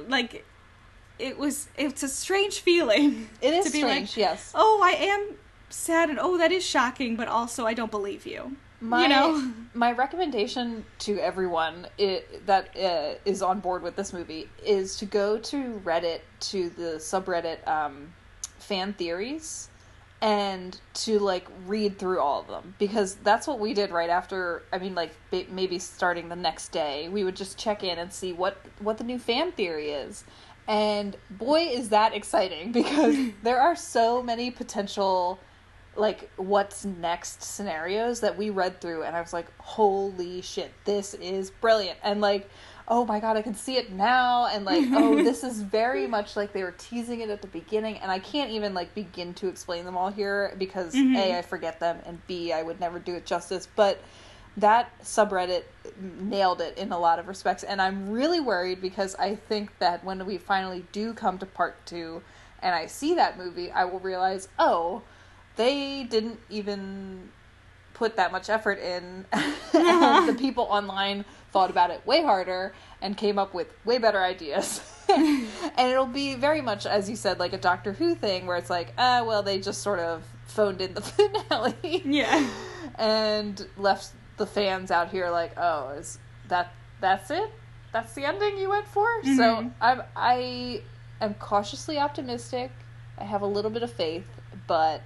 like, 0.08 0.46
it 1.20 1.38
was 1.38 1.68
it's 1.78 2.04
a 2.04 2.08
strange 2.08 2.60
feeling. 2.60 3.30
It 3.42 3.54
is 3.54 3.66
to 3.66 3.72
be 3.72 3.80
strange, 3.80 4.10
like, 4.10 4.18
yes. 4.18 4.52
oh, 4.56 4.82
I 4.84 4.92
am 4.92 5.36
sad, 5.70 6.10
and 6.10 6.20
oh, 6.20 6.38
that 6.38 6.52
is 6.52 6.66
shocking, 6.66 7.16
but 7.16 7.28
also 7.28 7.66
I 7.66 7.74
don't 7.74 7.92
believe 7.92 8.26
you. 8.26 8.56
My, 8.82 9.04
you 9.04 9.10
know, 9.10 9.54
my 9.74 9.94
recommendation 9.94 10.86
to 11.00 11.18
everyone 11.20 11.88
i 12.00 12.24
that 12.46 12.76
uh, 12.78 13.16
is 13.26 13.42
on 13.42 13.60
board 13.60 13.82
with 13.82 13.96
this 13.96 14.14
movie 14.14 14.50
is 14.64 14.98
to 14.98 15.06
go 15.06 15.38
to 15.38 15.82
Reddit 15.84 16.22
to 16.52 16.70
the 16.72 16.98
subreddit 16.98 17.66
um, 17.68 18.14
fan 18.60 18.94
theories 18.94 19.70
and 20.26 20.82
to 20.96 21.20
like 21.20 21.48
read 21.68 22.00
through 22.00 22.20
all 22.20 22.42
of 22.42 22.48
them. 22.48 22.74
Because 22.80 23.14
that's 23.14 23.46
what 23.46 23.60
we 23.60 23.76
did 23.76 23.92
right 23.92 24.10
after 24.10 24.64
i 24.74 24.80
mean 24.80 24.96
like 24.96 25.12
maybe 25.32 25.78
starting 25.78 26.30
the 26.30 26.36
next 26.36 26.70
day. 26.70 27.08
We 27.08 27.24
would 27.24 27.36
just 27.36 27.60
check 27.60 27.84
in 27.84 28.00
and 28.00 28.12
see 28.12 28.34
what 28.34 28.58
what 28.80 28.98
the 28.98 29.04
new 29.04 29.20
fan 29.20 29.52
theory 29.52 29.92
is. 29.92 30.24
And 30.68 31.16
boy 31.30 31.68
is 31.72 31.90
that 31.90 32.16
exciting 32.16 32.72
because 32.82 33.16
there 33.44 33.62
are 33.62 33.76
so 33.76 34.24
many 34.24 34.50
potential 34.50 35.40
like 35.96 36.30
what's 36.38 36.84
next 36.84 37.44
scenarios 37.44 38.20
that 38.20 38.36
we 38.36 38.50
read 38.50 38.82
through 38.82 39.04
and 39.04 39.16
I 39.16 39.22
was 39.22 39.32
like, 39.32 39.46
holy 39.60 40.42
shit, 40.42 40.74
this 40.86 41.14
is 41.14 41.52
brilliant. 41.52 42.00
And 42.04 42.20
like, 42.20 42.50
oh 42.88 43.06
my 43.06 43.20
god, 43.20 43.36
I 43.38 43.42
can 43.42 43.56
see 43.56 43.78
it 43.78 43.92
now. 43.92 44.48
And 44.48 44.66
like, 44.66 44.86
oh, 44.94 45.16
this 45.24 45.44
is 45.44 45.62
very 45.62 46.08
much 46.08 46.36
like 46.36 46.54
they 46.54 46.64
were 46.64 46.76
teasing 46.78 47.22
it 47.22 47.30
at 47.30 47.42
the 47.42 47.48
beginning. 47.48 47.98
And 47.98 48.12
I 48.12 48.20
can't 48.20 48.52
even 48.52 48.74
like 48.74 48.94
begin 48.94 49.34
to 49.36 49.48
explain 49.48 49.86
them 49.86 49.98
all 49.98 50.12
here 50.12 50.56
because 50.58 50.94
Mhm. 50.94 51.18
A, 51.18 51.38
I 51.40 51.42
forget 51.42 51.80
them. 51.80 52.00
And 52.06 52.26
B, 52.28 52.54
I 52.54 52.62
would 52.62 52.80
never 52.80 53.00
do 53.00 53.16
it 53.16 53.26
justice. 53.26 53.68
But 53.76 54.00
that 54.58 54.92
subreddit 55.04 55.64
nailed 56.00 56.62
it 56.62 56.78
in 56.78 56.92
a 56.92 57.00
lot 57.00 57.20
of 57.20 57.28
respects. 57.28 57.64
And 57.64 57.82
I'm 57.82 58.10
really 58.12 58.40
worried 58.40 58.82
because 58.82 59.16
I 59.16 59.36
think 59.36 59.78
that 59.80 60.04
when 60.04 60.26
we 60.26 60.38
finally 60.38 60.86
do 60.92 61.14
come 61.14 61.38
to 61.40 61.46
part 61.46 61.86
2 61.88 62.22
and 62.62 62.74
I 62.74 62.86
see 62.86 63.16
that 63.16 63.38
movie, 63.38 63.70
I 63.72 63.84
will 63.86 64.00
realize, 64.00 64.48
oh, 64.58 65.02
they 65.58 66.04
didn't 66.04 66.40
even 66.50 67.30
put 67.94 68.16
that 68.18 68.32
much 68.32 68.50
effort 68.50 68.80
in. 68.80 69.26
The 69.74 70.36
people 70.40 70.68
online 70.70 71.26
thought 71.56 71.70
about 71.70 71.90
it 71.90 72.06
way 72.06 72.22
harder 72.22 72.74
and 73.02 73.16
came 73.16 73.40
up 73.40 73.54
with 73.54 73.68
way 73.86 73.98
better 73.98 74.22
ideas 74.34 74.68
and 75.10 75.92
it'll 75.92 76.06
be 76.06 76.36
very 76.36 76.60
much 76.60 76.86
as 76.86 77.10
you 77.10 77.16
said 77.16 77.40
like 77.40 77.54
a 77.54 77.58
doctor 77.58 77.94
who 77.94 78.14
thing 78.14 78.46
where 78.46 78.58
it's 78.58 78.70
like 78.70 78.90
ah 78.98 79.24
well 79.24 79.42
they 79.42 79.58
just 79.60 79.82
sort 79.82 80.00
of 80.00 80.24
phoned 80.48 80.82
in 80.82 80.94
the 80.94 81.02
finale 81.16 82.02
yeah, 82.04 82.46
and 82.96 83.66
left 83.78 84.12
the 84.38 84.46
fans 84.46 84.92
out 84.92 85.10
here 85.10 85.30
like 85.30 85.54
oh 85.58 85.90
is 86.00 86.20
that 86.50 86.74
that's 87.00 87.32
it 87.32 87.50
that's 87.94 88.14
the 88.16 88.26
ending 88.26 88.58
you 88.58 88.70
went 88.70 88.88
for 88.88 89.08
so 89.24 89.30
Mhm. 89.64 89.72
i 89.80 89.92
i 90.16 90.36
am 91.22 91.34
cautiously 91.36 91.98
optimistic. 91.98 92.70
I 93.18 93.24
have 93.24 93.42
a 93.42 93.48
little 93.48 93.72
bit 93.72 93.84
of 93.84 93.92
faith, 93.94 94.28
but 94.68 95.02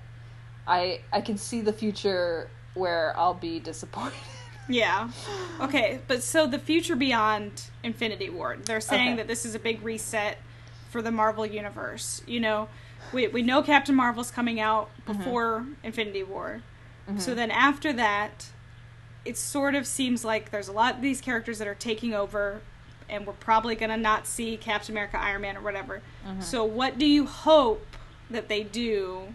I 0.67 1.01
I 1.13 1.21
can 1.21 1.37
see 1.37 1.61
the 1.61 1.71
future 1.73 2.49
where 2.73 3.13
I'll 3.15 3.35
be 3.49 3.59
disappointed. 3.59 4.17
Yeah. 4.69 5.09
Okay, 5.59 5.99
but 6.07 6.23
so 6.23 6.47
the 6.47 6.59
future 6.59 6.95
beyond 6.95 7.63
Infinity 7.83 8.29
War, 8.29 8.57
they're 8.63 8.79
saying 8.79 9.09
Okay. 9.09 9.17
that 9.17 9.27
this 9.27 9.45
is 9.45 9.55
a 9.55 9.59
big 9.59 9.83
reset 9.83 10.37
for 10.89 11.01
the 11.01 11.11
Marvel 11.11 11.45
universe. 11.45 12.21
You 12.25 12.39
know, 12.39 12.69
we 13.11 13.27
we 13.27 13.41
know 13.41 13.61
Captain 13.61 13.95
Marvel's 13.95 14.31
coming 14.31 14.59
out 14.59 14.89
mm-hmm. 15.01 15.17
before 15.17 15.65
Infinity 15.83 16.23
War. 16.23 16.61
Mm-hmm. 17.07 17.19
So 17.19 17.33
then 17.33 17.51
after 17.51 17.91
that, 17.93 18.47
it 19.25 19.37
sort 19.37 19.75
of 19.75 19.85
seems 19.85 20.23
like 20.23 20.51
there's 20.51 20.67
a 20.67 20.71
lot 20.71 20.95
of 20.95 21.01
these 21.01 21.19
characters 21.19 21.57
that 21.57 21.67
are 21.67 21.75
taking 21.75 22.13
over 22.13 22.61
and 23.09 23.25
we're 23.25 23.33
probably 23.33 23.75
going 23.75 23.89
to 23.89 23.97
not 23.97 24.27
see 24.27 24.55
Captain 24.55 24.93
America, 24.93 25.19
Iron 25.19 25.41
Man 25.41 25.57
or 25.57 25.61
whatever. 25.61 26.01
Mm-hmm. 26.25 26.41
So 26.41 26.63
what 26.63 26.99
do 26.99 27.05
you 27.05 27.25
hope 27.25 27.85
that 28.29 28.47
they 28.47 28.63
do 28.63 29.33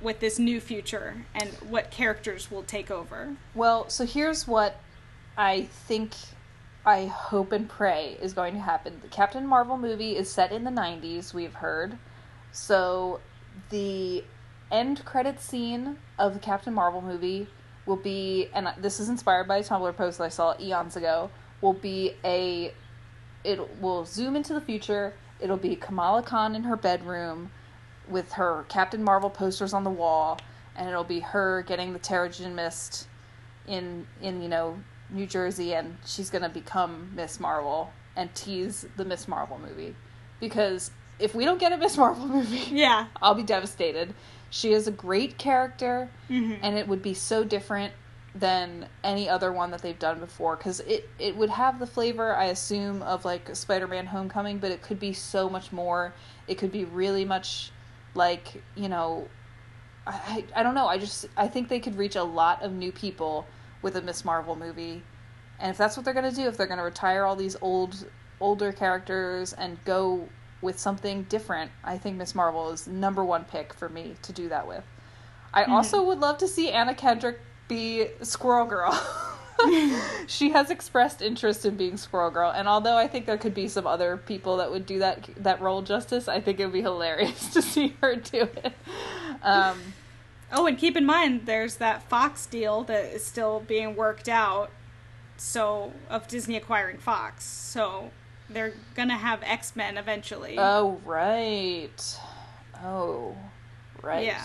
with 0.00 0.20
this 0.20 0.38
new 0.38 0.60
future 0.60 1.26
and 1.34 1.50
what 1.68 1.90
characters 1.90 2.50
will 2.50 2.62
take 2.62 2.90
over? 2.90 3.36
Well, 3.54 3.88
so 3.88 4.04
here's 4.06 4.46
what 4.46 4.80
I 5.36 5.62
think 5.62 6.12
I 6.86 7.06
hope 7.06 7.52
and 7.52 7.68
pray 7.68 8.16
is 8.20 8.32
going 8.32 8.54
to 8.54 8.60
happen. 8.60 8.98
The 9.02 9.08
Captain 9.08 9.46
Marvel 9.46 9.76
movie 9.76 10.16
is 10.16 10.30
set 10.30 10.52
in 10.52 10.64
the 10.64 10.70
90s, 10.70 11.34
we've 11.34 11.54
heard. 11.54 11.98
So 12.52 13.20
the 13.70 14.24
end 14.70 15.04
credit 15.04 15.40
scene 15.40 15.98
of 16.18 16.34
the 16.34 16.40
Captain 16.40 16.74
Marvel 16.74 17.00
movie 17.00 17.46
will 17.86 17.96
be 17.96 18.48
and 18.54 18.68
this 18.78 19.00
is 19.00 19.08
inspired 19.08 19.48
by 19.48 19.58
a 19.58 19.64
Tumblr 19.64 19.96
post 19.96 20.18
that 20.18 20.24
I 20.24 20.28
saw 20.28 20.54
eons 20.60 20.96
ago, 20.96 21.30
will 21.60 21.72
be 21.72 22.14
a 22.24 22.72
it 23.44 23.80
will 23.80 24.04
zoom 24.04 24.36
into 24.36 24.52
the 24.52 24.60
future. 24.60 25.14
It'll 25.40 25.56
be 25.56 25.76
Kamala 25.76 26.22
Khan 26.22 26.54
in 26.54 26.64
her 26.64 26.76
bedroom 26.76 27.50
with 28.10 28.32
her 28.32 28.64
Captain 28.68 29.02
Marvel 29.02 29.30
posters 29.30 29.72
on 29.72 29.84
the 29.84 29.90
wall, 29.90 30.38
and 30.76 30.88
it'll 30.88 31.04
be 31.04 31.20
her 31.20 31.62
getting 31.62 31.92
the 31.92 31.98
Terrigen 31.98 32.54
Mist 32.54 33.06
in 33.66 34.06
in 34.22 34.42
you 34.42 34.48
know 34.48 34.78
New 35.10 35.26
Jersey, 35.26 35.74
and 35.74 35.96
she's 36.06 36.30
gonna 36.30 36.48
become 36.48 37.10
Miss 37.14 37.38
Marvel 37.40 37.92
and 38.16 38.34
tease 38.34 38.86
the 38.96 39.04
Miss 39.04 39.28
Marvel 39.28 39.58
movie, 39.58 39.94
because 40.40 40.90
if 41.18 41.34
we 41.34 41.44
don't 41.44 41.58
get 41.58 41.72
a 41.72 41.76
Miss 41.76 41.96
Marvel 41.96 42.26
movie, 42.36 42.74
Yeah. 42.74 43.06
I'll 43.22 43.34
be 43.34 43.42
devastated. 43.42 44.14
She 44.50 44.72
is 44.72 44.86
a 44.86 44.90
great 44.92 45.36
character, 45.38 46.08
Mhm. 46.30 46.58
and 46.62 46.78
it 46.78 46.88
would 46.88 47.02
be 47.02 47.14
so 47.14 47.44
different 47.44 47.92
than 48.34 48.86
any 49.02 49.28
other 49.28 49.52
one 49.52 49.70
that 49.72 49.82
they've 49.82 49.98
done 49.98 50.20
before 50.20 50.54
because 50.56 50.80
it, 50.80 51.08
it 51.18 51.34
would 51.36 51.48
have 51.50 51.78
the 51.80 51.86
flavor 51.86 52.36
i 52.36 52.44
assume 52.44 53.02
of 53.02 53.24
like 53.24 53.56
spider-man 53.56 54.06
homecoming 54.06 54.58
but 54.58 54.70
it 54.70 54.80
could 54.82 55.00
be 55.00 55.12
so 55.14 55.48
much 55.48 55.72
more 55.72 56.12
it 56.46 56.56
could 56.56 56.70
be 56.70 56.84
really 56.84 57.24
much 57.24 57.72
like 58.14 58.62
you 58.74 58.88
know 58.88 59.28
I, 60.06 60.44
I 60.56 60.62
don't 60.62 60.74
know. 60.74 60.86
I 60.86 60.98
just 60.98 61.26
i 61.36 61.46
think 61.46 61.68
they 61.68 61.80
could 61.80 61.96
reach 61.96 62.16
a 62.16 62.22
lot 62.22 62.62
of 62.62 62.72
new 62.72 62.92
people 62.92 63.46
with 63.82 63.96
a 63.96 64.02
miss 64.02 64.24
marvel 64.24 64.56
movie. 64.56 65.02
And 65.60 65.70
if 65.70 65.76
that's 65.76 65.96
what 65.96 66.04
they're 66.04 66.14
going 66.14 66.30
to 66.30 66.34
do 66.34 66.46
if 66.46 66.56
they're 66.56 66.66
going 66.66 66.78
to 66.78 66.84
retire 66.84 67.24
all 67.24 67.36
these 67.36 67.56
old 67.60 68.06
older 68.40 68.72
characters 68.72 69.52
and 69.52 69.82
go 69.84 70.28
with 70.60 70.78
something 70.78 71.24
different 71.24 71.70
i 71.84 71.96
think 71.96 72.16
miss 72.16 72.34
marvel 72.34 72.70
is 72.70 72.86
number 72.86 73.24
one 73.24 73.44
pick 73.44 73.72
for 73.72 73.88
me 73.88 74.14
to 74.22 74.32
do 74.32 74.48
that 74.48 74.66
with. 74.66 74.84
I 75.52 75.62
mm-hmm. 75.62 75.72
also 75.72 76.02
would 76.04 76.20
love 76.20 76.38
to 76.38 76.48
see 76.48 76.70
anna 76.70 76.94
kendrick 76.94 77.40
be 77.66 78.08
squirrel 78.22 78.66
girl 78.66 78.92
she 80.26 80.50
has 80.50 80.70
expressed 80.70 81.20
interest 81.20 81.64
in 81.66 81.76
being 81.76 81.96
squirrel 81.96 82.30
girl 82.30 82.50
and 82.50 82.68
although 82.68 82.96
i 82.96 83.06
think 83.08 83.26
there 83.26 83.38
could 83.38 83.54
be 83.54 83.66
some 83.66 83.86
other 83.86 84.16
people 84.16 84.56
that 84.58 84.70
would 84.70 84.86
do 84.86 84.98
that 84.98 85.28
that 85.36 85.60
role 85.60 85.82
justice 85.82 86.28
i 86.28 86.40
think 86.40 86.60
it 86.60 86.64
would 86.64 86.72
be 86.72 86.82
hilarious 86.82 87.48
to 87.52 87.60
see 87.60 87.96
her 88.00 88.14
do 88.16 88.42
it 88.42 88.72
um, 89.42 89.78
Oh, 90.50 90.66
and 90.66 90.78
keep 90.78 90.96
in 90.96 91.04
mind, 91.04 91.42
there's 91.44 91.76
that 91.76 92.02
Fox 92.04 92.46
deal 92.46 92.82
that 92.84 93.12
is 93.12 93.24
still 93.24 93.60
being 93.60 93.96
worked 93.96 94.28
out. 94.28 94.70
So 95.36 95.92
of 96.08 96.26
Disney 96.26 96.56
acquiring 96.56 96.98
Fox, 96.98 97.44
so 97.44 98.10
they're 98.50 98.72
gonna 98.96 99.16
have 99.18 99.40
X 99.44 99.76
Men 99.76 99.96
eventually. 99.96 100.56
oh 100.58 101.00
right 101.04 102.18
oh 102.82 103.36
right 104.02 104.24
Yeah. 104.24 104.44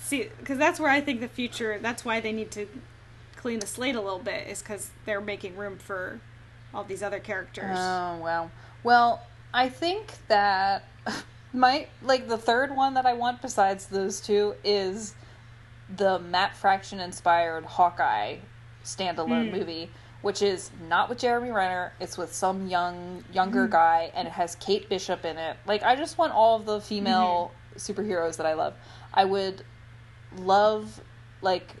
See, 0.00 0.30
because 0.38 0.56
that's 0.56 0.80
where 0.80 0.90
I 0.90 1.02
think 1.02 1.20
the 1.20 1.28
future. 1.28 1.78
That's 1.82 2.04
why 2.04 2.20
they 2.20 2.32
need 2.32 2.50
to 2.52 2.66
clean 3.38 3.60
the 3.60 3.66
slate 3.66 3.94
a 3.94 4.00
little 4.00 4.18
bit, 4.18 4.46
is 4.48 4.60
because 4.60 4.90
they're 5.06 5.20
making 5.22 5.56
room 5.56 5.78
for 5.78 6.20
all 6.74 6.84
these 6.84 7.02
other 7.02 7.18
characters. 7.20 7.76
Oh 7.78 8.18
wow. 8.18 8.50
Well, 8.84 9.22
I 9.54 9.70
think 9.70 10.12
that 10.28 10.84
my 11.54 11.86
like 12.02 12.28
the 12.28 12.36
third 12.38 12.76
one 12.76 12.94
that 12.94 13.06
I 13.06 13.14
want 13.14 13.40
besides 13.40 13.86
those 13.86 14.20
two 14.20 14.54
is 14.62 15.14
the 15.96 16.18
Matt 16.18 16.54
Fraction 16.54 17.00
inspired 17.00 17.64
Hawkeye 17.64 18.36
standalone 18.84 19.48
Mm. 19.50 19.52
movie, 19.52 19.90
which 20.22 20.42
is 20.42 20.70
not 20.88 21.08
with 21.08 21.18
Jeremy 21.18 21.50
Renner. 21.50 21.92
It's 22.00 22.18
with 22.18 22.34
some 22.34 22.66
young 22.66 23.24
younger 23.32 23.66
guy, 23.68 24.10
and 24.14 24.28
it 24.28 24.32
has 24.32 24.54
Kate 24.56 24.88
Bishop 24.88 25.24
in 25.24 25.38
it. 25.38 25.56
Like 25.66 25.82
I 25.82 25.96
just 25.96 26.18
want 26.18 26.32
all 26.34 26.56
of 26.56 26.66
the 26.66 26.80
female 26.80 27.52
superheroes 27.76 28.36
that 28.36 28.46
I 28.46 28.52
love. 28.54 28.74
I 29.14 29.24
would 29.24 29.64
love 30.36 31.00
like 31.40 31.74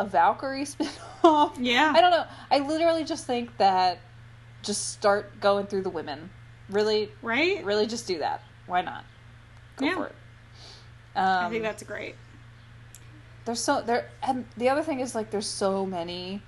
a 0.00 0.04
Valkyrie 0.04 0.64
spin-off. 0.72 1.58
Yeah. 1.58 1.92
I 1.94 2.00
don't 2.00 2.10
know. 2.10 2.24
I 2.50 2.58
literally 2.60 3.04
just 3.04 3.26
think 3.26 3.56
that 3.58 3.98
just 4.62 4.90
start 4.90 5.40
going 5.40 5.66
through 5.66 5.82
the 5.82 5.90
women. 5.90 6.30
Really, 6.70 7.10
right? 7.22 7.64
really 7.64 7.86
just 7.86 8.06
do 8.06 8.18
that. 8.18 8.42
Why 8.66 8.80
not? 8.82 9.04
Go 9.76 9.86
Yeah. 9.86 9.94
for 9.96 10.06
it. 10.06 10.14
Um, 11.16 11.46
I 11.46 11.50
think 11.50 11.62
that's 11.62 11.82
great. 11.82 12.14
there's 13.44 13.60
so 13.60 13.82
there 13.82 14.08
and 14.22 14.44
the 14.56 14.68
other 14.68 14.82
thing 14.82 15.00
is 15.00 15.14
like 15.14 15.30
there's 15.30 15.46
so 15.46 15.84
many 15.84 16.40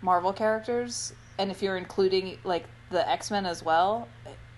Marvel 0.00 0.32
characters 0.32 1.12
and 1.38 1.50
if 1.50 1.60
you're 1.62 1.76
including 1.76 2.38
like 2.44 2.66
the 2.90 3.08
X-Men 3.08 3.46
as 3.46 3.62
well, 3.64 4.06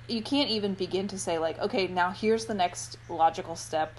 you 0.09 0.20
can't 0.22 0.50
even 0.50 0.74
begin 0.74 1.09
to 1.09 1.18
say 1.18 1.38
like 1.38 1.59
okay, 1.61 1.86
now 1.86 2.11
here's 2.11 2.44
the 2.44 2.54
next 2.54 2.98
logical 3.09 3.57
step. 3.57 3.98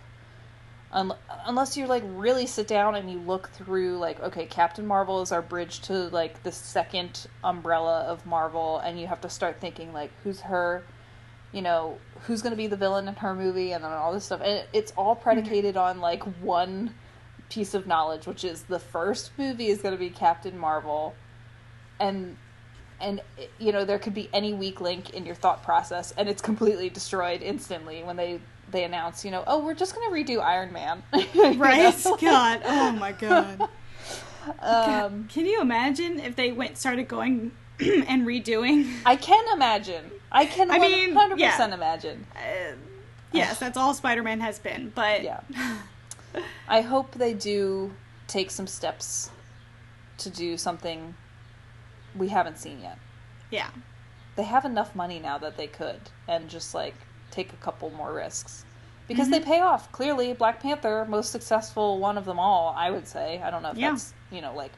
Un- 0.92 1.14
unless 1.46 1.76
you 1.76 1.86
like 1.86 2.04
really 2.06 2.46
sit 2.46 2.68
down 2.68 2.96
and 2.96 3.12
you 3.12 3.20
look 3.20 3.50
through 3.50 3.98
like 3.98 4.22
okay, 4.22 4.46
Captain 4.46 4.86
Marvel 4.86 5.22
is 5.22 5.32
our 5.32 5.42
bridge 5.42 5.82
to 5.82 5.94
like 6.10 6.44
the 6.44 6.52
second 6.52 7.28
umbrella 7.44 8.02
of 8.02 8.26
Marvel 8.26 8.80
and 8.80 9.00
you 9.00 9.08
have 9.08 9.22
to 9.22 9.30
start 9.30 9.60
thinking 9.60 9.92
like 9.92 10.12
who's 10.24 10.42
her 10.42 10.84
you 11.52 11.62
know, 11.62 11.98
who's 12.22 12.42
going 12.42 12.52
to 12.52 12.58
be 12.58 12.68
the 12.68 12.76
villain 12.76 13.08
in 13.08 13.16
her 13.16 13.34
movie 13.34 13.72
and 13.72 13.84
then 13.84 13.92
all 13.92 14.14
this 14.14 14.26
stuff. 14.26 14.42
And 14.44 14.66
it's 14.74 14.92
all 14.98 15.16
hmm. 15.16 15.24
predicated 15.24 15.78
on 15.78 16.00
like 16.00 16.24
one 16.42 16.94
piece 17.50 17.74
of 17.74 17.88
knowledge, 17.88 18.28
which 18.28 18.44
is 18.44 18.64
the 18.64 18.80
first 18.80 19.32
movie 19.38 19.68
is 19.68 19.82
going 19.82 19.94
to 19.94 20.00
be 20.00 20.10
Captain 20.10 20.58
Marvel. 20.58 21.16
And 22.00 22.38
and 23.00 23.22
you 23.60 23.72
know, 23.72 23.86
there 23.86 24.00
could 24.00 24.16
be 24.16 24.30
any 24.34 24.54
weak 24.54 24.82
link 24.82 25.12
in 25.12 25.26
your 25.26 25.36
thought 25.36 25.64
process 25.64 26.14
and 26.18 26.28
it's 26.28 26.42
completely 26.42 26.90
destroyed 26.90 27.44
instantly 27.44 28.04
when 28.04 28.16
they 28.18 28.40
they 28.70 28.84
announce, 28.84 29.24
you 29.26 29.32
know, 29.32 29.43
oh, 29.47 29.63
we're 29.63 29.74
just 29.74 29.95
going 29.95 30.26
to 30.26 30.34
redo 30.34 30.41
Iron 30.43 30.72
Man. 30.74 31.03
Right? 31.57 32.05
know? 32.05 32.18
God. 32.18 32.61
Oh 32.65 32.91
my 32.91 33.11
God. 33.11 33.70
Um 34.61 35.28
Can 35.28 35.45
you 35.45 35.59
imagine 35.59 36.20
if 36.22 36.38
they 36.38 36.53
went 36.53 36.78
started 36.78 37.10
going 37.10 37.52
and 37.81 38.26
redoing? 38.26 38.94
I 39.06 39.18
can 39.18 39.44
imagine. 39.53 40.10
I 40.31 40.45
can 40.45 40.72
I 40.72 40.80
mean, 40.80 41.14
100% 41.14 41.38
yeah. 41.38 41.73
imagine. 41.73 42.26
Uh, 42.34 42.76
yes, 43.34 43.60
that's 43.64 43.76
all 43.77 43.94
Spider-Man 43.94 44.39
has 44.39 44.57
been, 44.57 44.94
but 44.95 45.22
Yeah. 45.22 45.41
I 46.69 46.80
hope 46.80 47.15
they 47.15 47.34
do 47.34 47.94
take 48.27 48.49
some 48.52 48.68
steps 48.68 49.31
to 50.19 50.30
do 50.30 50.56
something 50.57 51.14
we 52.15 52.30
haven't 52.30 52.57
seen 52.57 52.80
yet. 52.81 52.98
yeah. 53.52 53.69
They 54.38 54.44
have 54.44 54.65
enough 54.65 54.95
money 54.95 55.19
now 55.19 55.38
that 55.39 55.57
they 55.57 55.68
could 55.68 55.99
and 56.27 56.48
just 56.49 56.73
like 56.76 56.95
take 57.38 57.53
a 57.53 57.57
couple 57.57 57.89
more 57.91 58.14
risks. 58.14 58.65
Because 59.07 59.30
they 59.30 59.39
pay 59.39 59.61
off. 59.61 59.89
Clearly, 59.93 60.34
Black 60.34 60.61
Panther, 60.61 61.05
most 61.07 61.31
successful 61.31 61.97
one 61.97 62.18
of 62.18 62.26
them 62.26 62.39
all, 62.39 62.73
I 62.77 62.91
would 62.91 63.07
say. 63.07 63.41
I 63.41 63.49
don't 63.49 63.64
know 63.64 63.72
if 63.72 63.77
Yeah. 63.77 63.91
that's, 63.91 64.14
you 64.31 64.41
know, 64.41 64.53
like 64.53 64.73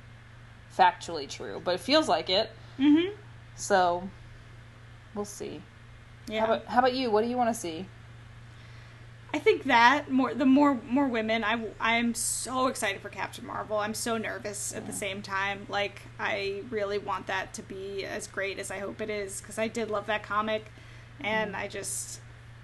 factually 0.78 1.28
true, 1.28 1.60
but 1.64 1.74
it 1.74 1.80
feels 1.80 2.08
like 2.08 2.30
it. 2.30 2.52
Mm-hmm. 2.78 3.16
So 3.56 4.08
we'll 5.16 5.26
see. 5.26 5.62
Yeah. 6.28 6.42
How 6.42 6.46
about 6.54 6.66
how 6.68 6.80
about 6.80 6.94
you? 6.94 7.10
What 7.10 7.24
do 7.24 7.30
you 7.30 7.38
want 7.38 7.52
to 7.54 7.60
see? 7.60 7.88
I 9.34 9.40
think 9.40 9.64
that 9.64 10.12
more 10.12 10.34
the 10.34 10.46
more 10.46 10.76
more 10.88 11.08
women. 11.08 11.44
I 11.44 11.66
I'm 11.80 12.14
so 12.14 12.68
excited 12.68 13.02
for 13.02 13.10
Captain 13.10 13.46
Marvel. 13.46 13.78
I'm 13.78 13.94
so 13.96 14.18
nervous 14.18 14.74
at 14.76 14.86
the 14.86 14.94
same 14.94 15.22
time. 15.24 15.66
Like 15.70 16.02
I 16.20 16.64
really 16.70 17.00
want 17.00 17.26
that 17.28 17.54
to 17.56 17.64
be 17.64 18.06
as 18.06 18.28
great 18.28 18.60
as 18.60 18.70
I 18.70 18.80
hope 18.80 19.02
it 19.02 19.10
is 19.10 19.42
because 19.42 19.58
I 19.58 19.68
did 19.68 19.90
love 19.90 20.06
that 20.06 20.22
comic, 20.24 20.66
and 21.20 21.56
I 21.56 21.68
just 21.68 22.22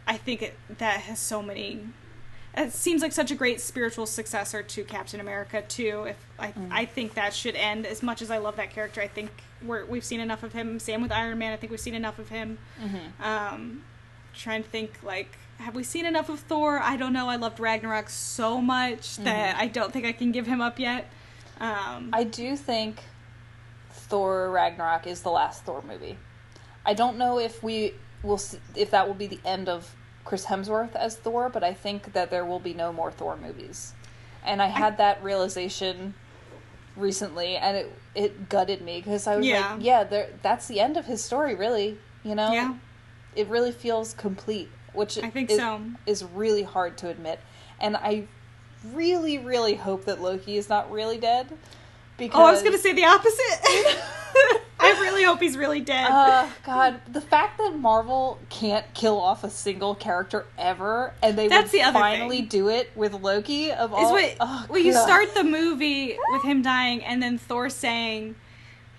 I 0.08 0.18
think 0.18 0.42
it 0.42 0.58
that 0.78 1.02
has 1.02 1.20
so 1.20 1.42
many. 1.42 1.82
It 2.58 2.72
seems 2.72 3.02
like 3.02 3.12
such 3.12 3.32
a 3.32 3.36
great 3.36 3.60
spiritual 3.60 4.06
successor 4.06 4.64
to 4.64 4.84
Captain 4.86 5.20
America 5.20 5.62
too. 5.62 6.06
If 6.06 6.18
I 6.40 6.54
I 6.72 6.86
think 6.86 7.16
that 7.16 7.34
should 7.34 7.56
end 7.56 7.86
as 7.86 8.02
much 8.02 8.22
as 8.22 8.32
I 8.32 8.38
love 8.38 8.56
that 8.58 8.70
character. 8.72 9.02
I 9.02 9.08
think 9.08 9.30
we're 9.62 9.86
we've 9.86 10.06
seen 10.06 10.20
enough 10.20 10.44
of 10.44 10.54
him. 10.54 10.80
Same 10.80 11.02
with 11.02 11.12
Iron 11.12 11.38
Man. 11.38 11.52
I 11.54 11.58
think 11.58 11.72
we've 11.72 11.80
seen 11.80 11.96
enough 11.96 12.20
of 12.20 12.30
him. 12.30 12.58
Um, 13.22 13.84
trying 14.34 14.64
to 14.64 14.70
think 14.70 15.00
like 15.04 15.38
have 15.60 15.76
we 15.76 15.84
seen 15.84 16.06
enough 16.06 16.30
of 16.30 16.40
Thor? 16.42 16.80
I 16.80 16.98
don't 16.98 17.14
know. 17.14 17.30
I 17.30 17.38
loved 17.38 17.60
Ragnarok 17.60 18.10
so 18.10 18.62
much 18.62 19.18
that 19.18 19.56
I 19.58 19.68
don't 19.68 19.92
think 19.92 20.06
I 20.06 20.12
can 20.12 20.32
give 20.32 20.46
him 20.46 20.62
up 20.62 20.80
yet. 20.80 21.10
Um, 21.60 22.10
I 22.12 22.26
do 22.26 22.58
think 22.58 23.02
Thor 23.92 24.50
Ragnarok 24.52 25.08
is 25.08 25.22
the 25.22 25.30
last 25.32 25.64
Thor 25.64 25.82
movie. 25.82 26.18
I 26.86 26.94
don't 26.94 27.18
know 27.18 27.40
if 27.40 27.64
we 27.64 27.94
will 28.26 28.38
see, 28.38 28.60
if 28.76 28.92
that 28.92 29.08
will 29.08 29.14
be 29.16 29.28
the 29.28 29.40
end 29.46 29.70
of 29.70 29.96
Chris 30.26 30.46
Hemsworth 30.46 30.96
as 30.96 31.16
Thor, 31.16 31.50
but 31.50 31.64
I 31.64 31.74
think 31.74 32.14
that 32.14 32.30
there 32.32 32.44
will 32.44 32.60
be 32.60 32.74
no 32.74 32.92
more 32.92 33.12
Thor 33.12 33.38
movies. 33.38 33.94
And 34.44 34.62
I 34.62 34.68
had 34.68 34.98
that 34.98 35.24
realization 35.24 36.14
recently, 36.96 37.56
and 37.58 37.78
it 37.78 37.92
it 38.16 38.50
gutted 38.50 38.82
me 38.82 39.02
because 39.02 39.28
I 39.28 39.36
was 39.38 39.46
Yeah. 39.46 39.74
like, 39.74 39.84
yeah, 39.84 40.04
there 40.04 40.30
that's 40.42 40.68
the 40.68 40.80
end 40.80 40.98
of 40.98 41.06
his 41.06 41.24
story, 41.24 41.56
really. 41.56 41.98
You 42.24 42.36
know, 42.36 42.52
Yeah. 42.52 42.74
it 43.36 43.48
really 43.48 43.72
feels 43.72 44.14
complete, 44.14 44.70
which 44.94 45.18
I 45.18 45.30
think 45.30 45.52
is, 45.52 45.58
so. 45.58 45.82
is 46.06 46.24
really 46.24 46.64
hard 46.64 46.98
to 47.00 47.10
admit. 47.10 47.40
And 47.80 47.96
I 47.98 48.28
really, 48.94 49.38
really 49.38 49.76
hope 49.76 50.06
that 50.06 50.22
Loki 50.22 50.58
is 50.58 50.70
not 50.70 50.92
really 50.92 51.18
dead. 51.18 51.48
Because 52.18 52.40
oh, 52.40 52.46
I 52.46 52.52
was 52.52 52.64
gonna 52.64 52.78
say 52.78 52.94
the 52.94 53.06
opposite. 53.06 54.02
I 54.96 55.02
really 55.02 55.24
hope 55.24 55.40
he's 55.40 55.58
really 55.58 55.82
dead. 55.82 56.08
Uh, 56.10 56.48
God, 56.66 57.02
the 57.12 57.22
fact 57.22 57.58
that 57.58 57.76
Marvel 57.78 58.40
can't 58.50 58.86
kill 58.94 59.20
off 59.20 59.44
a 59.44 59.50
single 59.50 59.96
character 59.96 60.46
ever, 60.58 61.14
and 61.22 61.38
they 61.38 61.48
That's 61.48 61.72
would 61.72 61.82
the 61.82 61.92
finally 61.92 62.40
thing. 62.40 62.48
do 62.48 62.70
it 62.70 62.92
with 62.96 63.14
Loki 63.14 63.72
of 63.72 63.92
is 63.92 63.98
all. 63.98 64.12
what 64.12 64.36
oh, 64.40 64.66
well 64.70 64.80
you 64.80 64.94
start 64.94 65.34
the 65.34 65.44
movie 65.44 66.18
with 66.30 66.44
him 66.44 66.62
dying 66.62 67.04
and 67.04 67.22
then 67.22 67.38
Thor 67.38 67.70
saying 67.70 68.36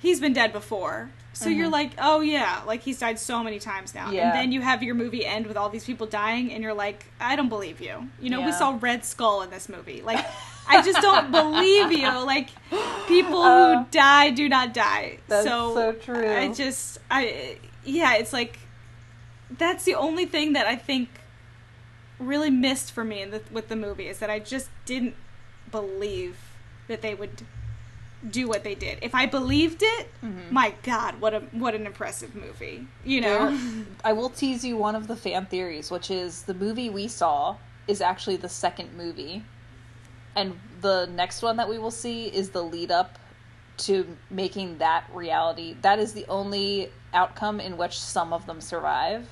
he's 0.01 0.20
been 0.20 0.32
dead 0.32 0.52
before. 0.52 1.10
So 1.37 1.49
you're 1.51 1.69
like, 1.69 1.93
oh 1.99 2.21
yeah, 2.21 2.63
like 2.67 2.81
he's 2.83 2.99
died 2.99 3.19
so 3.19 3.43
many 3.45 3.59
times 3.59 3.95
now. 3.95 4.11
Yeah. 4.11 4.29
And 4.31 4.35
then 4.39 4.53
you 4.53 4.61
have 4.63 4.83
your 4.83 4.95
movie 4.95 5.25
end 5.27 5.47
with 5.47 5.57
all 5.57 5.69
these 5.69 5.85
people 5.85 6.07
dying, 6.07 6.53
and 6.53 6.63
you're 6.63 6.75
like, 6.75 7.05
I 7.21 7.37
don't 7.37 7.49
believe 7.51 7.81
you. 7.81 8.09
You 8.21 8.31
know, 8.31 8.41
we 8.43 8.53
saw 8.53 8.79
Red 8.81 9.05
Skull 9.05 9.43
in 9.43 9.51
this 9.51 9.69
movie. 9.69 10.01
Like, 10.03 10.25
I 10.69 10.83
just 10.83 11.01
don't 11.03 11.31
believe 11.43 11.93
you. 11.93 12.09
Like, 12.25 12.49
people 13.07 13.43
Uh, 13.43 13.79
who 13.79 13.87
die 13.91 14.31
do 14.31 14.49
not 14.49 14.73
die. 14.75 15.19
that's 15.29 15.47
so, 15.47 15.75
so 15.75 15.93
true. 15.93 16.29
I 16.31 16.53
just, 16.53 16.99
I, 17.11 17.59
yeah, 17.85 18.15
it's 18.17 18.33
like, 18.33 18.59
that's 19.51 19.85
the 19.85 19.95
only 19.95 20.25
thing 20.27 20.55
that 20.55 20.67
I 20.67 20.75
think 20.77 21.09
really 22.19 22.51
missed 22.51 22.93
for 22.93 23.05
me 23.05 23.21
in 23.23 23.31
the, 23.31 23.43
with 23.53 23.69
the 23.69 23.77
movie 23.77 24.09
is 24.09 24.19
that 24.21 24.31
I 24.31 24.39
just 24.39 24.71
didn't 24.87 25.15
believe 25.71 26.37
that 26.89 27.03
they 27.03 27.15
would 27.15 27.43
do 28.31 28.49
what 28.49 28.65
they 28.65 28.75
did. 28.75 28.99
If 29.03 29.15
I 29.15 29.27
believed 29.27 29.83
it, 29.83 30.09
Mm-hmm. 30.25 30.53
my 30.55 30.75
God, 30.83 31.21
what 31.21 31.35
a 31.35 31.41
what 31.53 31.75
an 31.75 31.87
impressive 31.87 32.35
movie! 32.35 32.87
You 33.05 33.21
know, 33.21 33.59
I 34.05 34.13
will 34.13 34.31
tease 34.31 34.65
you 34.65 34.77
one 34.77 34.95
of 34.97 35.07
the 35.07 35.17
fan 35.17 35.47
theories, 35.47 35.91
which 35.91 36.11
is 36.11 36.43
the 36.43 36.55
movie 36.55 36.91
we 36.91 37.09
saw 37.09 37.57
is 37.87 38.01
actually 38.01 38.37
the 38.37 38.49
second 38.49 38.97
movie, 38.97 39.45
and 40.35 40.59
the 40.81 41.07
next 41.13 41.43
one 41.43 41.57
that 41.59 41.69
we 41.69 41.79
will 41.79 41.91
see 41.91 42.27
is 42.27 42.51
the 42.51 42.63
lead 42.63 42.91
up 42.91 43.19
to 43.79 44.17
making 44.31 44.79
that 44.79 45.05
reality. 45.13 45.77
That 45.83 45.99
is 45.99 46.13
the 46.15 46.25
only 46.29 46.91
outcome 47.15 47.61
in 47.61 47.77
which 47.77 47.99
some 48.01 48.33
of 48.33 48.47
them 48.47 48.61
survive. 48.61 49.29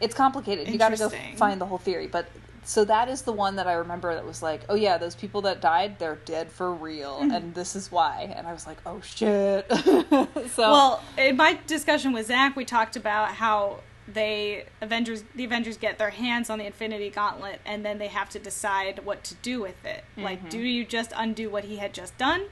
It's 0.00 0.14
complicated. 0.14 0.68
You 0.68 0.78
got 0.78 0.88
to 0.90 0.96
go 0.96 1.10
find 1.36 1.60
the 1.60 1.66
whole 1.66 1.78
theory, 1.78 2.06
but 2.06 2.26
so 2.64 2.84
that 2.84 3.08
is 3.08 3.22
the 3.22 3.32
one 3.32 3.56
that 3.56 3.66
I 3.66 3.72
remember 3.74 4.14
that 4.14 4.24
was 4.26 4.42
like, 4.42 4.62
oh 4.68 4.74
yeah, 4.74 4.98
those 4.98 5.14
people 5.14 5.40
that 5.42 5.60
died, 5.60 5.98
they're 5.98 6.18
dead 6.24 6.50
for 6.52 6.72
real, 6.72 7.18
Mm-hmm. 7.20 7.30
and 7.32 7.54
this 7.54 7.74
is 7.76 7.90
why. 7.90 8.32
And 8.36 8.46
I 8.46 8.52
was 8.52 8.66
like, 8.66 8.78
oh 8.86 9.00
shit. 9.00 9.66
so 9.72 10.26
well, 10.58 11.02
in 11.18 11.36
my 11.36 11.58
discussion 11.66 12.12
with 12.12 12.26
Zach, 12.26 12.56
we 12.56 12.64
talked 12.64 12.96
about 12.96 13.32
how 13.34 13.80
they 14.08 14.64
Avengers 14.80 15.22
the 15.36 15.44
Avengers 15.44 15.76
get 15.76 15.96
their 15.98 16.10
hands 16.10 16.50
on 16.50 16.58
the 16.58 16.66
Infinity 16.66 17.10
Gauntlet 17.10 17.60
and 17.64 17.84
then 17.84 17.98
they 17.98 18.08
have 18.08 18.28
to 18.30 18.40
decide 18.40 19.04
what 19.04 19.22
to 19.24 19.34
do 19.36 19.60
with 19.60 19.84
it. 19.84 20.02
Like, 20.16 20.50
do 20.50 20.58
you 20.58 20.84
just 20.84 21.12
undo 21.14 21.48
what 21.48 21.64
he 21.64 21.76
had 21.76 21.94
just 21.94 22.18
done, 22.18 22.42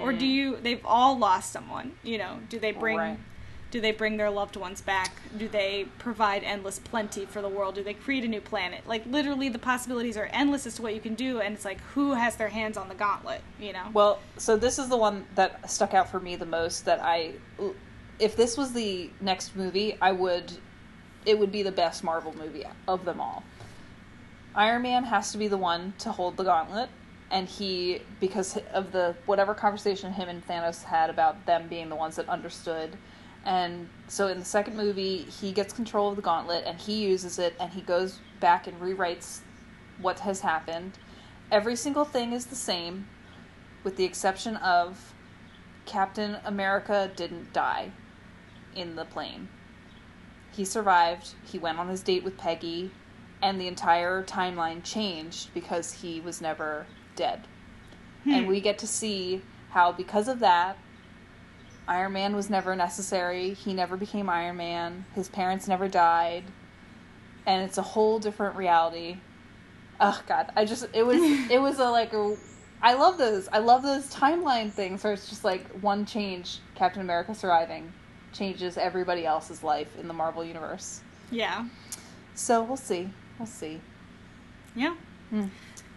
or 0.00 0.12
do 0.12 0.26
you? 0.26 0.56
They've 0.56 0.84
all 0.84 1.16
lost 1.18 1.52
someone. 1.52 1.92
You 2.02 2.18
know, 2.18 2.38
do 2.50 2.58
they 2.58 2.72
bring? 2.72 2.98
Right. 2.98 3.18
Do 3.76 3.82
they 3.82 3.92
bring 3.92 4.16
their 4.16 4.30
loved 4.30 4.56
ones 4.56 4.80
back? 4.80 5.20
Do 5.36 5.48
they 5.48 5.84
provide 5.98 6.42
endless 6.44 6.78
plenty 6.78 7.26
for 7.26 7.42
the 7.42 7.48
world? 7.50 7.74
Do 7.74 7.84
they 7.84 7.92
create 7.92 8.24
a 8.24 8.26
new 8.26 8.40
planet? 8.40 8.86
Like 8.86 9.04
literally, 9.04 9.50
the 9.50 9.58
possibilities 9.58 10.16
are 10.16 10.30
endless 10.32 10.66
as 10.66 10.76
to 10.76 10.82
what 10.82 10.94
you 10.94 11.00
can 11.02 11.14
do, 11.14 11.40
and 11.40 11.54
it's 11.54 11.66
like 11.66 11.78
who 11.92 12.14
has 12.14 12.36
their 12.36 12.48
hands 12.48 12.78
on 12.78 12.88
the 12.88 12.94
gauntlet? 12.94 13.42
You 13.60 13.74
know? 13.74 13.84
Well, 13.92 14.20
so 14.38 14.56
this 14.56 14.78
is 14.78 14.88
the 14.88 14.96
one 14.96 15.26
that 15.34 15.70
stuck 15.70 15.92
out 15.92 16.08
for 16.08 16.18
me 16.18 16.36
the 16.36 16.46
most. 16.46 16.86
That 16.86 17.00
I, 17.02 17.32
if 18.18 18.34
this 18.34 18.56
was 18.56 18.72
the 18.72 19.10
next 19.20 19.54
movie, 19.54 19.98
I 20.00 20.10
would, 20.10 20.50
it 21.26 21.38
would 21.38 21.52
be 21.52 21.62
the 21.62 21.70
best 21.70 22.02
Marvel 22.02 22.34
movie 22.34 22.64
of 22.88 23.04
them 23.04 23.20
all. 23.20 23.44
Iron 24.54 24.80
Man 24.80 25.04
has 25.04 25.32
to 25.32 25.36
be 25.36 25.48
the 25.48 25.58
one 25.58 25.92
to 25.98 26.12
hold 26.12 26.38
the 26.38 26.44
gauntlet, 26.44 26.88
and 27.30 27.46
he 27.46 28.00
because 28.20 28.58
of 28.72 28.92
the 28.92 29.14
whatever 29.26 29.52
conversation 29.52 30.14
him 30.14 30.30
and 30.30 30.48
Thanos 30.48 30.82
had 30.82 31.10
about 31.10 31.44
them 31.44 31.68
being 31.68 31.90
the 31.90 31.96
ones 31.96 32.16
that 32.16 32.26
understood. 32.26 32.96
And 33.46 33.88
so 34.08 34.26
in 34.26 34.40
the 34.40 34.44
second 34.44 34.76
movie, 34.76 35.18
he 35.18 35.52
gets 35.52 35.72
control 35.72 36.10
of 36.10 36.16
the 36.16 36.22
gauntlet 36.22 36.64
and 36.66 36.78
he 36.78 37.06
uses 37.06 37.38
it 37.38 37.54
and 37.60 37.72
he 37.72 37.80
goes 37.80 38.18
back 38.40 38.66
and 38.66 38.78
rewrites 38.80 39.38
what 40.00 40.18
has 40.20 40.40
happened. 40.40 40.98
Every 41.50 41.76
single 41.76 42.04
thing 42.04 42.32
is 42.32 42.46
the 42.46 42.56
same 42.56 43.06
with 43.84 43.96
the 43.96 44.04
exception 44.04 44.56
of 44.56 45.14
Captain 45.86 46.38
America 46.44 47.08
didn't 47.14 47.52
die 47.52 47.92
in 48.74 48.96
the 48.96 49.04
plane. 49.04 49.48
He 50.52 50.64
survived, 50.64 51.34
he 51.44 51.58
went 51.58 51.78
on 51.78 51.88
his 51.88 52.02
date 52.02 52.24
with 52.24 52.36
Peggy, 52.36 52.90
and 53.40 53.60
the 53.60 53.68
entire 53.68 54.24
timeline 54.24 54.82
changed 54.82 55.54
because 55.54 55.92
he 55.92 56.20
was 56.20 56.40
never 56.40 56.86
dead. 57.14 57.46
And 58.24 58.44
hmm. 58.44 58.50
we 58.50 58.60
get 58.60 58.78
to 58.78 58.88
see 58.88 59.42
how, 59.70 59.92
because 59.92 60.26
of 60.26 60.40
that, 60.40 60.78
Iron 61.88 62.12
Man 62.12 62.34
was 62.34 62.50
never 62.50 62.74
necessary. 62.74 63.54
He 63.54 63.72
never 63.72 63.96
became 63.96 64.28
Iron 64.28 64.56
Man. 64.56 65.04
His 65.14 65.28
parents 65.28 65.68
never 65.68 65.88
died. 65.88 66.44
And 67.46 67.62
it's 67.62 67.78
a 67.78 67.82
whole 67.82 68.18
different 68.18 68.56
reality. 68.56 69.18
Oh 70.00 70.20
god, 70.26 70.52
I 70.56 70.64
just 70.64 70.86
it 70.92 71.04
was 71.04 71.20
it 71.50 71.60
was 71.60 71.78
a 71.78 71.88
like 71.90 72.12
a 72.12 72.36
I 72.82 72.94
love 72.94 73.18
those. 73.18 73.48
I 73.52 73.58
love 73.58 73.82
those 73.82 74.12
timeline 74.12 74.70
things 74.70 75.02
where 75.02 75.12
it's 75.12 75.28
just 75.28 75.44
like 75.44 75.66
one 75.80 76.04
change, 76.04 76.58
Captain 76.74 77.00
America 77.00 77.34
surviving, 77.34 77.92
changes 78.32 78.76
everybody 78.76 79.24
else's 79.24 79.62
life 79.62 79.96
in 79.98 80.08
the 80.08 80.14
Marvel 80.14 80.44
universe. 80.44 81.00
yeah. 81.30 81.66
So 82.34 82.62
we'll 82.62 82.76
see. 82.76 83.08
We'll 83.38 83.46
see. 83.46 83.80
Yeah. 84.74 84.94
Hmm. 85.30 85.46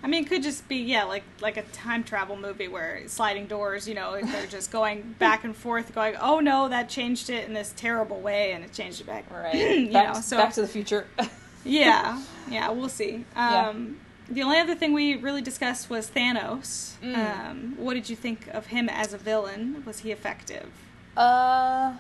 I 0.02 0.08
mean, 0.08 0.24
it 0.24 0.30
could 0.30 0.44
just 0.44 0.68
be 0.70 0.78
yeah, 0.78 1.04
like 1.04 1.24
like 1.42 1.58
a 1.58 1.64
time 1.64 2.04
travel 2.04 2.38
movie 2.38 2.68
where 2.68 3.02
sliding 3.08 3.48
doors, 3.48 3.88
you 3.88 3.96
know, 3.96 4.20
they're 4.22 4.46
just 4.58 4.72
going 4.72 5.16
back 5.20 5.44
and 5.44 5.56
forth, 5.56 5.94
going, 5.94 6.16
oh 6.22 6.40
no, 6.40 6.70
that 6.70 6.88
changed 6.90 7.30
it 7.30 7.48
in 7.48 7.54
this 7.54 7.74
terrible 7.76 8.22
way, 8.22 8.54
and 8.54 8.64
it 8.64 8.72
changed 8.72 9.02
it 9.02 9.08
back. 9.08 9.30
Right. 9.30 9.54
you 9.80 9.92
back, 9.92 10.14
know, 10.16 10.22
so 10.22 10.38
back 10.38 10.54
to 10.54 10.62
the 10.62 10.68
future. 10.68 11.06
yeah, 11.66 12.22
yeah, 12.50 12.70
we'll 12.70 12.90
see. 12.90 13.26
Yeah. 13.36 13.68
Um, 13.70 14.00
The 14.32 14.44
only 14.44 14.60
other 14.60 14.76
thing 14.76 14.94
we 14.94 15.16
really 15.18 15.42
discussed 15.42 15.90
was 15.90 16.08
Thanos. 16.10 16.94
Mm. 17.02 17.16
Um, 17.50 17.74
what 17.78 17.96
did 17.96 18.10
you 18.10 18.16
think 18.16 18.48
of 18.54 18.68
him 18.68 18.88
as 18.88 19.12
a 19.14 19.18
villain? 19.18 19.84
Was 19.86 20.00
he 20.00 20.12
effective? 20.12 20.70
Uh, 21.18 21.94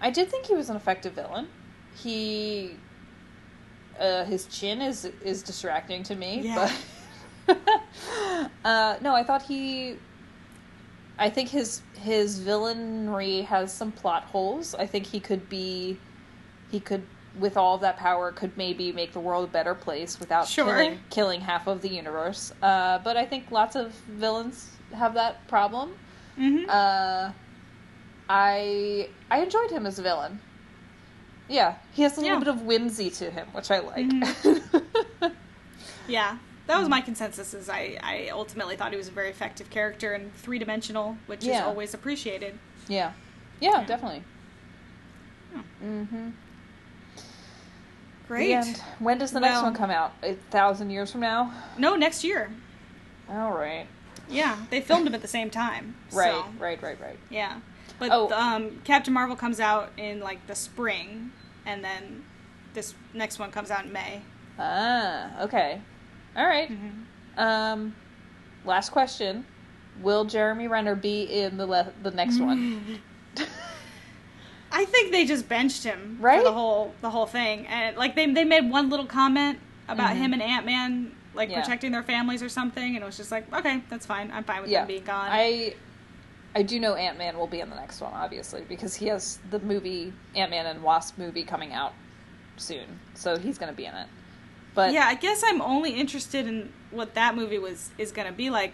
I 0.00 0.10
did 0.10 0.28
think 0.28 0.46
he 0.46 0.54
was 0.54 0.68
an 0.70 0.76
effective 0.76 1.12
villain. 1.14 1.46
He, 1.94 2.74
uh, 3.98 4.24
his 4.24 4.46
chin 4.46 4.82
is 4.82 5.04
is 5.24 5.42
distracting 5.42 6.02
to 6.04 6.14
me, 6.14 6.40
Yeah. 6.42 6.54
but 6.56 6.72
uh, 8.64 8.96
no, 9.00 9.14
I 9.14 9.22
thought 9.24 9.42
he. 9.42 9.96
I 11.18 11.30
think 11.30 11.48
his 11.48 11.82
his 12.00 12.38
villainry 12.40 13.44
has 13.44 13.72
some 13.72 13.90
plot 13.92 14.24
holes. 14.24 14.74
I 14.74 14.86
think 14.86 15.06
he 15.06 15.18
could 15.20 15.48
be, 15.48 15.98
he 16.70 16.78
could 16.80 17.02
with 17.38 17.56
all 17.56 17.74
of 17.76 17.80
that 17.82 17.96
power 17.96 18.32
could 18.32 18.56
maybe 18.56 18.90
make 18.92 19.12
the 19.12 19.20
world 19.20 19.44
a 19.44 19.52
better 19.52 19.74
place 19.74 20.18
without 20.18 20.46
Sure. 20.48 20.64
killing 20.66 20.98
killing 21.10 21.40
half 21.40 21.66
of 21.66 21.82
the 21.82 21.88
universe. 21.88 22.52
Uh, 22.62 22.98
but 22.98 23.16
I 23.16 23.24
think 23.24 23.50
lots 23.50 23.74
of 23.76 23.92
villains 23.92 24.70
have 24.94 25.14
that 25.14 25.46
problem. 25.48 25.92
Mm-hmm. 26.38 26.68
Uh, 26.70 27.32
I 28.28 29.08
I 29.30 29.40
enjoyed 29.40 29.70
him 29.70 29.86
as 29.86 29.98
a 29.98 30.02
villain. 30.02 30.40
Yeah, 31.48 31.76
he 31.94 32.02
has 32.02 32.16
a 32.16 32.20
little 32.20 32.34
Yeah. 32.34 32.38
bit 32.40 32.48
of 32.48 32.62
whimsy 32.62 33.10
to 33.10 33.30
him, 33.30 33.48
which 33.52 33.70
I 33.70 33.78
like. 33.80 34.06
Mm-hmm. 34.06 35.26
yeah, 36.08 36.36
that 36.68 36.78
was 36.78 36.88
my 36.88 37.00
consensus. 37.00 37.52
Is 37.54 37.68
I 37.68 37.98
I 38.02 38.28
ultimately 38.32 38.76
thought 38.76 38.92
he 38.92 38.96
was 38.96 39.08
a 39.08 39.12
very 39.12 39.28
effective 39.30 39.68
character 39.70 40.12
and 40.12 40.32
three 40.36 40.58
dimensional, 40.60 41.16
which 41.26 41.44
is 41.44 41.60
always 41.60 41.92
appreciated. 41.94 42.58
yeah. 42.86 43.12
yeah, 43.60 43.80
Yeah. 43.80 43.84
definitely. 43.86 44.22
Yeah. 45.54 45.62
Mm-hmm. 45.84 46.28
Great. 48.28 48.52
And 48.52 48.76
when 48.98 49.18
does 49.18 49.32
the 49.32 49.40
next 49.40 49.54
Well- 49.54 49.64
one 49.64 49.74
come 49.74 49.90
out? 49.90 50.12
A 50.22 50.34
thousand 50.50 50.90
years 50.90 51.10
from 51.10 51.22
now? 51.22 51.52
No, 51.78 51.96
next 51.96 52.22
year. 52.24 52.50
All 53.30 53.52
right. 53.52 53.86
Yeah, 54.30 54.56
they 54.70 54.82
filmed 54.82 55.06
them 55.06 55.14
at 55.14 55.22
the 55.22 55.28
same 55.28 55.48
time. 55.50 55.94
Right, 56.12 56.32
so, 56.32 56.44
right, 56.58 56.82
right, 56.82 57.00
right. 57.00 57.18
Yeah, 57.30 57.60
but 57.98 58.10
Oh. 58.12 58.30
um, 58.32 58.80
Captain 58.84 59.12
Marvel 59.14 59.36
comes 59.36 59.58
out 59.60 59.90
in 59.96 60.20
like 60.20 60.46
the 60.46 60.54
spring, 60.54 61.32
and 61.64 61.82
then 61.82 62.24
this 62.74 62.94
next 63.14 63.38
one 63.38 63.50
comes 63.50 63.70
out 63.70 63.86
in 63.86 63.92
May. 63.92 64.20
Ah, 64.58 65.40
okay. 65.42 65.80
All 66.38 66.46
right. 66.46 66.70
Mm-hmm. 66.70 67.38
Um, 67.40 67.94
last 68.64 68.90
question: 68.90 69.44
Will 70.00 70.24
Jeremy 70.24 70.68
Renner 70.68 70.94
be 70.94 71.24
in 71.24 71.56
the 71.58 71.66
le- 71.66 71.92
the 72.02 72.12
next 72.12 72.38
one? 72.40 73.00
I 74.70 74.84
think 74.84 75.12
they 75.12 75.24
just 75.24 75.48
benched 75.48 75.82
him 75.82 76.18
Right? 76.20 76.38
for 76.38 76.44
the 76.44 76.52
whole 76.52 76.94
the 77.00 77.10
whole 77.10 77.26
thing, 77.26 77.66
and 77.66 77.96
like 77.96 78.14
they 78.14 78.26
they 78.32 78.44
made 78.44 78.70
one 78.70 78.88
little 78.90 79.06
comment 79.06 79.58
about 79.88 80.10
Mhm. 80.12 80.16
him 80.16 80.32
and 80.34 80.42
Ant 80.42 80.66
Man 80.66 81.12
like 81.34 81.50
Yeah. 81.50 81.60
protecting 81.60 81.90
their 81.92 82.02
families 82.02 82.42
or 82.42 82.48
something, 82.48 82.94
and 82.94 83.02
it 83.02 83.06
was 83.06 83.16
just 83.16 83.32
like 83.32 83.52
okay, 83.52 83.82
that's 83.88 84.06
fine. 84.06 84.30
I'm 84.32 84.44
fine 84.44 84.62
with 84.62 84.70
yeah, 84.70 84.80
them 84.80 84.88
being 84.88 85.04
gone. 85.04 85.28
I 85.30 85.74
I 86.54 86.62
do 86.62 86.78
know 86.80 86.94
Ant 86.94 87.18
Man 87.18 87.36
will 87.38 87.46
be 87.46 87.60
in 87.60 87.70
the 87.70 87.76
next 87.76 88.00
one, 88.00 88.12
obviously, 88.12 88.62
because 88.68 88.94
he 88.94 89.06
has 89.06 89.38
the 89.50 89.58
movie 89.60 90.12
Ant 90.34 90.50
Man 90.50 90.66
and 90.66 90.82
Wasp 90.82 91.16
movie 91.18 91.44
coming 91.44 91.72
out 91.72 91.92
soon, 92.56 93.00
so 93.14 93.38
he's 93.38 93.58
going 93.58 93.70
to 93.72 93.76
be 93.76 93.86
in 93.86 93.94
it. 93.94 94.06
But 94.74 94.92
yeah, 94.92 95.06
I 95.06 95.14
guess 95.14 95.42
I'm 95.44 95.60
only 95.60 95.92
interested 95.92 96.46
in 96.46 96.72
what 96.90 97.14
that 97.14 97.34
movie 97.34 97.58
was 97.58 97.90
is 97.98 98.12
going 98.12 98.26
to 98.28 98.32
be 98.32 98.50
like 98.50 98.72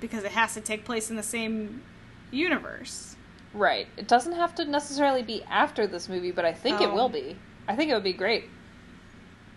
because 0.00 0.24
it 0.24 0.32
has 0.32 0.54
to 0.54 0.60
take 0.60 0.84
place 0.84 1.10
in 1.10 1.16
the 1.16 1.22
same 1.22 1.82
universe. 2.30 3.16
right, 3.54 3.86
it 3.96 4.06
doesn't 4.06 4.34
have 4.34 4.54
to 4.56 4.64
necessarily 4.64 5.22
be 5.22 5.42
after 5.44 5.86
this 5.86 6.08
movie, 6.08 6.30
but 6.30 6.44
I 6.44 6.52
think 6.52 6.80
it 6.80 6.90
Oh. 6.90 6.94
will 6.94 7.08
be. 7.08 7.36
I 7.66 7.74
think 7.74 7.90
it 7.90 7.94
would 7.94 8.04
be 8.04 8.12
great. 8.12 8.44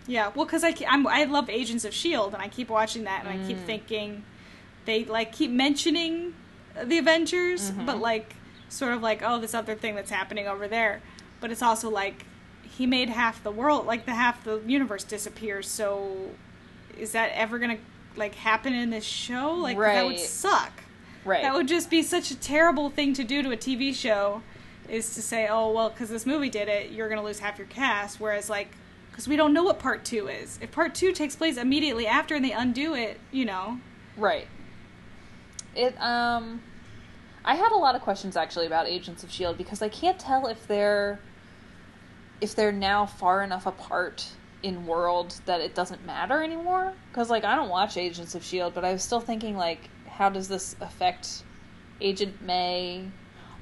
Yeah, 0.06 0.32
well, 0.34 0.44
because 0.46 0.64
I 0.64 0.74
I'm, 0.88 1.06
I 1.06 1.24
love 1.24 1.48
Agents 1.50 1.84
of 1.84 1.94
Shield, 1.94 2.34
and 2.34 2.42
I 2.42 2.48
keep 2.48 2.68
watching 2.70 3.04
that, 3.04 3.20
and 3.24 3.28
I 3.28 3.46
keep 3.46 3.58
Mm. 3.58 3.66
thinking 3.66 4.24
they 4.84 5.04
like 5.04 5.32
keep 5.32 5.50
mentioning 5.50 6.34
the 6.82 6.98
Avengers, 6.98 7.70
Mhm. 7.70 7.86
but 7.86 7.98
like 7.98 8.34
sort 8.68 8.94
of 8.94 9.02
like 9.02 9.22
oh 9.22 9.38
this 9.38 9.54
other 9.54 9.74
thing 9.74 9.94
that's 9.94 10.10
happening 10.10 10.48
over 10.48 10.66
there, 10.66 11.02
but 11.40 11.50
it's 11.52 11.62
also 11.62 11.88
like 11.90 12.24
he 12.76 12.86
made 12.86 13.10
half 13.10 13.42
the 13.42 13.50
world, 13.50 13.86
like 13.86 14.06
the 14.06 14.14
half 14.14 14.44
the 14.44 14.60
universe 14.66 15.04
disappear. 15.04 15.62
So 15.62 16.30
is 16.98 17.12
that 17.12 17.30
ever 17.34 17.58
gonna 17.58 17.78
like 18.16 18.34
happen 18.34 18.72
in 18.72 18.90
this 18.90 19.04
show? 19.04 19.52
Like 19.54 19.78
that 19.78 20.06
would 20.06 20.18
suck. 20.18 20.72
Right. 21.24 21.42
That 21.42 21.54
would 21.54 21.68
just 21.68 21.90
be 21.90 22.02
such 22.02 22.30
a 22.30 22.36
terrible 22.36 22.90
thing 22.90 23.12
to 23.14 23.24
do 23.24 23.42
to 23.42 23.50
a 23.50 23.56
TV 23.56 23.94
show, 23.94 24.42
is 24.88 25.14
to 25.14 25.22
say, 25.22 25.48
oh 25.48 25.70
well, 25.72 25.90
because 25.90 26.08
this 26.08 26.24
movie 26.24 26.48
did 26.48 26.68
it, 26.68 26.90
you're 26.90 27.08
gonna 27.08 27.22
lose 27.22 27.40
half 27.40 27.58
your 27.58 27.66
cast. 27.66 28.18
Whereas 28.18 28.48
like, 28.48 28.68
because 29.10 29.28
we 29.28 29.36
don't 29.36 29.52
know 29.52 29.62
what 29.64 29.78
part 29.78 30.04
two 30.04 30.28
is. 30.28 30.58
If 30.62 30.72
part 30.72 30.94
two 30.94 31.12
takes 31.12 31.36
place 31.36 31.58
immediately 31.58 32.06
after 32.06 32.34
and 32.34 32.44
they 32.44 32.52
undo 32.52 32.94
it, 32.94 33.20
you 33.30 33.44
know, 33.44 33.78
Right. 34.16 34.46
It 35.74 35.94
um 36.00 36.62
I 37.44 37.56
had 37.56 37.72
a 37.72 37.76
lot 37.76 37.94
of 37.94 38.02
questions 38.02 38.36
actually 38.36 38.66
about 38.66 38.86
Agents 38.86 39.22
of 39.22 39.30
Shield 39.30 39.58
because 39.58 39.82
I 39.82 39.88
can't 39.88 40.18
tell 40.18 40.46
if 40.46 40.66
they're 40.66 41.18
if 42.42 42.54
they're 42.54 42.72
now 42.72 43.06
far 43.06 43.42
enough 43.42 43.64
apart 43.66 44.26
in 44.62 44.86
world 44.86 45.40
that 45.46 45.60
it 45.60 45.74
doesn't 45.74 46.04
matter 46.06 46.42
anymore 46.42 46.92
cuz 47.12 47.30
like 47.30 47.44
I 47.44 47.54
don't 47.56 47.68
watch 47.68 47.96
Agents 47.96 48.34
of 48.34 48.44
Shield 48.44 48.74
but 48.74 48.84
I 48.84 48.92
was 48.92 49.02
still 49.02 49.20
thinking 49.20 49.56
like 49.56 49.88
how 50.08 50.28
does 50.28 50.48
this 50.48 50.76
affect 50.80 51.42
Agent 52.00 52.42
May? 52.42 53.08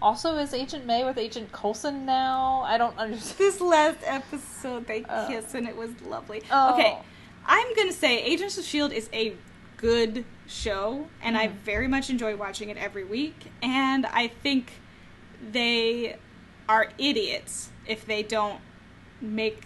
Also 0.03 0.37
is 0.39 0.53
Agent 0.55 0.85
May 0.87 1.05
with 1.05 1.19
Agent 1.19 1.53
Coulson 1.53 2.05
now? 2.07 2.63
I 2.67 2.77
don't 2.79 2.97
understand. 3.05 3.39
this 3.39 3.61
last 3.61 3.99
episode 4.05 4.87
they 4.87 5.05
Oh. 5.09 5.27
kiss 5.29 5.55
and 5.55 5.69
it 5.69 5.77
was 5.77 5.91
lovely. 6.03 6.43
Oh. 6.51 6.75
Okay, 6.75 6.99
I'm 7.47 7.75
gonna 7.77 7.93
say 7.93 8.23
Agents 8.23 8.57
of 8.59 8.65
Shield 8.65 8.93
is 8.93 9.09
a 9.13 9.35
good 9.77 10.25
show, 10.47 11.07
and 11.23 11.37
I 11.39 11.49
Mhm. 11.49 11.53
very 11.65 11.89
much 11.89 12.11
enjoy 12.11 12.37
watching 12.37 12.69
it 12.69 12.77
every 12.77 13.05
week. 13.05 13.51
And 13.63 14.05
I 14.07 14.29
think 14.29 14.73
they 15.41 16.17
are 16.69 16.89
idiots 16.99 17.71
if 17.87 18.05
they 18.05 18.23
don't 18.23 18.61
make 19.21 19.65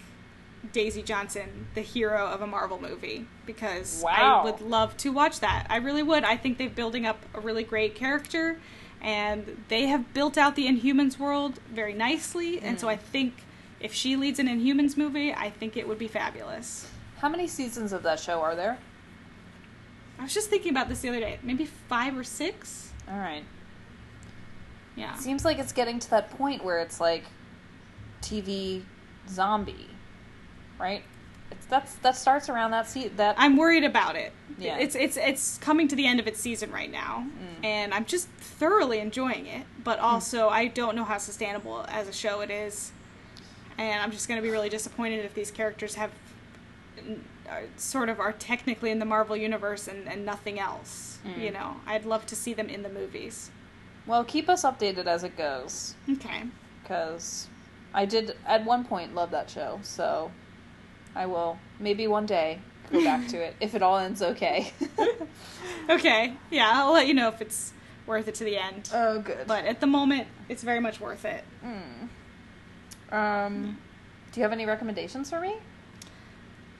Daisy 0.73 1.03
Johnson 1.03 1.67
the 1.75 1.81
hero 1.81 2.25
of 2.27 2.41
a 2.41 2.47
Marvel 2.47 2.81
movie 2.81 3.27
because 3.45 4.01
Wow. 4.03 4.41
I 4.41 4.43
would 4.43 4.61
love 4.61 4.97
to 4.97 5.11
watch 5.11 5.39
that. 5.41 5.67
I 5.69 5.77
really 5.77 6.01
would. 6.03 6.23
I 6.23 6.37
think 6.37 6.57
they're 6.57 6.69
building 6.69 7.05
up 7.05 7.23
a 7.35 7.39
really 7.39 7.63
great 7.63 7.93
character 7.95 8.59
and 9.01 9.63
they 9.67 9.85
have 9.87 10.13
built 10.13 10.37
out 10.37 10.55
the 10.55 10.65
Inhumans 10.65 11.19
world 11.19 11.59
very 11.71 11.93
nicely. 11.93 12.59
And 12.59 12.79
so 12.79 12.87
Mm. 12.87 12.91
I 12.91 12.95
think 12.95 13.33
if 13.79 13.93
she 13.93 14.15
leads 14.15 14.39
an 14.39 14.47
Inhumans 14.47 14.97
movie, 14.97 15.31
I 15.33 15.51
think 15.51 15.77
it 15.77 15.87
would 15.87 15.99
be 15.99 16.07
fabulous. 16.07 16.89
How 17.19 17.29
many 17.29 17.45
seasons 17.47 17.93
of 17.93 18.01
that 18.03 18.19
show 18.19 18.41
are 18.41 18.55
there? 18.55 18.79
I 20.17 20.23
was 20.23 20.33
just 20.33 20.49
thinking 20.49 20.71
about 20.71 20.89
this 20.89 21.01
the 21.01 21.09
other 21.09 21.19
day. 21.19 21.37
Maybe 21.43 21.65
five 21.65 22.17
or 22.17 22.23
six? 22.23 22.91
All 23.07 23.17
right. 23.19 23.43
Yeah. 24.95 25.13
Seems 25.15 25.45
like 25.45 25.59
it's 25.59 25.73
getting 25.73 25.99
to 25.99 26.09
that 26.09 26.31
point 26.31 26.63
where 26.63 26.79
it's 26.79 26.99
like 26.99 27.25
TV 28.21 28.81
zombie, 29.29 29.89
right? 30.79 31.03
It's 31.51 31.65
that's 31.67 31.95
that 31.95 32.15
starts 32.15 32.49
around 32.49 32.71
that 32.71 32.87
se- 32.87 33.09
that 33.17 33.35
I'm 33.37 33.55
worried 33.57 33.83
about 33.83 34.15
it. 34.15 34.33
Yeah. 34.57 34.77
It's 34.77 34.95
it's 34.95 35.17
it's 35.17 35.57
coming 35.59 35.87
to 35.89 35.95
the 35.95 36.05
end 36.07 36.19
of 36.19 36.27
its 36.27 36.39
season 36.39 36.71
right 36.71 36.91
now, 36.91 37.25
Mm. 37.27 37.65
and 37.65 37.93
I'm 37.93 38.05
just 38.05 38.27
thoroughly 38.29 38.99
enjoying 38.99 39.45
it. 39.45 39.65
But 39.83 39.99
Hmm. 39.99 40.05
also, 40.05 40.49
I 40.49 40.67
don't 40.67 40.95
know 40.95 41.03
how 41.03 41.17
sustainable 41.17 41.85
as 41.89 42.07
a 42.07 42.13
show 42.13 42.41
it 42.41 42.49
is, 42.49 42.91
and 43.77 44.01
I'm 44.01 44.11
just 44.11 44.27
going 44.27 44.37
to 44.37 44.41
be 44.41 44.49
really 44.49 44.69
disappointed 44.69 45.23
if 45.25 45.33
these 45.33 45.51
characters 45.51 45.95
have 45.95 46.11
are, 47.49 47.63
sort 47.77 48.09
of 48.09 48.19
are 48.19 48.31
technically 48.31 48.89
in 48.89 48.97
the 48.99 49.05
Marvel 49.05 49.37
universe 49.37 49.87
and, 49.87 50.07
and 50.07 50.25
nothing 50.25 50.59
else. 50.59 51.19
Mm. 51.25 51.41
You 51.41 51.51
know, 51.51 51.75
I'd 51.85 52.05
love 52.05 52.25
to 52.27 52.35
see 52.35 52.53
them 52.53 52.69
in 52.69 52.81
the 52.83 52.89
movies. 52.89 53.51
well, 54.07 54.23
keep 54.23 54.49
us 54.49 54.63
updated 54.63 55.05
as 55.07 55.23
it 55.23 55.35
goes 55.37 55.95
Okay. 56.09 56.43
because 56.81 57.49
I 57.95 58.05
did 58.05 58.35
at 58.45 58.65
one 58.65 58.85
point 58.85 59.15
love 59.15 59.31
that 59.31 59.49
show, 59.49 59.79
so 59.81 60.29
I 61.15 61.25
will 61.25 61.57
maybe 61.79 62.07
one 62.07 62.25
day 62.25 62.59
go 62.91 63.03
back 63.03 63.27
to 63.29 63.37
it 63.37 63.55
if 63.59 63.73
it 63.73 63.81
all 63.81 63.97
ends 63.97 64.21
okay. 64.21 64.71
Okay. 65.89 66.33
Yeah, 66.49 66.71
I'll 66.73 66.93
let 66.93 67.07
you 67.07 67.13
know 67.13 67.29
if 67.29 67.41
it's 67.41 67.71
worth 68.07 68.27
it 68.27 68.35
to 68.35 68.43
the 68.43 68.57
end. 68.57 68.89
oh, 68.93 69.19
good. 69.19 69.47
But 69.47 69.65
at 69.65 69.79
the 69.81 69.87
moment, 69.87 70.27
it's 70.49 70.63
very 70.63 70.79
much 70.79 70.99
worth 70.99 71.25
it. 71.25 71.43
Mm. 71.63 73.13
Um, 73.13 73.77
do 74.31 74.39
you 74.39 74.43
have 74.43 74.51
any 74.51 74.65
recommendations 74.65 75.29
for 75.29 75.39
me? 75.39 75.55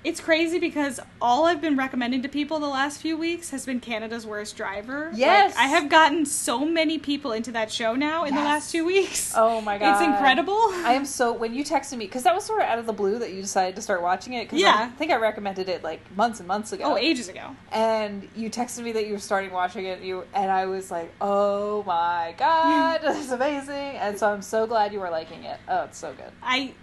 It's 0.06 0.20
crazy 0.22 0.60
because 0.60 1.00
all 1.20 1.46
I've 1.46 1.62
been 1.62 1.76
recommending 1.76 2.22
to 2.22 2.30
people 2.30 2.60
the 2.60 2.68
last 2.68 3.02
few 3.02 3.18
weeks 3.18 3.50
has 3.50 3.66
been 3.66 3.80
Canada's 3.80 4.24
Worst 4.24 4.56
Driver. 4.56 5.08
Like, 5.10 5.18
Yes. 5.20 5.56
I 5.58 5.66
have 5.66 5.90
gotten 5.90 6.28
so 6.28 6.64
many 6.64 7.00
people 7.00 7.32
into 7.32 7.52
that 7.54 7.72
show 7.72 7.96
now 7.96 8.24
in 8.24 8.36
the 8.36 8.42
last 8.42 8.72
two 8.72 8.86
weeks. 8.86 9.34
Oh 9.48 9.62
my 9.62 9.80
god, 9.80 9.94
It's 9.94 10.02
incredible. 10.08 10.56
I 10.60 10.94
am 10.94 11.06
so 11.06 11.34
when 11.34 11.56
you 11.56 11.64
texted 11.64 11.98
me 11.98 12.06
because 12.06 12.22
that 12.22 12.36
was 12.36 12.46
sort 12.46 12.62
of 12.62 12.68
out 12.68 12.78
of 12.78 12.86
the 12.86 12.94
blue 12.94 13.18
that 13.18 13.34
you 13.34 13.42
decided 13.42 13.76
to 13.78 13.82
start 13.82 14.04
watching 14.04 14.34
it. 14.34 14.48
Cause 14.48 14.60
Yeah. 14.60 14.76
I 14.78 14.90
think 14.96 15.12
I 15.12 15.16
recommended 15.16 15.70
it 15.70 15.84
like 15.84 16.02
months 16.16 16.40
and 16.40 16.48
months 16.48 16.72
ago. 16.72 16.84
Oh, 16.86 16.98
ages 16.98 17.28
ago. 17.28 17.56
and 17.72 18.30
you 18.36 18.52
texted 18.52 18.84
me 18.84 18.92
that 18.92 19.08
you 19.08 19.14
were 19.14 19.20
starting 19.20 19.50
watching 19.52 19.86
it. 19.86 20.02
You 20.02 20.24
and 20.36 20.52
I 20.52 20.68
was 20.68 20.92
like, 20.92 21.12
"Oh 21.20 21.82
my 21.84 22.36
god, 22.38 23.02
this 23.02 23.26
is 23.26 23.32
amazing!" 23.32 23.74
And 23.98 24.20
so 24.20 24.30
I'm 24.32 24.44
so 24.44 24.68
glad 24.68 24.94
you 24.94 25.00
were 25.00 25.10
liking 25.10 25.44
it. 25.46 25.60
Oh, 25.68 25.86
it's 25.86 25.98
so 25.98 26.14
good. 26.14 26.32
I, 26.44 26.76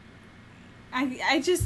I, 0.92 1.20
I 1.24 1.40
just. 1.40 1.64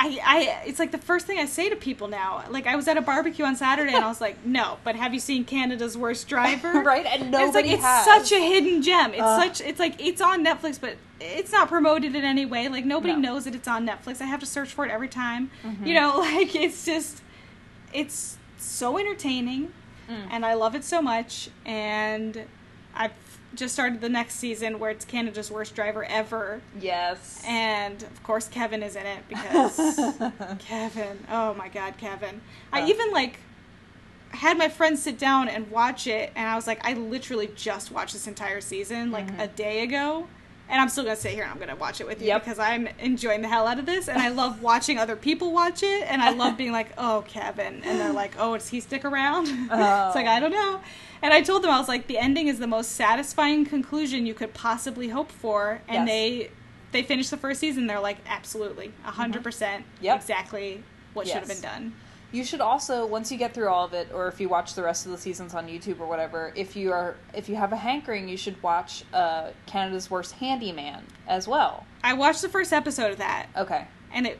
I, 0.00 0.20
I, 0.24 0.62
it's 0.66 0.78
like 0.78 0.92
the 0.92 0.98
first 0.98 1.26
thing 1.26 1.38
I 1.40 1.46
say 1.46 1.68
to 1.68 1.74
people 1.76 2.06
now. 2.06 2.44
Like 2.50 2.66
I 2.68 2.76
was 2.76 2.86
at 2.86 2.96
a 2.96 3.00
barbecue 3.02 3.44
on 3.44 3.56
Saturday 3.56 3.92
and 3.92 4.04
I 4.04 4.08
was 4.08 4.20
like, 4.20 4.46
"No, 4.46 4.78
but 4.84 4.94
have 4.94 5.12
you 5.12 5.18
seen 5.20 5.44
Canada's 5.44 5.96
Worst 5.98 6.28
Driver?" 6.28 6.72
right? 6.82 7.04
And 7.04 7.34
it's 7.34 7.54
like 7.54 7.66
nobody 7.66 7.70
it's 7.70 8.04
such 8.04 8.30
a 8.32 8.38
hidden 8.40 8.80
gem. 8.80 9.12
It's 9.12 9.22
Ugh. 9.22 9.42
such 9.42 9.60
it's 9.66 9.80
like 9.80 10.00
it's 10.00 10.20
on 10.20 10.44
Netflix, 10.44 10.80
but 10.80 10.96
it's 11.20 11.50
not 11.50 11.68
promoted 11.68 12.14
in 12.14 12.24
any 12.24 12.46
way. 12.46 12.68
Like 12.68 12.84
nobody 12.84 13.14
No. 13.14 13.18
knows 13.32 13.44
that 13.46 13.56
it's 13.56 13.66
on 13.66 13.84
Netflix. 13.86 14.20
I 14.20 14.26
have 14.26 14.38
to 14.40 14.46
search 14.46 14.72
for 14.72 14.86
it 14.86 14.92
every 14.92 15.08
time. 15.08 15.50
Mhm. 15.64 15.84
You 15.86 15.94
know, 15.94 16.18
like 16.18 16.54
it's 16.54 16.84
just 16.84 17.20
it's 17.92 18.38
so 18.56 18.98
entertaining 18.98 19.72
Mm. 20.08 20.28
and 20.30 20.46
I 20.46 20.54
love 20.54 20.74
it 20.74 20.84
so 20.84 21.02
much 21.02 21.50
and 21.66 22.44
I've 22.94 23.12
just 23.54 23.72
started 23.74 24.00
the 24.00 24.08
next 24.08 24.34
season 24.36 24.78
where 24.78 24.90
it's 24.90 25.04
Canada's 25.04 25.50
worst 25.50 25.74
driver 25.74 26.04
ever. 26.04 26.60
yes. 26.78 27.42
And 27.46 28.02
of 28.02 28.22
course 28.22 28.48
Kevin 28.48 28.82
is 28.82 28.94
in 28.96 29.06
it 29.06 29.20
because 29.28 29.76
Kevin. 30.58 31.18
Oh 31.30 31.54
my 31.54 31.68
god, 31.68 31.96
Kevin. 31.98 32.40
I 32.72 32.82
Uh. 32.82 32.86
even 32.88 33.10
like 33.12 33.38
had 34.30 34.58
my 34.58 34.68
friends 34.68 35.02
sit 35.02 35.18
down 35.18 35.48
and 35.48 35.70
watch 35.70 36.06
it 36.06 36.30
and 36.36 36.46
I 36.48 36.54
was 36.54 36.66
like 36.66 36.84
I 36.86 36.92
literally 36.92 37.50
just 37.56 37.90
watched 37.90 38.12
this 38.12 38.26
entire 38.26 38.60
season 38.60 39.10
like 39.10 39.26
Mhm. 39.26 39.40
a 39.40 39.48
day 39.48 39.82
ago. 39.82 40.26
And 40.70 40.80
I'm 40.80 40.88
still 40.88 41.04
gonna 41.04 41.16
sit 41.16 41.32
here 41.32 41.44
and 41.44 41.50
I'm 41.52 41.58
gonna 41.58 41.76
watch 41.76 42.00
it 42.00 42.06
with 42.06 42.20
you 42.20 42.28
Yep. 42.28 42.44
because 42.44 42.58
I'm 42.58 42.88
enjoying 42.98 43.42
the 43.42 43.48
hell 43.48 43.66
out 43.66 43.78
of 43.78 43.86
this 43.86 44.08
and 44.08 44.20
I 44.20 44.28
love 44.28 44.62
watching 44.62 44.98
other 44.98 45.16
people 45.16 45.52
watch 45.52 45.82
it 45.82 46.04
and 46.08 46.20
I 46.20 46.30
love 46.30 46.56
being 46.62 46.72
like, 46.72 46.92
oh 46.98 47.24
Kevin 47.26 47.82
and 47.84 47.98
they're 48.00 48.12
like, 48.12 48.32
Oh, 48.38 48.54
does 48.56 48.68
he 48.68 48.80
stick 48.80 49.04
around? 49.04 49.46
Oh. 49.70 50.06
it's 50.06 50.14
like 50.14 50.26
I 50.26 50.40
don't 50.40 50.52
know. 50.52 50.80
And 51.22 51.32
I 51.34 51.40
told 51.42 51.62
them 51.62 51.70
I 51.70 51.78
was 51.78 51.88
like, 51.88 52.06
the 52.06 52.18
ending 52.18 52.48
is 52.48 52.58
the 52.58 52.66
most 52.66 52.92
satisfying 52.92 53.64
conclusion 53.64 54.26
you 54.26 54.34
could 54.34 54.54
possibly 54.54 55.08
hope 55.08 55.30
for 55.32 55.80
and 55.88 56.06
Yes. 56.06 56.08
they 56.08 56.50
they 56.92 57.02
finished 57.02 57.30
the 57.30 57.36
first 57.36 57.60
season, 57.60 57.86
they're 57.86 58.00
like, 58.00 58.18
absolutely, 58.26 58.92
a 59.04 59.10
hundred 59.10 59.38
mm-hmm. 59.38 59.44
percent 59.44 59.84
Yep. 60.00 60.16
exactly 60.20 60.82
what 61.14 61.26
should 61.26 61.36
have 61.36 61.48
been 61.48 61.60
done. 61.60 61.92
You 62.30 62.44
should 62.44 62.60
also, 62.60 63.06
once 63.06 63.32
you 63.32 63.38
get 63.38 63.54
through 63.54 63.68
all 63.68 63.86
of 63.86 63.94
it, 63.94 64.10
or 64.12 64.28
if 64.28 64.38
you 64.38 64.48
watch 64.50 64.74
the 64.74 64.82
rest 64.82 65.06
of 65.06 65.12
the 65.12 65.18
seasons 65.18 65.54
on 65.54 65.66
YouTube 65.66 65.98
or 65.98 66.06
whatever, 66.06 66.52
if 66.54 66.76
you 66.76 66.92
are 66.92 67.16
if 67.32 67.48
you 67.48 67.56
have 67.56 67.72
a 67.72 67.76
hankering, 67.76 68.28
you 68.28 68.36
should 68.36 68.62
watch 68.62 69.02
uh, 69.14 69.50
Canada's 69.66 70.10
Worst 70.10 70.32
Handyman 70.32 71.04
as 71.26 71.48
well. 71.48 71.86
I 72.04 72.12
watched 72.12 72.42
the 72.42 72.48
first 72.50 72.72
episode 72.72 73.12
of 73.12 73.18
that, 73.18 73.46
Okay. 73.56 73.86
and 74.12 74.26
it 74.26 74.38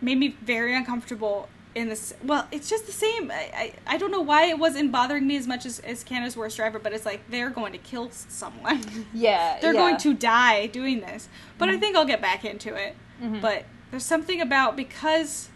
made 0.00 0.18
me 0.18 0.28
very 0.42 0.74
uncomfortable. 0.74 1.48
In 1.74 1.90
this, 1.90 2.14
well, 2.24 2.48
it's 2.50 2.70
just 2.70 2.86
the 2.86 2.92
same. 2.92 3.30
I, 3.30 3.50
I, 3.54 3.72
I 3.86 3.96
don't 3.98 4.10
know 4.10 4.22
why 4.22 4.46
it 4.46 4.58
wasn't 4.58 4.90
bothering 4.90 5.26
me 5.26 5.36
as 5.36 5.46
much 5.46 5.66
as, 5.66 5.78
as 5.80 6.02
Canada's 6.04 6.34
worst 6.34 6.56
driver, 6.56 6.78
but 6.78 6.94
it's 6.94 7.04
like 7.04 7.20
they're 7.30 7.50
going 7.50 7.72
to 7.72 7.78
kill 7.78 8.10
someone. 8.12 8.80
Yeah. 9.12 9.58
they're 9.60 9.74
yeah. 9.74 9.80
going 9.80 9.96
to 9.98 10.14
die 10.14 10.68
doing 10.68 11.00
this. 11.00 11.28
But 11.58 11.68
I 11.68 11.76
think 11.76 11.94
I'll 11.94 12.06
get 12.06 12.22
back 12.22 12.46
into 12.46 12.74
it. 12.74 12.96
Mhm. 13.22 13.42
But 13.42 13.66
there's 13.90 14.06
something 14.06 14.40
about 14.40 14.74
because 14.74 15.50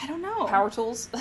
I 0.00 0.06
don't 0.06 0.22
know. 0.22 0.44
power 0.46 0.70
tools. 0.70 1.08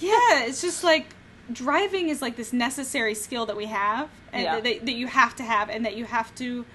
Yeah, 0.00 0.44
it's 0.46 0.60
just 0.60 0.82
like 0.82 1.06
driving 1.52 2.08
is 2.08 2.20
like 2.20 2.34
this 2.36 2.52
necessary 2.52 3.14
skill 3.14 3.46
that 3.46 3.56
we 3.56 3.66
have 3.66 4.08
and 4.32 4.42
Yeah. 4.42 4.60
that, 4.60 4.86
that 4.86 4.94
you 4.94 5.06
have 5.06 5.36
to 5.36 5.44
have 5.44 5.70
and 5.70 5.84
that 5.86 5.94
you 5.96 6.04
have 6.04 6.34
to 6.36 6.66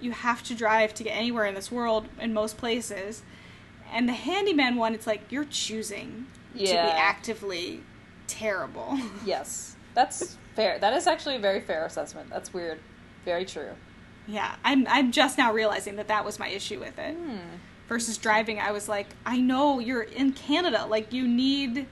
you 0.00 0.12
have 0.12 0.42
to 0.44 0.54
drive 0.54 0.94
to 0.94 1.02
get 1.04 1.10
anywhere 1.10 1.44
in 1.44 1.54
this 1.54 1.70
world 1.70 2.08
in 2.18 2.32
most 2.32 2.56
places. 2.56 3.22
And 3.92 4.08
the 4.08 4.14
handyman 4.14 4.76
one 4.76 4.94
it's 4.94 5.06
like 5.06 5.30
you're 5.30 5.44
choosing 5.44 6.26
to 6.54 6.60
be 6.60 6.68
actively 6.74 7.80
terrible. 8.26 8.98
yes, 9.26 9.76
that's 9.92 10.38
fair. 10.56 10.78
That 10.78 10.94
is 10.94 11.06
actually 11.06 11.36
a 11.36 11.40
very 11.40 11.60
fair 11.60 11.84
assessment. 11.84 12.30
That's 12.30 12.52
weird. 12.54 12.78
Very 13.26 13.44
true. 13.44 13.72
yeah, 14.26 14.56
I'm 14.64 14.86
I'm 14.88 15.12
just 15.12 15.36
now 15.36 15.52
realizing 15.52 15.96
that 15.96 16.08
that 16.08 16.24
was 16.24 16.38
my 16.38 16.48
issue 16.48 16.80
with 16.80 16.98
it. 16.98 17.14
Hmm. 17.14 17.36
Versus 17.88 18.16
driving, 18.18 18.58
I 18.58 18.72
was 18.72 18.88
like, 18.88 19.08
I 19.26 19.38
know 19.38 19.78
you're 19.78 20.02
in 20.02 20.32
Canada, 20.32 20.86
like 20.86 21.12
you 21.12 21.28
need 21.28 21.86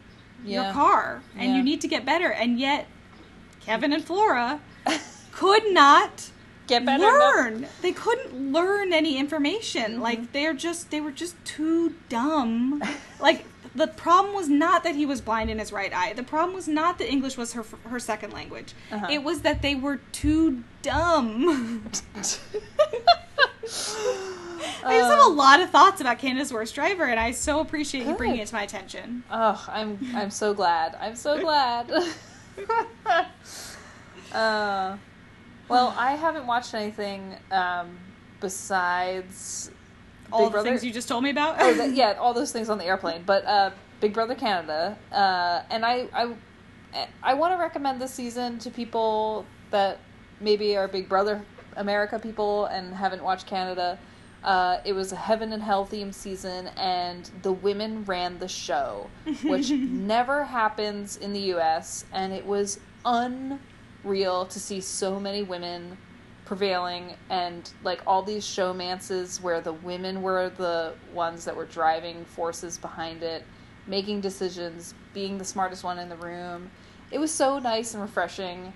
your 0.44 0.72
car 0.72 1.22
and 1.36 1.50
Yeah. 1.50 1.56
you 1.56 1.62
need 1.62 1.80
to 1.82 1.88
get 1.88 2.04
better 2.04 2.30
and 2.32 2.58
yet 2.58 2.86
Kevin 3.60 3.92
and 3.92 4.04
Flora 4.04 4.60
could 5.32 5.72
not 5.72 6.30
Get 6.66 6.84
better. 6.86 7.02
learn. 7.04 7.66
They 7.82 7.92
couldn't 7.92 8.52
learn 8.52 8.92
any 8.92 9.18
information. 9.18 9.92
Mm-hmm. 9.92 10.02
Like 10.02 10.32
they're 10.32 10.54
just 10.54 10.90
they 10.90 11.00
were 11.00 11.12
just 11.12 11.36
too 11.44 11.94
dumb. 12.08 12.82
like 13.20 13.44
the 13.74 13.86
problem 13.86 14.34
was 14.34 14.48
not 14.48 14.82
that 14.84 14.94
he 14.96 15.06
was 15.06 15.20
blind 15.20 15.48
in 15.50 15.58
his 15.58 15.72
right 15.72 15.92
eye. 15.94 16.12
The 16.14 16.22
problem 16.22 16.54
was 16.54 16.66
not 16.68 16.98
that 16.98 17.08
English 17.10 17.36
was 17.36 17.52
her 17.52 17.64
her 17.84 17.98
second 18.00 18.32
language. 18.32 18.72
Uh-huh. 18.90 19.06
It 19.10 19.22
was 19.22 19.42
that 19.42 19.60
they 19.62 19.74
were 19.74 19.98
too 20.12 20.64
dumb. 20.82 21.84
I 24.84 24.98
just 24.98 25.10
have 25.10 25.26
a 25.26 25.30
lot 25.30 25.60
of 25.60 25.70
thoughts 25.70 26.00
about 26.00 26.18
Canada's 26.18 26.52
worst 26.52 26.74
driver, 26.74 27.04
and 27.04 27.18
I 27.18 27.30
so 27.32 27.60
appreciate 27.60 28.06
you 28.06 28.14
bringing 28.14 28.40
it 28.40 28.48
to 28.48 28.54
my 28.54 28.62
attention. 28.62 29.24
Oh, 29.30 29.64
I'm 29.68 29.98
I'm 30.14 30.30
so 30.30 30.54
glad. 30.54 30.96
I'm 31.00 31.16
so 31.16 31.40
glad. 31.40 31.90
uh, 34.32 34.96
well, 35.68 35.94
I 35.96 36.12
haven't 36.12 36.46
watched 36.46 36.74
anything 36.74 37.36
um, 37.50 37.98
besides 38.40 39.70
All 40.32 40.40
Big 40.40 40.46
the 40.46 40.50
Brother. 40.50 40.68
things 40.68 40.84
you 40.84 40.92
just 40.92 41.08
told 41.08 41.24
me 41.24 41.30
about. 41.30 41.56
oh, 41.58 41.74
that, 41.74 41.92
yeah, 41.94 42.12
all 42.18 42.34
those 42.34 42.52
things 42.52 42.68
on 42.68 42.78
the 42.78 42.84
airplane. 42.84 43.22
But 43.24 43.44
uh, 43.46 43.70
Big 44.00 44.12
Brother 44.12 44.34
Canada, 44.34 44.96
uh, 45.10 45.62
and 45.70 45.84
I 45.84 46.08
I 46.12 46.34
I 47.22 47.34
want 47.34 47.54
to 47.54 47.58
recommend 47.58 48.00
this 48.00 48.12
season 48.12 48.58
to 48.60 48.70
people 48.70 49.46
that 49.70 49.98
maybe 50.40 50.76
are 50.76 50.88
Big 50.88 51.08
Brother 51.08 51.42
America 51.76 52.18
people 52.18 52.66
and 52.66 52.94
haven't 52.94 53.22
watched 53.22 53.46
Canada. 53.46 53.98
Uh, 54.44 54.78
it 54.84 54.92
was 54.92 55.12
a 55.12 55.16
heaven 55.16 55.52
and 55.52 55.62
hell 55.62 55.86
themed 55.86 56.14
season, 56.14 56.68
and 56.76 57.30
the 57.42 57.52
women 57.52 58.04
ran 58.04 58.38
the 58.38 58.48
show, 58.48 59.08
which 59.44 59.70
never 59.70 60.44
happens 60.44 61.16
in 61.16 61.32
the 61.32 61.40
U.S. 61.40 62.04
And 62.12 62.32
it 62.32 62.44
was 62.44 62.80
unreal 63.04 64.46
to 64.46 64.60
see 64.60 64.80
so 64.80 65.20
many 65.20 65.42
women 65.42 65.96
prevailing 66.44 67.14
and 67.30 67.70
like 67.84 68.02
all 68.06 68.22
these 68.22 68.44
showmances 68.44 69.40
where 69.40 69.60
the 69.60 69.72
women 69.72 70.22
were 70.22 70.50
the 70.50 70.92
ones 71.14 71.44
that 71.44 71.56
were 71.56 71.64
driving 71.64 72.24
forces 72.24 72.76
behind 72.76 73.22
it 73.22 73.44
making 73.86 74.20
decisions 74.20 74.92
being 75.14 75.38
the 75.38 75.44
smartest 75.44 75.84
one 75.84 75.98
in 75.98 76.08
the 76.08 76.16
room 76.16 76.70
it 77.10 77.18
was 77.18 77.30
so 77.30 77.58
nice 77.58 77.94
and 77.94 78.02
refreshing 78.02 78.72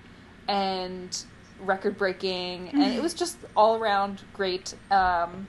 and 0.47 1.23
record 1.59 1.97
breaking 1.97 2.69
and 2.69 2.93
it 2.93 3.01
was 3.01 3.13
just 3.13 3.37
all 3.55 3.77
around 3.77 4.21
great 4.33 4.75
um, 4.91 5.47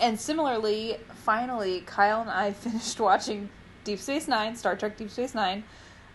and 0.00 0.18
similarly 0.20 0.98
finally 1.24 1.80
kyle 1.86 2.20
and 2.20 2.30
i 2.30 2.52
finished 2.64 3.00
watching 3.00 3.48
deep 3.84 3.98
space 3.98 4.28
nine 4.28 4.54
star 4.54 4.76
trek 4.76 4.96
deep 4.96 5.10
space 5.10 5.34
nine 5.34 5.64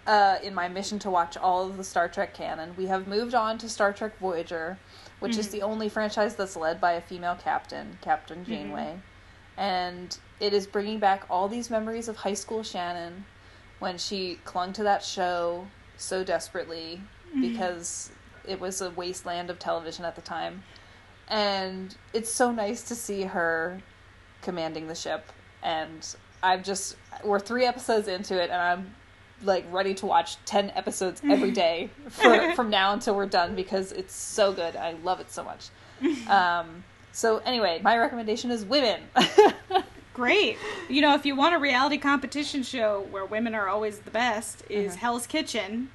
uh, 0.08 0.38
in 0.44 0.54
my 0.54 0.68
mission 0.68 1.00
to 1.00 1.10
watch 1.10 1.38
all 1.38 1.68
of 1.68 1.78
the 1.78 1.84
Star 1.84 2.08
Trek 2.08 2.34
canon. 2.34 2.74
We 2.76 2.88
have 2.88 3.08
moved 3.08 3.36
on 3.36 3.58
to 3.60 3.70
Star 3.70 3.94
Trek 3.94 4.18
Voyager, 4.18 4.78
which 5.20 5.38
is 5.38 5.50
the 5.50 5.62
only 5.62 5.90
franchise 5.90 6.36
that's 6.36 6.56
led 6.56 6.82
by 6.82 6.94
a 6.94 7.02
female 7.02 7.36
captain, 7.36 7.98
Captain 8.02 8.44
Janeway. 8.44 9.00
And 9.58 10.18
it 10.40 10.54
is 10.54 10.66
bringing 10.66 10.98
back 10.98 11.26
all 11.30 11.48
these 11.48 11.70
memories 11.70 12.08
of 12.08 12.18
high 12.18 12.34
school 12.34 12.64
Shannon 12.64 13.26
when 13.80 13.98
she 13.98 14.40
clung 14.44 14.74
to 14.74 14.84
that 14.84 15.04
show 15.04 15.68
so 15.98 16.24
desperately 16.24 17.02
because 17.40 18.12
it 18.48 18.60
was 18.60 18.82
a 18.82 18.90
wasteland 18.92 19.50
of 19.50 19.60
television 19.60 20.06
at 20.06 20.16
the 20.16 20.22
time. 20.22 20.64
And 21.28 21.96
it's 22.14 22.32
so 22.32 22.52
nice 22.52 22.82
to 22.84 22.96
see 22.96 23.24
her 23.24 23.82
commanding 24.42 24.88
the 24.88 24.96
ship. 24.96 25.32
And 25.64 26.16
I've 26.44 26.64
just, 26.64 26.96
we're 27.24 27.40
three 27.40 27.66
episodes 27.66 28.08
into 28.08 28.42
it, 28.42 28.50
and 28.50 28.62
I'm 28.62 28.96
like 29.44 29.66
ready 29.72 29.94
to 29.96 30.06
watch 30.06 30.38
10 30.46 30.72
episodes 30.76 31.22
every 31.28 31.52
day 31.52 31.90
for, 32.10 32.54
from 32.54 32.70
now 32.70 32.94
until 32.94 33.16
we're 33.16 33.26
done 33.26 33.56
because 33.56 33.92
it's 33.92 34.16
so 34.16 34.54
good. 34.54 34.76
I 34.76 34.94
love 35.04 35.20
it 35.20 35.32
so 35.32 35.44
much. 35.44 35.70
Um, 36.28 36.84
so, 37.12 37.38
anyway, 37.40 37.80
my 37.84 37.98
recommendation 37.98 38.52
is 38.52 38.66
women. 38.66 39.02
Great. 40.14 40.58
You 40.90 41.02
know, 41.02 41.16
if 41.16 41.26
you 41.26 41.36
want 41.36 41.56
a 41.56 41.60
reality 41.60 41.98
competition 41.98 42.64
show 42.64 43.08
where 43.12 43.26
women 43.26 43.56
are 43.56 43.68
always 43.68 44.00
the 44.00 44.12
best, 44.12 44.64
is 44.70 44.96
Hell's 44.96 45.26
Kitchen. 45.26 45.90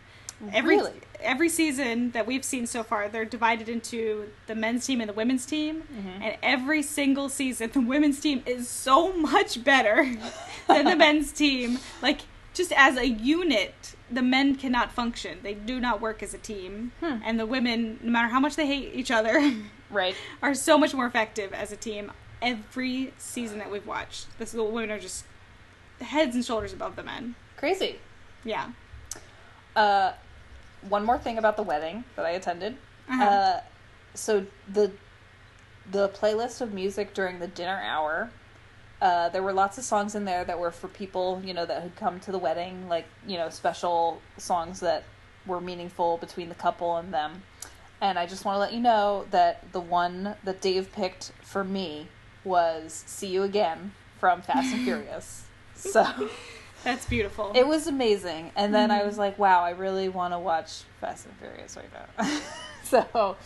Every 0.52 0.76
Really? 0.76 0.92
Every 1.20 1.48
season 1.48 2.10
that 2.12 2.26
we've 2.26 2.44
seen 2.44 2.66
so 2.66 2.82
far, 2.82 3.08
they're 3.08 3.24
divided 3.24 3.68
into 3.68 4.30
the 4.46 4.54
men's 4.54 4.86
team 4.86 5.00
and 5.00 5.08
the 5.08 5.14
women's 5.14 5.46
team, 5.46 5.84
and 6.20 6.36
every 6.42 6.82
single 6.82 7.28
season, 7.28 7.70
the 7.72 7.80
women's 7.80 8.20
team 8.20 8.42
is 8.46 8.68
so 8.68 9.12
much 9.12 9.62
better 9.64 10.04
than 10.68 10.84
the 10.84 10.96
men's 11.06 11.32
team. 11.32 11.78
Like 12.02 12.20
just 12.54 12.72
as 12.72 12.96
a 12.96 13.06
unit, 13.06 13.94
the 14.10 14.22
men 14.22 14.56
cannot 14.56 14.92
function; 14.92 15.38
they 15.42 15.54
do 15.54 15.80
not 15.80 16.00
work 16.00 16.22
as 16.22 16.34
a 16.34 16.38
team, 16.38 16.92
and 17.00 17.38
the 17.38 17.46
women, 17.46 17.98
no 18.02 18.10
matter 18.10 18.28
how 18.28 18.40
much 18.40 18.56
they 18.56 18.66
hate 18.66 18.94
each 18.94 19.10
other. 19.10 19.52
right. 19.90 20.14
are 20.42 20.54
so 20.54 20.78
much 20.78 20.94
more 20.94 21.06
effective 21.06 21.52
as 21.52 21.72
a 21.72 21.76
team 21.76 22.12
every 22.42 23.12
season 23.18 23.58
that 23.58 23.70
we've 23.70 23.86
watched. 23.86 24.26
This 24.38 24.52
the 24.52 24.62
women 24.62 24.90
are 24.90 24.98
just 24.98 25.24
heads 26.00 26.34
and 26.34 26.44
shoulders 26.44 26.72
above 26.72 26.96
the 26.96 27.02
men. 27.02 27.34
Crazy. 27.56 27.96
Yeah. 28.44 28.70
Uh, 29.74 30.12
one 30.88 31.04
more 31.04 31.18
thing 31.18 31.38
about 31.38 31.56
the 31.56 31.62
wedding 31.62 32.04
that 32.16 32.24
I 32.24 32.30
attended. 32.30 32.76
Uh-huh. 33.08 33.24
Uh, 33.24 33.60
so 34.14 34.46
the 34.72 34.90
the 35.90 36.08
playlist 36.08 36.60
of 36.60 36.72
music 36.72 37.14
during 37.14 37.38
the 37.38 37.46
dinner 37.46 37.80
hour, 37.80 38.30
uh, 39.00 39.28
there 39.28 39.42
were 39.42 39.52
lots 39.52 39.78
of 39.78 39.84
songs 39.84 40.16
in 40.16 40.24
there 40.24 40.44
that 40.44 40.58
were 40.58 40.72
for 40.72 40.88
people 40.88 41.40
you 41.44 41.54
know 41.54 41.66
that 41.66 41.82
had 41.82 41.96
come 41.96 42.20
to 42.20 42.32
the 42.32 42.38
wedding, 42.38 42.88
like 42.88 43.06
you 43.26 43.36
know 43.36 43.50
special 43.50 44.20
songs 44.38 44.80
that 44.80 45.04
were 45.46 45.60
meaningful 45.60 46.16
between 46.18 46.48
the 46.48 46.54
couple 46.54 46.96
and 46.96 47.12
them. 47.12 47.42
And 48.00 48.18
I 48.18 48.26
just 48.26 48.44
want 48.44 48.56
to 48.56 48.60
let 48.60 48.74
you 48.74 48.80
know 48.80 49.26
that 49.30 49.72
the 49.72 49.80
one 49.80 50.34
that 50.44 50.60
Dave 50.60 50.92
picked 50.92 51.32
for 51.42 51.64
me 51.64 52.08
was 52.44 53.04
"See 53.06 53.28
You 53.28 53.42
Again" 53.42 53.92
from 54.18 54.42
Fast 54.42 54.74
and 54.74 54.84
Furious. 54.84 55.44
So. 55.74 56.06
That's 56.86 57.04
beautiful. 57.04 57.50
It 57.56 57.66
was 57.66 57.88
amazing. 57.88 58.52
And 58.54 58.72
then 58.72 58.92
I 58.92 59.02
was 59.04 59.18
like, 59.18 59.40
wow, 59.40 59.62
I 59.62 59.70
really 59.70 60.08
want 60.08 60.32
to 60.34 60.38
watch 60.38 60.82
Fast 61.00 61.26
and 61.26 61.34
Furious 61.38 61.76
right 61.76 61.90
now. 61.92 62.40
so, 62.84 63.36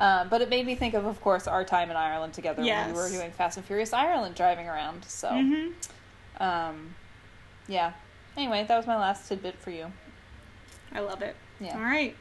um, 0.00 0.28
but 0.28 0.42
it 0.42 0.50
made 0.50 0.66
me 0.66 0.74
think 0.74 0.94
of, 0.94 1.06
of 1.06 1.20
course, 1.20 1.46
our 1.46 1.64
time 1.64 1.92
in 1.92 1.96
Ireland 1.96 2.32
together 2.34 2.60
when 2.60 2.88
we 2.88 2.92
were 2.94 3.08
doing 3.08 3.30
Fast 3.30 3.56
and 3.56 3.64
Furious 3.64 3.92
Ireland 3.92 4.34
driving 4.34 4.66
around. 4.66 5.04
So, 5.04 5.28
hmm 5.30 5.68
um, 6.40 6.94
yeah. 7.68 7.92
Anyway, 8.36 8.64
that 8.66 8.76
was 8.76 8.86
my 8.86 8.96
last 8.96 9.28
tidbit 9.28 9.56
for 9.58 9.70
you. 9.70 9.92
I 10.92 10.98
love 11.00 11.22
it. 11.22 11.36
Yeah. 11.60 11.76
All 11.76 11.82
right. 11.82 12.16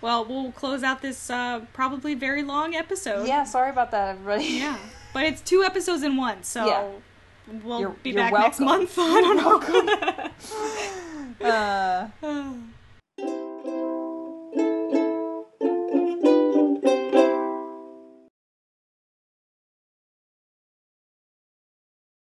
Well, 0.00 0.24
we'll 0.24 0.52
close 0.52 0.82
out 0.84 1.02
this 1.02 1.28
uh, 1.28 1.64
probably 1.72 2.14
very 2.14 2.42
long 2.44 2.74
episode. 2.76 3.26
Yeah, 3.26 3.42
sorry 3.44 3.70
about 3.70 3.90
that, 3.90 4.10
everybody. 4.10 4.44
Yeah. 4.44 4.78
But 5.12 5.24
it's 5.24 5.40
two 5.40 5.64
episodes 5.64 6.04
in 6.04 6.16
one, 6.16 6.44
so 6.44 6.66
Yeah. 6.66 6.88
We'll 7.64 7.80
you're, 7.80 7.90
be 7.90 8.10
you're 8.10 8.18
back 8.18 8.32
welcome. 8.32 8.66
next 8.66 8.96
month. 8.96 8.98
I 8.98 9.20
don't 9.20 9.36
know. 11.40 11.46
uh, 11.48 13.46